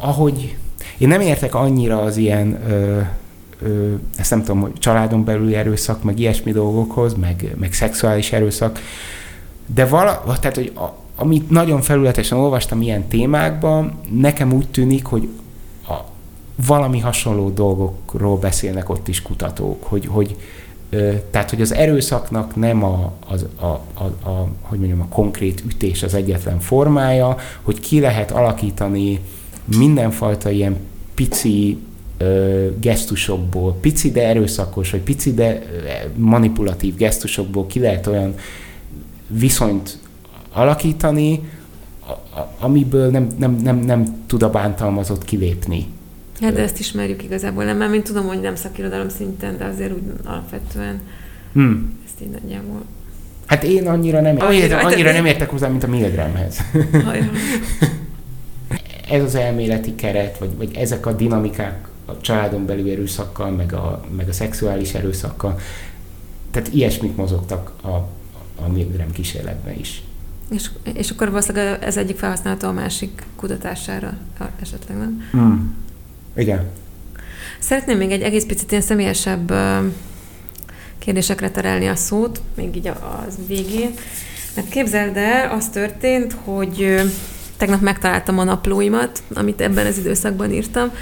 ahogy 0.00 0.56
én 0.98 1.08
nem 1.08 1.20
értek 1.20 1.54
annyira 1.54 2.00
az 2.00 2.16
ilyen 2.16 2.58
ezt 4.16 4.30
nem 4.30 4.42
tudom, 4.42 4.60
hogy 4.60 4.72
családon 4.78 5.24
belüli 5.24 5.54
erőszak, 5.54 6.02
meg 6.02 6.18
ilyesmi 6.18 6.52
dolgokhoz, 6.52 7.14
meg, 7.14 7.54
meg 7.58 7.72
szexuális 7.72 8.32
erőszak, 8.32 8.78
de 9.74 9.86
vala, 9.86 10.22
tehát, 10.40 10.56
hogy 10.56 10.72
a, 10.74 10.84
amit 11.16 11.50
nagyon 11.50 11.80
felületesen 11.80 12.38
olvastam 12.38 12.82
ilyen 12.82 13.08
témákban, 13.08 13.92
nekem 14.10 14.52
úgy 14.52 14.68
tűnik, 14.68 15.04
hogy 15.04 15.28
valami 16.66 16.98
hasonló 16.98 17.50
dolgokról 17.50 18.36
beszélnek 18.36 18.88
ott 18.88 19.08
is 19.08 19.22
kutatók, 19.22 19.84
hogy, 19.84 20.06
hogy 20.06 20.36
tehát, 21.30 21.50
hogy 21.50 21.60
az 21.60 21.74
erőszaknak 21.74 22.56
nem 22.56 22.84
a, 22.84 23.12
az, 23.28 23.46
a, 23.60 23.64
a, 23.64 24.28
a, 24.28 24.48
hogy 24.60 24.78
mondjam, 24.78 25.00
a 25.00 25.08
konkrét 25.08 25.62
ütés 25.66 26.02
az 26.02 26.14
egyetlen 26.14 26.60
formája, 26.60 27.36
hogy 27.62 27.80
ki 27.80 28.00
lehet 28.00 28.30
alakítani 28.30 29.20
mindenfajta 29.78 30.50
ilyen 30.50 30.76
pici 31.14 31.78
ö, 32.18 32.66
gesztusokból, 32.80 33.76
pici, 33.80 34.10
de 34.10 34.26
erőszakos, 34.26 34.90
vagy 34.90 35.00
pici, 35.00 35.34
de 35.34 35.62
manipulatív 36.16 36.96
gesztusokból 36.96 37.66
ki 37.66 37.78
lehet 37.78 38.06
olyan 38.06 38.34
viszonyt 39.28 39.98
alakítani, 40.52 41.50
amiből 42.58 43.10
nem, 43.10 43.26
nem, 43.38 43.54
nem, 43.54 43.78
nem 43.78 44.24
tud 44.26 44.42
a 44.42 44.50
bántalmazott 44.50 45.24
kilépni. 45.24 45.86
Hát 46.40 46.52
de 46.52 46.62
ezt 46.62 46.78
ismerjük 46.78 47.22
igazából, 47.22 47.64
nem, 47.64 47.76
mert 47.76 47.94
én 47.94 48.02
tudom, 48.02 48.26
hogy 48.26 48.40
nem 48.40 48.54
szakirodalom 48.54 49.08
szinten, 49.08 49.58
de 49.58 49.64
azért 49.64 49.92
úgy 49.92 50.02
alapvetően 50.24 51.00
hmm. 51.52 51.98
ezt 52.04 52.20
így 52.22 52.28
nagyjából. 52.28 52.82
Hát 53.46 53.64
én 53.64 53.88
annyira 53.88 54.20
nem, 54.20 54.36
annyira, 54.38 54.78
annyira 54.78 55.12
nem 55.12 55.26
értek 55.26 55.50
hozzá, 55.50 55.68
mint 55.68 55.82
a 55.82 55.86
Milgramhez. 55.86 56.60
Ez 59.10 59.22
az 59.22 59.34
elméleti 59.34 59.94
keret, 59.94 60.38
vagy, 60.38 60.56
vagy 60.56 60.76
ezek 60.76 61.06
a 61.06 61.12
dinamikák 61.12 61.88
a 62.04 62.20
családon 62.20 62.66
belül 62.66 62.90
erőszakkal, 62.90 63.50
meg 63.50 63.72
a, 63.72 64.04
meg 64.16 64.28
a 64.28 64.32
szexuális 64.32 64.94
erőszakkal. 64.94 65.58
Tehát 66.50 66.68
ilyesmik 66.72 67.16
mozogtak 67.16 67.72
a, 67.82 67.88
a 68.64 68.68
Milgram 68.72 69.12
kísérletben 69.12 69.74
is. 69.78 70.02
És, 70.50 70.70
és 70.94 71.10
akkor 71.10 71.30
valószínűleg 71.30 71.82
ez 71.82 71.96
egyik 71.96 72.16
felhasználható 72.16 72.68
a 72.68 72.72
másik 72.72 73.22
kutatására 73.36 74.14
esetleg, 74.60 74.98
nem? 74.98 75.28
Hmm. 75.30 75.74
Igen. 76.36 76.64
Szeretném 77.58 77.96
még 77.96 78.10
egy 78.10 78.22
egész 78.22 78.44
picit 78.44 78.70
ilyen 78.70 78.82
személyesebb 78.82 79.52
kérdésekre 80.98 81.50
terelni 81.50 81.86
a 81.86 81.94
szót, 81.96 82.40
még 82.54 82.76
így 82.76 82.88
az 82.88 83.34
végén. 83.46 83.90
Mert 84.54 84.68
képzeld 84.68 85.16
el, 85.16 85.50
az 85.50 85.68
történt, 85.68 86.36
hogy 86.44 87.00
tegnap 87.56 87.80
megtaláltam 87.80 88.38
a 88.38 88.44
naplóimat, 88.44 89.22
amit 89.34 89.60
ebben 89.60 89.86
az 89.86 89.98
időszakban 89.98 90.52
írtam. 90.52 90.92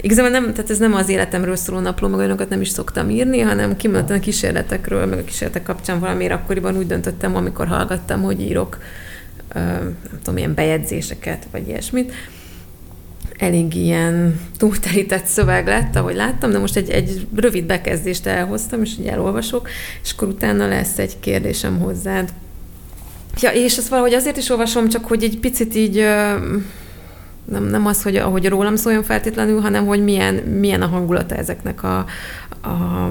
Igazából 0.00 0.30
nem, 0.30 0.52
tehát 0.52 0.70
ez 0.70 0.78
nem 0.78 0.94
az 0.94 1.08
életemről 1.08 1.56
szóló 1.56 1.78
napló, 1.78 2.08
meg 2.08 2.18
olyanokat 2.18 2.48
nem 2.48 2.60
is 2.60 2.68
szoktam 2.68 3.10
írni, 3.10 3.40
hanem 3.40 3.76
kimondottan 3.76 4.16
a 4.16 4.20
kísérletekről, 4.20 5.06
meg 5.06 5.18
a 5.18 5.24
kísérletek 5.24 5.62
kapcsán 5.62 6.00
valamiért 6.00 6.32
akkoriban 6.32 6.76
úgy 6.76 6.86
döntöttem, 6.86 7.36
amikor 7.36 7.66
hallgattam, 7.66 8.22
hogy 8.22 8.40
írok 8.40 8.78
nem 9.54 9.96
tudom, 10.22 10.36
ilyen 10.36 10.54
bejegyzéseket, 10.54 11.46
vagy 11.50 11.68
ilyesmit. 11.68 12.12
Elég 13.38 13.74
ilyen 13.74 14.40
túlterített 14.56 15.26
szöveg 15.26 15.66
lett, 15.66 15.96
ahogy 15.96 16.14
láttam, 16.14 16.50
de 16.50 16.58
most 16.58 16.76
egy, 16.76 16.90
egy 16.90 17.26
rövid 17.34 17.64
bekezdést 17.64 18.26
elhoztam, 18.26 18.82
és 18.82 18.98
így 19.00 19.06
elolvasok, 19.06 19.68
és 20.02 20.12
akkor 20.12 20.28
utána 20.28 20.68
lesz 20.68 20.98
egy 20.98 21.20
kérdésem 21.20 21.78
hozzád, 21.78 22.32
Ja, 23.40 23.50
és 23.50 23.76
ezt 23.76 23.88
valahogy 23.88 24.14
azért 24.14 24.36
is 24.36 24.50
olvasom, 24.50 24.88
csak 24.88 25.04
hogy 25.04 25.22
egy 25.22 25.38
picit 25.38 25.74
így 25.74 25.96
nem, 27.44 27.64
nem 27.64 27.86
az, 27.86 28.02
hogy 28.02 28.16
ahogy 28.16 28.48
rólam 28.48 28.76
szóljon 28.76 29.02
feltétlenül, 29.02 29.60
hanem 29.60 29.86
hogy 29.86 30.04
milyen, 30.04 30.34
milyen 30.34 30.82
a 30.82 30.86
hangulata 30.86 31.34
ezeknek 31.34 31.82
a, 31.82 31.96
a 32.62 33.10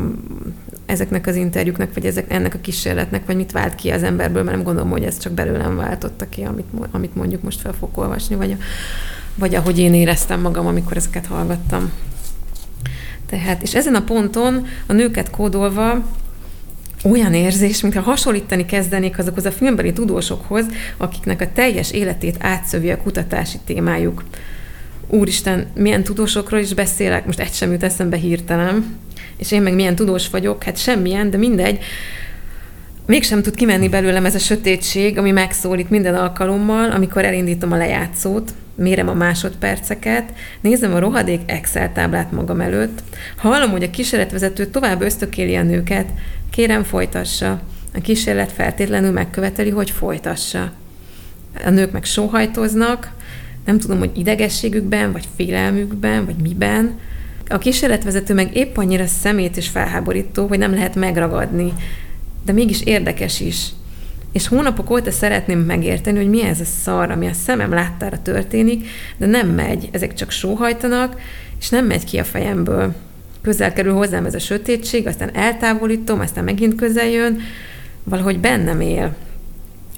ezeknek 0.85 1.27
az 1.27 1.35
interjúknak, 1.35 1.93
vagy 1.93 2.05
ezek, 2.05 2.31
ennek 2.31 2.53
a 2.53 2.59
kísérletnek, 2.61 3.25
vagy 3.25 3.35
mit 3.35 3.51
vált 3.51 3.75
ki 3.75 3.89
az 3.89 4.03
emberből, 4.03 4.43
mert 4.43 4.55
nem 4.55 4.65
gondolom, 4.65 4.89
hogy 4.89 5.03
ez 5.03 5.17
csak 5.17 5.33
belőlem 5.33 5.75
váltotta 5.75 6.29
ki, 6.29 6.43
amit, 6.43 6.65
amit 6.91 7.15
mondjuk 7.15 7.41
most 7.41 7.61
fel 7.61 7.73
fogok 7.79 7.97
olvasni, 7.97 8.35
vagy, 8.35 8.51
a, 8.51 8.55
vagy 9.35 9.55
ahogy 9.55 9.79
én 9.79 9.93
éreztem 9.93 10.41
magam, 10.41 10.67
amikor 10.67 10.97
ezeket 10.97 11.25
hallgattam. 11.25 11.91
Tehát, 13.25 13.61
és 13.61 13.75
ezen 13.75 13.95
a 13.95 14.03
ponton 14.03 14.65
a 14.87 14.93
nőket 14.93 15.29
kódolva 15.29 16.03
olyan 17.03 17.33
érzés, 17.33 17.81
mintha 17.81 18.01
hasonlítani 18.01 18.65
kezdenék 18.65 19.17
azokhoz 19.17 19.45
a 19.45 19.51
filmbeli 19.51 19.93
tudósokhoz, 19.93 20.65
akiknek 20.97 21.41
a 21.41 21.51
teljes 21.53 21.91
életét 21.91 22.35
átszövi 22.39 22.91
a 22.91 22.97
kutatási 22.97 23.57
témájuk. 23.65 24.23
Úristen, 25.07 25.67
milyen 25.75 26.03
tudósokról 26.03 26.59
is 26.59 26.73
beszélek, 26.73 27.25
most 27.25 27.39
egy 27.39 27.53
sem 27.53 27.71
jut 27.71 27.83
eszembe 27.83 28.17
hirtelen, 28.17 28.97
és 29.37 29.51
én 29.51 29.61
meg 29.61 29.73
milyen 29.73 29.95
tudós 29.95 30.29
vagyok, 30.29 30.63
hát 30.63 30.77
semmilyen, 30.77 31.29
de 31.29 31.37
mindegy. 31.37 31.79
Mégsem 33.05 33.41
tud 33.41 33.55
kimenni 33.55 33.89
belőlem 33.89 34.25
ez 34.25 34.35
a 34.35 34.39
sötétség, 34.39 35.17
ami 35.17 35.31
megszólít 35.31 35.89
minden 35.89 36.15
alkalommal, 36.15 36.91
amikor 36.91 37.25
elindítom 37.25 37.71
a 37.71 37.77
lejátszót, 37.77 38.53
mérem 38.75 39.09
a 39.09 39.13
másodperceket, 39.13 40.33
nézem 40.61 40.93
a 40.93 40.99
rohadék 40.99 41.41
Excel 41.45 41.91
táblát 41.91 42.31
magam 42.31 42.61
előtt, 42.61 43.03
hallom, 43.37 43.71
hogy 43.71 43.83
a 43.83 43.89
kísérletvezető 43.89 44.65
tovább 44.65 45.01
ösztökéli 45.01 45.55
a 45.55 45.63
nőket, 45.63 46.09
kérem 46.49 46.83
folytassa. 46.83 47.61
A 47.93 48.01
kísérlet 48.01 48.51
feltétlenül 48.51 49.11
megköveteli, 49.11 49.69
hogy 49.69 49.89
folytassa. 49.89 50.71
A 51.65 51.69
nők 51.69 51.91
meg 51.91 52.03
sóhajtoznak, 52.03 53.11
nem 53.65 53.79
tudom, 53.79 53.99
hogy 53.99 54.11
idegességükben, 54.13 55.11
vagy 55.11 55.27
félelmükben, 55.35 56.25
vagy 56.25 56.35
miben. 56.41 56.99
A 57.47 57.57
kísérletvezető 57.57 58.33
meg 58.33 58.55
épp 58.55 58.77
annyira 58.77 59.05
szemét 59.05 59.57
és 59.57 59.67
felháborító, 59.67 60.47
hogy 60.47 60.57
nem 60.57 60.73
lehet 60.73 60.95
megragadni. 60.95 61.73
De 62.45 62.51
mégis 62.51 62.81
érdekes 62.81 63.39
is. 63.39 63.67
És 64.35 64.47
hónapok 64.47 64.89
óta 64.89 65.11
szeretném 65.11 65.59
megérteni, 65.59 66.17
hogy 66.17 66.29
mi 66.29 66.43
ez 66.43 66.59
a 66.59 66.65
szar, 66.65 67.11
ami 67.11 67.27
a 67.27 67.33
szemem 67.33 67.73
láttára 67.73 68.21
történik, 68.21 68.87
de 69.17 69.25
nem 69.25 69.47
megy. 69.47 69.89
Ezek 69.91 70.13
csak 70.13 70.31
sóhajtanak, 70.31 71.19
és 71.59 71.69
nem 71.69 71.85
megy 71.85 72.03
ki 72.03 72.17
a 72.17 72.23
fejemből. 72.23 72.93
Közel 73.41 73.73
kerül 73.73 73.93
hozzám 73.93 74.25
ez 74.25 74.33
a 74.33 74.39
sötétség, 74.39 75.07
aztán 75.07 75.35
eltávolítom, 75.35 76.19
aztán 76.19 76.43
megint 76.43 76.75
közel 76.75 77.07
jön, 77.07 77.39
valahogy 78.03 78.39
bennem 78.39 78.81
él. 78.81 79.15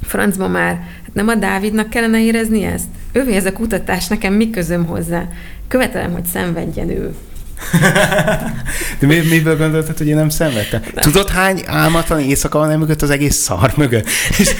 Francba 0.01 0.47
már, 0.47 0.73
hát 1.03 1.14
nem 1.14 1.27
a 1.27 1.35
Dávidnak 1.35 1.89
kellene 1.89 2.23
érezni 2.23 2.64
ezt? 2.64 2.89
Ővé 3.11 3.35
ez 3.35 3.45
a 3.45 3.53
kutatás, 3.53 4.07
nekem 4.07 4.34
mi 4.34 4.49
közöm 4.49 4.85
hozzá? 4.85 5.27
Követelem, 5.68 6.11
hogy 6.11 6.26
szenvedjen 6.26 6.89
ő. 6.89 7.14
De 9.00 9.08
mi, 9.08 9.20
miből 9.30 9.58
gondoltad, 9.58 9.98
hogy 9.98 10.08
én 10.08 10.16
nem 10.16 10.30
szenvedtem? 10.30 10.82
Tudod, 10.96 11.30
hány 11.30 11.64
álmatlan 11.66 12.20
éjszaka 12.20 12.58
van 12.58 12.78
mögött 12.78 13.02
az 13.02 13.10
egész 13.10 13.36
szar 13.36 13.74
mögött? 13.76 14.08
És, 14.40 14.56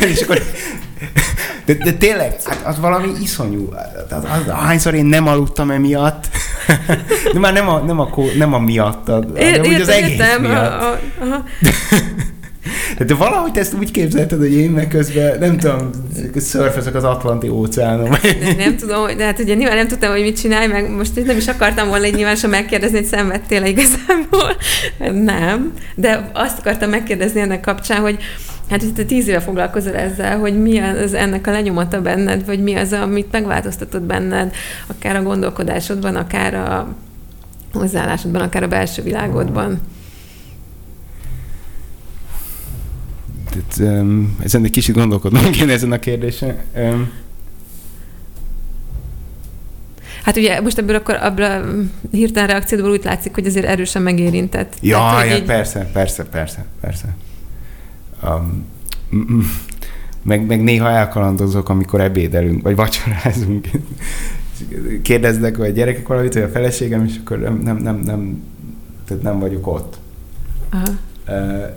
és 0.00 0.20
akkor 0.20 0.42
de, 1.68 1.74
de 1.74 1.92
tényleg, 1.92 2.36
hát 2.44 2.62
az 2.64 2.80
valami 2.80 3.08
iszonyú. 3.22 3.72
Az, 4.10 4.24
az, 4.24 4.52
hányszor 4.52 4.94
én 4.94 5.04
nem 5.04 5.26
aludtam 5.26 5.70
emiatt. 5.70 6.28
De 7.32 7.38
már 7.38 7.52
nem 7.52 7.68
a, 7.68 7.78
nem 7.78 8.00
a, 8.00 8.08
nem 8.36 8.54
a 8.54 8.58
miattad, 8.58 9.38
hanem 9.38 9.60
úgy 9.60 9.80
az 9.80 9.88
egész 9.88 10.10
értem, 10.10 10.42
miatt. 10.42 10.82
A, 10.82 10.90
a, 10.90 10.98
aha. 11.20 11.44
De, 12.98 13.14
valahogy 13.14 13.52
te 13.52 13.60
ezt 13.60 13.74
úgy 13.74 13.90
képzelted, 13.90 14.38
hogy 14.38 14.52
én 14.52 14.70
meg 14.70 14.88
közben, 14.88 15.38
nem 15.38 15.56
tudom, 15.56 15.90
szörfözök 16.36 16.94
az 16.94 17.04
Atlanti 17.04 17.48
óceánon. 17.48 18.16
Nem 18.56 18.76
tudom, 18.76 19.16
de 19.16 19.24
hát 19.24 19.38
ugye 19.38 19.54
nyilván 19.54 19.76
nem 19.76 19.88
tudtam, 19.88 20.10
hogy 20.10 20.22
mit 20.22 20.40
csinálj, 20.40 20.66
meg 20.66 20.90
most 20.90 21.24
nem 21.24 21.36
is 21.36 21.48
akartam 21.48 21.88
volna 21.88 22.04
egy 22.04 22.14
nyilván 22.14 22.36
sem 22.36 22.50
megkérdezni, 22.50 22.96
hogy 22.96 23.06
szenvedtél 23.06 23.64
igazából. 23.64 24.56
Nem, 25.24 25.72
de 25.94 26.30
azt 26.32 26.58
akartam 26.58 26.90
megkérdezni 26.90 27.40
ennek 27.40 27.60
kapcsán, 27.60 28.00
hogy 28.00 28.18
Hát, 28.70 28.82
hogy 28.82 28.92
te 28.92 29.04
tíz 29.04 29.28
éve 29.28 29.40
foglalkozol 29.40 29.94
ezzel, 29.94 30.38
hogy 30.38 30.62
mi 30.62 30.78
az 30.78 31.14
ennek 31.14 31.46
a 31.46 31.50
lenyomata 31.50 32.00
benned, 32.00 32.46
vagy 32.46 32.62
mi 32.62 32.74
az, 32.74 32.92
amit 32.92 33.32
megváltoztatott 33.32 34.02
benned, 34.02 34.54
akár 34.86 35.16
a 35.16 35.22
gondolkodásodban, 35.22 36.16
akár 36.16 36.54
a 36.54 36.94
hozzáállásodban, 37.72 38.40
akár 38.40 38.62
a 38.62 38.68
belső 38.68 39.02
világodban. 39.02 39.80
Tehát, 43.68 44.00
um, 44.00 44.36
ezen 44.42 44.64
egy 44.64 44.70
kicsit 44.70 44.94
gondolkodnom 44.94 45.50
kéne 45.50 45.72
ezen 45.72 45.92
a 45.92 45.98
kérdésen. 45.98 46.56
Um, 46.76 47.10
Hát 50.22 50.36
ugye 50.36 50.60
most 50.60 50.78
ebből 50.78 50.94
akkor 50.94 51.14
ebből 51.14 51.44
a 51.44 51.64
hirtelen 52.10 52.48
reakciódból 52.48 52.90
úgy 52.90 53.04
látszik, 53.04 53.34
hogy 53.34 53.46
azért 53.46 53.66
erősen 53.66 54.02
megérintett. 54.02 54.76
Ja, 54.80 54.96
Tehát, 54.96 55.26
ja 55.26 55.36
így... 55.36 55.44
persze, 55.44 55.90
persze, 55.92 56.24
persze, 56.24 56.64
persze. 56.80 57.16
Um, 58.22 58.66
meg, 60.22 60.46
meg 60.46 60.62
néha 60.62 60.90
elkalandozok, 60.90 61.68
amikor 61.68 62.00
ebédelünk, 62.00 62.62
vagy 62.62 62.76
vacsorázunk. 62.76 63.66
kérdeznek, 65.02 65.58
a 65.58 65.66
gyerekek 65.66 66.08
valamit, 66.08 66.34
vagy 66.34 66.42
a 66.42 66.48
feleségem, 66.48 67.04
és 67.04 67.14
akkor 67.20 67.38
nem, 67.38 67.56
nem, 67.56 67.76
nem, 67.76 67.96
nem, 67.96 68.42
tehát 69.06 69.22
nem 69.22 69.38
vagyok 69.38 69.66
ott. 69.66 69.98
Aha. 70.70 70.88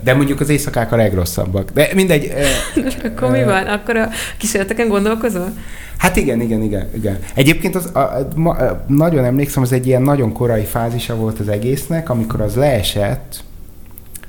De 0.02 0.14
mondjuk 0.14 0.40
az 0.40 0.48
éjszakák 0.48 0.92
a 0.92 0.96
legrosszabbak. 0.96 1.70
De 1.70 1.88
mindegy. 1.94 2.32
Akkor 3.04 3.30
mi 3.30 3.44
van? 3.44 3.66
Akkor 3.66 3.96
a 3.96 4.08
kísérleteken 4.36 4.88
gondolkozol? 4.88 5.52
Hát 5.96 6.16
igen, 6.16 6.40
igen, 6.40 6.62
igen. 6.62 6.88
igen. 6.94 7.18
Egyébként 7.34 7.74
az, 7.74 7.84
a, 7.94 8.28
ma, 8.36 8.56
nagyon 8.86 9.24
emlékszem, 9.24 9.62
az 9.62 9.72
egy 9.72 9.86
ilyen 9.86 10.02
nagyon 10.02 10.32
korai 10.32 10.64
fázisa 10.64 11.16
volt 11.16 11.40
az 11.40 11.48
egésznek, 11.48 12.10
amikor 12.10 12.40
az 12.40 12.54
leesett, 12.54 13.42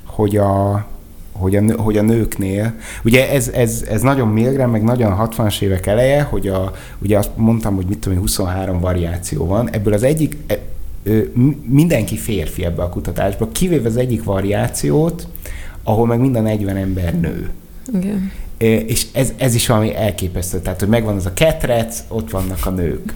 hogy 0.04 0.36
a, 0.36 0.86
hogy 1.32 1.56
a, 1.56 1.62
hogy 1.76 1.96
a 1.96 2.02
nőknél, 2.02 2.74
ugye 3.04 3.30
ez, 3.30 3.48
ez, 3.48 3.84
ez 3.90 4.00
nagyon 4.00 4.28
Milgram, 4.28 4.70
meg 4.70 4.82
nagyon 4.82 5.28
60-as 5.30 5.60
évek 5.60 5.86
eleje, 5.86 6.22
hogy 6.22 6.48
a, 6.48 6.72
ugye 6.98 7.18
azt 7.18 7.30
mondtam, 7.34 7.74
hogy 7.74 7.86
mit 7.86 7.98
tudom, 7.98 8.18
23 8.18 8.80
variáció 8.80 9.46
van, 9.46 9.70
ebből 9.70 9.92
az 9.92 10.02
egyik, 10.02 10.36
e, 10.46 10.58
mindenki 11.66 12.16
férfi 12.16 12.64
ebbe 12.64 12.82
a 12.82 12.88
kutatásba, 12.88 13.48
kivéve 13.48 13.88
az 13.88 13.96
egyik 13.96 14.24
variációt, 14.24 15.28
ahol 15.82 16.06
meg 16.06 16.20
minden 16.20 16.42
40 16.42 16.76
ember 16.76 17.20
nő. 17.20 17.50
Igen. 17.92 18.32
És 18.86 19.06
ez, 19.12 19.32
ez 19.36 19.54
is 19.54 19.66
valami 19.66 19.94
elképesztő. 19.94 20.60
Tehát, 20.60 20.80
hogy 20.80 20.88
megvan 20.88 21.16
az 21.16 21.26
a 21.26 21.32
ketrec, 21.32 22.02
ott 22.08 22.30
vannak 22.30 22.66
a 22.66 22.70
nők. 22.70 23.14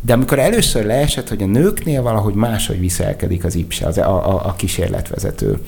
De 0.00 0.12
amikor 0.12 0.38
először 0.38 0.84
leesett, 0.84 1.28
hogy 1.28 1.42
a 1.42 1.46
nőknél 1.46 2.02
valahogy 2.02 2.34
máshogy 2.34 2.80
viselkedik 2.80 3.44
az 3.44 3.54
IPSE, 3.54 3.86
az, 3.86 3.98
a, 3.98 4.28
a, 4.28 4.46
a 4.46 4.54
kísérletvezető. 4.56 5.58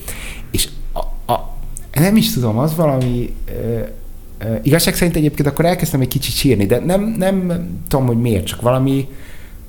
És 0.51 0.67
a, 0.93 1.31
a, 1.33 1.55
nem 1.93 2.15
is 2.15 2.33
tudom, 2.33 2.57
az 2.57 2.75
valami... 2.75 3.35
Uh, 3.49 3.87
uh, 4.43 4.59
igazság 4.61 4.95
szerint 4.95 5.15
egyébként 5.15 5.47
akkor 5.47 5.65
elkezdtem 5.65 6.01
egy 6.01 6.07
kicsit 6.07 6.33
sírni, 6.33 6.65
de 6.65 6.79
nem, 6.79 7.15
nem 7.17 7.67
tudom, 7.87 8.05
hogy 8.05 8.21
miért, 8.21 8.45
csak 8.45 8.61
valami... 8.61 9.07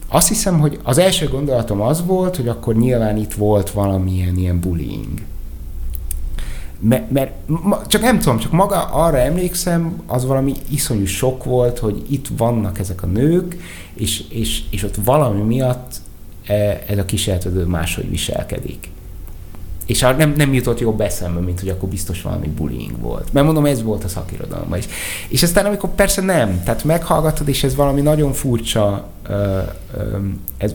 Azt 0.09 0.29
hiszem, 0.29 0.61
hogy 0.61 0.79
az 0.83 0.99
első 0.99 1.29
gondolatom 1.29 1.81
az 1.81 2.07
volt, 2.07 2.37
hogy 2.37 2.49
akkor 2.49 2.77
nyilván 2.77 3.17
itt 3.17 3.33
volt 3.33 3.71
valamilyen 3.71 4.37
ilyen 4.37 4.61
bullying. 4.61 5.23
Mert, 6.81 7.11
mert 7.11 7.33
csak 7.87 8.03
nem 8.03 8.19
tudom, 8.19 8.39
csak 8.39 8.53
maga 8.53 8.83
arra 8.83 9.19
emlékszem, 9.19 10.03
az 10.07 10.27
valami 10.27 10.55
iszonyú 10.71 11.07
sok 11.07 11.45
volt, 11.45 11.79
hogy 11.79 12.05
itt 12.09 12.27
vannak 12.37 12.79
ezek 12.79 13.03
a 13.03 13.07
nők, 13.07 13.57
és, 13.95 14.25
és, 14.29 14.63
és 14.71 14.83
ott 14.83 14.97
valami 15.05 15.43
miatt 15.43 15.95
e, 16.47 16.83
ez 16.87 16.99
a 16.99 17.05
kísérletedő 17.05 17.65
máshogy 17.65 18.11
viselkedik. 18.11 18.91
És 19.89 20.01
nem, 20.01 20.33
nem 20.37 20.55
jutott 20.55 20.81
jobb 20.81 21.01
eszembe, 21.01 21.41
mint 21.41 21.61
hogy 21.61 21.69
akkor 21.69 21.89
biztos 21.89 22.23
valami 22.23 22.49
bullying 22.49 23.01
volt. 23.01 23.33
Mert 23.33 23.47
mondom, 23.47 23.65
ez 23.65 23.83
volt 23.83 24.05
a 24.05 24.09
szakirodalomban 24.09 24.79
is. 24.79 24.85
És 25.29 25.43
aztán, 25.43 25.67
amikor 25.67 25.91
persze 25.95 26.23
nem, 26.23 26.63
tehát 26.65 26.85
meghallgatod, 26.85 27.49
és 27.49 27.65
ez 27.65 27.75
valami 27.75 28.01
nagyon 28.01 28.33
furcsa, 28.33 29.09
ez 30.59 30.75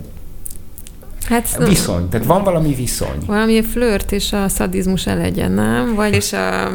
Hát, 1.26 1.58
viszony, 1.68 2.10
tehát 2.10 2.26
van 2.26 2.44
valami 2.44 2.74
viszony. 2.74 3.18
Valami 3.26 3.62
flört 3.62 4.12
és 4.12 4.34
a 4.34 4.50
szadizmus 4.50 5.08
elegyen, 5.08 5.52
nem? 5.52 5.96
Vagy 5.96 6.14
és 6.14 6.34
a... 6.34 6.72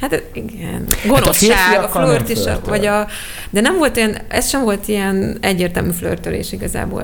Hát 0.00 0.22
igen, 0.32 0.84
gonoszság, 1.06 1.56
hát 1.56 1.94
a, 1.94 2.00
a 2.00 2.04
flört 2.04 2.28
is, 2.28 2.38
vagy 2.64 2.86
a... 2.86 3.06
De 3.50 3.60
nem 3.60 3.76
volt 3.76 3.96
ilyen, 3.96 4.18
ez 4.28 4.48
sem 4.48 4.62
volt 4.62 4.88
ilyen 4.88 5.38
egyértelmű 5.40 5.90
flörtölés 5.90 6.52
igazából 6.52 7.02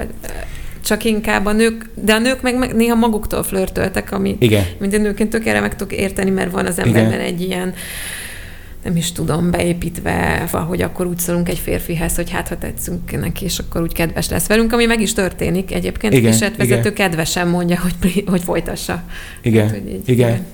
csak 0.85 1.05
inkább 1.05 1.47
a 1.47 1.52
nők, 1.52 1.89
de 1.94 2.15
a 2.15 2.19
nők 2.19 2.43
meg 2.43 2.74
néha 2.74 2.94
maguktól 2.94 3.43
flörtöltek, 3.43 4.12
ami 4.12 4.36
Igen. 4.39 4.65
minden 4.78 5.01
nőként 5.01 5.31
tök 5.31 5.47
erre 5.47 5.61
meg 5.61 5.77
tudok 5.77 5.93
érteni, 5.93 6.31
mert 6.31 6.51
van 6.51 6.66
az 6.66 6.78
emberben 6.78 7.12
Igen. 7.12 7.20
egy 7.20 7.40
ilyen 7.40 7.74
nem 8.85 8.97
is 8.97 9.12
tudom, 9.12 9.51
beépítve, 9.51 10.48
hogy 10.69 10.82
akkor 10.82 11.06
úgy 11.06 11.19
szólunk 11.19 11.48
egy 11.48 11.59
férfihez, 11.59 12.16
hogy 12.16 12.31
hát 12.31 12.48
ha 12.48 12.59
tetszünk 12.59 13.20
neki, 13.20 13.44
és 13.44 13.59
akkor 13.59 13.82
úgy 13.82 13.93
kedves 13.93 14.28
lesz 14.28 14.47
velünk, 14.47 14.73
ami 14.73 14.85
meg 14.85 15.01
is 15.01 15.12
történik 15.12 15.74
egyébként. 15.74 16.12
Igen, 16.12 16.32
és 16.32 16.44
vezető 16.56 16.93
kedvesen 16.93 17.48
mondja, 17.48 17.81
hogy, 17.81 18.24
hogy 18.27 18.43
folytassa. 18.43 19.02
Igen, 19.43 19.66
hát, 19.66 19.78
hogy 19.78 19.89
így, 19.89 20.09
igen. 20.09 20.28
igen. 20.28 20.44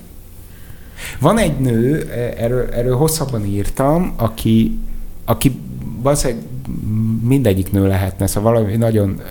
Van 1.19 1.37
egy 1.37 1.59
nő, 1.59 2.09
erről, 2.37 2.69
erről 2.73 2.95
hosszabban 2.95 3.45
írtam, 3.45 4.13
aki, 4.17 4.77
aki 5.25 5.51
valószínűleg 6.01 6.43
mindegyik 7.23 7.71
nő 7.71 7.87
lehetne, 7.87 8.27
szóval 8.27 8.53
valami 8.53 8.75
nagyon 8.75 9.21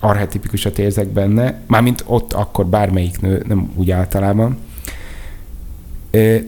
arhetipikusat 0.00 0.78
érzek 0.78 1.08
benne, 1.08 1.60
mármint 1.66 2.04
ott 2.06 2.32
akkor 2.32 2.66
bármelyik 2.66 3.20
nő, 3.20 3.44
nem 3.48 3.72
úgy 3.74 3.90
általában. 3.90 4.58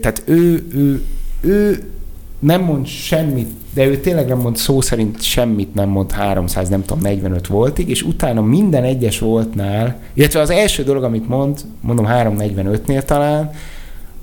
Tehát 0.00 0.22
ő, 0.26 0.66
ő, 0.74 1.04
ő 1.40 1.90
nem 2.38 2.62
mond 2.62 2.86
semmit, 2.86 3.48
de 3.74 3.86
ő 3.86 3.96
tényleg 3.96 4.26
nem 4.26 4.38
mond 4.38 4.56
szó 4.56 4.80
szerint 4.80 5.22
semmit 5.22 5.74
nem 5.74 5.88
mond 5.88 6.12
300, 6.12 6.68
nem 6.68 6.84
tudom, 6.84 7.02
45 7.02 7.46
voltig, 7.46 7.88
és 7.88 8.02
utána 8.02 8.42
minden 8.42 8.84
egyes 8.84 9.18
voltnál, 9.18 10.00
illetve 10.12 10.40
az 10.40 10.50
első 10.50 10.82
dolog, 10.82 11.02
amit 11.02 11.28
mond, 11.28 11.60
mondom 11.80 12.06
345-nél 12.08 13.02
talán, 13.02 13.50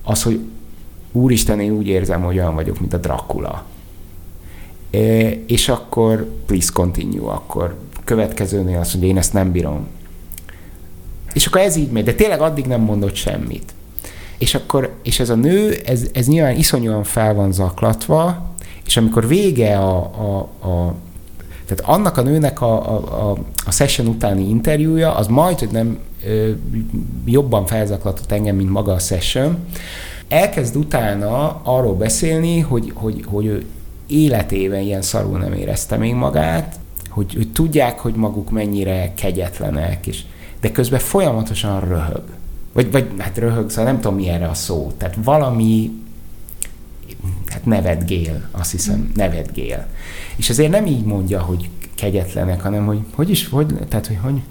az, 0.03 0.23
hogy 0.23 0.39
úristen, 1.11 1.59
én 1.59 1.71
úgy 1.71 1.87
érzem, 1.87 2.21
hogy 2.21 2.37
olyan 2.37 2.55
vagyok, 2.55 2.79
mint 2.79 2.93
a 2.93 2.97
Dracula. 2.97 3.65
E, 4.91 4.97
és 5.47 5.69
akkor 5.69 6.29
please 6.45 6.69
continue, 6.73 7.31
akkor 7.31 7.77
következőnél 8.07 8.79
azt 8.79 8.91
mondja, 8.91 9.09
én 9.09 9.17
ezt 9.17 9.34
nem 9.34 9.51
bírom. 9.51 9.88
És 11.34 11.45
akkor 11.45 11.61
ez 11.61 11.75
így 11.75 11.91
megy, 11.91 12.03
de 12.03 12.13
tényleg 12.13 12.41
addig 12.41 12.65
nem 12.65 12.81
mondott 12.81 13.15
semmit. 13.15 13.73
És 14.38 14.55
akkor, 14.55 14.95
és 15.03 15.19
ez 15.19 15.29
a 15.29 15.35
nő, 15.35 15.81
ez, 15.85 16.07
ez 16.13 16.27
nyilván 16.27 16.57
iszonyúan 16.57 17.03
fel 17.03 17.34
van 17.34 17.51
zaklatva, 17.51 18.51
és 18.85 18.97
amikor 18.97 19.27
vége 19.27 19.77
a, 19.77 19.97
a, 19.97 20.38
a 20.67 20.93
tehát 21.65 21.84
annak 21.95 22.17
a 22.17 22.21
nőnek 22.21 22.61
a, 22.61 22.93
a, 22.93 23.29
a, 23.29 23.38
a 23.65 23.71
session 23.71 24.07
utáni 24.07 24.49
interjúja, 24.49 25.15
az 25.15 25.27
majd, 25.27 25.59
hogy 25.59 25.71
nem 25.71 25.97
ö, 26.25 26.51
jobban 27.25 27.65
felzaklatott 27.65 28.31
engem, 28.31 28.55
mint 28.55 28.69
maga 28.69 28.93
a 28.93 28.99
session. 28.99 29.57
Elkezd 30.27 30.75
utána 30.75 31.61
arról 31.63 31.95
beszélni, 31.95 32.59
hogy, 32.59 32.91
hogy, 32.95 33.23
hogy 33.25 33.45
ő 33.45 33.65
életében 34.07 34.81
ilyen 34.81 35.01
szarul 35.01 35.38
nem 35.38 35.53
érezte 35.53 35.97
még 35.97 36.13
magát, 36.13 36.79
hogy, 37.18 37.34
hogy 37.34 37.52
tudják, 37.52 37.99
hogy 37.99 38.14
maguk 38.14 38.49
mennyire 38.49 39.14
kegyetlenek, 39.14 40.07
és, 40.07 40.22
de 40.61 40.72
közben 40.72 40.99
folyamatosan 40.99 41.80
röhög. 41.80 42.23
Vagy, 42.73 42.91
vagy 42.91 43.07
hát 43.18 43.38
röhög, 43.38 43.69
szóval 43.69 43.85
nem 43.85 44.02
tudom 44.02 44.18
mi 44.18 44.30
erre 44.30 44.48
a 44.48 44.53
szó. 44.53 44.91
Tehát 44.98 45.18
valami, 45.23 45.91
hát 47.48 47.65
nevetgél, 47.65 48.49
azt 48.52 48.72
hiszem, 48.72 49.11
nevetgél. 49.15 49.88
És 50.35 50.49
azért 50.49 50.72
nem 50.72 50.85
így 50.85 51.03
mondja, 51.03 51.41
hogy 51.41 51.69
kegyetlenek, 51.95 52.61
hanem 52.61 52.85
hogy 52.85 52.99
hogy 53.15 53.30
is, 53.30 53.48
hogy, 53.48 53.73
tehát 53.89 54.07
hogy, 54.07 54.18
hogy 54.22 54.41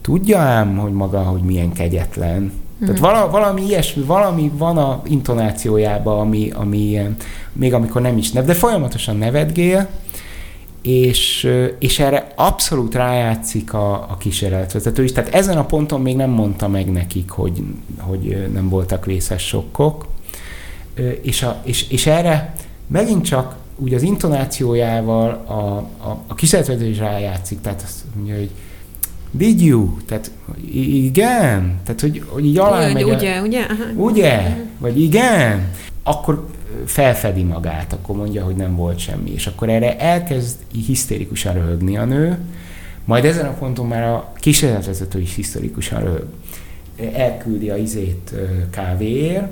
tudja 0.00 0.38
ám, 0.38 0.76
hogy 0.76 0.92
maga, 0.92 1.22
hogy 1.22 1.42
milyen 1.42 1.72
kegyetlen. 1.72 2.52
Tehát 2.80 2.94
mhm. 2.94 3.02
vala, 3.02 3.30
valami 3.30 3.62
ilyesmi, 3.62 4.02
valami 4.02 4.52
van 4.54 4.78
a 4.78 5.02
intonációjában, 5.04 6.20
ami, 6.20 6.50
ami 6.50 6.78
ilyen, 6.78 7.16
még 7.52 7.74
amikor 7.74 8.00
nem 8.00 8.16
is 8.16 8.30
nev, 8.30 8.44
de 8.44 8.54
folyamatosan 8.54 9.16
nevetgél, 9.16 9.88
és, 10.82 11.50
és 11.78 11.98
erre 11.98 12.32
abszolút 12.36 12.94
rájátszik 12.94 13.72
a, 13.72 13.92
a 13.92 14.16
kísérletvezető 14.18 15.04
is. 15.04 15.12
Tehát 15.12 15.34
ezen 15.34 15.58
a 15.58 15.64
ponton 15.64 16.00
még 16.00 16.16
nem 16.16 16.30
mondta 16.30 16.68
meg 16.68 16.92
nekik, 16.92 17.30
hogy, 17.30 17.62
hogy 17.98 18.48
nem 18.52 18.68
voltak 18.68 19.04
vészes 19.04 19.46
sokkok. 19.46 20.06
És, 21.22 21.42
a, 21.42 21.60
és, 21.64 21.88
és 21.88 22.06
erre 22.06 22.54
megint 22.86 23.24
csak 23.24 23.56
úgy 23.76 23.94
az 23.94 24.02
intonációjával 24.02 25.30
a, 25.46 25.76
a, 26.08 26.22
a 26.26 26.34
kísérletvezető 26.34 26.88
is 26.88 26.98
rájátszik. 26.98 27.60
Tehát 27.60 27.82
azt 27.82 28.04
mondja, 28.14 28.36
hogy 28.36 28.50
did 29.30 29.60
you? 29.60 29.96
Tehát 30.06 30.30
igen? 30.72 31.80
Tehát, 31.84 32.00
hogy, 32.00 32.22
hogy 32.26 32.44
így 32.44 32.58
alá 32.58 32.92
megy. 32.92 33.02
Ugye, 33.02 33.40
ugye? 33.40 33.60
Aha. 33.60 33.84
Ugye? 33.94 34.56
Vagy 34.78 35.00
igen? 35.02 35.68
Akkor 36.02 36.46
felfedi 36.84 37.42
magát, 37.42 37.92
akkor 37.92 38.16
mondja, 38.16 38.44
hogy 38.44 38.56
nem 38.56 38.76
volt 38.76 38.98
semmi. 38.98 39.32
És 39.32 39.46
akkor 39.46 39.68
erre 39.68 39.98
elkezd 39.98 40.56
hisztérikusan 40.86 41.54
röhögni 41.54 41.96
a 41.96 42.04
nő, 42.04 42.38
majd 43.04 43.24
ezen 43.24 43.46
a 43.46 43.52
ponton 43.52 43.86
már 43.86 44.02
a 44.02 44.32
kísérletvezető 44.36 45.20
is 45.20 45.34
hisztérikusan 45.34 46.00
röhög. 46.00 46.26
Elküldi 47.14 47.70
a 47.70 47.76
izét 47.76 48.34
kávéért, 48.70 49.48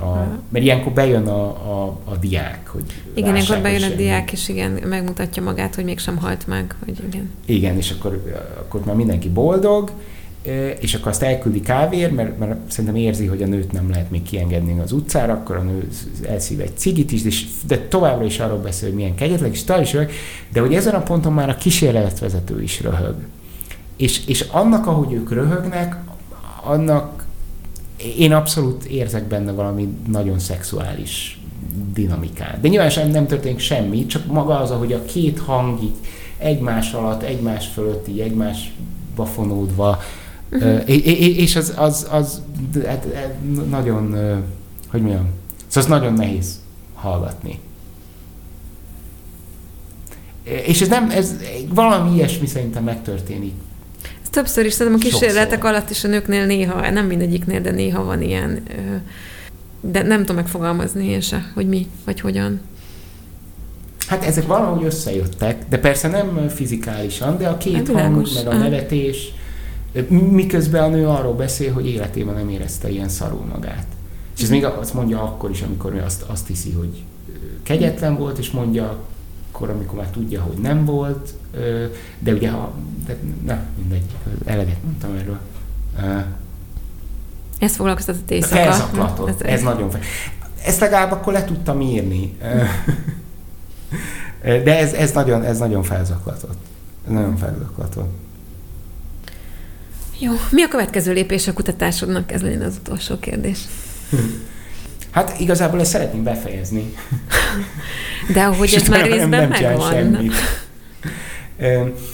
a, 0.00 0.26
mert 0.48 0.64
ilyenkor 0.64 0.92
bejön 0.92 1.26
a, 1.26 1.44
a, 1.46 1.98
a 2.04 2.16
diák, 2.16 2.68
hogy 2.68 2.84
Igen, 3.14 3.34
ilyenkor 3.34 3.58
bejön 3.58 3.92
a 3.92 3.94
diák, 3.94 4.32
és 4.32 4.48
igen, 4.48 4.70
megmutatja 4.70 5.42
magát, 5.42 5.74
hogy 5.74 5.84
mégsem 5.84 6.16
halt 6.16 6.46
meg, 6.46 6.74
hogy 6.84 7.04
igen. 7.08 7.30
Igen, 7.44 7.76
és 7.76 7.90
akkor, 7.90 8.22
akkor 8.58 8.84
már 8.84 8.94
mindenki 8.94 9.28
boldog, 9.28 9.90
és 10.80 10.94
akkor 10.94 11.08
azt 11.08 11.22
elküldi 11.22 11.60
kávér, 11.60 12.12
mert, 12.12 12.38
mert 12.38 12.70
szerintem 12.70 12.96
érzi, 12.96 13.26
hogy 13.26 13.42
a 13.42 13.46
nőt 13.46 13.72
nem 13.72 13.90
lehet 13.90 14.10
még 14.10 14.22
kiengedni 14.22 14.80
az 14.80 14.92
utcára, 14.92 15.32
akkor 15.32 15.56
a 15.56 15.62
nő 15.62 15.88
elszív 16.28 16.60
egy 16.60 16.76
cigit 16.76 17.12
is, 17.12 17.46
de 17.66 17.78
továbbra 17.78 18.24
is 18.24 18.38
arról 18.38 18.58
beszél, 18.58 18.88
hogy 18.88 18.96
milyen 18.96 19.14
kegyetlen, 19.14 19.50
és 19.50 19.64
tal 19.64 19.80
is 19.80 19.92
röhög, 19.92 20.10
de 20.52 20.60
hogy 20.60 20.74
ezen 20.74 20.94
a 20.94 21.02
ponton 21.02 21.32
már 21.32 21.48
a 21.48 21.56
kísérletvezető 21.56 22.62
is 22.62 22.80
röhög. 22.80 23.14
És, 23.96 24.26
és 24.26 24.40
annak, 24.40 24.86
ahogy 24.86 25.12
ők 25.12 25.32
röhögnek, 25.32 25.96
annak 26.62 27.24
én 28.18 28.32
abszolút 28.32 28.84
érzek 28.84 29.24
benne 29.24 29.52
valami 29.52 29.88
nagyon 30.08 30.38
szexuális 30.38 31.40
dinamikát. 31.94 32.60
De 32.60 32.68
nyilván 32.68 32.90
sem 32.90 33.10
nem 33.10 33.26
történik 33.26 33.58
semmi, 33.58 34.06
csak 34.06 34.26
maga 34.26 34.60
az, 34.60 34.70
hogy 34.70 34.92
a 34.92 35.04
két 35.04 35.38
hang 35.38 35.78
egymás 36.38 36.92
alatt, 36.92 37.22
egymás 37.22 37.66
fölött, 37.66 38.08
így 38.08 38.20
egymásba 38.20 39.24
uh-huh. 40.50 40.82
és 41.38 41.56
az, 41.56 41.72
az, 41.76 42.06
az 42.10 42.42
hát, 42.86 43.06
hát, 43.14 43.34
nagyon, 43.70 44.16
hogy 44.88 45.00
mondjam, 45.00 45.28
szóval 45.66 45.82
az 45.82 46.00
nagyon 46.00 46.12
nehéz 46.12 46.60
hallgatni. 46.94 47.58
És 50.42 50.80
ez 50.80 50.88
nem, 50.88 51.10
ez 51.10 51.34
valami 51.68 52.14
ilyesmi 52.14 52.46
szerintem 52.46 52.84
megtörténik. 52.84 53.52
Ez 54.22 54.28
többször 54.30 54.66
is, 54.66 54.72
szerintem 54.72 55.00
a 55.00 55.10
kísérletek 55.10 55.50
Sokszor. 55.50 55.70
alatt 55.70 55.90
is 55.90 56.04
a 56.04 56.08
nőknél 56.08 56.46
néha, 56.46 56.90
nem 56.90 57.06
mindegyiknél, 57.06 57.60
de 57.60 57.70
néha 57.70 58.04
van 58.04 58.22
ilyen, 58.22 58.62
de 59.80 60.02
nem 60.02 60.20
tudom 60.20 60.36
megfogalmazni 60.36 61.06
én 61.06 61.20
se, 61.20 61.50
hogy 61.54 61.68
mi, 61.68 61.86
vagy 62.04 62.20
hogyan. 62.20 62.60
Hát 64.06 64.24
ezek 64.24 64.46
valahogy 64.46 64.84
összejöttek, 64.84 65.64
de 65.68 65.78
persze 65.78 66.08
nem 66.08 66.48
fizikálisan, 66.48 67.38
de 67.38 67.48
a 67.48 67.56
két 67.56 67.74
hát 67.74 67.88
hang, 67.88 68.28
meg 68.34 68.46
a 68.46 68.54
nevetés, 68.54 69.32
miközben 70.30 70.82
a 70.82 70.88
nő 70.88 71.06
arról 71.06 71.34
beszél, 71.34 71.72
hogy 71.72 71.86
életében 71.86 72.34
nem 72.34 72.48
érezte 72.48 72.88
ilyen 72.88 73.08
szarul 73.08 73.44
magát. 73.44 73.86
És 74.36 74.42
ez 74.42 74.48
még 74.48 74.64
azt 74.64 74.94
mondja 74.94 75.22
akkor 75.22 75.50
is, 75.50 75.62
amikor 75.62 75.94
ő 75.94 76.02
azt, 76.02 76.22
azt 76.22 76.46
hiszi, 76.46 76.72
hogy 76.72 77.02
kegyetlen 77.62 78.16
volt, 78.16 78.38
és 78.38 78.50
mondja 78.50 78.98
akkor, 79.50 79.70
amikor 79.70 79.98
már 79.98 80.10
tudja, 80.10 80.42
hogy 80.42 80.56
nem 80.56 80.84
volt, 80.84 81.34
de 82.18 82.32
ugye, 82.32 82.50
ha, 82.50 82.72
de, 83.06 83.16
na, 83.44 83.58
mindegy, 83.78 84.04
eleget 84.44 84.82
mondtam 84.84 85.10
erről. 85.14 85.38
Ez 87.58 87.76
foglalkoztatott 87.76 88.30
éjszaka. 88.30 88.54
Felzaklatott, 88.54 89.28
ez, 89.28 89.40
ez 89.40 89.62
nagyon 89.62 89.90
fel. 89.90 90.00
Ezt 90.64 90.80
legalább 90.80 91.12
akkor 91.12 91.32
le 91.32 91.44
tudtam 91.44 91.80
írni. 91.80 92.36
De 94.42 94.78
ez, 94.78 94.92
ez, 94.92 95.12
nagyon, 95.12 95.42
ez 95.42 95.58
nagyon 95.58 95.82
felzaklatott. 95.82 96.58
Ez 97.06 97.12
nagyon 97.12 97.36
felzaklatott. 97.36 98.12
Jó, 100.18 100.32
mi 100.50 100.62
a 100.62 100.68
következő 100.68 101.12
lépés 101.12 101.48
a 101.48 101.52
kutatásodnak? 101.52 102.32
Ez 102.32 102.42
legyen 102.42 102.60
az 102.60 102.76
utolsó 102.80 103.18
kérdés. 103.18 103.58
Hát 105.10 105.40
igazából 105.40 105.80
ezt 105.80 105.90
szeretném 105.90 106.22
befejezni. 106.22 106.94
De 108.32 108.42
ahogy 108.42 108.74
ez 108.74 108.88
már 108.88 109.04
részben 109.04 109.28
nem, 109.28 109.48
megvan. 109.48 110.30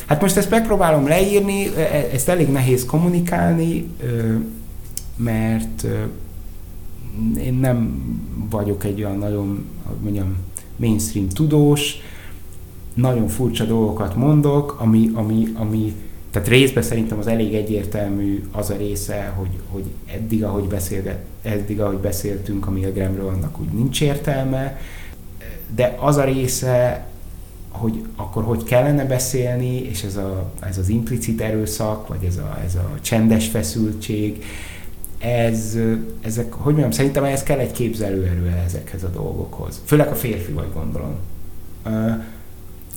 Hát 0.07 0.21
most 0.21 0.37
ezt 0.37 0.51
megpróbálom 0.51 1.07
leírni, 1.07 1.67
e, 1.77 1.81
e, 1.81 2.09
ezt 2.13 2.29
elég 2.29 2.49
nehéz 2.49 2.85
kommunikálni, 2.85 3.89
mert 5.17 5.87
én 7.39 7.55
nem 7.55 8.03
vagyok 8.51 8.85
egy 8.85 9.03
olyan 9.03 9.19
nagyon, 9.19 9.65
hogy 9.83 9.97
mondjam, 10.03 10.37
mainstream 10.77 11.29
tudós, 11.29 11.97
nagyon 12.95 13.29
furcsa 13.29 13.65
dolgokat 13.65 14.17
mondok, 14.17 14.77
ami, 14.81 15.11
ami, 15.15 15.49
ami 15.55 15.95
tehát 16.33 16.49
részben 16.49 16.83
szerintem 16.83 17.19
az 17.19 17.27
elég 17.27 17.55
egyértelmű 17.55 18.45
az 18.53 18.71
a 18.71 18.77
része, 18.77 19.33
hogy, 19.37 19.51
hogy 19.69 19.85
eddig, 20.07 20.45
ahogy, 20.45 20.65
beszélget, 20.65 21.19
eddig, 21.43 21.81
ahogy 21.81 21.97
beszéltünk 21.97 22.67
a 22.67 22.71
Milgramről, 22.71 23.29
annak 23.29 23.61
úgy 23.61 23.69
nincs 23.69 24.01
értelme, 24.01 24.81
de 25.75 25.97
az 26.01 26.17
a 26.17 26.25
része, 26.25 27.07
hogy 27.69 28.05
akkor 28.17 28.45
hogy 28.45 28.65
kellene 28.65 29.05
beszélni, 29.05 29.83
és 29.83 30.03
ez, 30.03 30.17
a, 30.17 30.53
ez 30.61 30.79
az 30.79 30.89
implicit 30.89 31.41
erőszak, 31.41 32.09
vagy 32.09 32.25
ez 32.25 32.37
a, 32.37 32.59
ez 32.65 32.75
a 32.75 32.91
csendes 33.01 33.49
feszültség, 33.49 34.45
ez, 35.19 35.77
ezek, 36.21 36.53
hogy 36.53 36.73
mondjam, 36.73 36.91
szerintem 36.91 37.25
ez 37.25 37.43
kell 37.43 37.59
egy 37.59 37.73
képzelőerő 37.73 38.63
ezekhez 38.67 39.03
a 39.03 39.09
dolgokhoz. 39.09 39.83
Főleg 39.85 40.09
a 40.09 40.15
férfi 40.15 40.53
vagy 40.53 40.69
gondolom. 40.75 41.15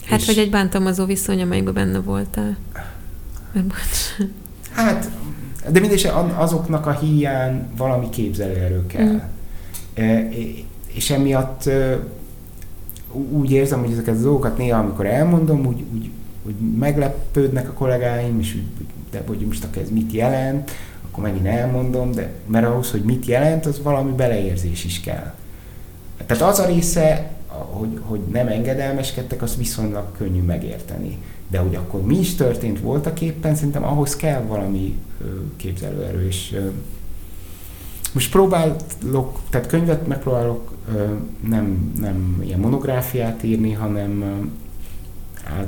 Hát, 0.06 0.20
és... 0.20 0.26
vagy 0.26 0.38
egy 0.38 0.49
bántalmazó 0.49 1.06
viszony, 1.06 1.41
amelyikben 1.41 1.74
benne 1.74 1.99
voltál. 1.99 2.57
Hát, 4.72 5.10
de 5.69 5.80
mindegy, 5.80 6.11
azoknak 6.36 6.86
a 6.86 6.91
hiány 6.91 7.68
valami 7.77 8.10
képzelőerő 8.10 8.86
kell. 8.88 9.03
Mm. 9.03 9.18
E, 9.94 10.30
és 10.88 11.10
emiatt 11.10 11.69
úgy 13.30 13.52
érzem, 13.52 13.80
hogy 13.80 13.91
ezeket 13.91 14.15
a 14.15 14.22
dolgokat 14.22 14.57
néha, 14.57 14.80
amikor 14.80 15.06
elmondom, 15.06 15.65
úgy, 15.65 15.84
úgy, 15.94 16.10
úgy 16.44 16.56
meglepődnek 16.77 17.69
a 17.69 17.73
kollégáim, 17.73 18.40
és 18.40 18.56
úgy, 18.56 18.88
de 19.11 19.23
hogy 19.27 19.38
most 19.38 19.64
akkor 19.64 19.82
ez 19.82 19.90
mit 19.90 20.11
jelent, 20.11 20.72
akkor 21.10 21.23
megint 21.23 21.45
elmondom, 21.45 22.11
de 22.11 22.32
mert 22.45 22.65
ahhoz, 22.65 22.91
hogy 22.91 23.02
mit 23.02 23.26
jelent, 23.26 23.65
az 23.65 23.82
valami 23.82 24.11
beleérzés 24.11 24.86
is 24.86 24.99
kell. 24.99 25.34
Tehát 26.26 26.44
az 26.44 26.60
a 26.60 26.65
része, 26.65 27.32
hogy, 27.48 27.99
hogy 28.02 28.19
nem 28.32 28.48
engedelmeskedtek, 28.48 29.41
az 29.41 29.57
viszonylag 29.57 30.11
könnyű 30.18 30.41
megérteni. 30.41 31.18
De 31.56 31.61
hogy 31.61 31.76
akkor 31.76 32.02
mi 32.02 32.18
is 32.18 32.36
történt 32.36 32.80
voltak 32.80 33.22
éppen, 33.22 33.56
szerintem 33.56 33.84
ahhoz 33.84 34.15
kell 34.15 34.41
valami 34.41 34.98
képzelőerő, 35.56 36.27
és 36.27 36.60
most 38.14 38.32
próbálok, 38.32 39.40
tehát 39.49 39.68
könyvet 39.68 40.07
megpróbálok 40.07 40.72
nem, 41.48 41.94
nem 41.99 42.41
ilyen 42.45 42.60
monográfiát 42.60 43.44
írni, 43.44 43.72
hanem 43.72 44.23
át, 45.44 45.68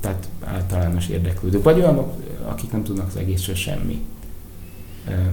tehát 0.00 0.28
általános 0.44 1.08
érdeklődők, 1.08 1.62
vagy 1.62 1.78
olyanok, 1.78 2.12
akik 2.44 2.72
nem 2.72 2.82
tudnak 2.82 3.06
az 3.06 3.16
egészről 3.16 3.54
semmi. 3.54 4.00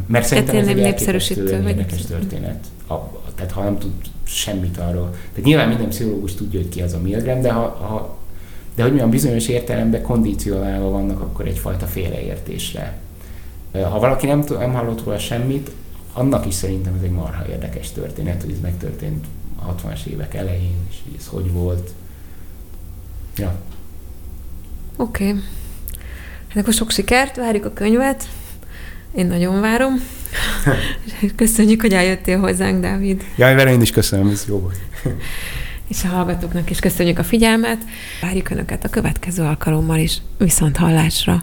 Mert 0.05 0.25
szerintem 0.25 0.55
ez 0.55 0.67
egy 0.67 0.79
elképesztő 0.79 1.49
érdekes 1.49 2.05
történet. 2.05 2.65
A, 2.87 2.95
tehát 3.35 3.51
ha 3.51 3.63
nem 3.63 3.77
tud 3.77 3.91
semmit 4.23 4.77
arról. 4.77 5.09
Tehát 5.09 5.43
nyilván 5.43 5.67
minden 5.67 5.89
pszichológus 5.89 6.33
tudja, 6.33 6.59
hogy 6.59 6.69
ki 6.69 6.81
az 6.81 6.93
a 6.93 6.99
Milgram, 6.99 7.41
de 7.41 7.51
ha, 7.51 7.61
ha 7.61 8.18
de 8.79 8.85
hogy 8.85 8.93
milyen 8.93 9.09
bizonyos 9.09 9.47
értelemben 9.47 10.01
kondicionálva 10.01 10.89
vannak 10.89 11.21
akkor 11.21 11.47
egyfajta 11.47 11.85
félreértésre. 11.85 12.97
Ha 13.71 13.99
valaki 13.99 14.25
nem, 14.25 14.43
nem 14.49 14.73
hallott 14.73 15.03
róla 15.03 15.19
semmit, 15.19 15.71
annak 16.13 16.45
is 16.45 16.53
szerintem 16.53 16.93
ez 16.97 17.03
egy 17.03 17.11
marha 17.11 17.47
érdekes 17.49 17.91
történet, 17.91 18.41
hogy 18.41 18.51
ez 18.51 18.59
megtörtént 18.61 19.25
a 19.55 19.75
60-as 19.75 20.05
évek 20.05 20.33
elején, 20.33 20.75
és 20.89 20.95
hogy 21.03 21.15
ez 21.17 21.27
hogy 21.27 21.51
volt. 21.51 21.89
Ja. 23.37 23.55
Oké. 24.97 25.27
Okay. 25.27 25.41
Hát 26.47 26.57
akkor 26.57 26.73
sok 26.73 26.91
sikert, 26.91 27.35
várjuk 27.35 27.65
a 27.65 27.73
könyvet. 27.73 28.27
Én 29.15 29.27
nagyon 29.27 29.61
várom. 29.61 29.93
Köszönjük, 31.35 31.81
hogy 31.81 31.93
eljöttél 31.93 32.39
hozzánk, 32.39 32.81
Dávid. 32.81 33.23
Jaj, 33.35 33.55
vele 33.55 33.71
én 33.71 33.81
is 33.81 33.91
köszönöm, 33.91 34.27
ez 34.27 34.45
jó 34.47 34.59
volt. 34.59 34.79
És 35.89 36.03
a 36.03 36.07
hallgatóknak 36.07 36.69
is 36.69 36.79
köszönjük 36.79 37.19
a 37.19 37.23
figyelmet. 37.23 37.83
Várjuk 38.21 38.49
Önöket 38.49 38.83
a 38.83 38.89
következő 38.89 39.43
alkalommal 39.43 39.97
is. 39.97 40.21
Viszont 40.37 40.77
hallásra! 40.77 41.41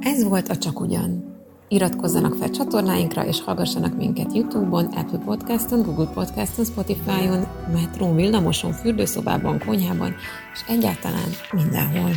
Ez 0.00 0.24
volt 0.24 0.48
a 0.48 0.56
Csak 0.56 0.80
Ugyan. 0.80 1.38
Iratkozzanak 1.68 2.34
fel 2.34 2.50
csatornáinkra, 2.50 3.26
és 3.26 3.40
hallgassanak 3.40 3.96
minket 3.96 4.34
YouTube-on, 4.34 4.84
Apple 4.84 5.18
Podcast-on, 5.18 5.82
Google 5.82 6.10
Podcast-on, 6.14 6.64
Spotify-on, 6.64 7.46
metrón, 7.72 8.16
villamoson, 8.16 8.72
fürdőszobában, 8.72 9.62
konyhában, 9.66 10.14
és 10.52 10.60
egyáltalán 10.68 11.28
mindenhol. 11.52 12.10